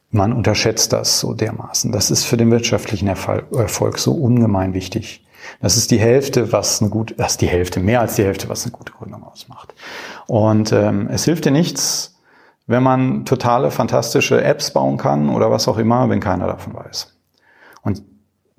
man 0.10 0.32
unterschätzt 0.32 0.94
das 0.94 1.20
so 1.20 1.34
dermaßen. 1.34 1.92
Das 1.92 2.12
ist 2.12 2.26
für 2.26 2.38
den 2.38 2.52
wirtschaftlichen 2.52 3.08
Erfolg 3.08 4.00
so 4.00 4.14
ungemein 4.14 4.74
wichtig. 4.74 5.26
Das 5.62 5.78
ist 5.78 5.92
die 5.92 6.00
Hälfte, 6.00 6.52
was 6.52 6.82
eine 6.82 6.90
gute, 6.90 7.16
das 7.16 7.34
ist 7.34 7.42
die 7.42 7.48
Hälfte, 7.48 7.80
mehr 7.80 8.02
als 8.02 8.16
die 8.16 8.24
Hälfte, 8.24 8.50
was 8.50 8.64
eine 8.64 8.72
gute 8.72 8.94
Gründung 8.94 9.24
ausmacht. 9.24 9.74
Und 10.28 10.72
ähm, 10.72 11.08
es 11.10 11.26
hilft 11.26 11.46
dir 11.46 11.52
nichts, 11.52 12.16
wenn 12.68 12.84
man 12.84 13.26
totale, 13.26 13.72
fantastische 13.72 14.44
Apps 14.44 14.72
bauen 14.72 14.98
kann 14.98 15.30
oder 15.30 15.50
was 15.50 15.68
auch 15.68 15.78
immer, 15.78 16.10
wenn 16.10 16.20
keiner 16.20 16.48
davon 16.48 16.74
weiß. 16.74 17.16
Und 17.82 18.04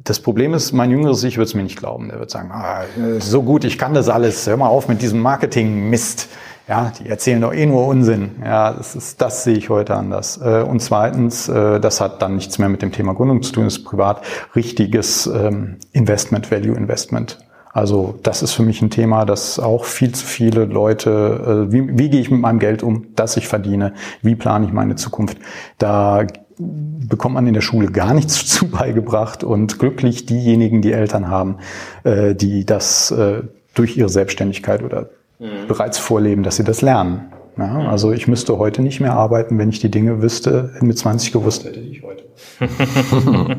das 0.09 0.21
Problem 0.21 0.55
ist, 0.55 0.73
mein 0.73 0.91
jüngeres 0.91 1.23
Ich 1.25 1.37
wird 1.37 1.49
es 1.49 1.55
mir 1.55 1.63
nicht 1.63 1.79
glauben. 1.79 2.09
Der 2.09 2.19
wird 2.19 2.31
sagen, 2.31 2.51
ah, 2.53 2.83
so 3.19 3.43
gut, 3.43 3.65
ich 3.65 3.77
kann 3.77 3.95
das 3.95 4.09
alles. 4.09 4.47
Hör 4.47 4.57
mal 4.57 4.69
auf 4.69 4.89
mit 4.89 5.03
diesem 5.03 5.21
Marketing-Mist. 5.21 6.29
Ja, 6.67 6.93
die 6.99 7.09
erzählen 7.09 7.41
doch 7.41 7.53
eh 7.53 7.67
nur 7.67 7.87
Unsinn. 7.87 8.33
Ja, 8.45 8.73
das 8.73 8.95
ist, 8.95 9.21
das 9.21 9.45
sehe 9.45 9.57
ich 9.57 9.71
heute 9.71 9.95
anders. 9.95 10.39
Äh, 10.43 10.63
und 10.63 10.81
zweitens, 10.81 11.49
äh, 11.49 11.81
das 11.81 12.01
hat 12.01 12.21
dann 12.21 12.37
nichts 12.37 12.59
mehr 12.59 12.69
mit 12.69 12.83
dem 12.83 12.93
Thema 12.93 13.15
Gründung 13.15 13.43
zu 13.43 13.53
tun, 13.53 13.65
das 13.65 13.79
ist 13.79 13.85
privat 13.85 14.23
richtiges 14.55 15.27
ähm, 15.27 15.77
Investment, 15.93 16.51
Value 16.51 16.77
Investment. 16.77 17.39
Also 17.73 18.19
das 18.23 18.43
ist 18.43 18.53
für 18.53 18.63
mich 18.63 18.83
ein 18.83 18.91
Thema, 18.91 19.25
das 19.25 19.59
auch 19.59 19.85
viel 19.85 20.13
zu 20.13 20.27
viele 20.27 20.65
Leute, 20.67 21.69
äh, 21.69 21.73
wie, 21.73 21.99
wie 21.99 22.11
gehe 22.11 22.21
ich 22.21 22.31
mit 22.31 22.41
meinem 22.41 22.59
Geld 22.59 22.83
um, 22.83 23.07
das 23.15 23.37
ich 23.37 23.47
verdiene, 23.47 23.95
wie 24.21 24.35
plane 24.35 24.67
ich 24.67 24.73
meine 24.73 24.97
Zukunft. 24.97 25.39
Da 25.79 26.27
bekommt 26.59 27.35
man 27.35 27.47
in 27.47 27.55
der 27.55 27.61
Schule 27.61 27.89
gar 27.89 28.15
nichts 28.15 28.47
zu 28.49 28.69
beigebracht 28.69 29.45
und 29.45 29.79
glücklich 29.79 30.27
diejenigen, 30.27 30.83
die 30.83 30.93
Eltern 30.93 31.29
haben, 31.29 31.59
äh, 32.05 32.35
die 32.35 32.65
das 32.65 33.11
äh, 33.11 33.43
durch 33.75 33.97
ihre 33.97 34.09
Selbstständigkeit 34.09 34.83
oder 34.83 35.11
mhm. 35.39 35.67
bereits 35.69 35.99
vorleben, 35.99 36.43
dass 36.43 36.57
sie 36.57 36.65
das 36.65 36.83
lernen. 36.83 37.33
Ja, 37.57 37.67
mhm. 37.67 37.87
also 37.87 38.13
ich 38.13 38.29
müsste 38.29 38.59
heute 38.59 38.83
nicht 38.83 39.01
mehr 39.01 39.15
arbeiten, 39.15 39.59
wenn 39.59 39.69
ich 39.69 39.81
die 39.81 39.91
Dinge 39.91 40.23
wüsste, 40.23 40.73
mit 40.81 40.99
20 40.99 41.33
gewusst 41.33 41.65
hätte, 41.65 41.81
die 41.81 41.91
ich 41.91 42.03
heute. 42.03 42.25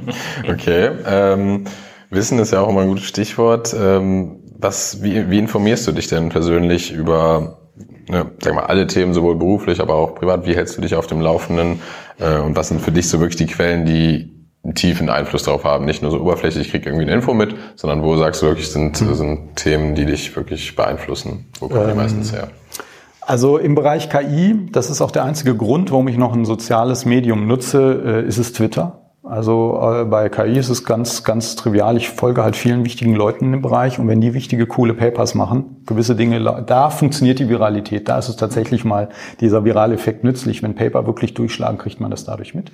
okay. 0.50 0.92
Ähm, 1.06 1.66
Wissen 2.10 2.40
ist 2.40 2.52
ja 2.52 2.62
auch 2.62 2.70
immer 2.70 2.82
ein 2.82 2.88
gutes 2.88 3.06
Stichwort. 3.06 3.76
Ähm, 3.78 4.38
was, 4.58 5.04
wie, 5.04 5.30
wie 5.30 5.40
informierst 5.40 5.88
du 5.88 5.92
dich 5.92 6.08
denn 6.08 6.30
persönlich 6.30 6.92
über 6.92 7.60
ne, 8.10 8.32
sag 8.42 8.56
mal, 8.56 8.66
alle 8.66 8.88
Themen, 8.88 9.14
sowohl 9.14 9.36
beruflich, 9.36 9.80
aber 9.80 9.96
auch 9.96 10.16
privat, 10.16 10.46
wie 10.46 10.56
hältst 10.56 10.78
du 10.78 10.82
dich 10.82 10.96
auf 10.96 11.08
dem 11.08 11.22
Laufenden? 11.22 11.82
Äh, 12.20 12.38
und 12.40 12.56
was 12.56 12.70
sind 12.70 12.82
für 12.82 12.92
dich 12.92 13.08
so 13.10 13.20
wirklich 13.20 13.38
die 13.38 13.48
Quellen, 13.48 13.86
die 13.86 14.32
einen 14.64 14.76
tiefen 14.76 15.10
Einfluss 15.10 15.44
darauf 15.44 15.64
haben? 15.64 15.86
Nicht 15.86 16.02
nur 16.02 16.12
so 16.12 16.20
oberflächlich, 16.20 16.68
ich 16.68 16.72
krieg 16.72 16.86
irgendwie 16.86 17.06
eine 17.06 17.14
Info 17.14 17.34
mit, 17.34 17.56
sondern 17.76 18.04
wo 18.04 18.16
sagst 18.18 18.42
du 18.42 18.48
wirklich, 18.48 18.70
sind, 18.70 19.02
mhm. 19.02 19.14
sind 19.14 19.56
Themen, 19.56 19.96
die 19.96 20.06
dich 20.06 20.36
wirklich 20.36 20.76
beeinflussen? 20.76 21.46
Wo 21.60 21.68
kommen 21.68 21.86
die 21.86 21.92
ähm, 21.92 21.98
meistens 21.98 22.32
her? 22.34 22.50
Also 23.22 23.58
im 23.58 23.76
Bereich 23.76 24.10
KI, 24.10 24.68
das 24.72 24.90
ist 24.90 25.02
auch 25.02 25.12
der 25.12 25.24
einzige 25.24 25.56
Grund, 25.56 25.92
warum 25.92 26.08
ich 26.08 26.18
noch 26.18 26.34
ein 26.34 26.46
soziales 26.46 27.06
Medium 27.06 27.48
nutze, 27.48 28.24
äh, 28.24 28.28
ist 28.28 28.40
es 28.40 28.54
Twitter. 28.54 28.99
Also 29.30 29.80
äh, 29.82 30.06
bei 30.06 30.28
KI 30.30 30.58
ist 30.58 30.70
es 30.70 30.84
ganz, 30.84 31.24
ganz 31.24 31.56
trivial. 31.56 31.98
Ich 31.98 32.10
folge 32.10 32.44
halt 32.44 32.56
vielen 32.56 32.84
wichtigen 32.84 33.14
Leuten 33.14 33.52
dem 33.52 33.62
Bereich 33.62 34.00
und 34.00 34.08
wenn 34.08 34.22
die 34.22 34.34
wichtige, 34.34 34.66
coole 34.66 34.96
Papers 34.96 35.36
machen, 35.36 35.84
gewisse 35.86 36.16
Dinge, 36.16 36.64
da 36.66 36.90
funktioniert 36.90 37.38
die 37.38 37.48
Viralität. 37.48 38.10
Da 38.10 38.18
ist 38.18 38.30
es 38.30 38.38
tatsächlich 38.38 38.86
mal 38.86 39.10
dieser 39.40 39.64
virale 39.66 39.94
Effekt 39.94 40.24
nützlich. 40.24 40.64
Wenn 40.64 40.74
Paper 40.74 41.06
wirklich 41.06 41.36
durchschlagen, 41.36 41.78
kriegt 41.78 42.00
man 42.00 42.10
das 42.10 42.26
dadurch 42.26 42.56
mit. 42.56 42.72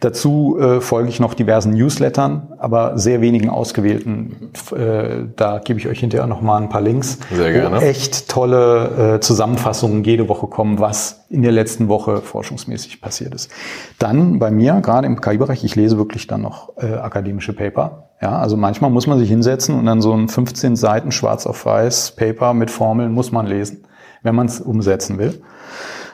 Dazu 0.00 0.58
äh, 0.58 0.80
folge 0.80 1.10
ich 1.10 1.20
noch 1.20 1.34
diversen 1.34 1.74
Newslettern, 1.74 2.54
aber 2.58 2.96
sehr 2.96 3.20
wenigen 3.20 3.50
ausgewählten. 3.50 4.50
Äh, 4.74 5.26
da 5.36 5.58
gebe 5.58 5.78
ich 5.78 5.86
euch 5.86 6.00
hinterher 6.00 6.26
noch 6.26 6.40
mal 6.40 6.62
ein 6.62 6.70
paar 6.70 6.80
Links. 6.80 7.18
Sehr 7.30 7.52
gerne. 7.52 7.76
Wo 7.76 7.80
echt 7.80 8.28
tolle 8.28 9.16
äh, 9.16 9.20
Zusammenfassungen 9.20 10.02
jede 10.04 10.28
Woche 10.28 10.46
kommen, 10.46 10.78
was 10.78 11.20
in 11.30 11.42
der 11.42 11.52
letzten 11.52 11.88
Woche 11.88 12.22
forschungsmäßig 12.22 13.00
passiert 13.00 13.34
ist. 13.34 13.50
Dann 13.98 14.40
bei 14.40 14.50
mir, 14.50 14.80
gerade 14.82 15.06
im 15.06 15.20
KI-Bereich, 15.20 15.62
ich 15.62 15.76
lese 15.76 15.89
lese 15.90 15.98
wirklich 15.98 16.26
dann 16.26 16.42
noch 16.42 16.76
äh, 16.76 16.94
akademische 16.94 17.52
Paper. 17.52 18.10
Ja, 18.22 18.38
also 18.38 18.56
manchmal 18.56 18.90
muss 18.90 19.06
man 19.06 19.18
sich 19.18 19.28
hinsetzen 19.28 19.78
und 19.78 19.86
dann 19.86 20.00
so 20.00 20.12
ein 20.12 20.28
15 20.28 20.76
Seiten 20.76 21.10
schwarz 21.10 21.46
auf 21.46 21.66
weiß 21.66 22.12
Paper 22.16 22.54
mit 22.54 22.70
Formeln 22.70 23.12
muss 23.12 23.32
man 23.32 23.46
lesen, 23.46 23.84
wenn 24.22 24.34
man 24.34 24.46
es 24.46 24.60
umsetzen 24.60 25.18
will. 25.18 25.42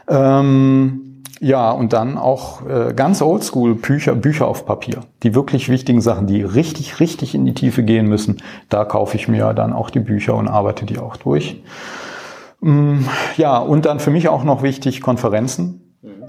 Ähm, 0.09 1.23
ja, 1.41 1.71
und 1.71 1.93
dann 1.93 2.17
auch 2.17 2.67
äh, 2.67 2.95
ganz 2.95 3.21
oldschool 3.21 3.75
Bücher, 3.75 4.15
Bücher 4.15 4.47
auf 4.47 4.65
Papier. 4.65 5.01
Die 5.23 5.35
wirklich 5.35 5.69
wichtigen 5.69 6.01
Sachen, 6.01 6.27
die 6.27 6.43
richtig, 6.43 7.01
richtig 7.01 7.35
in 7.35 7.45
die 7.45 7.55
Tiefe 7.55 7.83
gehen 7.83 8.07
müssen, 8.07 8.39
da 8.71 8.85
kaufe 8.85 9.17
ich 9.17 9.29
mir 9.29 9.53
dann 9.53 9.75
auch 9.75 9.91
die 9.91 10.01
Bücher 10.01 10.35
und 10.35 10.49
arbeite 10.49 10.87
die 10.87 10.99
auch 10.99 11.17
durch. 11.17 11.63
Ähm, 12.63 13.07
ja, 13.37 13.59
und 13.59 13.85
dann 13.85 14.01
für 14.01 14.11
mich 14.11 14.29
auch 14.29 14.45
noch 14.45 14.63
wichtig 14.63 15.03
Konferenzen 15.03 15.86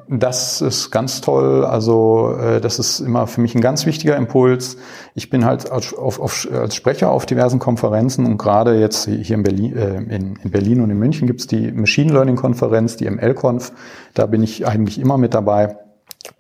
das 0.09 0.61
ist 0.61 0.91
ganz 0.91 1.21
toll. 1.21 1.65
Also 1.65 2.35
äh, 2.39 2.61
das 2.61 2.79
ist 2.79 2.99
immer 2.99 3.27
für 3.27 3.41
mich 3.41 3.55
ein 3.55 3.61
ganz 3.61 3.85
wichtiger 3.85 4.15
Impuls. 4.15 4.77
Ich 5.15 5.29
bin 5.29 5.45
halt 5.45 5.69
als, 5.69 5.93
auf, 5.93 6.19
auf, 6.19 6.47
als 6.51 6.75
Sprecher 6.75 7.11
auf 7.11 7.25
diversen 7.25 7.59
Konferenzen 7.59 8.25
und 8.25 8.37
gerade 8.37 8.79
jetzt 8.79 9.07
hier 9.07 9.35
in 9.35 9.43
Berlin, 9.43 9.75
äh, 9.75 9.95
in, 9.95 10.37
in 10.41 10.51
Berlin 10.51 10.81
und 10.81 10.89
in 10.89 10.97
München 10.97 11.27
gibt's 11.27 11.47
die 11.47 11.71
Machine 11.71 12.11
Learning 12.11 12.35
Konferenz, 12.35 12.95
die 12.95 13.09
ML-Conf. 13.09 13.73
Da 14.13 14.25
bin 14.25 14.43
ich 14.43 14.65
eigentlich 14.67 14.99
immer 14.99 15.17
mit 15.17 15.33
dabei. 15.33 15.77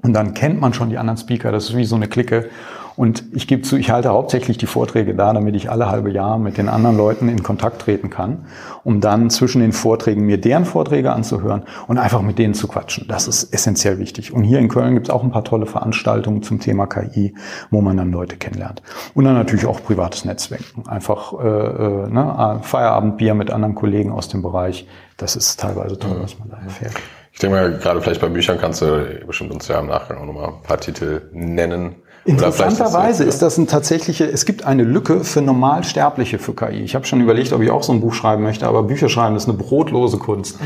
Und 0.01 0.13
dann 0.13 0.33
kennt 0.33 0.59
man 0.59 0.73
schon 0.73 0.89
die 0.89 0.97
anderen 0.97 1.17
Speaker. 1.17 1.51
Das 1.51 1.69
ist 1.69 1.77
wie 1.77 1.85
so 1.85 1.95
eine 1.95 2.07
Clique. 2.07 2.49
Und 2.97 3.25
ich 3.31 3.47
gebe 3.47 3.61
zu, 3.61 3.77
ich 3.77 3.91
halte 3.91 4.09
hauptsächlich 4.09 4.57
die 4.57 4.65
Vorträge 4.65 5.13
da, 5.13 5.31
damit 5.31 5.55
ich 5.55 5.69
alle 5.69 5.89
halbe 5.89 6.11
Jahr 6.11 6.39
mit 6.39 6.57
den 6.57 6.67
anderen 6.67 6.97
Leuten 6.97 7.29
in 7.29 7.43
Kontakt 7.43 7.83
treten 7.83 8.09
kann, 8.09 8.47
um 8.83 9.01
dann 9.01 9.29
zwischen 9.29 9.61
den 9.61 9.71
Vorträgen 9.71 10.25
mir 10.25 10.41
deren 10.41 10.65
Vorträge 10.65 11.13
anzuhören 11.13 11.61
und 11.87 11.99
einfach 11.99 12.23
mit 12.23 12.39
denen 12.39 12.55
zu 12.55 12.67
quatschen. 12.67 13.05
Das 13.07 13.27
ist 13.27 13.53
essentiell 13.53 13.99
wichtig. 13.99 14.33
Und 14.33 14.43
hier 14.43 14.57
in 14.57 14.67
Köln 14.67 14.95
gibt 14.95 15.09
es 15.09 15.13
auch 15.13 15.23
ein 15.23 15.29
paar 15.29 15.43
tolle 15.43 15.67
Veranstaltungen 15.67 16.41
zum 16.41 16.59
Thema 16.59 16.87
KI, 16.87 17.35
wo 17.69 17.81
man 17.81 17.97
dann 17.97 18.11
Leute 18.11 18.35
kennenlernt. 18.35 18.81
Und 19.13 19.25
dann 19.25 19.35
natürlich 19.35 19.67
auch 19.67 19.83
privates 19.83 20.25
Netzwerken. 20.25 20.87
Einfach 20.87 21.33
äh, 21.33 21.47
äh 21.47 22.09
ne, 22.09 22.59
Feierabendbier 22.63 23.35
mit 23.35 23.51
anderen 23.51 23.75
Kollegen 23.75 24.11
aus 24.11 24.27
dem 24.27 24.41
Bereich. 24.41 24.87
Das 25.17 25.35
ist 25.35 25.59
teilweise 25.59 25.99
toll, 25.99 26.17
was 26.19 26.39
man 26.39 26.49
da 26.49 26.57
erfährt. 26.57 26.93
Ich 27.31 27.41
denke 27.41 27.55
mal, 27.55 27.77
gerade 27.77 28.01
vielleicht 28.01 28.21
bei 28.21 28.29
Büchern 28.29 28.57
kannst 28.57 28.81
du 28.81 29.21
bestimmt 29.27 29.51
uns 29.51 29.67
ja 29.67 29.79
im 29.79 29.85
Nachgang 29.85 30.17
auch 30.17 30.25
nochmal 30.25 30.47
ein 30.47 30.63
paar 30.63 30.79
Titel 30.79 31.29
nennen, 31.31 31.97
Interessanterweise 32.27 33.23
ist 33.23 33.41
das 33.41 33.57
ein 33.57 33.67
tatsächliche, 33.67 34.25
es 34.25 34.45
gibt 34.45 34.65
eine 34.65 34.83
Lücke 34.83 35.23
für 35.23 35.41
Normalsterbliche 35.41 36.39
für 36.39 36.53
KI. 36.53 36.81
Ich 36.83 36.93
habe 36.93 37.05
schon 37.05 37.21
überlegt, 37.21 37.53
ob 37.53 37.61
ich 37.61 37.71
auch 37.71 37.83
so 37.83 37.93
ein 37.93 38.01
Buch 38.01 38.13
schreiben 38.13 38.43
möchte, 38.43 38.67
aber 38.67 38.83
Bücher 38.83 39.07
schreiben 39.07 39.37
ist 39.37 39.47
eine 39.47 39.57
brotlose 39.57 40.17
Kunst. 40.17 40.59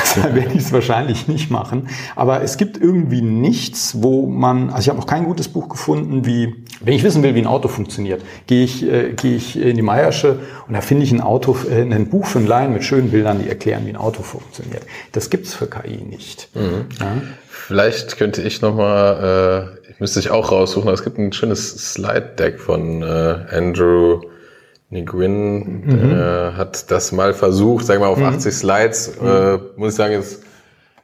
Deshalb 0.00 0.36
werde 0.36 0.52
ich 0.54 0.60
es 0.60 0.72
wahrscheinlich 0.72 1.26
nicht 1.26 1.50
machen. 1.50 1.88
Aber 2.14 2.42
es 2.42 2.56
gibt 2.56 2.80
irgendwie 2.80 3.20
nichts, 3.20 3.96
wo 4.00 4.26
man, 4.26 4.70
also 4.70 4.82
ich 4.82 4.88
habe 4.90 4.98
noch 5.00 5.06
kein 5.06 5.24
gutes 5.24 5.48
Buch 5.48 5.68
gefunden, 5.68 6.24
wie, 6.24 6.54
wenn 6.80 6.94
ich 6.94 7.02
wissen 7.02 7.24
will, 7.24 7.34
wie 7.34 7.40
ein 7.40 7.48
Auto 7.48 7.66
funktioniert, 7.66 8.22
gehe 8.46 8.62
ich, 8.62 8.84
äh, 8.84 9.12
gehe 9.14 9.34
ich 9.34 9.60
in 9.60 9.74
die 9.74 9.82
Meiersche 9.82 10.38
und 10.68 10.74
da 10.74 10.80
finde 10.80 11.02
ich 11.02 11.10
ein 11.10 11.20
Auto, 11.20 11.56
äh, 11.68 11.82
ein 11.82 12.08
Buch 12.08 12.26
für 12.26 12.38
einen 12.38 12.46
Laien 12.46 12.72
mit 12.72 12.84
schönen 12.84 13.10
Bildern, 13.10 13.40
die 13.42 13.48
erklären, 13.48 13.86
wie 13.86 13.90
ein 13.90 13.96
Auto 13.96 14.22
funktioniert. 14.22 14.82
Das 15.10 15.30
gibt's 15.30 15.52
für 15.52 15.66
KI 15.66 16.04
nicht. 16.08 16.48
Mhm. 16.54 16.86
Ja? 17.00 17.06
Vielleicht 17.66 18.16
könnte 18.16 18.40
ich 18.40 18.62
nochmal, 18.62 19.74
äh, 19.74 19.77
müsste 19.98 20.20
ich 20.20 20.30
auch 20.30 20.52
raussuchen, 20.52 20.90
es 20.90 21.04
gibt 21.04 21.18
ein 21.18 21.32
schönes 21.32 21.92
Slide-Deck 21.92 22.60
von 22.60 23.02
äh, 23.02 23.46
Andrew 23.50 24.20
Nguyen, 24.90 25.84
mhm. 25.84 26.10
der 26.10 26.56
hat 26.56 26.90
das 26.90 27.12
mal 27.12 27.34
versucht, 27.34 27.86
sagen 27.86 28.00
wir 28.00 28.06
mal 28.06 28.12
auf 28.12 28.18
mhm. 28.18 28.26
80 28.26 28.54
Slides, 28.54 29.08
äh, 29.22 29.58
muss 29.76 29.92
ich 29.92 29.96
sagen, 29.96 30.14
ist 30.14 30.42
äh, 30.42 30.47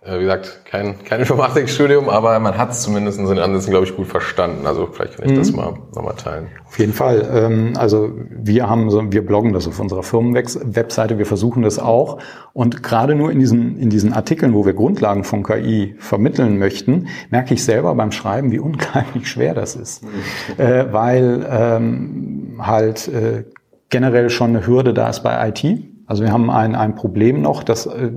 wie 0.06 0.20
gesagt, 0.20 0.60
kein, 0.66 1.02
kein 1.04 1.20
Informatikstudium, 1.20 2.08
aber 2.08 2.38
man 2.38 2.58
hat 2.58 2.72
es 2.72 2.82
zumindest 2.82 3.18
in 3.18 3.26
den 3.26 3.38
Ansätzen, 3.38 3.70
glaube 3.70 3.86
ich, 3.86 3.96
gut 3.96 4.06
verstanden. 4.06 4.66
Also 4.66 4.86
vielleicht 4.92 5.16
kann 5.16 5.26
ich 5.26 5.32
mhm. 5.32 5.38
das 5.38 5.52
mal 5.52 5.74
nochmal 5.94 6.14
teilen. 6.14 6.48
Auf 6.66 6.78
jeden 6.78 6.92
Fall. 6.92 7.26
Ähm, 7.32 7.72
also 7.76 8.12
wir 8.30 8.68
haben 8.68 8.90
so, 8.90 9.10
wir 9.10 9.24
bloggen 9.24 9.54
das 9.54 9.66
auf 9.66 9.80
unserer 9.80 10.02
Firmenwebseite, 10.02 11.18
wir 11.18 11.26
versuchen 11.26 11.62
das 11.62 11.78
auch. 11.78 12.18
Und 12.52 12.82
gerade 12.82 13.14
nur 13.14 13.30
in 13.30 13.38
diesen, 13.38 13.78
in 13.78 13.88
diesen 13.88 14.12
Artikeln, 14.12 14.52
wo 14.52 14.66
wir 14.66 14.74
Grundlagen 14.74 15.24
von 15.24 15.42
KI 15.42 15.94
vermitteln 15.98 16.58
möchten, 16.58 17.08
merke 17.30 17.54
ich 17.54 17.64
selber 17.64 17.94
beim 17.94 18.12
Schreiben, 18.12 18.52
wie 18.52 18.58
unglaublich 18.58 19.26
schwer 19.28 19.54
das 19.54 19.74
ist. 19.74 20.04
Mhm. 20.04 20.08
Äh, 20.58 20.92
weil 20.92 21.46
ähm, 21.50 22.60
halt 22.60 23.08
äh, 23.08 23.44
generell 23.88 24.28
schon 24.28 24.50
eine 24.50 24.66
Hürde 24.66 24.92
da 24.92 25.08
ist 25.08 25.22
bei 25.22 25.48
IT 25.48 25.93
also 26.06 26.22
wir 26.22 26.32
haben 26.32 26.50
ein, 26.50 26.74
ein 26.74 26.94
Problem 26.94 27.40
noch, 27.40 27.62
dass 27.62 27.86
äh, 27.86 28.10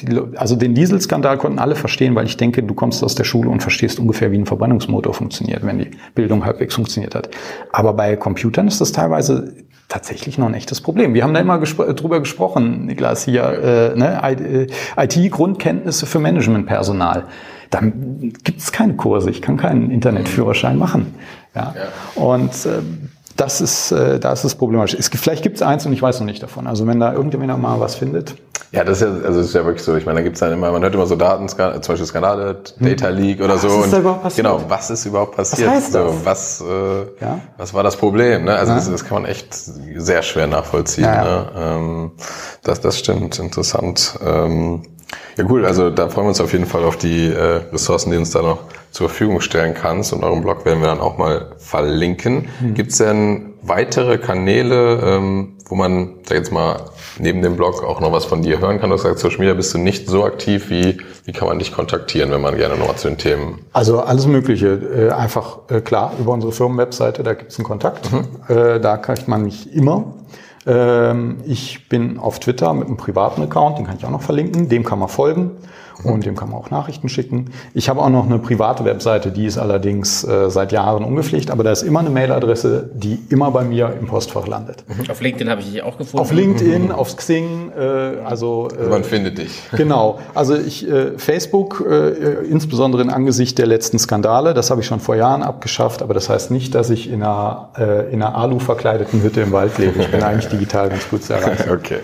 die, 0.00 0.20
also 0.36 0.56
den 0.56 0.74
Dieselskandal 0.74 1.38
konnten 1.38 1.58
alle 1.58 1.76
verstehen, 1.76 2.14
weil 2.14 2.26
ich 2.26 2.36
denke, 2.36 2.62
du 2.62 2.74
kommst 2.74 3.04
aus 3.04 3.14
der 3.14 3.24
Schule 3.24 3.48
und 3.48 3.62
verstehst 3.62 4.00
ungefähr, 4.00 4.32
wie 4.32 4.38
ein 4.38 4.46
Verbrennungsmotor 4.46 5.14
funktioniert, 5.14 5.64
wenn 5.64 5.78
die 5.78 5.90
Bildung 6.14 6.44
halbwegs 6.44 6.74
funktioniert 6.74 7.14
hat. 7.14 7.30
Aber 7.72 7.92
bei 7.92 8.16
Computern 8.16 8.66
ist 8.66 8.80
das 8.80 8.90
teilweise 8.90 9.54
tatsächlich 9.88 10.36
noch 10.36 10.48
ein 10.48 10.54
echtes 10.54 10.80
Problem. 10.80 11.14
Wir 11.14 11.22
haben 11.22 11.32
da 11.32 11.40
immer 11.40 11.58
gespro 11.58 11.84
drüber 11.92 12.20
gesprochen, 12.20 12.86
Niklas, 12.86 13.24
hier 13.24 13.94
äh, 13.94 13.98
ne, 13.98 14.66
IT-Grundkenntnisse 14.96 16.06
äh, 16.06 16.08
für 16.08 16.18
Managementpersonal. 16.18 17.24
Dann 17.70 18.32
gibt 18.44 18.58
es 18.58 18.72
keine 18.72 18.96
Kurse, 18.96 19.30
ich 19.30 19.42
kann 19.42 19.56
keinen 19.56 19.90
Internetführerschein 19.90 20.76
machen. 20.76 21.14
Ja. 21.54 21.74
ja. 21.76 22.22
Und 22.22 22.50
äh, 22.66 22.80
das 23.38 23.60
ist, 23.60 23.92
äh, 23.92 24.18
da 24.18 24.32
ist 24.32 24.44
es 24.44 24.56
problematisch. 24.56 24.96
Es, 24.98 25.08
vielleicht 25.08 25.42
gibt 25.42 25.56
es 25.56 25.62
eins 25.62 25.86
und 25.86 25.92
ich 25.92 26.02
weiß 26.02 26.18
noch 26.18 26.26
nicht 26.26 26.42
davon. 26.42 26.66
Also 26.66 26.86
wenn 26.86 26.98
da 26.98 27.12
irgendjemand 27.12 27.62
mal 27.62 27.78
was 27.80 27.94
findet. 27.94 28.34
Ja, 28.72 28.84
das 28.84 29.00
ist 29.00 29.08
ja, 29.08 29.26
also 29.26 29.40
ist 29.40 29.54
ja 29.54 29.64
wirklich 29.64 29.82
so. 29.82 29.96
Ich 29.96 30.04
meine, 30.04 30.18
da 30.18 30.22
gibt 30.22 30.34
es 30.34 30.40
dann 30.40 30.52
immer, 30.52 30.70
man 30.72 30.82
hört 30.82 30.92
immer 30.92 31.06
so 31.06 31.16
Daten, 31.16 31.48
zum 31.48 31.56
Beispiel 31.56 32.04
Skandale, 32.04 32.62
Data 32.78 33.08
hm. 33.08 33.16
Leak 33.16 33.40
oder 33.40 33.54
was 33.54 33.62
so. 33.62 33.68
Was 33.68 33.84
ist 33.86 33.92
da 33.92 33.98
überhaupt 34.00 34.22
passiert? 34.24 34.46
Genau, 34.46 34.62
was 34.68 34.90
ist 34.90 35.06
überhaupt 35.06 35.36
passiert? 35.36 35.68
Was 35.68 35.76
heißt 35.76 35.94
das? 35.94 36.12
So, 36.12 36.20
was, 36.24 36.60
äh, 36.60 37.24
ja? 37.24 37.40
was 37.56 37.72
war 37.72 37.82
das 37.84 37.96
Problem? 37.96 38.44
Ne? 38.44 38.56
Also 38.56 38.72
ja. 38.72 38.78
das, 38.78 38.90
das 38.90 39.04
kann 39.04 39.22
man 39.22 39.30
echt 39.30 39.54
sehr 39.54 40.22
schwer 40.22 40.48
nachvollziehen. 40.48 41.04
Ja, 41.04 41.24
ne? 41.24 41.46
ähm, 41.56 42.10
das, 42.64 42.80
das 42.80 42.98
stimmt, 42.98 43.38
interessant. 43.38 44.18
Ähm, 44.22 44.82
ja, 45.36 45.44
cool. 45.48 45.64
Also 45.64 45.90
da 45.90 46.08
freuen 46.08 46.26
wir 46.26 46.30
uns 46.30 46.40
auf 46.40 46.52
jeden 46.52 46.66
Fall 46.66 46.84
auf 46.84 46.96
die 46.96 47.28
äh, 47.28 47.60
Ressourcen, 47.72 48.10
die 48.10 48.16
uns 48.16 48.30
da 48.30 48.42
noch 48.42 48.64
zur 48.90 49.08
Verfügung 49.08 49.40
stellen 49.40 49.74
kannst. 49.74 50.12
Und 50.12 50.24
euren 50.24 50.42
Blog 50.42 50.64
werden 50.64 50.80
wir 50.80 50.88
dann 50.88 51.00
auch 51.00 51.18
mal 51.18 51.52
verlinken. 51.58 52.48
Mhm. 52.60 52.74
Gibt 52.74 52.92
es 52.92 52.98
denn 52.98 53.54
weitere 53.62 54.18
Kanäle, 54.18 55.00
ähm, 55.02 55.56
wo 55.68 55.74
man, 55.74 56.16
sag 56.26 56.38
jetzt 56.38 56.52
mal, 56.52 56.86
neben 57.18 57.42
dem 57.42 57.56
Blog 57.56 57.84
auch 57.84 58.00
noch 58.00 58.12
was 58.12 58.24
von 58.24 58.42
dir 58.42 58.60
hören 58.60 58.80
kann? 58.80 58.90
Du 58.90 58.96
gesagt, 58.96 59.18
Social 59.18 59.38
Media 59.38 59.54
bist 59.54 59.74
du 59.74 59.78
nicht 59.78 60.08
so 60.08 60.24
aktiv. 60.24 60.70
Wie, 60.70 60.98
wie 61.24 61.32
kann 61.32 61.46
man 61.46 61.58
dich 61.58 61.72
kontaktieren, 61.72 62.30
wenn 62.30 62.40
man 62.40 62.56
gerne 62.56 62.76
noch 62.76 62.96
zu 62.96 63.08
den 63.08 63.18
Themen... 63.18 63.60
Also 63.72 64.00
alles 64.00 64.26
Mögliche. 64.26 64.68
Äh, 64.68 65.10
einfach, 65.10 65.58
äh, 65.68 65.80
klar, 65.80 66.12
über 66.18 66.32
unsere 66.32 66.52
Firmenwebseite, 66.52 67.22
da 67.22 67.34
gibt 67.34 67.52
es 67.52 67.58
einen 67.58 67.66
Kontakt. 67.66 68.10
Mhm. 68.12 68.26
Äh, 68.48 68.80
da 68.80 68.96
kriegt 68.96 69.28
man 69.28 69.42
mich 69.44 69.72
immer. 69.72 70.14
Ähm, 70.66 71.38
ich 71.46 71.88
bin 71.88 72.18
auf 72.18 72.40
Twitter 72.40 72.72
mit 72.74 72.88
einem 72.88 72.96
privaten 72.96 73.42
Account, 73.42 73.78
den 73.78 73.86
kann 73.86 73.96
ich 73.96 74.04
auch 74.04 74.10
noch 74.10 74.22
verlinken, 74.22 74.68
dem 74.68 74.84
kann 74.84 74.98
man 74.98 75.08
folgen 75.08 75.52
und 76.04 76.24
dem 76.24 76.36
kann 76.36 76.50
man 76.50 76.58
auch 76.58 76.70
Nachrichten 76.70 77.08
schicken. 77.08 77.46
Ich 77.74 77.88
habe 77.88 78.00
auch 78.00 78.10
noch 78.10 78.26
eine 78.26 78.38
private 78.38 78.84
Webseite, 78.84 79.30
die 79.30 79.46
ist 79.46 79.58
allerdings 79.58 80.24
äh, 80.24 80.50
seit 80.50 80.72
Jahren 80.72 81.04
ungepflegt, 81.04 81.50
aber 81.50 81.64
da 81.64 81.72
ist 81.72 81.82
immer 81.82 82.00
eine 82.00 82.10
Mailadresse, 82.10 82.90
die 82.94 83.18
immer 83.28 83.50
bei 83.50 83.64
mir 83.64 83.94
im 83.98 84.06
Postfach 84.06 84.46
landet. 84.46 84.84
Mhm. 84.86 85.10
Auf 85.10 85.20
LinkedIn 85.20 85.50
habe 85.50 85.60
ich 85.60 85.72
dich 85.72 85.82
auch 85.82 85.98
gefunden. 85.98 86.22
Auf 86.22 86.32
LinkedIn, 86.32 86.84
mhm. 86.86 86.90
auf 86.92 87.16
Xing, 87.16 87.72
äh, 87.76 87.82
also, 88.24 88.68
äh, 88.78 88.88
man 88.88 89.04
findet 89.04 89.38
dich. 89.38 89.62
Genau, 89.76 90.18
also 90.34 90.56
ich 90.56 90.88
äh, 90.88 91.18
Facebook, 91.18 91.84
äh, 91.88 92.44
insbesondere 92.44 93.02
in 93.02 93.10
Angesicht 93.10 93.58
der 93.58 93.66
letzten 93.66 93.98
Skandale, 93.98 94.54
das 94.54 94.70
habe 94.70 94.80
ich 94.80 94.86
schon 94.86 95.00
vor 95.00 95.16
Jahren 95.16 95.42
abgeschafft, 95.42 96.02
aber 96.02 96.14
das 96.14 96.28
heißt 96.28 96.50
nicht, 96.50 96.74
dass 96.74 96.90
ich 96.90 97.10
in 97.10 97.22
einer, 97.22 97.70
äh, 97.76 98.12
in 98.12 98.22
einer 98.22 98.36
Alu 98.36 98.58
verkleideten 98.58 99.22
Hütte 99.22 99.40
im 99.40 99.52
Wald 99.52 99.78
lebe. 99.78 100.00
Ich 100.00 100.08
bin 100.08 100.22
eigentlich 100.28 100.48
digital 100.48 100.88
ganz 100.88 101.08
gut 101.08 101.24
zu 101.24 101.34
erreichen. 101.34 101.70
okay, 101.70 101.98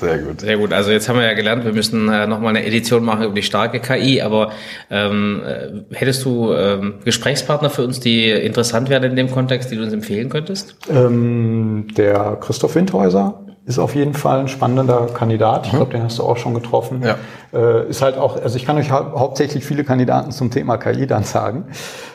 sehr 0.00 0.18
gut. 0.18 0.40
Sehr 0.40 0.56
gut, 0.56 0.72
also 0.72 0.90
jetzt 0.90 1.08
haben 1.08 1.18
wir 1.18 1.26
ja 1.26 1.34
gelernt, 1.34 1.64
wir 1.64 1.72
müssen 1.72 2.08
äh, 2.08 2.26
nochmal 2.26 2.56
eine 2.56 2.64
Edition 2.64 3.04
machen 3.04 3.24
über 3.24 3.34
die 3.34 3.39
starke 3.42 3.80
KI, 3.80 4.22
aber 4.22 4.50
ähm, 4.90 5.42
äh, 5.44 5.94
hättest 5.94 6.24
du 6.24 6.52
ähm, 6.52 6.94
Gesprächspartner 7.04 7.70
für 7.70 7.84
uns, 7.84 8.00
die 8.00 8.30
interessant 8.30 8.88
wären 8.90 9.04
in 9.04 9.16
dem 9.16 9.30
Kontext, 9.30 9.70
die 9.70 9.76
du 9.76 9.82
uns 9.82 9.92
empfehlen 9.92 10.28
könntest? 10.28 10.76
Ähm, 10.90 11.88
der 11.96 12.38
Christoph 12.40 12.74
Windhäuser 12.74 13.40
ist 13.66 13.78
auf 13.78 13.94
jeden 13.94 14.14
Fall 14.14 14.40
ein 14.40 14.48
spannender 14.48 15.08
Kandidat. 15.14 15.66
Ich 15.66 15.72
mhm. 15.72 15.76
glaube, 15.76 15.92
den 15.92 16.02
hast 16.02 16.18
du 16.18 16.24
auch 16.24 16.36
schon 16.36 16.54
getroffen. 16.54 17.02
Ja. 17.02 17.16
Äh, 17.52 17.88
ist 17.88 18.02
halt 18.02 18.16
auch, 18.18 18.40
also 18.42 18.56
ich 18.56 18.66
kann 18.66 18.76
euch 18.76 18.90
hau 18.90 19.18
hauptsächlich 19.18 19.64
viele 19.64 19.84
Kandidaten 19.84 20.32
zum 20.32 20.50
Thema 20.50 20.76
KI 20.76 21.06
dann 21.06 21.24
sagen. 21.24 21.66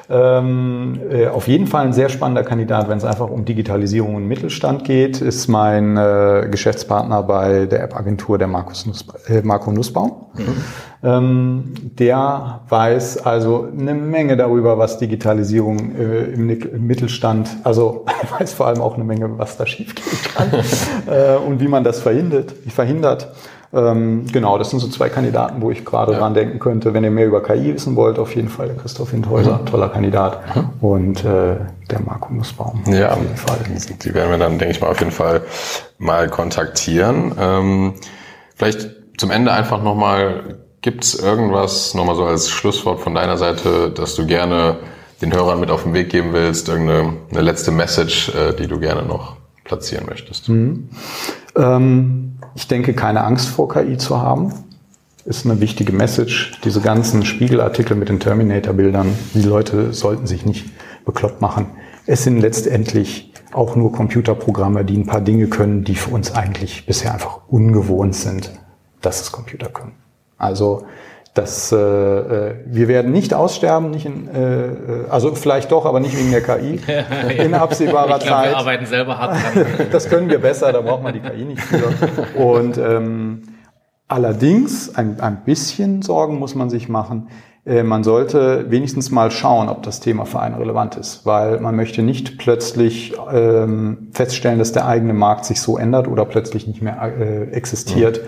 Ähm, 0.10 0.99
äh, 1.10 1.28
auf 1.28 1.47
jeden 1.47 1.68
Fall 1.68 1.86
ein 1.86 1.93
sehr 1.93 2.10
spannender 2.10 2.43
Kandidat, 2.43 2.88
wenn 2.89 2.97
es 2.97 3.06
einfach 3.06 3.30
um 3.30 3.45
Digitalisierung 3.45 4.16
und 4.16 4.28
Mittelstand 4.28 4.84
geht, 4.84 5.20
ist 5.22 5.47
mein 5.47 5.97
äh, 5.97 6.47
Geschäftspartner 6.51 7.24
bei 7.24 7.66
der 7.66 7.84
App-Agentur 7.84 8.38
der 8.38 8.47
Markus 8.47 8.86
Nussba 8.86 9.16
äh, 9.28 9.41
Marco 9.41 9.72
Nussbaum. 9.72 10.28
Mhm. 10.36 10.64
Ähm, 11.03 11.74
der 11.99 12.62
weiß 12.68 13.26
also 13.26 13.68
eine 13.72 13.93
Menge 13.93 14.38
darüber, 14.38 14.78
was 14.78 14.97
Digitalisierung 14.97 15.95
äh, 15.95 16.24
im, 16.34 16.49
im, 16.49 16.88
Mittelstand, 16.88 17.49
also 17.64 18.06
er 18.08 18.39
weiß 18.39 18.53
vor 18.53 18.68
allem 18.68 18.82
auch 18.82 18.95
eine 18.95 19.03
Menge, 19.03 19.38
was 19.38 19.58
da 19.58 19.66
schiefgehen 19.66 20.18
kann 20.36 20.51
äh, 21.08 21.36
und 21.38 21.60
wie 21.60 21.68
man 21.68 21.84
das 21.84 21.99
verhindert. 21.99 22.53
verhindert. 22.70 23.32
Ähm, 23.74 24.26
genau, 24.32 24.57
das 24.57 24.70
sind 24.70 24.80
so 24.80 24.88
zwei 24.88 25.09
Kandidaten, 25.09 25.61
wo 25.61 25.72
ich 25.72 25.84
gerade 25.84 26.13
ja. 26.13 26.20
dran 26.20 26.34
denken 26.34 26.59
könnte. 26.59 26.93
Wenn 26.93 27.03
ihr 27.03 27.11
mehr 27.11 27.26
über 27.26 27.43
KI 27.43 27.74
wissen 27.74 27.95
wollt, 27.95 28.20
auf 28.20 28.36
jeden 28.36 28.49
Fall 28.49 28.68
der 28.68 28.78
Christoph 28.78 29.11
Hindhäuser, 29.11 29.59
mhm. 29.59 29.66
toller 29.66 29.89
Kandidat. 29.89 30.55
Mhm. 30.55 30.70
Und 30.82 31.26
äh, 31.26 31.57
der 31.89 32.01
Marco 32.05 32.34
Nussbaum. 32.34 32.84
Ja, 32.88 33.11
auf 33.11 33.22
jeden 33.22 33.36
Fall. 33.36 33.57
Die 34.03 34.13
werden 34.13 34.32
wir 34.32 34.38
dann, 34.38 34.57
denke 34.57 34.74
ich 34.74 34.82
mal, 34.82 34.88
auf 34.88 34.99
jeden 34.99 35.11
Fall 35.11 35.41
mal 35.97 36.30
kontaktieren. 36.30 37.34
Ähm, 37.39 37.93
vielleicht 38.55 38.89
zum 39.18 39.32
Ende 39.32 39.51
einfach 39.51 39.84
nochmal, 39.84 40.57
gibt 40.82 41.03
es 41.03 41.16
irgendwas, 41.16 41.93
nochmal 41.93 42.16
so 42.16 42.26
als 42.26 42.49
Schlusswort 42.49 42.99
von 42.99 43.13
deiner 43.13 43.38
Seite, 43.38 43.91
dass 43.91 44.16
du 44.16 44.26
gerne 44.26 44.78
den 45.22 45.34
Hörern 45.34 45.59
mit 45.59 45.72
auf 45.72 45.84
den 45.84 45.93
Weg 45.93 46.09
geben 46.09 46.34
willst, 46.34 46.68
irgendeine 46.68 47.13
eine 47.32 47.41
letzte 47.41 47.72
Message, 47.72 48.30
äh, 48.30 48.53
die 48.53 48.68
du 48.68 48.80
gerne 48.80 49.03
noch 49.03 49.38
platzieren 49.63 50.05
möchtest? 50.07 50.49
Mhm. 50.49 50.89
Ähm 51.55 52.35
ich 52.56 52.68
denke, 52.68 52.93
keine 52.93 53.24
Angst 53.24 53.49
vor 53.49 53.70
KI 53.70 53.97
zu 53.97 54.22
haben. 54.22 54.53
ist 55.26 55.45
eine 55.45 55.60
wichtige 55.60 55.91
Message. 55.91 56.60
Diese 56.64 56.82
ganzen 56.82 57.26
Spiegelartikel 57.26 57.97
mit 57.97 58.10
den 58.10 58.20
Terminator-Bildern, 58.20 59.08
die 59.34 59.41
Leute 59.41 59.91
sollten 59.91 60.26
sich 60.26 60.45
nicht 60.45 60.66
bekloppt 61.03 61.41
machen. 61.41 61.68
Es 62.06 62.24
sind 62.24 62.39
letztendlich 62.39 63.34
auch 63.51 63.76
nur 63.76 63.91
Computerprogramme, 63.91 64.86
die 64.86 64.97
ein 64.97 65.06
paar 65.06 65.22
Dinge 65.22 65.47
können, 65.47 65.84
die 65.84 65.95
für 65.95 66.12
uns 66.12 66.34
eigentlich 66.34 66.86
bisher 66.86 67.14
einfach 67.14 67.39
ungewohnt 67.47 68.16
sind, 68.16 68.51
dass 69.01 69.22
es 69.22 69.32
Computer 69.32 69.70
können. 69.70 69.93
Also 70.38 70.86
das, 71.36 71.70
äh, 71.74 71.76
äh, 71.76 72.56
wir 72.66 72.88
werden 72.88 73.12
nicht 73.12 73.34
aussterben, 73.34 73.92
nicht 73.92 74.06
in, 74.06 74.30
äh, 74.34 74.68
äh 74.68 74.72
also 75.10 75.36
vielleicht 75.36 75.70
doch, 75.70 75.86
aber 75.86 76.00
nicht 76.00 76.18
wegen 76.18 76.32
der 76.32 76.42
KI 76.42 76.80
in 77.38 77.54
absehbarer 77.54 78.18
ich 78.18 78.24
glaub, 78.24 78.38
Zeit. 78.38 78.52
Wir 78.52 78.58
arbeiten 78.58 78.86
selber 78.86 79.18
hart 79.20 79.34
dran. 79.34 79.66
das 79.92 80.10
können 80.10 80.30
wir 80.30 80.40
besser, 80.40 80.72
da 80.72 80.80
braucht 80.80 81.04
man 81.04 81.14
die 81.14 81.20
KI 81.20 81.44
nicht 81.44 81.62
für. 81.62 81.92
Und 82.42 82.78
ähm, 82.78 83.44
allerdings 84.08 84.96
ein, 84.96 85.20
ein 85.20 85.44
bisschen 85.44 86.02
Sorgen 86.02 86.40
muss 86.40 86.56
man 86.56 86.70
sich 86.70 86.88
machen. 86.88 87.28
Äh, 87.66 87.84
man 87.84 88.06
sollte 88.06 88.72
wenigstens 88.72 89.12
mal 89.12 89.30
schauen, 89.30 89.68
ob 89.68 89.84
das 89.84 90.00
Thema 90.00 90.26
für 90.26 90.40
einen 90.40 90.56
relevant 90.56 90.96
ist, 90.96 91.26
weil 91.26 91.60
man 91.60 91.76
möchte 91.76 92.02
nicht 92.02 92.38
plötzlich 92.38 93.14
ähm, 93.30 94.08
feststellen, 94.14 94.58
dass 94.58 94.72
der 94.72 94.88
eigene 94.88 95.14
Markt 95.14 95.44
sich 95.44 95.60
so 95.60 95.78
ändert 95.78 96.08
oder 96.08 96.24
plötzlich 96.24 96.66
nicht 96.66 96.82
mehr 96.82 96.98
äh, 97.20 97.52
existiert. 97.52 98.18
Ja 98.20 98.24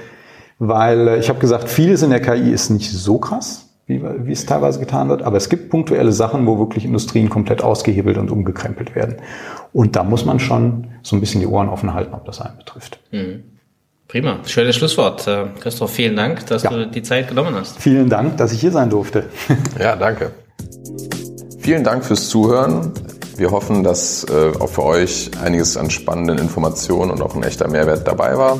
weil 0.60 1.08
äh, 1.08 1.20
ich 1.20 1.30
habe 1.30 1.40
gesagt, 1.40 1.70
vieles 1.70 2.02
in 2.04 2.10
der 2.10 2.22
KI 2.22 2.52
ist 2.52 2.70
nicht 2.70 2.92
so 2.92 3.18
krass, 3.18 3.70
wie, 3.86 4.02
wie 4.04 4.32
es 4.32 4.46
teilweise 4.46 4.80
getan 4.80 5.10
wird, 5.10 5.24
aber 5.24 5.38
es 5.38 5.50
gibt 5.50 5.70
punktuelle 5.70 6.12
Sachen, 6.12 6.46
wo 6.46 6.60
wirklich 6.60 6.86
Industrien 6.86 7.30
komplett 7.30 7.64
ausgehebelt 7.64 8.18
und 8.18 8.32
umgekrempelt 8.32 8.96
werden. 8.96 9.18
Und 9.74 9.96
da 9.96 10.04
muss 10.04 10.26
man 10.26 10.40
schon 10.40 10.88
so 11.04 11.16
ein 11.16 11.20
bisschen 11.20 11.42
die 11.42 11.48
Ohren 11.48 11.70
offen 11.70 11.94
halten, 11.94 12.14
ob 12.14 12.26
das 12.26 12.42
einen 12.42 12.58
betrifft. 12.58 13.00
Mhm. 13.12 13.44
Prima, 14.08 14.40
schönes 14.46 14.78
Schlusswort. 14.78 15.28
Äh, 15.28 15.48
Christoph, 15.60 15.92
vielen 15.92 16.16
Dank, 16.16 16.46
dass 16.48 16.64
ja. 16.64 16.70
du 16.70 16.88
die 16.88 17.04
Zeit 17.04 17.28
genommen 17.28 17.54
hast. 17.56 17.78
Vielen 17.82 18.10
Dank, 18.10 18.38
dass 18.38 18.54
ich 18.54 18.62
hier 18.62 18.72
sein 18.72 18.90
durfte. 18.90 19.26
ja, 19.80 19.98
danke. 19.98 20.32
Vielen 21.60 21.84
Dank 21.84 22.06
fürs 22.06 22.30
Zuhören. 22.30 22.94
Wir 23.36 23.52
hoffen, 23.52 23.84
dass 23.84 24.24
äh, 24.24 24.58
auch 24.60 24.70
für 24.70 24.84
euch 24.84 25.32
einiges 25.44 25.76
an 25.76 25.90
spannenden 25.90 26.38
Informationen 26.38 27.12
und 27.12 27.22
auch 27.22 27.36
ein 27.36 27.44
echter 27.44 27.68
Mehrwert 27.68 28.08
dabei 28.08 28.38
war. 28.38 28.60